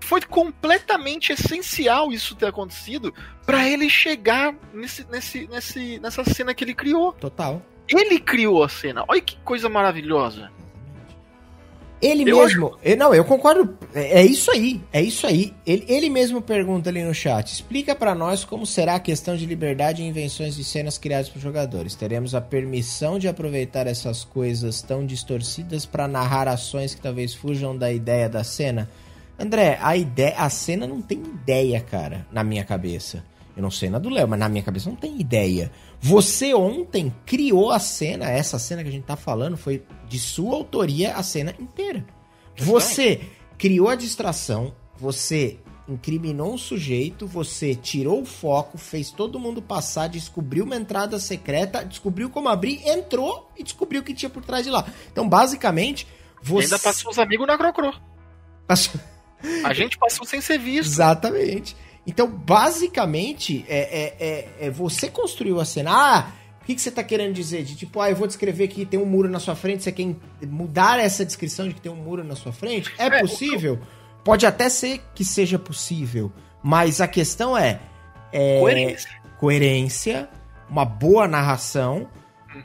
Foi 0.07 0.21
completamente 0.21 1.33
essencial 1.33 2.13
isso 2.13 2.33
ter 2.33 2.45
acontecido 2.45 3.13
pra 3.45 3.67
ele 3.67 3.89
chegar 3.89 4.55
nesse, 4.73 5.05
nesse, 5.11 5.47
nesse, 5.47 5.99
nessa 5.99 6.23
cena 6.23 6.53
que 6.53 6.63
ele 6.63 6.73
criou. 6.73 7.11
Total. 7.11 7.61
Ele 7.89 8.17
criou 8.17 8.63
a 8.63 8.69
cena. 8.69 9.03
Olha 9.05 9.19
que 9.19 9.35
coisa 9.43 9.67
maravilhosa. 9.67 10.49
Ele 12.01 12.29
Eu 12.31 12.37
mesmo. 12.37 12.77
eu- 12.81 12.95
Não, 12.95 13.13
eu 13.13 13.25
concordo. 13.25 13.77
É, 13.93 14.21
é 14.21 14.25
isso 14.25 14.49
aí. 14.49 14.81
É 14.93 15.01
isso 15.01 15.27
aí. 15.27 15.53
Ele, 15.65 15.83
ele 15.89 16.09
mesmo 16.09 16.41
pergunta 16.41 16.89
ali 16.89 17.03
no 17.03 17.13
chat. 17.13 17.51
Explica 17.51 17.93
pra 17.93 18.15
nós 18.15 18.45
como 18.45 18.65
será 18.65 18.95
a 18.95 18.99
questão 19.01 19.35
de 19.35 19.45
liberdade 19.45 20.01
e 20.01 20.05
invenções 20.05 20.55
de 20.55 20.63
cenas 20.63 20.97
criadas 20.97 21.27
por 21.27 21.41
jogadores. 21.41 21.95
Teremos 21.95 22.33
a 22.33 22.39
permissão 22.39 23.19
de 23.19 23.27
aproveitar 23.27 23.87
essas 23.87 24.23
coisas 24.23 24.81
tão 24.81 25.05
distorcidas 25.05 25.85
pra 25.85 26.07
narrar 26.07 26.47
ações 26.47 26.95
que 26.95 27.01
talvez 27.01 27.33
fujam 27.33 27.75
da 27.75 27.91
ideia 27.91 28.29
da 28.29 28.43
cena? 28.45 28.89
André, 29.39 29.77
a 29.81 29.95
ideia, 29.95 30.35
a 30.37 30.49
cena 30.49 30.87
não 30.87 31.01
tem 31.01 31.19
ideia, 31.19 31.79
cara, 31.79 32.25
na 32.31 32.43
minha 32.43 32.63
cabeça. 32.63 33.23
Eu 33.55 33.61
não 33.63 33.71
sei 33.71 33.89
na 33.89 33.97
do 33.97 34.09
Léo, 34.09 34.27
mas 34.27 34.39
na 34.39 34.47
minha 34.49 34.63
cabeça 34.63 34.89
não 34.89 34.95
tem 34.95 35.19
ideia. 35.19 35.71
Você 35.99 36.53
ontem 36.53 37.13
criou 37.25 37.71
a 37.71 37.79
cena, 37.79 38.29
essa 38.29 38.59
cena 38.59 38.83
que 38.83 38.89
a 38.89 38.91
gente 38.91 39.05
tá 39.05 39.15
falando 39.15 39.57
foi 39.57 39.83
de 40.07 40.19
sua 40.19 40.55
autoria 40.55 41.15
a 41.15 41.23
cena 41.23 41.53
inteira. 41.59 42.05
Você 42.55 43.21
criou 43.57 43.89
a 43.89 43.95
distração, 43.95 44.73
você 44.97 45.57
incriminou 45.87 46.53
um 46.53 46.57
sujeito, 46.57 47.25
você 47.25 47.73
tirou 47.73 48.21
o 48.21 48.25
foco, 48.25 48.77
fez 48.77 49.09
todo 49.09 49.39
mundo 49.39 49.61
passar, 49.61 50.07
descobriu 50.07 50.65
uma 50.65 50.75
entrada 50.75 51.17
secreta, 51.17 51.83
descobriu 51.83 52.29
como 52.29 52.49
abrir, 52.49 52.81
entrou 52.87 53.49
e 53.57 53.63
descobriu 53.63 54.01
o 54.01 54.03
que 54.03 54.13
tinha 54.13 54.29
por 54.29 54.43
trás 54.43 54.65
de 54.65 54.69
lá. 54.71 54.85
Então, 55.11 55.27
basicamente, 55.27 56.05
E 56.43 56.47
você 56.47 56.65
Ainda 56.75 56.79
passou 56.79 57.09
os 57.11 57.17
amigos 57.17 57.47
na 57.47 57.57
Crocro. 57.57 57.91
Passou- 58.67 58.99
A 59.63 59.73
gente 59.73 59.97
passou 59.97 60.25
sem 60.25 60.41
ser 60.41 60.57
visto. 60.57 60.89
Exatamente. 60.91 61.75
Então, 62.05 62.27
basicamente, 62.27 63.65
é, 63.67 63.79
é, 63.79 64.15
é, 64.19 64.67
é 64.67 64.69
você 64.69 65.09
construiu 65.09 65.59
a 65.59 65.65
cena. 65.65 65.91
Ah, 65.91 66.31
o 66.61 66.65
que, 66.65 66.75
que 66.75 66.81
você 66.81 66.91
tá 66.91 67.03
querendo 67.03 67.33
dizer? 67.33 67.63
De 67.63 67.75
tipo, 67.75 67.99
ah, 67.99 68.09
eu 68.09 68.15
vou 68.15 68.27
descrever 68.27 68.67
que 68.69 68.85
tem 68.85 68.99
um 68.99 69.05
muro 69.05 69.29
na 69.29 69.39
sua 69.39 69.55
frente, 69.55 69.83
você 69.83 69.91
quer 69.91 70.15
mudar 70.47 70.99
essa 70.99 71.25
descrição 71.25 71.67
de 71.67 71.73
que 71.73 71.81
tem 71.81 71.91
um 71.91 71.95
muro 71.95 72.23
na 72.23 72.35
sua 72.35 72.53
frente? 72.53 72.91
É, 72.97 73.07
É, 73.07 73.19
possível? 73.21 73.79
Pode 74.23 74.45
até 74.45 74.69
ser 74.69 75.01
que 75.15 75.23
seja 75.23 75.57
possível, 75.57 76.31
mas 76.61 76.99
a 76.99 77.07
questão 77.07 77.57
é, 77.57 77.79
é 78.31 78.59
Coerência. 78.59 79.09
coerência, 79.39 80.29
uma 80.69 80.83
boa 80.83 81.27
narração 81.27 82.09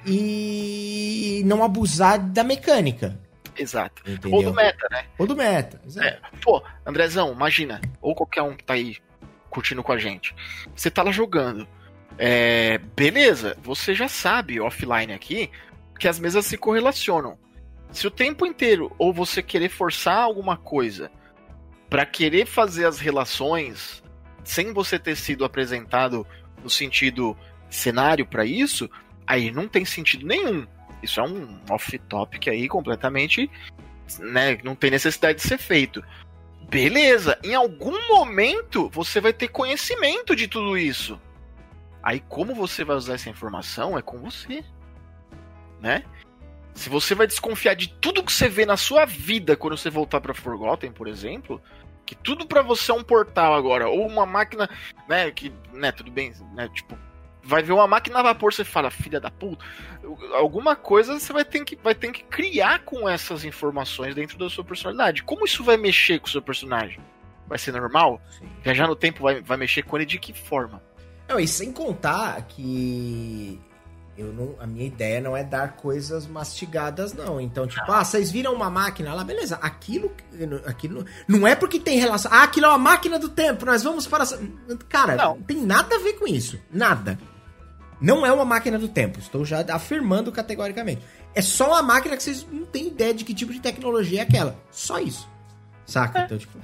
e 0.07 1.43
não 1.47 1.63
abusar 1.63 2.19
da 2.19 2.43
mecânica. 2.43 3.19
Exato. 3.57 4.03
Entendeu? 4.07 4.33
Ou 4.33 4.43
do 4.43 4.55
meta, 4.55 4.89
né? 4.91 5.05
Ou 5.19 5.27
do 5.27 5.37
meta. 5.37 5.81
exato. 5.85 6.07
É. 6.07 6.21
Pô, 6.43 6.63
Andrezão, 6.87 7.33
imagina. 7.33 7.81
Ou 8.01 8.15
qualquer 8.15 8.43
um 8.43 8.57
que 8.57 8.65
tá 8.65 8.75
aí 8.75 8.97
curtindo 9.51 9.83
com 9.83 9.93
a 9.93 9.99
gente. 9.99 10.35
Você 10.75 10.91
tá 10.91 11.03
lá 11.03 11.13
jogando. 11.13 11.69
É, 12.19 12.79
beleza, 12.79 13.57
você 13.63 13.95
já 13.95 14.09
sabe 14.09 14.61
offline 14.61 15.13
aqui 15.13 15.51
que 15.99 16.09
as 16.09 16.19
mesas 16.19 16.47
se 16.47 16.57
correlacionam. 16.57 17.39
Se 17.91 18.07
o 18.07 18.11
tempo 18.11 18.47
inteiro 18.47 18.91
ou 18.99 19.13
você 19.13 19.43
querer 19.43 19.69
forçar 19.69 20.19
alguma 20.19 20.57
coisa 20.57 21.11
pra 21.89 22.07
querer 22.07 22.47
fazer 22.47 22.87
as 22.87 22.99
relações 22.99 24.03
sem 24.43 24.73
você 24.73 24.99
ter 24.99 25.15
sido 25.15 25.45
apresentado 25.45 26.27
no 26.63 26.71
sentido 26.71 27.37
cenário 27.69 28.27
pra 28.27 28.45
isso, 28.45 28.91
aí 29.27 29.51
não 29.51 29.69
tem 29.69 29.85
sentido 29.85 30.27
nenhum. 30.27 30.67
Isso 31.03 31.21
é 31.21 31.23
um 31.25 31.59
off-topic 31.69 32.49
aí 32.49 32.69
completamente, 32.69 33.51
né, 34.21 34.59
não 34.63 34.75
tem 34.75 34.91
necessidade 34.91 35.39
de 35.41 35.49
ser 35.49 35.59
feito. 35.59 36.03
Beleza, 36.69 37.39
em 37.43 37.55
algum 37.55 38.09
momento 38.09 38.89
você 38.91 39.21
vai 39.21 39.33
ter 39.33 39.49
conhecimento 39.49 40.35
de 40.35 40.47
tudo 40.49 40.79
isso. 40.79 41.21
Aí 42.03 42.21
como 42.21 42.55
você 42.55 42.85
vai 42.85 42.97
usar 42.97 43.15
essa 43.15 43.31
informação 43.31 43.99
é 43.99 44.03
com 44.03 44.19
você, 44.19 44.65
né? 45.81 46.05
Se 46.75 46.89
você 46.89 47.15
vai 47.15 47.27
desconfiar 47.27 47.75
de 47.75 47.89
tudo 47.89 48.23
que 48.23 48.33
você 48.33 48.49
vê 48.49 48.65
na 48.65 48.77
sua 48.77 49.05
vida 49.05 49.57
quando 49.57 49.77
você 49.77 49.91
voltar 49.91 50.21
pra 50.21 50.33
Forgotten, 50.33 50.91
por 50.91 51.07
exemplo, 51.07 51.61
que 52.07 52.15
tudo 52.15 52.47
pra 52.47 52.63
você 52.63 52.91
é 52.91 52.95
um 52.95 53.05
portal 53.05 53.55
agora, 53.55 53.89
ou 53.89 54.07
uma 54.07 54.25
máquina, 54.25 54.69
né, 55.09 55.31
que, 55.31 55.53
né, 55.73 55.93
tudo 55.93 56.11
bem, 56.11 56.33
né, 56.55 56.69
tipo, 56.73 56.97
vai 57.43 57.63
ver 57.63 57.73
uma 57.73 57.87
máquina 57.87 58.21
a 58.21 58.23
vapor, 58.23 58.53
você 58.53 58.65
fala, 58.65 58.91
filha 58.91 59.21
da 59.21 59.31
puta, 59.31 59.65
alguma 60.35 60.77
coisa 60.77 61.19
você 61.19 61.33
vai 61.33 61.45
ter 61.45 61.65
que, 61.65 61.77
vai 61.77 61.95
ter 61.95 62.11
que 62.13 62.23
criar 62.25 62.81
com 62.81 63.09
essas 63.09 63.45
informações 63.45 64.15
dentro 64.15 64.39
da 64.39 64.49
sua 64.49 64.65
personalidade. 64.65 65.23
Como 65.23 65.45
isso 65.45 65.65
vai 65.65 65.77
mexer 65.77 66.19
com 66.21 66.27
o 66.27 66.31
seu 66.31 66.43
personagem? 66.43 67.01
Vai 67.47 67.59
ser 67.59 67.73
normal? 67.73 68.21
Sim. 68.39 68.49
Viajar 68.63 68.87
no 68.87 68.97
tempo 68.97 69.23
vai, 69.23 69.41
vai 69.41 69.57
mexer 69.57 69.83
com 69.83 69.97
ele 69.97 70.07
de 70.07 70.19
que 70.19 70.33
forma? 70.33 70.83
Não, 71.29 71.39
e 71.39 71.47
sem 71.49 71.73
contar 71.73 72.41
que 72.43 73.61
eu 74.17 74.33
não, 74.33 74.55
a 74.61 74.67
minha 74.67 74.87
ideia 74.87 75.21
não 75.21 75.37
é 75.37 75.43
dar 75.43 75.73
coisas 75.73 76.27
mastigadas, 76.27 77.13
não. 77.15 77.41
Então, 77.41 77.67
tipo, 77.67 77.91
ah, 77.91 78.05
vocês 78.05 78.31
viram 78.31 78.53
uma 78.53 78.69
máquina 78.69 79.15
lá, 79.15 79.25
beleza. 79.25 79.57
Aquilo, 79.57 80.13
aquilo 80.67 81.05
não 81.27 81.47
é 81.47 81.55
porque 81.55 81.81
tem 81.81 81.99
relação. 81.99 82.31
Ah, 82.33 82.43
aquilo 82.43 82.67
é 82.67 82.69
uma 82.69 82.79
máquina 82.79 83.19
do 83.19 83.29
tempo, 83.29 83.65
nós 83.65 83.83
vamos 83.83 84.07
para. 84.07 84.25
Cara, 84.89 85.17
Não. 85.17 85.37
não 85.37 85.43
tem 85.43 85.57
nada 85.65 85.97
a 85.97 85.99
ver 85.99 86.15
com 86.15 86.27
isso. 86.27 86.61
Nada. 86.71 87.19
Não 88.03 88.27
é 88.27 88.33
uma 88.33 88.45
máquina 88.45 88.79
do 88.79 88.89
tempo. 88.89 89.21
Estou 89.21 89.45
já 89.45 89.61
afirmando 89.73 90.33
categoricamente. 90.33 91.01
É 91.35 91.41
só 91.41 91.69
uma 91.69 91.83
máquina 91.83 92.17
que 92.17 92.23
vocês 92.25 92.45
não 92.51 92.67
têm 92.67 92.89
ideia 92.89 93.15
de 93.15 93.25
que 93.25 93.33
tipo 93.33 93.53
de 93.53 93.61
tecnologia 93.61 94.19
é 94.19 94.23
aquela. 94.25 94.57
Só 94.73 94.99
isso. 94.99 95.31
Saca? 95.87 96.21
É. 96.21 96.25
Então, 96.25 96.37
tipo. 96.37 96.59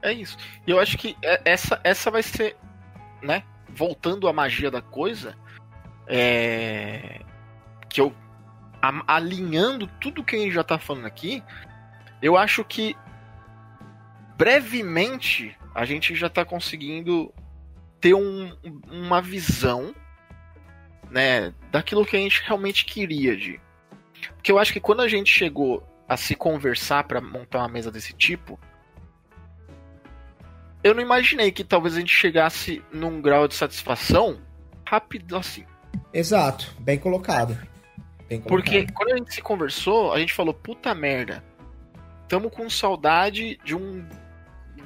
É 0.00 0.12
isso. 0.12 0.36
E 0.64 0.70
eu 0.70 0.78
acho 0.78 0.96
que 0.96 1.16
é- 1.22 1.40
essa, 1.44 1.80
essa 1.82 2.10
vai 2.10 2.22
ser, 2.22 2.56
né? 3.20 3.42
Voltando 3.68 4.28
à 4.28 4.32
magia 4.32 4.70
da 4.70 4.80
coisa, 4.80 5.34
é. 6.06 7.20
Que 7.88 8.00
eu. 8.00 8.14
a- 8.80 9.16
alinhando 9.16 9.88
tudo 10.00 10.22
que 10.22 10.36
a 10.36 10.38
gente 10.38 10.52
já 10.54 10.62
tá 10.62 10.78
falando 10.78 11.06
aqui, 11.06 11.42
eu 12.22 12.36
acho 12.36 12.62
que 12.62 12.94
brevemente 14.38 15.56
a 15.74 15.84
gente 15.84 16.14
já 16.14 16.28
tá 16.28 16.44
conseguindo 16.44 17.32
ter 18.06 18.14
um- 18.14 18.56
uma 18.88 19.20
visão, 19.20 19.92
né? 21.10 21.52
Daquilo 21.72 22.06
que 22.06 22.16
a 22.16 22.20
gente 22.20 22.40
realmente 22.44 22.84
queria 22.84 23.36
de. 23.36 23.60
Porque 24.36 24.52
eu 24.52 24.58
acho 24.60 24.72
que 24.72 24.78
quando 24.78 25.02
a 25.02 25.08
gente 25.08 25.32
chegou 25.32 25.84
a 26.08 26.16
se 26.16 26.36
conversar 26.36 27.02
para 27.04 27.20
montar 27.20 27.58
uma 27.58 27.68
mesa 27.68 27.90
desse 27.90 28.12
tipo, 28.12 28.60
eu 30.84 30.94
não 30.94 31.02
imaginei 31.02 31.50
que 31.50 31.64
talvez 31.64 31.96
a 31.96 31.98
gente 31.98 32.14
chegasse 32.14 32.80
num 32.92 33.20
grau 33.20 33.48
de 33.48 33.54
satisfação 33.54 34.38
rápido 34.84 35.36
assim. 35.36 35.66
Exato. 36.12 36.72
Bem 36.78 36.98
colocado. 36.98 37.58
Bem 38.28 38.40
colocado. 38.40 38.48
Porque 38.48 38.86
quando 38.92 39.14
a 39.14 39.16
gente 39.16 39.34
se 39.34 39.42
conversou, 39.42 40.12
a 40.12 40.20
gente 40.20 40.32
falou, 40.32 40.54
puta 40.54 40.94
merda, 40.94 41.42
tamo 42.28 42.48
com 42.50 42.70
saudade 42.70 43.58
de 43.64 43.74
um. 43.74 44.06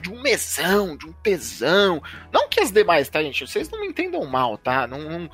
De 0.01 0.11
um 0.11 0.21
mesão, 0.23 0.97
de 0.97 1.07
um 1.07 1.13
tesão. 1.13 2.03
Não 2.33 2.49
que 2.49 2.61
as 2.61 2.71
demais, 2.71 3.09
tá, 3.09 3.23
gente? 3.23 3.47
Vocês 3.47 3.69
não 3.71 3.81
me 3.81 3.87
entendam 3.89 4.25
mal, 4.27 4.57
tá? 4.59 4.87
Não, 4.87 4.99
não- 4.99 5.31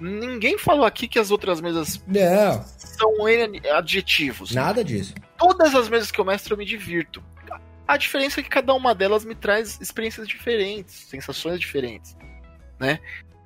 ninguém 0.00 0.58
falou 0.58 0.84
aqui 0.84 1.06
que 1.08 1.18
as 1.18 1.30
outras 1.30 1.60
mesas 1.60 2.02
Não, 2.06 2.62
são 2.78 3.14
adjetivos. 3.76 4.52
nada 4.52 4.82
disso. 4.84 5.14
todas 5.36 5.74
as 5.74 5.88
vezes 5.88 6.10
que 6.10 6.20
eu 6.20 6.24
mestro 6.24 6.54
eu 6.54 6.58
me 6.58 6.64
divirto. 6.64 7.22
A 7.86 7.96
diferença 7.96 8.40
é 8.40 8.42
que 8.42 8.48
cada 8.48 8.72
uma 8.72 8.94
delas 8.94 9.24
me 9.24 9.34
traz 9.34 9.80
experiências 9.80 10.28
diferentes, 10.28 10.94
sensações 11.08 11.58
diferentes, 11.58 12.16
né? 12.78 13.00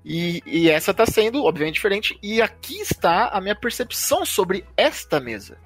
E, 0.04 0.42
e 0.44 0.68
essa 0.68 0.92
tá 0.92 1.06
sendo, 1.06 1.42
obviamente, 1.44 1.76
diferente. 1.76 2.18
E 2.22 2.42
aqui 2.42 2.78
está 2.78 3.28
a 3.28 3.40
minha 3.40 3.54
percepção 3.54 4.24
sobre 4.26 4.64
esta 4.76 5.18
mesa. 5.18 5.56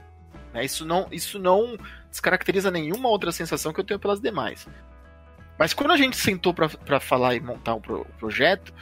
né? 0.54 0.64
Isso, 0.64 0.86
não, 0.86 1.08
isso 1.10 1.40
não 1.40 1.76
descaracteriza 2.08 2.70
nenhuma 2.70 3.08
outra 3.08 3.32
sensação 3.32 3.72
que 3.72 3.80
eu 3.80 3.84
tenho 3.84 3.98
pelas 3.98 4.20
demais. 4.20 4.66
Mas 5.58 5.74
quando 5.74 5.92
a 5.92 5.96
gente 5.96 6.16
sentou 6.16 6.54
pra 6.54 6.68
pra 6.68 7.00
falar 7.00 7.34
e 7.34 7.40
montar 7.40 7.74
o 7.74 7.80
pro- 7.80 8.06
projeto, 8.18 8.72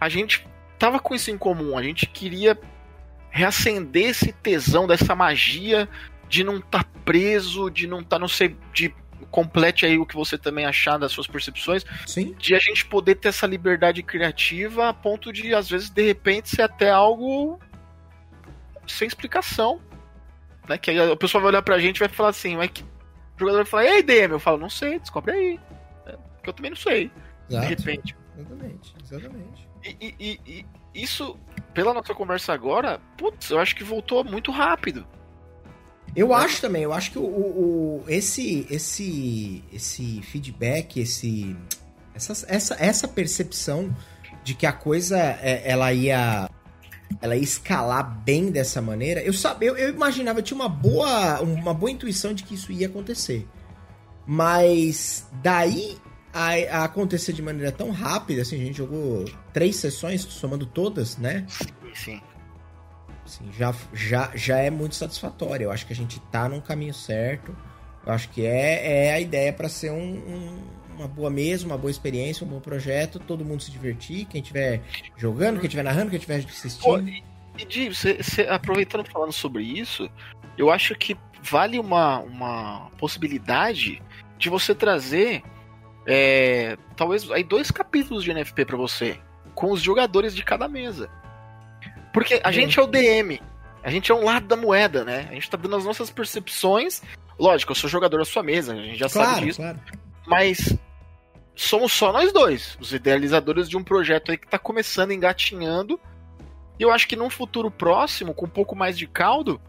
a 0.00 0.08
gente 0.08 0.46
tava 0.78 0.98
com 0.98 1.14
isso 1.14 1.30
em 1.30 1.38
comum. 1.38 1.76
A 1.76 1.82
gente 1.82 2.06
queria 2.06 2.58
reacender 3.30 4.10
esse 4.10 4.32
tesão 4.32 4.86
dessa 4.86 5.14
magia 5.14 5.88
de 6.28 6.42
não 6.42 6.56
estar 6.58 6.84
tá 6.84 6.90
preso, 7.04 7.70
de 7.70 7.86
não 7.86 8.00
estar, 8.00 8.16
tá, 8.16 8.18
não 8.18 8.28
sei, 8.28 8.56
de 8.72 8.94
complete 9.30 9.86
aí 9.86 9.98
o 9.98 10.06
que 10.06 10.14
você 10.14 10.36
também 10.36 10.66
achar 10.66 10.98
das 10.98 11.12
suas 11.12 11.26
percepções. 11.26 11.84
Sim. 12.06 12.34
De 12.38 12.54
a 12.54 12.58
gente 12.58 12.84
poder 12.86 13.16
ter 13.16 13.28
essa 13.28 13.46
liberdade 13.46 14.02
criativa 14.02 14.88
a 14.88 14.94
ponto 14.94 15.32
de, 15.32 15.54
às 15.54 15.68
vezes, 15.68 15.88
de 15.88 16.02
repente, 16.02 16.50
ser 16.50 16.62
até 16.62 16.90
algo 16.90 17.58
sem 18.86 19.06
explicação. 19.06 19.80
Né? 20.68 20.78
Que 20.78 20.90
aí 20.90 21.12
a 21.12 21.16
pessoa 21.16 21.40
vai 21.40 21.50
olhar 21.50 21.62
pra 21.62 21.78
gente 21.78 21.96
e 21.96 22.00
vai 22.00 22.08
falar 22.08 22.30
assim, 22.30 22.56
mas 22.56 22.70
que... 22.70 22.82
o 22.82 22.86
jogador 23.38 23.58
vai 23.58 23.66
falar, 23.66 23.84
ei, 23.86 24.02
DM, 24.02 24.32
eu 24.32 24.40
falo, 24.40 24.58
não 24.58 24.70
sei, 24.70 24.98
descobre 24.98 25.32
aí. 25.32 25.60
Porque 26.42 26.50
eu 26.50 26.54
também 26.54 26.70
não 26.72 26.76
sei. 26.76 27.08
Exato. 27.48 27.66
De 27.66 27.74
repente. 27.74 28.16
Exatamente, 28.36 28.94
exatamente. 29.04 29.68
E, 29.84 30.14
e, 30.18 30.40
e, 30.46 30.66
isso, 30.94 31.38
pela 31.72 31.94
nossa 31.94 32.12
conversa 32.14 32.52
agora, 32.52 33.00
putz, 33.16 33.50
eu 33.50 33.58
acho 33.60 33.76
que 33.76 33.84
voltou 33.84 34.24
muito 34.24 34.50
rápido. 34.50 35.06
Eu 36.16 36.34
acho 36.34 36.60
também, 36.60 36.82
eu 36.82 36.92
acho 36.92 37.12
que 37.12 37.18
o, 37.18 37.22
o, 37.22 38.04
esse, 38.08 38.66
esse, 38.68 39.64
esse 39.72 40.20
feedback, 40.22 41.00
esse, 41.00 41.56
essa, 42.12 42.32
essa, 42.48 42.76
essa 42.78 43.08
percepção 43.08 43.94
de 44.42 44.54
que 44.54 44.66
a 44.66 44.72
coisa 44.72 45.18
é, 45.18 45.62
ela 45.64 45.92
ia 45.92 46.50
ela 47.20 47.36
ia 47.36 47.42
escalar 47.42 48.20
bem 48.24 48.50
dessa 48.50 48.80
maneira, 48.80 49.22
eu 49.22 49.32
sabia, 49.32 49.68
eu, 49.68 49.76
eu 49.76 49.90
imaginava, 49.90 50.38
eu 50.38 50.42
tinha 50.42 50.56
uma 50.56 50.68
boa, 50.68 51.40
uma 51.40 51.74
boa 51.74 51.90
intuição 51.90 52.34
de 52.34 52.42
que 52.42 52.54
isso 52.54 52.72
ia 52.72 52.86
acontecer. 52.88 53.46
Mas 54.26 55.26
daí 55.42 55.98
a, 56.32 56.50
a, 56.50 56.84
acontecer 56.84 57.32
de 57.32 57.42
maneira 57.42 57.70
tão 57.70 57.90
rápida, 57.90 58.42
assim, 58.42 58.56
a 58.56 58.64
gente 58.64 58.78
jogou 58.78 59.24
três 59.52 59.76
sessões, 59.76 60.22
somando 60.22 60.64
todas, 60.64 61.16
né? 61.18 61.44
Sim, 61.48 61.68
sim. 61.94 62.20
Assim, 63.24 63.44
já, 63.56 63.74
já, 63.92 64.30
já 64.34 64.58
é 64.58 64.70
muito 64.70 64.94
satisfatório. 64.94 65.64
Eu 65.64 65.70
acho 65.70 65.86
que 65.86 65.92
a 65.92 65.96
gente 65.96 66.18
tá 66.20 66.48
num 66.48 66.60
caminho 66.60 66.94
certo. 66.94 67.56
Eu 68.04 68.12
acho 68.12 68.28
que 68.30 68.44
é, 68.44 69.06
é 69.06 69.12
a 69.12 69.20
ideia 69.20 69.52
para 69.52 69.68
ser 69.68 69.92
um, 69.92 69.96
um, 69.96 70.58
uma 70.96 71.06
boa 71.06 71.30
mesa, 71.30 71.64
uma 71.64 71.78
boa 71.78 71.90
experiência, 71.90 72.46
um 72.46 72.50
bom 72.50 72.60
projeto, 72.60 73.18
todo 73.18 73.44
mundo 73.44 73.62
se 73.62 73.70
divertir, 73.70 74.26
quem 74.26 74.40
estiver 74.40 74.82
jogando, 75.16 75.56
quem 75.56 75.66
estiver 75.66 75.84
narrando, 75.84 76.10
quem 76.10 76.18
estiver 76.18 76.36
assistindo. 76.36 76.82
Pô, 76.82 76.98
e, 76.98 77.22
e 77.58 77.94
você, 77.94 78.22
você, 78.22 78.42
aproveitando 78.42 79.06
falando 79.08 79.32
sobre 79.32 79.62
isso, 79.62 80.10
eu 80.58 80.70
acho 80.70 80.94
que 80.96 81.16
vale 81.42 81.78
uma, 81.78 82.18
uma 82.20 82.90
possibilidade 82.98 84.02
de 84.38 84.50
você 84.50 84.74
trazer 84.74 85.42
é, 86.06 86.76
talvez 86.96 87.30
aí 87.30 87.44
dois 87.44 87.70
capítulos 87.70 88.24
de 88.24 88.32
NFP 88.32 88.64
para 88.64 88.76
você, 88.76 89.18
com 89.54 89.70
os 89.70 89.80
jogadores 89.80 90.34
de 90.34 90.44
cada 90.44 90.68
mesa. 90.68 91.10
Porque 92.12 92.40
a 92.44 92.52
gente 92.52 92.78
é 92.78 92.82
o 92.82 92.86
DM, 92.86 93.40
a 93.82 93.90
gente 93.90 94.12
é 94.12 94.14
um 94.14 94.24
lado 94.24 94.46
da 94.46 94.56
moeda, 94.56 95.04
né? 95.04 95.26
A 95.30 95.34
gente 95.34 95.50
tá 95.50 95.56
dando 95.56 95.76
as 95.76 95.84
nossas 95.84 96.10
percepções. 96.10 97.02
Lógico, 97.38 97.72
eu 97.72 97.76
sou 97.76 97.88
jogador 97.88 98.18
da 98.18 98.24
sua 98.24 98.42
mesa, 98.42 98.74
a 98.74 98.76
gente 98.76 98.98
já 98.98 99.08
claro, 99.08 99.30
sabe 99.30 99.46
disso. 99.46 99.60
Claro. 99.60 99.80
Mas 100.26 100.76
somos 101.54 101.92
só 101.92 102.12
nós 102.12 102.32
dois, 102.32 102.76
os 102.80 102.92
idealizadores 102.92 103.68
de 103.68 103.76
um 103.76 103.82
projeto 103.82 104.30
aí 104.30 104.38
que 104.38 104.46
tá 104.46 104.58
começando, 104.58 105.12
engatinhando. 105.12 105.98
E 106.78 106.82
eu 106.82 106.90
acho 106.90 107.08
que 107.08 107.16
num 107.16 107.30
futuro 107.30 107.70
próximo, 107.70 108.34
com 108.34 108.46
um 108.46 108.50
pouco 108.50 108.76
mais 108.76 108.96
de 108.96 109.06
caldo, 109.06 109.60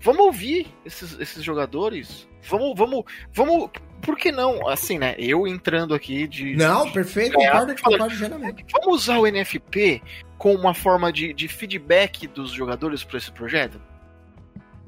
vamos 0.00 0.24
ouvir 0.24 0.66
esses, 0.84 1.18
esses 1.18 1.42
jogadores. 1.42 2.28
Vamos, 2.48 2.76
vamos, 2.76 3.04
vamos. 3.32 3.70
Por 4.02 4.18
que 4.18 4.32
não? 4.32 4.68
Assim, 4.68 4.98
né? 4.98 5.14
Eu 5.16 5.46
entrando 5.46 5.94
aqui 5.94 6.26
de. 6.26 6.56
Não, 6.56 6.90
perfeito, 6.90 7.34
concordo, 7.34 7.74
concordo 7.80 8.14
geralmente. 8.14 8.64
Vamos 8.72 9.02
usar 9.02 9.18
o 9.18 9.26
NFP 9.26 10.02
com 10.36 10.54
uma 10.54 10.74
forma 10.74 11.12
de, 11.12 11.32
de 11.32 11.46
feedback 11.46 12.26
dos 12.26 12.50
jogadores 12.50 13.04
para 13.04 13.16
esse 13.16 13.30
projeto? 13.30 13.80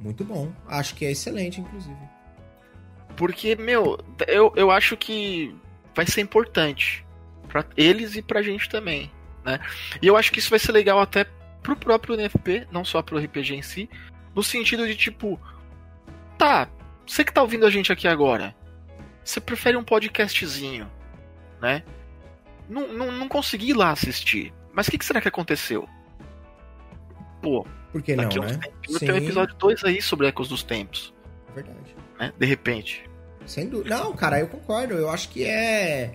Muito 0.01 0.25
bom. 0.25 0.53
Acho 0.67 0.97
que 0.97 1.05
é 1.05 1.13
excelente, 1.13 1.61
inclusive. 1.61 1.97
Porque, 3.17 3.55
meu, 3.55 3.99
eu, 4.27 4.53
eu 4.57 4.71
acho 4.71 4.97
que 4.97 5.55
vai 5.95 6.05
ser 6.07 6.21
importante 6.21 7.07
para 7.49 7.65
eles 7.77 8.17
e 8.17 8.23
pra 8.23 8.43
gente 8.43 8.69
também, 8.69 9.11
né? 9.45 9.61
E 10.03 10.07
eu 10.09 10.17
acho 10.17 10.33
que 10.33 10.41
isso 10.41 10.51
vai 10.51 10.59
ser 10.59 10.73
legal 10.73 11.01
até 11.01 11.25
pro 11.63 11.77
próprio 11.77 12.17
NFP, 12.17 12.67
não 12.73 12.85
só 12.85 13.01
pro 13.01 13.19
RPG 13.19 13.55
em 13.55 13.63
si, 13.63 13.89
no 14.35 14.43
sentido 14.43 14.87
de 14.87 14.97
tipo, 14.97 15.41
tá, 16.37 16.69
você 17.07 17.25
que 17.25 17.33
tá 17.33 17.41
ouvindo 17.41 17.65
a 17.65 17.71
gente 17.71 17.93
aqui 17.93 18.09
agora, 18.09 18.55
você 19.25 19.41
prefere 19.41 19.77
um 19.77 19.85
podcastzinho, 19.85 20.91
né? 21.61 21.83
Não, 22.69 22.93
não, 22.93 23.13
não 23.13 23.29
consegui 23.29 23.71
ir 23.71 23.75
lá 23.75 23.91
assistir. 23.91 24.53
Mas 24.73 24.87
o 24.87 24.91
que, 24.91 24.99
que, 24.99 25.05
será 25.05 25.21
que 25.21 25.29
aconteceu? 25.29 25.89
Pô, 27.41 27.67
Por 27.93 28.03
que 28.03 28.17
não, 28.17 28.25
né? 28.25 28.59
Tempos, 28.59 28.99
tem 28.99 29.13
um 29.13 29.17
episódio 29.17 29.55
2 29.57 29.85
aí 29.85 30.03
sobre 30.03 30.27
Ecos 30.27 30.49
dos 30.49 30.63
Tempos. 30.63 31.15
Verdade. 31.55 31.97
Né? 32.19 32.33
De 32.39 32.47
repente. 32.47 33.09
Sem 33.47 33.69
dúvida. 33.69 33.97
Não, 33.97 34.13
cara, 34.15 34.41
eu 34.41 34.49
concordo. 34.49 34.95
Eu 34.95 35.11
acho 35.11 35.29
que 35.29 35.45
é, 35.45 36.15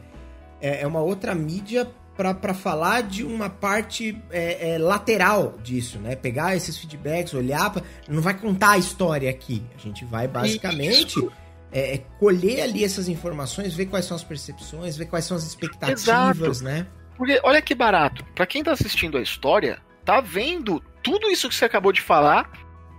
é, 0.60 0.82
é 0.82 0.88
uma 0.88 1.02
outra 1.02 1.34
mídia 1.34 1.88
para 2.16 2.54
falar 2.54 3.02
de 3.04 3.24
uma 3.24 3.50
parte 3.50 4.22
é, 4.30 4.72
é, 4.72 4.78
lateral 4.78 5.58
disso, 5.64 6.00
né? 6.00 6.18
Pegar 6.18 6.54
esses 6.54 6.78
feedbacks, 6.78 7.34
olhar, 7.34 7.72
pra... 7.72 7.82
não 8.10 8.22
vai 8.22 8.38
contar 8.38 8.72
a 8.72 8.78
história 8.78 9.30
aqui. 9.30 9.64
A 9.74 9.78
gente 9.80 10.04
vai 10.04 10.28
basicamente 10.28 11.18
é, 11.18 11.30
é, 11.72 12.00
colher 12.20 12.62
ali 12.62 12.84
essas 12.84 13.08
informações, 13.08 13.74
ver 13.74 13.86
quais 13.88 14.06
são 14.06 14.16
as 14.16 14.24
percepções, 14.24 14.98
ver 14.98 15.06
quais 15.06 15.26
são 15.26 15.38
as 15.38 15.44
expectativas, 15.44 16.62
Exato. 16.62 16.64
né? 16.64 16.88
Porque 17.18 17.40
olha 17.44 17.62
que 17.62 17.76
barato. 17.76 18.24
Para 18.34 18.46
quem 18.46 18.64
tá 18.64 18.72
assistindo 18.72 19.18
a 19.18 19.22
história, 19.22 19.82
tá 20.06 20.22
vendo 20.22 20.82
tudo 21.04 21.30
isso 21.30 21.50
que 21.50 21.56
você 21.56 21.66
acabou 21.66 21.92
de 21.92 22.02
falar 22.02 22.50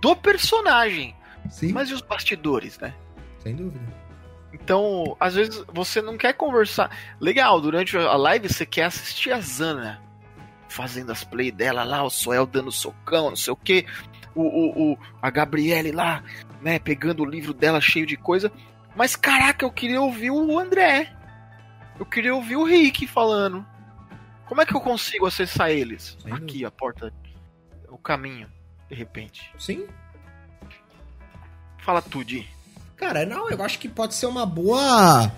do 0.01 0.15
personagem. 0.15 1.15
Sim. 1.49 1.71
Mas 1.73 1.89
e 1.89 1.93
os 1.93 2.01
bastidores, 2.01 2.77
né? 2.79 2.93
Sem 3.39 3.55
dúvida. 3.55 3.81
Então, 4.53 5.15
às 5.19 5.35
vezes 5.35 5.63
você 5.73 6.01
não 6.01 6.17
quer 6.17 6.33
conversar. 6.33 6.95
Legal, 7.19 7.59
durante 7.59 7.97
a 7.97 8.15
live 8.15 8.47
você 8.47 8.65
quer 8.65 8.85
assistir 8.85 9.31
a 9.31 9.39
Zana 9.39 10.01
fazendo 10.67 11.11
as 11.11 11.23
play 11.23 11.51
dela 11.51 11.83
lá, 11.83 12.03
o 12.03 12.09
Soel 12.09 12.45
dando 12.45 12.71
socão, 12.71 13.29
não 13.29 13.35
sei 13.35 13.51
o 13.51 13.57
que. 13.57 13.85
O, 14.33 14.43
o, 14.43 14.93
o, 14.93 14.97
a 15.21 15.29
Gabriele 15.29 15.91
lá, 15.91 16.23
né, 16.61 16.79
pegando 16.79 17.23
o 17.23 17.29
livro 17.29 17.53
dela 17.53 17.81
cheio 17.81 18.05
de 18.05 18.15
coisa. 18.15 18.51
Mas 18.95 19.15
caraca, 19.15 19.65
eu 19.65 19.71
queria 19.71 20.01
ouvir 20.01 20.31
o 20.31 20.59
André. 20.59 21.11
Eu 21.99 22.05
queria 22.05 22.33
ouvir 22.33 22.55
o 22.55 22.63
Rick 22.63 23.07
falando. 23.07 23.65
Como 24.47 24.61
é 24.61 24.65
que 24.65 24.75
eu 24.75 24.81
consigo 24.81 25.25
acessar 25.25 25.69
eles? 25.69 26.17
Sem 26.21 26.33
Aqui, 26.33 26.65
a 26.65 26.71
porta. 26.71 27.13
O 27.89 27.97
caminho, 27.97 28.49
de 28.89 28.95
repente. 28.95 29.49
Sim. 29.57 29.85
Fala 31.77 32.01
tudo. 32.01 32.43
Cara, 32.95 33.25
não, 33.25 33.49
eu 33.49 33.63
acho 33.63 33.79
que 33.79 33.87
pode 33.87 34.13
ser 34.13 34.25
uma 34.25 34.45
boa. 34.45 35.31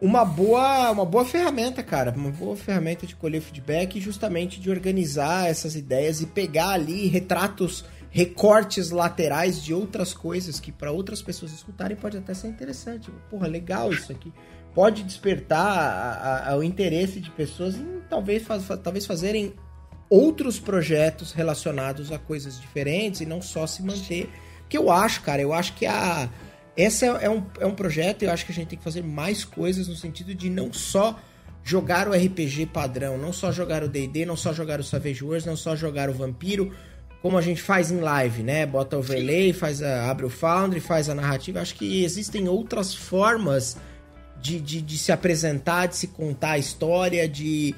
Uma 0.00 0.24
boa, 0.24 0.90
uma 0.90 1.04
boa 1.04 1.24
ferramenta, 1.24 1.82
cara. 1.82 2.12
Uma 2.16 2.30
boa 2.30 2.56
ferramenta 2.56 3.06
de 3.06 3.14
colher 3.14 3.40
feedback 3.40 3.96
e 3.96 4.00
justamente 4.00 4.60
de 4.60 4.70
organizar 4.70 5.48
essas 5.48 5.76
ideias 5.76 6.20
e 6.20 6.26
pegar 6.26 6.70
ali 6.70 7.06
retratos, 7.06 7.84
recortes 8.16 8.90
laterais 8.90 9.62
de 9.62 9.74
outras 9.74 10.14
coisas 10.14 10.58
que 10.58 10.72
para 10.72 10.90
outras 10.90 11.20
pessoas 11.20 11.52
escutarem 11.52 11.94
pode 11.94 12.16
até 12.16 12.32
ser 12.32 12.48
interessante. 12.48 13.10
Porra, 13.28 13.46
legal 13.46 13.92
isso 13.92 14.10
aqui 14.10 14.32
pode 14.74 15.02
despertar 15.02 16.56
o 16.56 16.62
interesse 16.62 17.20
de 17.20 17.30
pessoas 17.30 17.74
em 17.74 18.00
talvez, 18.08 18.42
faz, 18.42 18.66
talvez 18.82 19.04
fazerem 19.04 19.52
outros 20.08 20.58
projetos 20.58 21.32
relacionados 21.32 22.10
a 22.10 22.18
coisas 22.18 22.58
diferentes 22.58 23.20
e 23.20 23.26
não 23.26 23.42
só 23.42 23.66
se 23.66 23.82
manter. 23.82 24.30
Que 24.66 24.78
eu 24.78 24.90
acho, 24.90 25.20
cara, 25.20 25.42
eu 25.42 25.52
acho 25.52 25.74
que 25.74 25.84
a. 25.84 26.30
Esse 26.74 27.04
é, 27.04 27.08
é, 27.08 27.28
um, 27.28 27.44
é 27.60 27.66
um 27.66 27.74
projeto 27.74 28.22
eu 28.22 28.30
acho 28.30 28.46
que 28.46 28.52
a 28.52 28.54
gente 28.54 28.68
tem 28.68 28.78
que 28.78 28.84
fazer 28.84 29.02
mais 29.02 29.44
coisas 29.44 29.88
no 29.88 29.94
sentido 29.94 30.34
de 30.34 30.48
não 30.48 30.72
só 30.72 31.20
jogar 31.62 32.08
o 32.08 32.12
RPG 32.12 32.64
padrão, 32.72 33.18
não 33.18 33.32
só 33.32 33.52
jogar 33.52 33.82
o 33.82 33.88
D&D, 33.88 34.24
não 34.24 34.36
só 34.36 34.54
jogar 34.54 34.80
o 34.80 34.84
Savage 34.84 35.22
Wars, 35.22 35.44
não 35.44 35.56
só 35.56 35.76
jogar 35.76 36.08
o 36.08 36.14
Vampiro, 36.14 36.72
como 37.26 37.38
a 37.38 37.42
gente 37.42 37.60
faz 37.60 37.90
em 37.90 37.98
live, 37.98 38.44
né? 38.44 38.64
Bota 38.64 38.94
o 38.94 39.00
overlay, 39.00 39.52
faz 39.52 39.82
a, 39.82 40.08
abre 40.08 40.24
o 40.24 40.30
Foundry, 40.30 40.78
faz 40.78 41.08
a 41.08 41.14
narrativa. 41.14 41.60
Acho 41.60 41.74
que 41.74 42.04
existem 42.04 42.48
outras 42.48 42.94
formas 42.94 43.76
de, 44.40 44.60
de, 44.60 44.80
de, 44.80 44.96
se 44.96 45.10
apresentar, 45.10 45.86
de 45.86 45.96
se 45.96 46.06
contar 46.06 46.52
a 46.52 46.58
história, 46.58 47.28
de, 47.28 47.74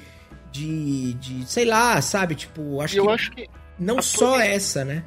de, 0.51 1.15
de 1.15 1.49
sei 1.49 1.65
lá, 1.65 1.99
sabe? 1.99 2.35
Tipo, 2.35 2.79
acho 2.79 2.95
eu 2.95 3.07
que 3.07 3.11
acho 3.11 3.31
que 3.31 3.49
não 3.79 4.03
só 4.03 4.39
essa, 4.39 4.85
né? 4.85 5.03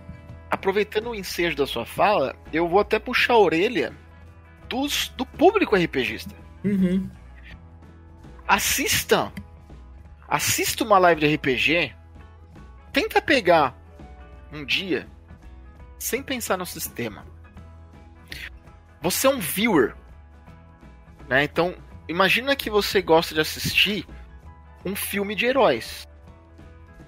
Aproveitando 0.51 1.10
o 1.10 1.14
ensejo 1.14 1.56
da 1.56 1.64
sua 1.64 1.86
fala, 1.86 2.35
eu 2.52 2.69
vou 2.69 2.81
até 2.81 2.98
puxar 2.98 3.35
a 3.35 3.39
orelha 3.39 3.93
dos, 4.69 5.12
do 5.16 5.24
público 5.24 5.77
RPGista. 5.77 6.35
Uhum. 6.64 7.09
Assistam. 8.48 9.31
Assista 10.27 10.82
uma 10.82 10.98
live 10.98 11.20
de 11.20 11.32
RPG. 11.32 11.94
Tenta 12.93 13.23
pegar 13.23 13.81
um 14.53 14.65
dia 14.65 15.09
sem 15.99 16.23
pensar 16.23 16.57
no 16.59 16.66
sistema. 16.66 17.24
Você 19.01 19.27
é 19.27 19.31
um 19.31 19.39
viewer 19.39 19.95
né? 21.29 21.45
Então, 21.45 21.74
imagina 22.09 22.55
que 22.57 22.69
você 22.69 23.01
gosta 23.01 23.35
de 23.35 23.41
assistir 23.41 24.07
um 24.85 24.95
filme 24.95 25.35
de 25.35 25.47
heróis. 25.47 26.07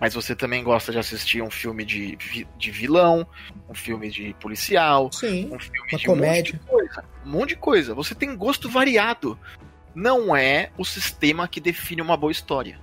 mas 0.01 0.15
você 0.15 0.35
também 0.35 0.63
gosta 0.63 0.93
de 0.93 0.99
assistir 0.99 1.43
um 1.43 1.51
filme 1.51 1.85
de, 1.85 2.17
de 2.57 2.71
vilão, 2.71 3.27
um 3.69 3.75
filme 3.75 4.09
de 4.11 4.33
policial, 4.41 5.11
Sim, 5.13 5.53
um 5.53 5.59
filme 5.59 5.79
uma 5.93 5.99
de 5.99 6.07
comédia. 6.07 6.55
um 6.55 6.57
monte 6.57 6.63
de 6.65 6.71
coisa. 6.71 7.05
Um 7.25 7.31
monte 7.31 7.49
de 7.51 7.57
coisa. 7.57 7.95
Você 7.95 8.15
tem 8.15 8.37
gosto 8.37 8.69
variado. 8.69 9.39
Não 9.95 10.35
é 10.35 10.71
o 10.79 10.85
sistema 10.85 11.47
que 11.49 11.61
define 11.61 12.01
uma 12.03 12.17
boa 12.17 12.33
história. 12.33 12.81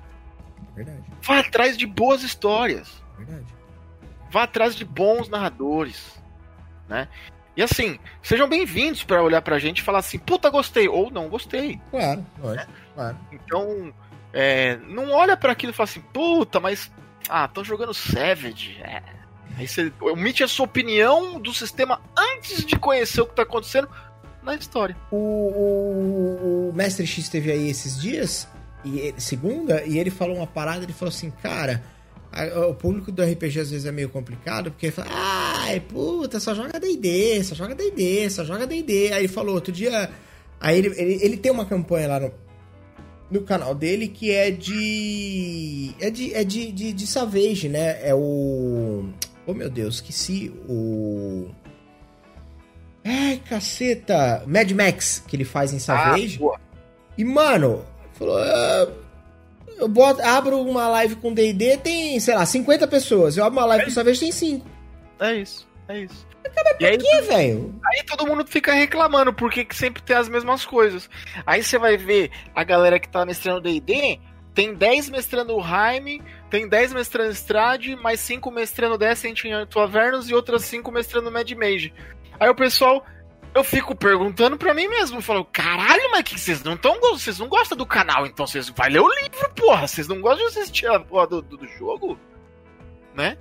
Verdade, 0.76 1.04
Vá 1.22 1.40
atrás 1.40 1.78
de 1.78 1.86
boas 1.86 2.24
histórias. 2.24 3.02
verdade. 3.18 3.46
Vá 4.32 4.44
atrás 4.44 4.76
de 4.78 4.86
bons 4.86 5.28
narradores, 5.28 6.18
né? 6.88 7.10
E 7.56 7.62
assim, 7.62 8.00
sejam 8.24 8.48
bem-vindos 8.48 9.04
para 9.04 9.22
olhar 9.22 9.42
pra 9.42 9.60
gente 9.60 9.80
e 9.80 9.84
falar 9.84 10.00
assim, 10.00 10.18
puta, 10.18 10.50
gostei, 10.50 10.88
ou 10.88 11.12
não 11.12 11.28
gostei. 11.28 11.82
Claro, 11.92 12.26
lógico, 12.42 12.72
claro. 12.96 13.18
Então, 13.30 13.94
é, 14.32 14.78
não 14.88 15.12
olha 15.12 15.36
para 15.36 15.52
aquilo 15.52 15.74
e 15.74 15.76
fala 15.76 15.90
assim, 15.90 16.00
puta, 16.00 16.62
mas. 16.62 16.90
Ah, 17.28 17.44
estão 17.44 17.62
jogando 17.62 17.94
Savage. 17.94 18.80
É. 18.82 19.04
Aí 19.58 19.68
você 19.68 19.92
omite 20.00 20.46
a 20.46 20.48
sua 20.48 20.64
opinião 20.66 21.38
do 21.38 21.54
sistema 21.54 22.00
antes 22.18 22.66
de 22.66 22.78
conhecer 22.78 23.20
o 23.20 23.28
que 23.28 23.36
tá 23.36 23.44
acontecendo 23.44 23.90
na 24.42 24.56
história. 24.56 24.96
O, 25.12 25.18
o, 25.18 26.70
o 26.70 26.74
Mestre 26.74 27.06
X 27.06 27.26
esteve 27.26 27.52
aí 27.52 27.70
esses 27.70 28.00
dias, 28.02 28.48
e 28.86 29.14
segunda, 29.18 29.84
e 29.84 30.00
ele 30.00 30.10
falou 30.10 30.38
uma 30.38 30.48
parada, 30.48 30.86
ele 30.86 30.94
falou 30.94 31.10
assim, 31.10 31.32
cara, 31.44 31.84
o 32.70 32.74
público 32.74 33.12
do 33.12 33.22
RPG 33.22 33.60
às 33.60 33.72
vezes 33.72 33.86
é 33.86 33.92
meio 33.92 34.10
complicado, 34.10 34.72
porque 34.72 34.88
ele 34.88 34.94
fala, 34.94 35.10
ai, 35.12 35.80
puta, 35.82 36.40
só 36.40 36.56
joga 36.56 36.80
D&D, 36.80 37.44
só 37.44 37.54
joga 37.56 37.76
D&D, 37.76 38.30
só 38.30 38.44
joga 38.46 38.66
D&D. 38.66 39.12
Aí 39.12 39.22
ele 39.22 39.28
falou, 39.28 39.56
outro 39.56 39.72
dia, 39.72 40.10
aí 40.60 40.78
ele, 40.78 40.88
ele, 40.98 41.20
ele 41.22 41.38
tem 41.38 41.52
uma 41.52 41.66
campanha 41.66 42.08
lá 42.08 42.20
no, 42.22 42.32
no 43.30 43.42
canal 43.42 43.76
dele 43.76 44.08
que 44.08 44.32
é 44.32 44.50
de, 44.50 45.92
é 46.00 46.10
de, 46.10 46.34
é 46.34 46.44
de, 46.44 46.72
de, 46.72 46.94
de 46.94 47.08
Savage, 47.08 47.68
né, 47.68 48.00
é 48.02 48.16
o, 48.16 49.10
oh 49.46 49.54
meu 49.54 49.70
Deus, 49.70 49.96
esqueci, 49.96 50.54
o... 50.70 51.50
Ai, 53.04 53.42
caceta. 53.50 54.44
Mad 54.46 54.70
Max, 54.72 55.24
que 55.28 55.36
ele 55.36 55.44
faz 55.44 55.74
em 55.74 55.80
Savage. 55.80 56.40
Ah, 56.44 56.60
e, 57.18 57.26
mano, 57.26 57.84
falou. 58.14 58.38
"Ah, 58.38 58.88
eu 59.82 59.88
boto, 59.88 60.22
abro 60.22 60.62
uma 60.62 60.88
live 60.88 61.16
com 61.16 61.34
DD, 61.34 61.78
tem, 61.78 62.20
sei 62.20 62.36
lá, 62.36 62.46
50 62.46 62.88
pessoas. 62.88 63.36
Eu 63.38 63.44
abro 63.44 63.60
uma 63.60 63.66
live 63.66 63.86
com 63.86 63.92
Savage, 63.92 64.20
tem 64.20 64.32
5. 64.32 64.66
É 65.20 65.36
isso, 65.36 65.68
é 65.88 66.00
isso. 66.00 66.28
E 66.80 66.86
aí, 66.86 66.98
Que, 66.98 67.22
velho? 67.22 67.76
aí 67.86 68.04
todo 68.04 68.26
mundo 68.28 68.46
fica 68.48 68.74
reclamando 68.74 69.32
porque 69.32 69.64
que 69.64 69.76
sempre 69.76 70.02
tem 70.02 70.16
as 70.16 70.28
mesmas 70.28 70.66
coisas. 70.66 71.10
Aí 71.46 71.64
você 71.64 71.78
vai 71.78 71.96
ver 71.98 72.32
a 72.56 72.64
galera 72.64 73.00
que 73.00 73.08
tá 73.08 73.26
mestrando 73.26 73.62
D&D, 73.62 74.20
tem 74.54 74.74
10 74.74 75.10
mestrando 75.12 75.56
o 75.56 75.62
Jaime, 75.64 76.22
tem 76.50 76.68
10 76.68 76.94
mestrando 76.94 77.32
Strade, 77.32 77.96
mais 77.96 78.20
5 78.22 78.52
mestrando 78.52 78.98
Descent 78.98 79.46
em 79.46 79.54
Avernus 79.54 80.30
e 80.30 80.34
outras 80.34 80.64
5 80.66 80.92
mestrando 80.92 81.32
Mad 81.32 81.50
Mage. 81.52 81.94
Aí 82.40 82.50
o 82.50 82.56
pessoal, 82.56 83.06
eu 83.54 83.64
fico 83.64 83.94
perguntando 83.96 84.58
pra 84.58 84.74
mim 84.74 84.88
mesmo, 84.88 85.18
eu 85.18 85.22
falo, 85.22 85.46
caralho, 85.46 86.10
mas 86.12 86.24
que 86.24 86.40
vocês 86.40 86.64
não 86.64 86.78
tão, 86.78 87.00
vocês 87.00 87.38
não 87.38 87.48
gostam 87.48 87.78
do 87.78 87.86
canal, 87.86 88.26
então 88.26 88.48
vocês 88.48 88.70
vai 88.70 88.90
ler 88.90 89.02
o 89.02 89.08
livro, 89.08 89.50
porra, 89.56 89.88
vocês 89.88 90.08
não 90.08 90.22
gostam 90.22 90.50
de 90.50 90.60
assistir 90.60 90.88
a 90.88 91.00
porra 91.00 91.28
do, 91.28 91.42
do, 91.42 91.58
do 91.58 91.68
jogo, 91.68 92.18
né? 93.14 93.38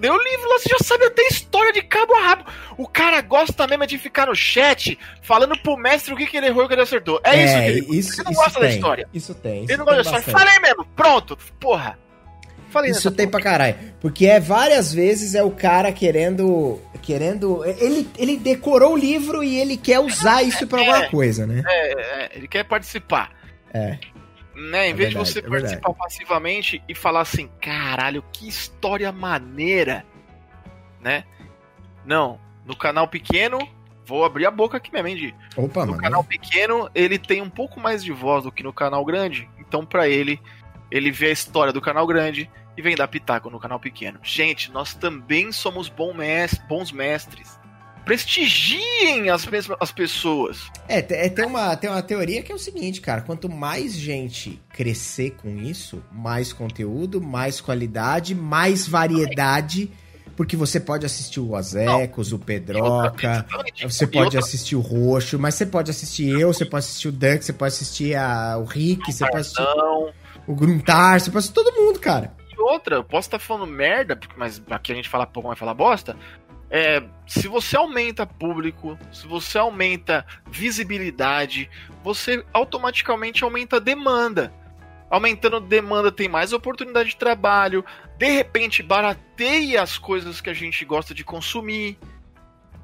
Lê 0.00 0.08
o 0.08 0.16
livro 0.16 0.48
lá, 0.48 0.58
você 0.58 0.68
já 0.68 0.78
sabe 0.84 1.06
até 1.06 1.22
história 1.22 1.72
de 1.72 1.82
cabo 1.82 2.14
a 2.14 2.20
rabo. 2.20 2.44
O 2.76 2.86
cara 2.86 3.20
gosta 3.20 3.66
mesmo 3.66 3.82
é 3.82 3.86
de 3.86 3.98
ficar 3.98 4.26
no 4.26 4.34
chat 4.34 4.96
falando 5.22 5.58
pro 5.58 5.76
mestre 5.76 6.14
o 6.14 6.16
que, 6.16 6.26
que 6.26 6.36
ele 6.36 6.46
errou 6.46 6.62
e 6.62 6.64
o 6.66 6.68
que 6.68 6.74
ele 6.74 6.82
acertou. 6.82 7.20
É, 7.24 7.44
isso 7.44 7.54
que 7.54 7.64
ele, 7.64 7.98
isso, 7.98 8.12
ele 8.14 8.24
não 8.24 8.32
isso 8.32 8.40
gosta 8.40 8.60
da 8.60 8.66
tem. 8.66 8.74
história. 8.76 9.08
Isso 9.12 9.34
tem. 9.34 9.56
ele 9.56 9.64
Isso 9.64 9.78
não 9.78 9.84
gosta 9.84 10.12
da 10.12 10.18
história. 10.20 10.38
Falei 10.38 10.58
mesmo, 10.60 10.84
pronto, 10.94 11.36
porra. 11.58 11.98
Falei 12.70 12.90
Isso 12.90 13.10
tem 13.10 13.26
pra 13.26 13.40
caralho. 13.40 13.76
Porque 14.00 14.26
é 14.26 14.38
várias 14.38 14.92
vezes 14.92 15.34
é 15.34 15.42
o 15.42 15.50
cara 15.50 15.90
querendo. 15.90 16.80
Querendo. 17.08 17.64
Ele, 17.64 18.06
ele 18.18 18.36
decorou 18.36 18.92
o 18.92 18.96
livro 18.96 19.42
e 19.42 19.56
ele 19.58 19.78
quer 19.78 19.98
usar 19.98 20.42
isso 20.42 20.66
pra 20.66 20.80
alguma 20.80 21.04
É. 21.04 21.08
coisa, 21.08 21.46
né? 21.46 21.62
É, 21.66 21.92
é, 22.24 22.30
ele 22.34 22.46
quer 22.46 22.64
participar. 22.64 23.32
É. 23.72 23.98
Né? 24.54 24.88
Em 24.88 24.90
É 24.90 24.92
vez 24.92 25.14
verdade, 25.14 25.14
de 25.14 25.32
você 25.32 25.38
é 25.38 25.42
participar 25.48 25.94
passivamente 25.94 26.82
e 26.86 26.94
falar 26.94 27.22
assim, 27.22 27.48
caralho, 27.62 28.22
que 28.30 28.46
história 28.46 29.10
maneira. 29.10 30.04
Né? 31.00 31.24
Não, 32.04 32.38
no 32.66 32.76
canal 32.76 33.08
pequeno, 33.08 33.58
vou 34.04 34.22
abrir 34.26 34.44
a 34.44 34.50
boca 34.50 34.76
aqui 34.76 34.92
mesmo, 34.92 35.08
hein, 35.08 35.16
Di? 35.16 35.34
Opa, 35.56 35.86
No 35.86 35.92
mano. 35.92 36.02
canal 36.02 36.22
pequeno, 36.22 36.90
ele 36.94 37.18
tem 37.18 37.40
um 37.40 37.48
pouco 37.48 37.80
mais 37.80 38.04
de 38.04 38.12
voz 38.12 38.44
do 38.44 38.52
que 38.52 38.62
no 38.62 38.72
canal 38.72 39.02
grande. 39.02 39.48
Então, 39.58 39.82
pra 39.86 40.06
ele, 40.06 40.38
ele 40.90 41.10
vê 41.10 41.28
a 41.28 41.32
história 41.32 41.72
do 41.72 41.80
canal 41.80 42.06
grande 42.06 42.50
e 42.78 42.82
vem 42.82 42.94
dar 42.96 43.08
pitaco 43.08 43.50
no 43.50 43.58
canal 43.58 43.80
pequeno. 43.80 44.20
Gente, 44.22 44.70
nós 44.70 44.94
também 44.94 45.50
somos 45.50 45.88
bom 45.88 46.14
mes- 46.14 46.58
bons 46.68 46.92
mestres. 46.92 47.58
Prestigiem 48.04 49.28
as, 49.30 49.44
mes- 49.46 49.68
as 49.78 49.92
pessoas. 49.92 50.70
É, 50.88 50.98
é, 50.98 51.28
tem, 51.28 51.44
uma, 51.44 51.76
tem 51.76 51.90
uma 51.90 52.02
teoria 52.02 52.42
que 52.42 52.50
é 52.50 52.54
o 52.54 52.58
seguinte, 52.58 53.00
cara. 53.00 53.20
Quanto 53.20 53.48
mais 53.48 53.92
gente 53.94 54.60
crescer 54.72 55.32
com 55.32 55.56
isso, 55.58 56.02
mais 56.10 56.52
conteúdo, 56.52 57.20
mais 57.20 57.60
qualidade, 57.60 58.34
mais 58.34 58.88
variedade. 58.88 59.90
Porque 60.36 60.56
você 60.56 60.78
pode 60.78 61.04
assistir 61.04 61.40
o 61.40 61.56
Azecos, 61.56 62.32
o 62.32 62.38
Pedroca, 62.38 63.26
Exatamente. 63.46 63.82
você 63.90 64.06
pode 64.06 64.24
outra- 64.26 64.38
assistir 64.40 64.76
o 64.76 64.80
Roxo, 64.80 65.36
mas 65.38 65.56
você 65.56 65.66
pode 65.66 65.90
assistir 65.90 66.28
eu, 66.28 66.52
você 66.52 66.64
pode 66.64 66.84
assistir 66.86 67.08
o 67.08 67.12
Duck, 67.12 67.44
você 67.44 67.52
pode 67.52 67.74
assistir 67.74 68.14
a, 68.14 68.56
o 68.56 68.64
Rick, 68.64 69.12
você 69.12 69.24
pode 69.26 69.38
assistir 69.40 69.62
o 70.46 70.54
Gruntar, 70.54 71.20
você 71.20 71.26
pode 71.30 71.38
assistir 71.38 71.54
todo 71.54 71.74
mundo, 71.74 71.98
cara. 71.98 72.37
E 72.58 72.60
outra, 72.60 72.96
eu 72.96 73.04
posso 73.04 73.28
estar 73.28 73.38
falando 73.38 73.70
merda, 73.70 74.18
mas 74.36 74.60
aqui 74.68 74.90
a 74.90 74.94
gente 74.94 75.08
fala 75.08 75.24
pouco, 75.24 75.48
vai 75.48 75.56
falar 75.56 75.74
bosta. 75.74 76.16
É, 76.68 77.02
se 77.26 77.46
você 77.46 77.76
aumenta 77.76 78.26
público, 78.26 78.98
se 79.12 79.26
você 79.26 79.56
aumenta 79.56 80.26
visibilidade, 80.50 81.70
você 82.02 82.44
automaticamente 82.52 83.44
aumenta 83.44 83.76
a 83.76 83.80
demanda. 83.80 84.52
Aumentando 85.08 85.60
demanda 85.60 86.12
tem 86.12 86.28
mais 86.28 86.52
oportunidade 86.52 87.10
de 87.10 87.16
trabalho, 87.16 87.84
de 88.18 88.30
repente 88.30 88.82
barateia 88.82 89.80
as 89.80 89.96
coisas 89.96 90.40
que 90.40 90.50
a 90.50 90.54
gente 90.54 90.84
gosta 90.84 91.14
de 91.14 91.24
consumir. 91.24 91.96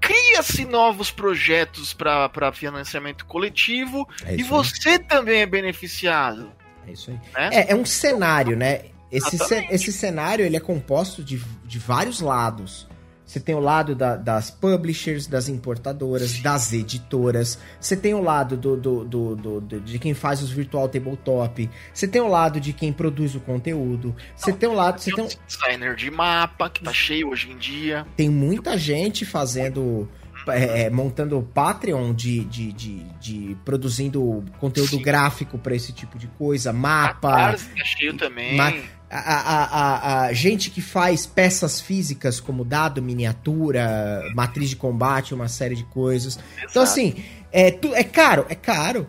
Cria-se 0.01 0.65
novos 0.65 1.11
projetos 1.11 1.93
para 1.93 2.53
financiamento 2.53 3.27
coletivo 3.27 4.09
É 4.25 4.35
e 4.35 4.41
isso, 4.41 4.49
você 4.49 4.99
também 4.99 5.41
é 5.41 5.47
beneficiado. 5.47 6.53
É 6.87 6.93
isso 6.93 7.11
aí. 7.11 7.17
Né? 7.35 7.51
É, 7.53 7.73
é 7.73 7.75
um 7.75 7.85
cenário, 7.85 8.57
né? 8.57 8.94
Esse, 9.17 9.39
ce- 9.39 9.67
esse 9.71 9.93
cenário 9.93 10.45
ele 10.45 10.57
é 10.57 10.61
composto 10.61 11.23
de, 11.23 11.41
de 11.65 11.79
vários 11.79 12.21
lados. 12.21 12.87
Você 13.27 13.41
tem 13.41 13.55
o 13.55 13.59
lado 13.61 13.95
da- 13.95 14.17
das 14.17 14.51
publishers, 14.51 15.27
das 15.27 15.49
importadoras, 15.49 16.39
das 16.41 16.73
editoras. 16.75 17.59
Você 17.81 17.97
tem 17.97 18.13
o 18.13 18.21
lado 18.21 18.55
do, 18.57 18.77
do- 18.77 19.05
do- 19.05 19.35
do- 19.61 19.81
de 19.81 19.99
quem 19.99 20.13
faz 20.13 20.43
os 20.43 20.51
virtual 20.51 20.89
tabletop. 20.91 21.71
Você 21.93 22.07
tem 22.07 22.21
o 22.21 22.29
lado 22.29 22.61
de 22.61 22.73
quem 22.75 22.93
produz 22.93 23.35
o 23.35 23.41
conteúdo. 23.41 24.15
Você 24.37 24.53
tem 24.53 24.69
o 24.69 24.75
lado. 24.75 25.01
Você 25.01 25.11
Tem 25.11 25.25
um 25.25 25.29
designer 25.47 25.97
de 25.97 26.11
mapa 26.11 26.69
que 26.69 26.85
tá 26.85 26.93
cheio 26.93 27.31
hoje 27.31 27.51
em 27.51 27.57
dia. 27.57 28.07
tem 28.15 28.29
muita 28.29 28.77
gente 28.77 29.25
fazendo. 29.25 30.07
é, 30.47 30.83
é, 30.83 30.91
montando 30.91 31.41
Patreon 31.55 32.13
de, 32.13 32.45
de, 32.45 32.71
de, 32.75 33.03
de 33.19 33.57
produzindo 33.65 34.45
conteúdo 34.61 34.91
Sim. 34.91 35.01
gráfico 35.03 35.57
pra 35.57 35.75
esse 35.75 35.91
tipo 35.91 36.19
de 36.19 36.27
coisa, 36.27 36.71
mapa. 36.71 37.31
Catarse 37.31 37.69
tá 37.71 37.85
cheio 37.87 38.15
também. 38.15 38.55
Ma- 38.55 38.75
A, 39.17 39.21
a- 39.21 40.25
a- 40.27 40.33
gente 40.33 40.71
que 40.71 40.81
faz 40.81 41.25
peças 41.25 41.81
físicas 41.81 42.41
como 42.41 42.65
dado, 42.65 43.01
miniatura, 43.01 44.23
matriz 44.35 44.71
de 44.71 44.77
combate, 44.77 45.35
uma 45.35 45.49
série 45.49 45.75
de 45.77 45.85
coisas. 45.85 46.37
Então, 46.57 46.65
Exato. 46.65 46.81
assim, 46.81 47.15
é, 47.53 47.71
tu- 47.71 47.95
é 47.95 48.03
caro, 48.05 48.45
é 48.49 48.55
caro. 48.55 49.09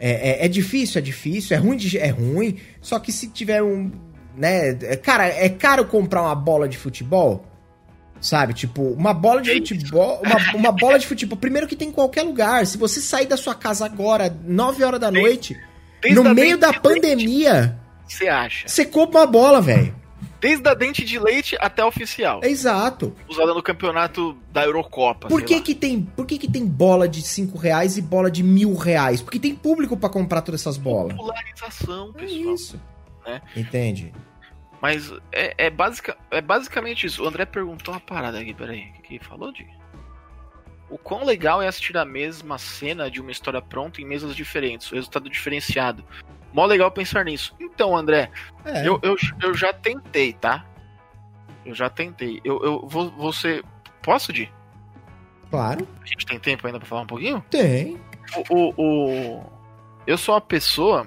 É, 0.00 0.42
é- 0.42 0.44
é 0.46 0.48
difícil, 0.48 0.98
é 0.98 1.02
difícil, 1.02 1.56
é 1.56 1.60
ruim, 1.60 1.76
de, 1.76 1.98
é 1.98 2.08
ruim. 2.08 2.56
Só 2.80 2.98
que 2.98 3.12
se 3.12 3.28
tiver 3.28 3.62
um. 3.62 3.90
Né, 4.36 4.70
é- 4.82 4.96
cara, 4.96 5.26
é 5.26 5.48
caro 5.48 5.84
comprar 5.84 6.22
uma 6.22 6.34
bola 6.34 6.68
de 6.68 6.76
futebol? 6.78 7.44
Sabe? 8.20 8.52
Tipo, 8.54 8.82
uma 8.94 9.14
bola 9.14 9.40
de 9.40 9.52
futebol. 9.54 10.20
Uma, 10.24 10.54
uma 10.56 10.72
bola 10.72 10.98
de 10.98 11.06
futebol. 11.06 11.38
Primeiro 11.38 11.68
que 11.68 11.76
tem 11.76 11.88
em 11.88 11.92
qualquer 11.92 12.22
lugar. 12.22 12.66
Se 12.66 12.76
você 12.76 13.00
sair 13.00 13.26
da 13.26 13.36
sua 13.36 13.54
casa 13.54 13.84
agora, 13.86 14.36
9 14.44 14.82
horas 14.82 14.98
da 15.00 15.10
noite, 15.10 15.56
no 16.10 16.34
meio 16.34 16.58
da 16.58 16.72
de 16.72 16.80
pandemia, 16.80 17.77
Você 18.08 18.28
acha? 18.28 18.66
você 18.68 18.84
compra 18.86 19.20
uma 19.20 19.26
bola, 19.26 19.60
velho. 19.60 19.94
Desde 20.40 20.68
a 20.68 20.74
dente 20.74 21.04
de 21.04 21.18
leite 21.18 21.56
até 21.60 21.82
a 21.82 21.86
oficial. 21.86 22.40
É 22.44 22.48
exato. 22.48 23.12
Usada 23.28 23.52
no 23.52 23.62
campeonato 23.62 24.36
da 24.52 24.64
Eurocopa. 24.64 25.26
Por 25.28 25.42
que 25.42 25.60
que 25.60 25.74
tem, 25.74 26.00
por 26.02 26.26
que 26.26 26.38
que 26.38 26.48
tem 26.50 26.64
bola 26.64 27.08
de 27.08 27.22
5 27.22 27.58
reais 27.58 27.96
e 27.98 28.02
bola 28.02 28.30
de 28.30 28.42
mil 28.44 28.74
reais? 28.76 29.20
Porque 29.20 29.38
tem 29.40 29.54
público 29.54 29.96
pra 29.96 30.08
comprar 30.08 30.42
todas 30.42 30.60
essas 30.60 30.76
bolas. 30.76 31.16
Popularização, 31.16 32.12
É 32.16 32.20
pessoal. 32.20 32.54
isso. 32.54 32.80
Né? 33.26 33.42
Entende? 33.56 34.12
Mas 34.80 35.12
é, 35.32 35.66
é, 35.66 35.72
é 36.30 36.40
basicamente 36.40 37.04
isso. 37.06 37.24
O 37.24 37.26
André 37.26 37.44
perguntou 37.44 37.92
uma 37.92 38.00
parada 38.00 38.38
aqui, 38.38 38.54
peraí. 38.54 38.90
O 38.90 38.92
que, 38.94 39.02
que 39.02 39.14
ele 39.16 39.24
falou, 39.24 39.52
Di? 39.52 39.66
o 40.90 40.96
quão 40.96 41.22
legal 41.24 41.60
é 41.60 41.68
assistir 41.68 41.98
a 41.98 42.04
mesma 42.04 42.56
cena 42.56 43.10
de 43.10 43.20
uma 43.20 43.30
história 43.30 43.60
pronta 43.60 44.00
em 44.00 44.06
mesas 44.06 44.34
diferentes, 44.34 44.90
o 44.90 44.94
resultado 44.94 45.28
diferenciado. 45.28 46.02
Mó 46.52 46.64
legal 46.64 46.90
pensar 46.90 47.24
nisso. 47.24 47.54
Então, 47.60 47.96
André, 47.96 48.30
é. 48.64 48.86
eu, 48.86 48.98
eu, 49.02 49.16
eu 49.42 49.54
já 49.54 49.72
tentei, 49.72 50.32
tá? 50.32 50.64
Eu 51.64 51.74
já 51.74 51.90
tentei. 51.90 52.40
Eu, 52.44 52.62
eu 52.64 52.86
vou. 52.86 53.10
Você. 53.10 53.62
Posso, 54.02 54.32
Di? 54.32 54.50
Claro. 55.50 55.86
A 56.02 56.06
gente 56.06 56.24
tem 56.24 56.38
tempo 56.38 56.66
ainda 56.66 56.78
pra 56.78 56.88
falar 56.88 57.02
um 57.02 57.06
pouquinho? 57.06 57.44
Tem. 57.50 58.00
O, 58.50 58.54
o, 58.54 58.74
o, 58.76 59.52
eu 60.06 60.16
sou 60.16 60.34
uma 60.34 60.40
pessoa 60.40 61.06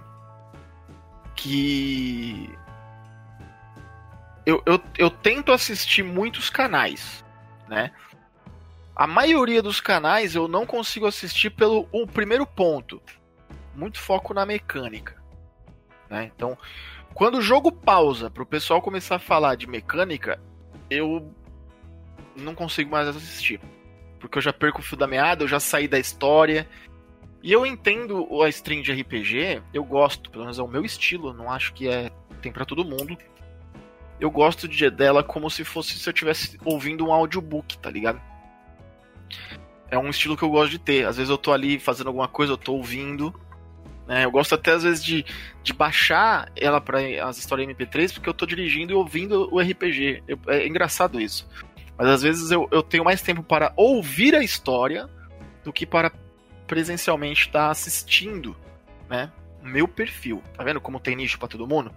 que. 1.36 2.50
Eu, 4.46 4.62
eu, 4.66 4.82
eu 4.98 5.10
tento 5.10 5.52
assistir 5.52 6.04
muitos 6.04 6.50
canais, 6.50 7.24
né? 7.68 7.92
A 8.96 9.08
maioria 9.08 9.62
dos 9.62 9.80
canais 9.80 10.36
eu 10.36 10.48
não 10.48 10.66
consigo 10.66 11.06
assistir 11.06 11.52
pelo 11.52 11.88
o 11.92 12.06
primeiro 12.06 12.46
ponto. 12.46 13.02
Muito 13.76 14.00
foco 14.00 14.34
na 14.34 14.46
mecânica. 14.46 15.21
Né? 16.12 16.30
Então, 16.36 16.58
quando 17.14 17.38
o 17.38 17.42
jogo 17.42 17.72
pausa 17.72 18.30
para 18.30 18.44
o 18.44 18.46
pessoal 18.46 18.82
começar 18.82 19.16
a 19.16 19.20
falar 19.20 19.56
de 19.56 19.66
mecânica, 19.66 20.38
eu 20.90 21.34
não 22.36 22.54
consigo 22.54 22.92
mais 22.92 23.08
assistir. 23.08 23.62
Porque 24.20 24.38
eu 24.38 24.42
já 24.42 24.52
perco 24.52 24.82
o 24.82 24.84
fio 24.84 24.98
da 24.98 25.08
meada, 25.08 25.44
eu 25.44 25.48
já 25.48 25.60
saí 25.60 25.88
da 25.88 25.98
história. 25.98 26.68
E 27.42 27.52
eu 27.52 27.66
entendo 27.66 28.28
a 28.44 28.50
stream 28.50 28.82
de 28.82 28.92
RPG, 28.92 29.64
eu 29.74 29.84
gosto, 29.84 30.30
pelo 30.30 30.44
menos 30.44 30.60
é 30.60 30.62
o 30.62 30.68
meu 30.68 30.86
estilo, 30.86 31.34
não 31.34 31.50
acho 31.50 31.74
que 31.74 31.88
é 31.88 32.12
tem 32.42 32.52
para 32.52 32.66
todo 32.66 32.86
mundo. 32.86 33.18
Eu 34.20 34.30
gosto 34.30 34.68
de, 34.68 34.90
dela 34.90 35.24
como 35.24 35.50
se 35.50 35.64
fosse 35.64 35.98
se 35.98 36.08
eu 36.08 36.12
estivesse 36.12 36.60
ouvindo 36.64 37.08
um 37.08 37.14
audiobook, 37.14 37.78
tá 37.80 37.90
ligado? 37.90 38.22
É 39.90 39.98
um 39.98 40.10
estilo 40.10 40.38
que 40.38 40.44
eu 40.44 40.50
gosto 40.50 40.72
de 40.72 40.80
ter. 40.80 41.06
Às 41.08 41.18
vezes 41.18 41.30
eu 41.30 41.38
tô 41.38 41.52
ali 41.52 41.80
fazendo 41.80 42.08
alguma 42.08 42.28
coisa, 42.28 42.54
eu 42.54 42.58
tô 42.58 42.74
ouvindo. 42.74 43.34
Né? 44.08 44.26
Eu 44.26 44.32
gosto 44.32 44.56
até 44.56 44.72
às 44.72 44.84
vezes 44.84 45.04
de, 45.04 45.26
de 45.64 45.74
baixar 45.74 46.52
ela 46.56 46.82
para 46.82 47.00
as 47.28 47.38
histórias 47.38 47.68
MP3 47.68 48.14
porque 48.14 48.30
eu 48.30 48.34
tô 48.34 48.46
dirigindo 48.46 48.92
e 48.92 48.96
ouvindo 48.96 49.48
o 49.52 49.60
RPG. 49.60 50.24
Eu, 50.28 50.40
é 50.48 50.68
engraçado 50.68 51.20
isso. 51.20 51.48
Mas 51.98 52.08
às 52.08 52.22
vezes 52.22 52.52
eu, 52.52 52.68
eu 52.72 52.82
tenho 52.82 53.04
mais 53.04 53.22
tempo 53.22 53.44
para 53.44 53.74
ouvir 53.76 54.36
a 54.36 54.44
história 54.44 55.10
do 55.64 55.72
que 55.72 55.86
para 55.86 56.12
presencialmente 56.66 57.48
estar 57.48 57.66
tá 57.66 57.72
assistindo, 57.72 58.56
né? 59.10 59.32
Meu 59.62 59.88
perfil. 59.88 60.42
Tá 60.56 60.64
vendo 60.64 60.82
como 60.82 61.00
tem 61.00 61.16
nicho 61.16 61.38
para 61.38 61.48
todo 61.48 61.68
mundo? 61.68 61.94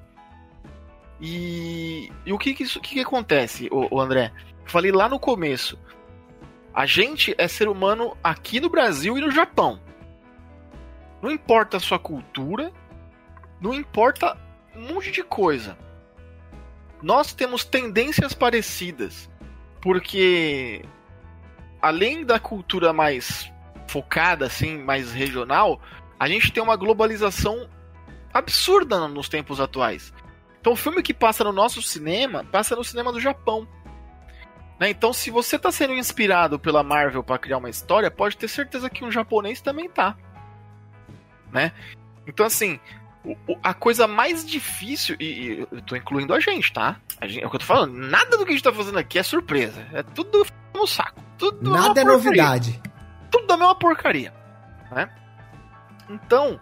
E, 1.21 2.11
e 2.27 2.33
o 2.33 2.39
que 2.39 2.55
que, 2.55 2.65
isso, 2.65 2.81
que, 2.81 2.95
que 2.95 3.01
acontece, 3.01 3.69
o, 3.71 4.01
André? 4.01 4.33
falei 4.67 4.91
lá 4.91 5.09
no 5.09 5.19
começo. 5.19 5.79
A 6.73 6.87
gente 6.87 7.35
é 7.39 7.47
ser 7.47 7.69
humano 7.69 8.17
aqui 8.23 8.61
no 8.61 8.69
Brasil 8.69 9.17
e 9.17 9.21
no 9.21 9.31
Japão. 9.31 9.81
Não 11.25 11.31
importa 11.31 11.79
a 11.79 11.81
sua 11.81 11.99
cultura, 11.99 12.71
não 13.59 13.73
importa 13.73 14.37
um 14.77 14.93
monte 14.93 15.11
de 15.11 15.23
coisa. 15.23 15.75
Nós 17.01 17.33
temos 17.33 17.65
tendências 17.65 18.35
parecidas, 18.35 19.31
porque 19.81 20.85
além 21.81 22.27
da 22.27 22.39
cultura 22.39 22.93
mais 22.93 23.51
focada, 23.89 24.45
assim, 24.45 24.77
mais 24.77 25.13
regional, 25.13 25.81
a 26.21 26.29
gente 26.29 26.53
tem 26.53 26.63
uma 26.63 26.77
globalização 26.77 27.71
absurda 28.31 29.09
nos 29.09 29.27
tempos 29.27 29.61
atuais. 29.61 30.13
Então, 30.61 30.75
o 30.75 30.77
filme 30.77 31.03
que 31.03 31.15
passa 31.15 31.43
no 31.43 31.53
nosso 31.53 31.81
cinema 31.81 32.45
passa 32.45 32.77
no 32.77 32.85
cinema 32.85 33.11
do 33.11 33.19
Japão. 33.19 33.67
Né? 34.79 34.91
Então, 34.91 35.11
se 35.11 35.31
você 35.31 35.57
está 35.57 35.73
sendo 35.73 35.95
inspirado 35.95 36.59
pela 36.59 36.83
Marvel 36.83 37.25
para 37.25 37.39
criar 37.39 37.57
uma 37.57 37.71
história, 37.71 38.11
pode 38.11 38.37
ter 38.37 38.49
certeza 38.49 38.91
que 38.91 39.03
um 39.07 39.11
japonês 39.11 39.63
também 39.63 39.89
tá. 39.89 40.19
Né? 41.55 41.73
Então, 42.27 42.45
assim, 42.45 42.81
a 43.63 43.73
coisa 43.73 44.07
mais 44.07 44.45
difícil, 44.45 45.17
e, 45.21 45.67
eu 45.71 45.81
tô 45.83 45.97
incluindo 45.97 46.35
a 46.35 46.41
gente, 46.41 46.73
tá? 46.73 47.01
A 47.21 47.27
gente, 47.27 47.43
é 47.43 47.47
o 47.47 47.51
que 47.51 47.57
eu 47.57 47.61
tô 47.61 47.67
falando, 47.67 47.95
nada 47.95 48.37
do 48.37 48.45
que 48.45 48.51
a 48.51 48.55
gente 48.55 48.65
tá 48.65 48.73
fazendo 48.73 48.99
aqui 48.99 49.19
é 49.19 49.23
surpresa. 49.23 49.87
É 49.93 50.03
tudo 50.03 50.45
no 50.75 50.87
saco. 50.87 51.23
Tudo 51.39 51.71
nada 51.71 52.01
é 52.01 52.05
novidade. 52.05 52.81
Tudo 53.31 53.47
da 53.47 53.57
mesma 53.57 53.75
porcaria. 53.75 54.35
Né? 54.91 55.09
Então, 56.11 56.61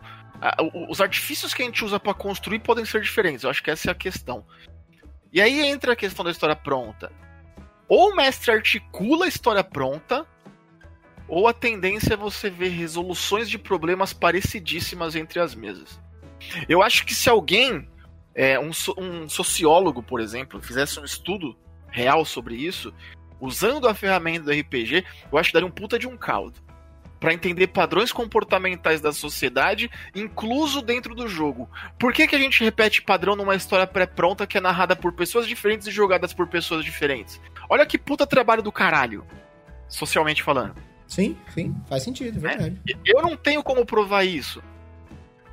os 0.88 1.00
artifícios 1.00 1.54
que 1.54 1.62
a 1.62 1.64
gente 1.64 1.84
usa 1.84 1.98
para 1.98 2.14
construir 2.14 2.60
podem 2.60 2.84
ser 2.84 3.00
diferentes. 3.00 3.44
Eu 3.44 3.50
acho 3.50 3.62
que 3.62 3.70
essa 3.70 3.90
é 3.90 3.92
a 3.92 3.94
questão. 3.94 4.44
E 5.32 5.40
aí 5.40 5.60
entra 5.60 5.94
a 5.94 5.96
questão 5.96 6.24
da 6.24 6.30
história 6.30 6.54
pronta. 6.54 7.10
Ou 7.88 8.10
o 8.10 8.16
mestre 8.16 8.52
articula 8.52 9.24
a 9.24 9.28
história 9.28 9.64
pronta, 9.64 10.26
ou 11.34 11.48
a 11.48 11.54
tendência 11.54 12.12
é 12.12 12.16
você 12.16 12.50
ver 12.50 12.68
resoluções 12.68 13.48
de 13.48 13.56
problemas 13.56 14.12
parecidíssimas 14.12 15.16
entre 15.16 15.40
as 15.40 15.54
mesas. 15.54 15.98
Eu 16.68 16.82
acho 16.82 17.06
que 17.06 17.14
se 17.14 17.30
alguém, 17.30 17.88
é, 18.34 18.60
um, 18.60 18.70
um 18.98 19.26
sociólogo, 19.30 20.02
por 20.02 20.20
exemplo, 20.20 20.60
fizesse 20.60 21.00
um 21.00 21.06
estudo 21.06 21.56
real 21.88 22.26
sobre 22.26 22.54
isso, 22.54 22.92
usando 23.40 23.88
a 23.88 23.94
ferramenta 23.94 24.44
do 24.44 24.52
RPG, 24.52 25.06
eu 25.32 25.38
acho 25.38 25.48
que 25.48 25.54
daria 25.54 25.66
um 25.66 25.70
puta 25.70 25.98
de 25.98 26.06
um 26.06 26.18
caldo 26.18 26.60
para 27.18 27.32
entender 27.32 27.68
padrões 27.68 28.12
comportamentais 28.12 29.00
da 29.00 29.10
sociedade, 29.10 29.90
incluso 30.14 30.82
dentro 30.82 31.14
do 31.14 31.26
jogo. 31.26 31.66
Por 31.98 32.12
que, 32.12 32.26
que 32.26 32.36
a 32.36 32.38
gente 32.38 32.62
repete 32.62 33.00
padrão 33.00 33.34
numa 33.34 33.56
história 33.56 33.86
pré-pronta 33.86 34.46
que 34.46 34.58
é 34.58 34.60
narrada 34.60 34.94
por 34.94 35.14
pessoas 35.14 35.46
diferentes 35.46 35.86
e 35.86 35.90
jogadas 35.90 36.34
por 36.34 36.46
pessoas 36.46 36.84
diferentes? 36.84 37.40
Olha 37.70 37.86
que 37.86 37.96
puta 37.96 38.26
trabalho 38.26 38.62
do 38.62 38.70
caralho, 38.70 39.26
socialmente 39.88 40.42
falando. 40.42 40.91
Sim, 41.12 41.36
sim, 41.52 41.76
faz 41.90 42.04
sentido, 42.04 42.38
é 42.38 42.40
verdade. 42.40 42.80
É, 42.88 42.94
eu 43.04 43.20
não 43.20 43.36
tenho 43.36 43.62
como 43.62 43.84
provar 43.84 44.24
isso, 44.24 44.62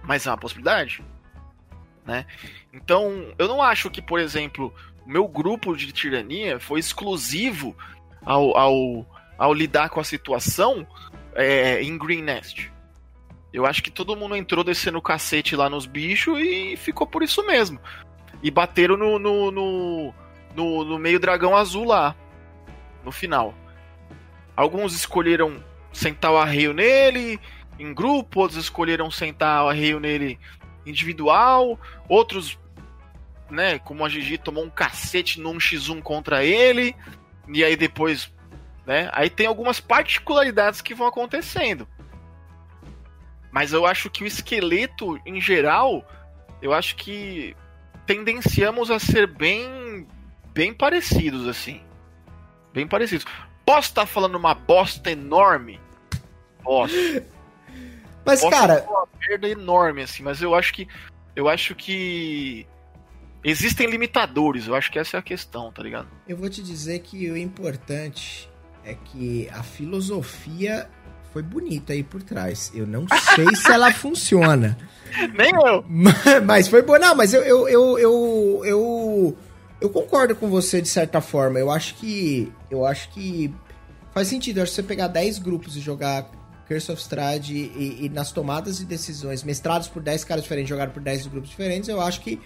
mas 0.03 0.25
é 0.25 0.29
uma 0.29 0.37
possibilidade, 0.37 1.03
né? 2.05 2.25
Então, 2.71 3.33
eu 3.37 3.45
não 3.45 3.61
acho 3.61 3.89
que, 3.89 4.01
por 4.01 4.21
exemplo, 4.21 4.73
o 5.05 5.09
meu 5.09 5.27
grupo 5.27 5.75
de 5.75 5.91
tirania 5.91 6.61
foi 6.61 6.79
exclusivo 6.79 7.75
ao, 8.23 8.55
ao, 8.55 9.05
ao 9.37 9.53
lidar 9.53 9.89
com 9.89 9.99
a 9.99 10.03
situação 10.05 10.87
é, 11.35 11.83
em 11.83 11.97
Green 11.97 12.21
Nest. 12.21 12.71
Eu 13.51 13.65
acho 13.65 13.83
que 13.83 13.91
todo 13.91 14.15
mundo 14.15 14.37
entrou 14.37 14.63
descendo 14.63 14.97
o 14.97 15.01
cacete 15.01 15.57
lá 15.57 15.69
nos 15.69 15.85
bichos 15.85 16.39
e 16.39 16.77
ficou 16.77 17.05
por 17.05 17.21
isso 17.21 17.45
mesmo. 17.45 17.81
E 18.41 18.49
bateram 18.49 18.95
no, 18.95 19.19
no, 19.19 19.51
no 19.51 20.13
no, 20.55 20.85
no 20.85 20.97
meio 20.97 21.19
dragão 21.19 21.53
azul 21.53 21.83
lá, 21.83 22.15
no 23.03 23.11
final. 23.11 23.53
Alguns 24.59 24.93
escolheram 24.93 25.63
sentar 25.93 26.33
o 26.33 26.37
arreio 26.37 26.73
nele 26.73 27.39
em 27.79 27.93
grupo, 27.93 28.41
outros 28.41 28.59
escolheram 28.59 29.09
sentar 29.09 29.63
o 29.63 29.69
arreio 29.69 30.01
nele 30.01 30.37
individual, 30.85 31.79
outros, 32.09 32.59
né, 33.49 33.79
como 33.79 34.03
a 34.03 34.09
Gigi 34.09 34.37
tomou 34.37 34.65
um 34.65 34.69
cacete 34.69 35.39
num 35.39 35.59
X1 35.59 36.01
contra 36.01 36.43
ele, 36.43 36.93
e 37.47 37.63
aí 37.63 37.77
depois, 37.77 38.33
né, 38.85 39.09
aí 39.13 39.29
tem 39.29 39.47
algumas 39.47 39.79
particularidades 39.79 40.81
que 40.81 40.93
vão 40.93 41.07
acontecendo. 41.07 41.87
Mas 43.53 43.71
eu 43.71 43.85
acho 43.85 44.09
que 44.09 44.25
o 44.25 44.27
esqueleto, 44.27 45.17
em 45.25 45.39
geral, 45.39 46.05
eu 46.61 46.73
acho 46.73 46.97
que 46.97 47.55
tendenciamos 48.05 48.91
a 48.91 48.99
ser 48.99 49.25
bem 49.25 50.05
bem 50.53 50.73
parecidos, 50.73 51.47
assim. 51.47 51.81
Bem 52.73 52.85
parecidos. 52.85 53.25
Posso 53.69 53.89
estar 53.89 54.01
tá 54.01 54.07
falando 54.07 54.33
uma 54.33 54.55
bosta 54.55 55.11
enorme? 55.11 55.79
Posso. 56.63 56.95
Mas, 58.25 58.41
Posso 58.41 58.49
cara. 58.49 58.83
Uma 58.89 59.07
merda 59.27 59.47
enorme, 59.47 60.01
assim, 60.01 60.23
mas 60.23 60.41
eu 60.41 60.55
acho 60.55 60.73
que. 60.73 60.87
Eu 61.35 61.47
acho 61.47 61.75
que. 61.75 62.65
Existem 63.43 63.87
limitadores, 63.87 64.65
eu 64.65 64.73
acho 64.73 64.91
que 64.91 64.97
essa 64.97 65.17
é 65.17 65.19
a 65.19 65.21
questão, 65.21 65.71
tá 65.71 65.83
ligado? 65.83 66.07
Eu 66.27 66.35
vou 66.35 66.49
te 66.49 66.63
dizer 66.63 66.97
que 67.01 67.29
o 67.29 67.37
importante 67.37 68.49
é 68.83 68.95
que 68.95 69.47
a 69.51 69.61
filosofia 69.61 70.89
foi 71.31 71.43
bonita 71.43 71.93
aí 71.93 72.03
por 72.03 72.23
trás. 72.23 72.71
Eu 72.73 72.87
não 72.87 73.05
sei 73.35 73.55
se 73.55 73.71
ela 73.71 73.93
funciona. 73.93 74.75
Nem 75.35 75.51
eu. 75.51 75.85
Mas 76.43 76.67
foi 76.67 76.81
boa. 76.81 76.97
Não, 76.97 77.13
mas 77.13 77.35
eu, 77.35 77.43
eu, 77.43 77.69
eu, 77.69 77.99
eu, 77.99 78.61
eu 78.65 79.37
eu 79.81 79.89
concordo 79.89 80.35
com 80.35 80.49
você 80.49 80.81
de 80.81 80.89
certa 80.89 81.21
forma. 81.21 81.59
Eu 81.59 81.71
acho 81.71 81.95
que. 81.95 82.51
Eu 82.69 82.85
acho 82.85 83.09
que. 83.09 83.53
Faz 84.11 84.27
sentido. 84.27 84.57
Eu 84.57 84.63
acho 84.63 84.71
que 84.71 84.75
você 84.75 84.83
pegar 84.83 85.07
10 85.07 85.39
grupos 85.39 85.75
e 85.75 85.79
jogar 85.79 86.29
Curse 86.67 86.91
of 86.91 87.01
Strahd 87.01 87.49
e, 87.51 88.05
e, 88.05 88.09
nas 88.09 88.31
tomadas 88.31 88.77
de 88.77 88.85
decisões, 88.85 89.43
mestrados 89.43 89.87
por 89.87 90.01
10 90.01 90.23
caras 90.23 90.43
diferentes, 90.43 90.69
jogados 90.69 90.93
por 90.93 91.01
10 91.01 91.27
grupos 91.27 91.49
diferentes, 91.49 91.89
eu 91.89 91.99
acho 91.99 92.21
que 92.21 92.39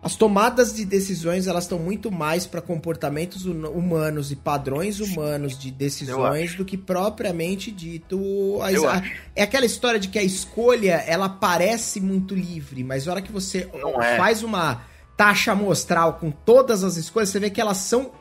as 0.00 0.14
tomadas 0.14 0.74
de 0.74 0.84
decisões 0.84 1.46
elas 1.46 1.64
estão 1.64 1.78
muito 1.78 2.10
mais 2.10 2.46
para 2.46 2.60
comportamentos 2.60 3.46
humanos 3.46 4.30
e 4.30 4.36
padrões 4.36 5.00
humanos 5.00 5.58
de 5.58 5.72
decisões 5.72 6.54
do 6.54 6.64
que 6.64 6.76
propriamente 6.76 7.70
dito. 7.70 8.58
A, 8.62 8.68
a, 8.68 9.02
é 9.34 9.42
aquela 9.42 9.66
história 9.66 9.98
de 9.98 10.08
que 10.08 10.18
a 10.18 10.22
escolha 10.22 11.04
ela 11.06 11.28
parece 11.28 12.00
muito 12.00 12.34
livre, 12.34 12.84
mas 12.84 13.06
na 13.06 13.12
hora 13.12 13.22
que 13.22 13.32
você 13.32 13.68
é. 14.00 14.16
faz 14.16 14.42
uma 14.42 14.82
taxa 15.18 15.52
amostral 15.52 16.14
com 16.14 16.30
todas 16.30 16.82
as 16.84 16.96
escolhas, 16.96 17.28
você 17.28 17.40
vê 17.40 17.50
que 17.50 17.60
elas 17.60 17.76
são 17.78 18.12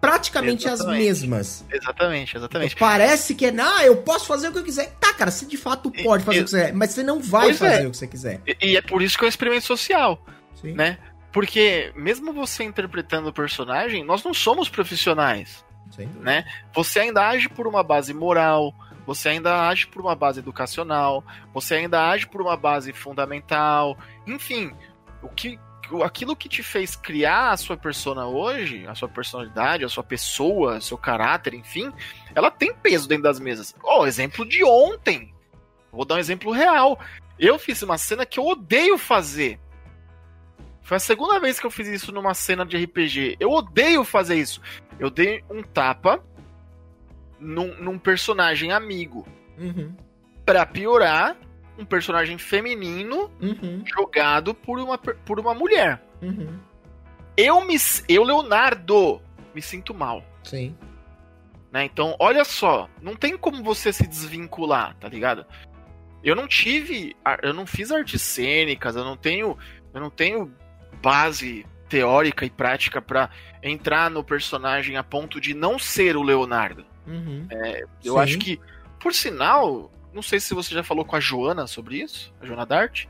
praticamente 0.00 0.66
Exatamente. 0.66 0.98
as 1.08 1.22
mesmas. 1.22 1.64
Exatamente, 1.72 2.36
exatamente. 2.36 2.76
Parece 2.76 3.34
que 3.34 3.46
é, 3.46 3.54
ah, 3.58 3.84
eu 3.86 3.96
posso 3.98 4.26
fazer 4.26 4.48
o 4.48 4.52
que 4.52 4.58
eu 4.58 4.64
quiser. 4.64 4.90
Tá, 5.00 5.14
cara, 5.14 5.30
você 5.30 5.46
de 5.46 5.56
fato 5.56 5.90
E- 5.94 6.02
pode 6.02 6.24
fazer 6.24 6.38
e- 6.38 6.40
o 6.42 6.44
que 6.44 6.50
você 6.50 6.56
quiser, 6.60 6.74
mas 6.74 6.90
você 6.90 7.02
não 7.02 7.20
vai 7.20 7.46
Pois 7.46 7.58
fazer 7.58 7.84
é. 7.84 7.86
o 7.86 7.90
que 7.90 7.96
você 7.96 8.06
quiser. 8.06 8.40
E, 8.46 8.56
e 8.72 8.76
é 8.76 8.82
por 8.82 9.00
isso 9.00 9.16
que 9.16 9.24
é 9.24 9.26
um 9.26 9.28
experimento 9.28 9.64
social, 9.64 10.22
Sim. 10.60 10.72
né? 10.74 10.98
Porque 11.32 11.92
mesmo 11.96 12.32
você 12.32 12.64
interpretando 12.64 13.28
o 13.28 13.32
personagem, 13.32 14.04
nós 14.04 14.22
não 14.22 14.34
somos 14.34 14.68
profissionais. 14.68 15.64
Né? 16.20 16.44
Você 16.74 16.98
ainda 17.00 17.28
age 17.28 17.48
por 17.48 17.66
uma 17.68 17.82
base 17.82 18.12
moral, 18.12 18.74
você 19.06 19.28
ainda 19.28 19.68
age 19.68 19.86
por 19.86 20.02
uma 20.02 20.14
base 20.16 20.40
educacional, 20.40 21.22
você 21.52 21.76
ainda 21.76 22.08
age 22.10 22.26
por 22.26 22.42
uma 22.42 22.56
base 22.56 22.92
fundamental, 22.92 23.96
enfim, 24.26 24.72
o 25.22 25.28
que 25.28 25.58
aquilo 26.04 26.36
que 26.36 26.48
te 26.48 26.62
fez 26.62 26.96
criar 26.96 27.50
a 27.50 27.56
sua 27.56 27.76
persona 27.76 28.26
hoje, 28.26 28.86
a 28.86 28.94
sua 28.94 29.08
personalidade, 29.08 29.84
a 29.84 29.88
sua 29.88 30.02
pessoa, 30.02 30.80
seu 30.80 30.96
caráter, 30.98 31.54
enfim, 31.54 31.92
ela 32.34 32.50
tem 32.50 32.74
peso 32.74 33.08
dentro 33.08 33.24
das 33.24 33.38
mesas. 33.40 33.74
Ó, 33.82 34.06
exemplo 34.06 34.46
de 34.46 34.64
ontem. 34.64 35.34
Vou 35.92 36.04
dar 36.04 36.16
um 36.16 36.18
exemplo 36.18 36.52
real. 36.52 36.98
Eu 37.38 37.58
fiz 37.58 37.82
uma 37.82 37.98
cena 37.98 38.26
que 38.26 38.38
eu 38.38 38.46
odeio 38.46 38.96
fazer. 38.98 39.58
Foi 40.82 40.96
a 40.96 41.00
segunda 41.00 41.40
vez 41.40 41.58
que 41.58 41.66
eu 41.66 41.70
fiz 41.70 41.88
isso 41.88 42.12
numa 42.12 42.34
cena 42.34 42.64
de 42.66 42.76
RPG. 42.76 43.36
Eu 43.40 43.50
odeio 43.50 44.04
fazer 44.04 44.36
isso. 44.36 44.60
Eu 44.98 45.08
dei 45.08 45.42
um 45.50 45.62
tapa 45.62 46.22
num, 47.40 47.74
num 47.80 47.98
personagem 47.98 48.72
amigo. 48.72 49.26
Uhum, 49.58 49.94
Pra 50.44 50.66
piorar, 50.66 51.36
um 51.78 51.84
personagem 51.84 52.38
feminino 52.38 53.30
uhum, 53.40 53.82
jogado 53.86 54.54
por 54.54 54.78
uma, 54.78 54.96
por 54.98 55.40
uma 55.40 55.54
mulher. 55.54 56.02
uhum. 56.22 56.58
Eu, 57.36 57.64
me, 57.64 57.74
eu, 58.08 58.22
Leonardo, 58.22 59.20
me 59.52 59.60
sinto 59.60 59.92
mal. 59.92 60.24
Sim. 60.44 60.76
né? 61.72 61.84
Então, 61.84 62.14
olha 62.20 62.44
só, 62.44 62.88
não 63.02 63.16
tem 63.16 63.36
como 63.36 63.60
você 63.60 63.92
se 63.92 64.06
desvincular, 64.06 64.94
tá 65.00 65.08
ligado? 65.08 65.44
Eu 66.22 66.36
não 66.36 66.46
tive, 66.46 67.16
eu 67.42 67.52
não 67.52 67.66
fiz 67.66 67.90
artes 67.90 68.22
cênicas, 68.22 68.94
eu 68.94 69.04
não 69.04 69.16
tenho, 69.16 69.58
eu 69.92 70.00
não 70.00 70.10
tenho 70.10 70.54
base 71.02 71.66
teórica 71.88 72.46
e 72.46 72.50
prática 72.50 73.02
pra 73.02 73.28
entrar 73.62 74.08
no 74.10 74.22
personagem 74.22 74.96
a 74.96 75.02
ponto 75.02 75.40
de 75.40 75.54
não 75.54 75.78
ser 75.78 76.16
o 76.16 76.22
Leonardo. 76.22 76.86
Uhum. 77.06 77.46
Eu 78.02 78.14
Sim. 78.14 78.20
acho 78.20 78.38
que, 78.38 78.60
por 79.00 79.12
sinal, 79.12 79.90
não 80.14 80.22
sei 80.22 80.38
se 80.40 80.54
você 80.54 80.72
já 80.74 80.82
falou 80.82 81.04
com 81.04 81.16
a 81.16 81.20
Joana 81.20 81.66
sobre 81.66 82.00
isso, 82.00 82.32
a 82.40 82.46
Joana 82.46 82.64
Dart, 82.64 83.06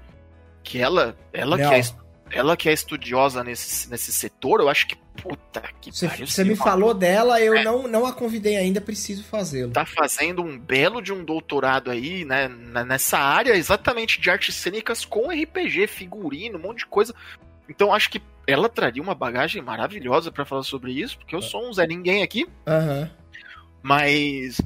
que 0.63 0.81
ela, 0.81 1.17
ela 1.33 1.57
Não. 1.57 1.69
que 1.69 1.75
é, 1.77 1.83
ela 2.31 2.57
que 2.57 2.69
é 2.69 2.73
estudiosa 2.73 3.45
nesse, 3.45 3.89
nesse 3.91 4.13
setor, 4.13 4.61
eu 4.61 4.69
acho 4.69 4.87
que 4.89 4.97
puta 5.23 5.63
que 5.81 5.93
Você, 5.93 6.09
pariu, 6.09 6.27
você 6.27 6.43
me 6.43 6.57
falou 6.57 6.93
dela, 6.93 7.41
eu 7.41 7.55
É. 7.55 7.63
não, 7.63 7.87
não 7.87 8.05
a 8.07 8.13
convidei 8.13 8.57
ainda, 8.57 8.81
preciso 8.81 9.23
fazê-lo. 9.23 9.73
tá 9.73 9.85
fazendo 9.87 10.43
um 10.43 10.59
belo 10.59 11.01
de 11.01 11.13
um 11.13 11.23
doutorado 11.25 11.91
aí, 11.91 12.25
né, 12.25 12.49
nessa 12.49 13.19
área 13.19 13.55
exatamente 13.55 14.21
de 14.21 14.29
artes 14.31 14.55
cênicas 14.57 15.05
com 15.05 15.29
RPG, 15.31 15.87
figurino, 15.87 16.59
um 16.59 16.63
monte 16.63 16.79
de 16.79 16.87
coisa. 16.87 17.15
Então 17.69 17.93
acho 17.95 18.11
que 18.11 18.21
ela 18.47 18.69
traria 18.69 19.03
uma 19.03 19.15
bagagem 19.15 19.63
maravilhosa 19.63 20.33
pra 20.33 20.45
falar 20.45 20.63
sobre 20.65 20.93
isso, 20.93 21.17
porque 21.19 21.35
eu 21.35 21.41
sou 21.43 21.69
um 21.69 21.73
Zé 21.73 21.87
Ninguém 21.87 22.23
aqui, 22.23 22.47
Aham. 22.67 23.11
mas 23.83 24.61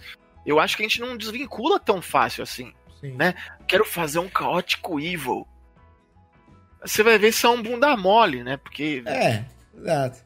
eu 0.50 0.58
acho 0.60 0.76
que 0.76 0.82
a 0.82 0.88
gente 0.88 1.00
não 1.00 1.16
desvincula 1.16 1.78
tão 1.78 2.00
fácil 2.02 2.42
assim. 2.42 2.72
Sim. 3.00 3.12
Né? 3.12 3.34
Quero 3.66 3.84
fazer 3.84 4.18
um 4.18 4.28
caótico 4.28 4.98
evil. 4.98 5.46
Você 6.84 7.02
vai 7.02 7.18
ver 7.18 7.32
se 7.32 7.44
é 7.46 7.48
um 7.48 7.62
bunda 7.62 7.96
mole, 7.96 8.42
né? 8.42 8.56
Porque 8.56 9.02
É, 9.06 9.44
exato. 9.76 10.18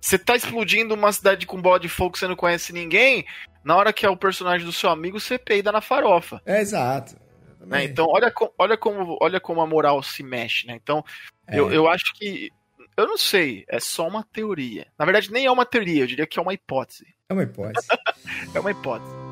você 0.00 0.18
tá 0.18 0.34
explodindo 0.36 0.94
uma 0.94 1.12
cidade 1.12 1.46
com 1.46 1.60
bola 1.60 1.78
de 1.78 1.88
fogo 1.88 2.12
que 2.12 2.18
você 2.18 2.26
não 2.28 2.36
conhece 2.36 2.72
ninguém, 2.72 3.24
na 3.64 3.76
hora 3.76 3.92
que 3.92 4.04
é 4.04 4.10
o 4.10 4.16
personagem 4.16 4.66
do 4.66 4.72
seu 4.72 4.90
amigo, 4.90 5.18
você 5.20 5.38
peida 5.38 5.70
na 5.72 5.80
farofa. 5.80 6.40
É 6.44 6.60
exato. 6.60 7.16
né? 7.60 7.84
Então, 7.84 8.06
olha, 8.08 8.32
olha, 8.58 8.76
como, 8.76 9.16
olha 9.20 9.40
como 9.40 9.60
a 9.60 9.66
moral 9.66 10.02
se 10.02 10.22
mexe, 10.22 10.66
né? 10.68 10.74
Então, 10.80 11.04
É. 11.48 11.58
eu, 11.58 11.72
eu 11.72 11.88
acho 11.88 12.12
que. 12.14 12.50
Eu 12.96 13.06
não 13.06 13.18
sei, 13.18 13.64
é 13.68 13.78
só 13.78 14.06
uma 14.08 14.22
teoria. 14.24 14.86
Na 14.98 15.04
verdade, 15.04 15.30
nem 15.32 15.46
é 15.46 15.50
uma 15.50 15.66
teoria, 15.66 16.02
eu 16.02 16.06
diria 16.06 16.26
que 16.26 16.38
é 16.38 16.42
uma 16.42 16.54
hipótese. 16.54 17.14
É 17.28 17.32
uma 17.32 17.42
hipótese. 17.42 17.88
É 18.54 18.60
uma 18.60 18.70
hipótese. 18.70 19.25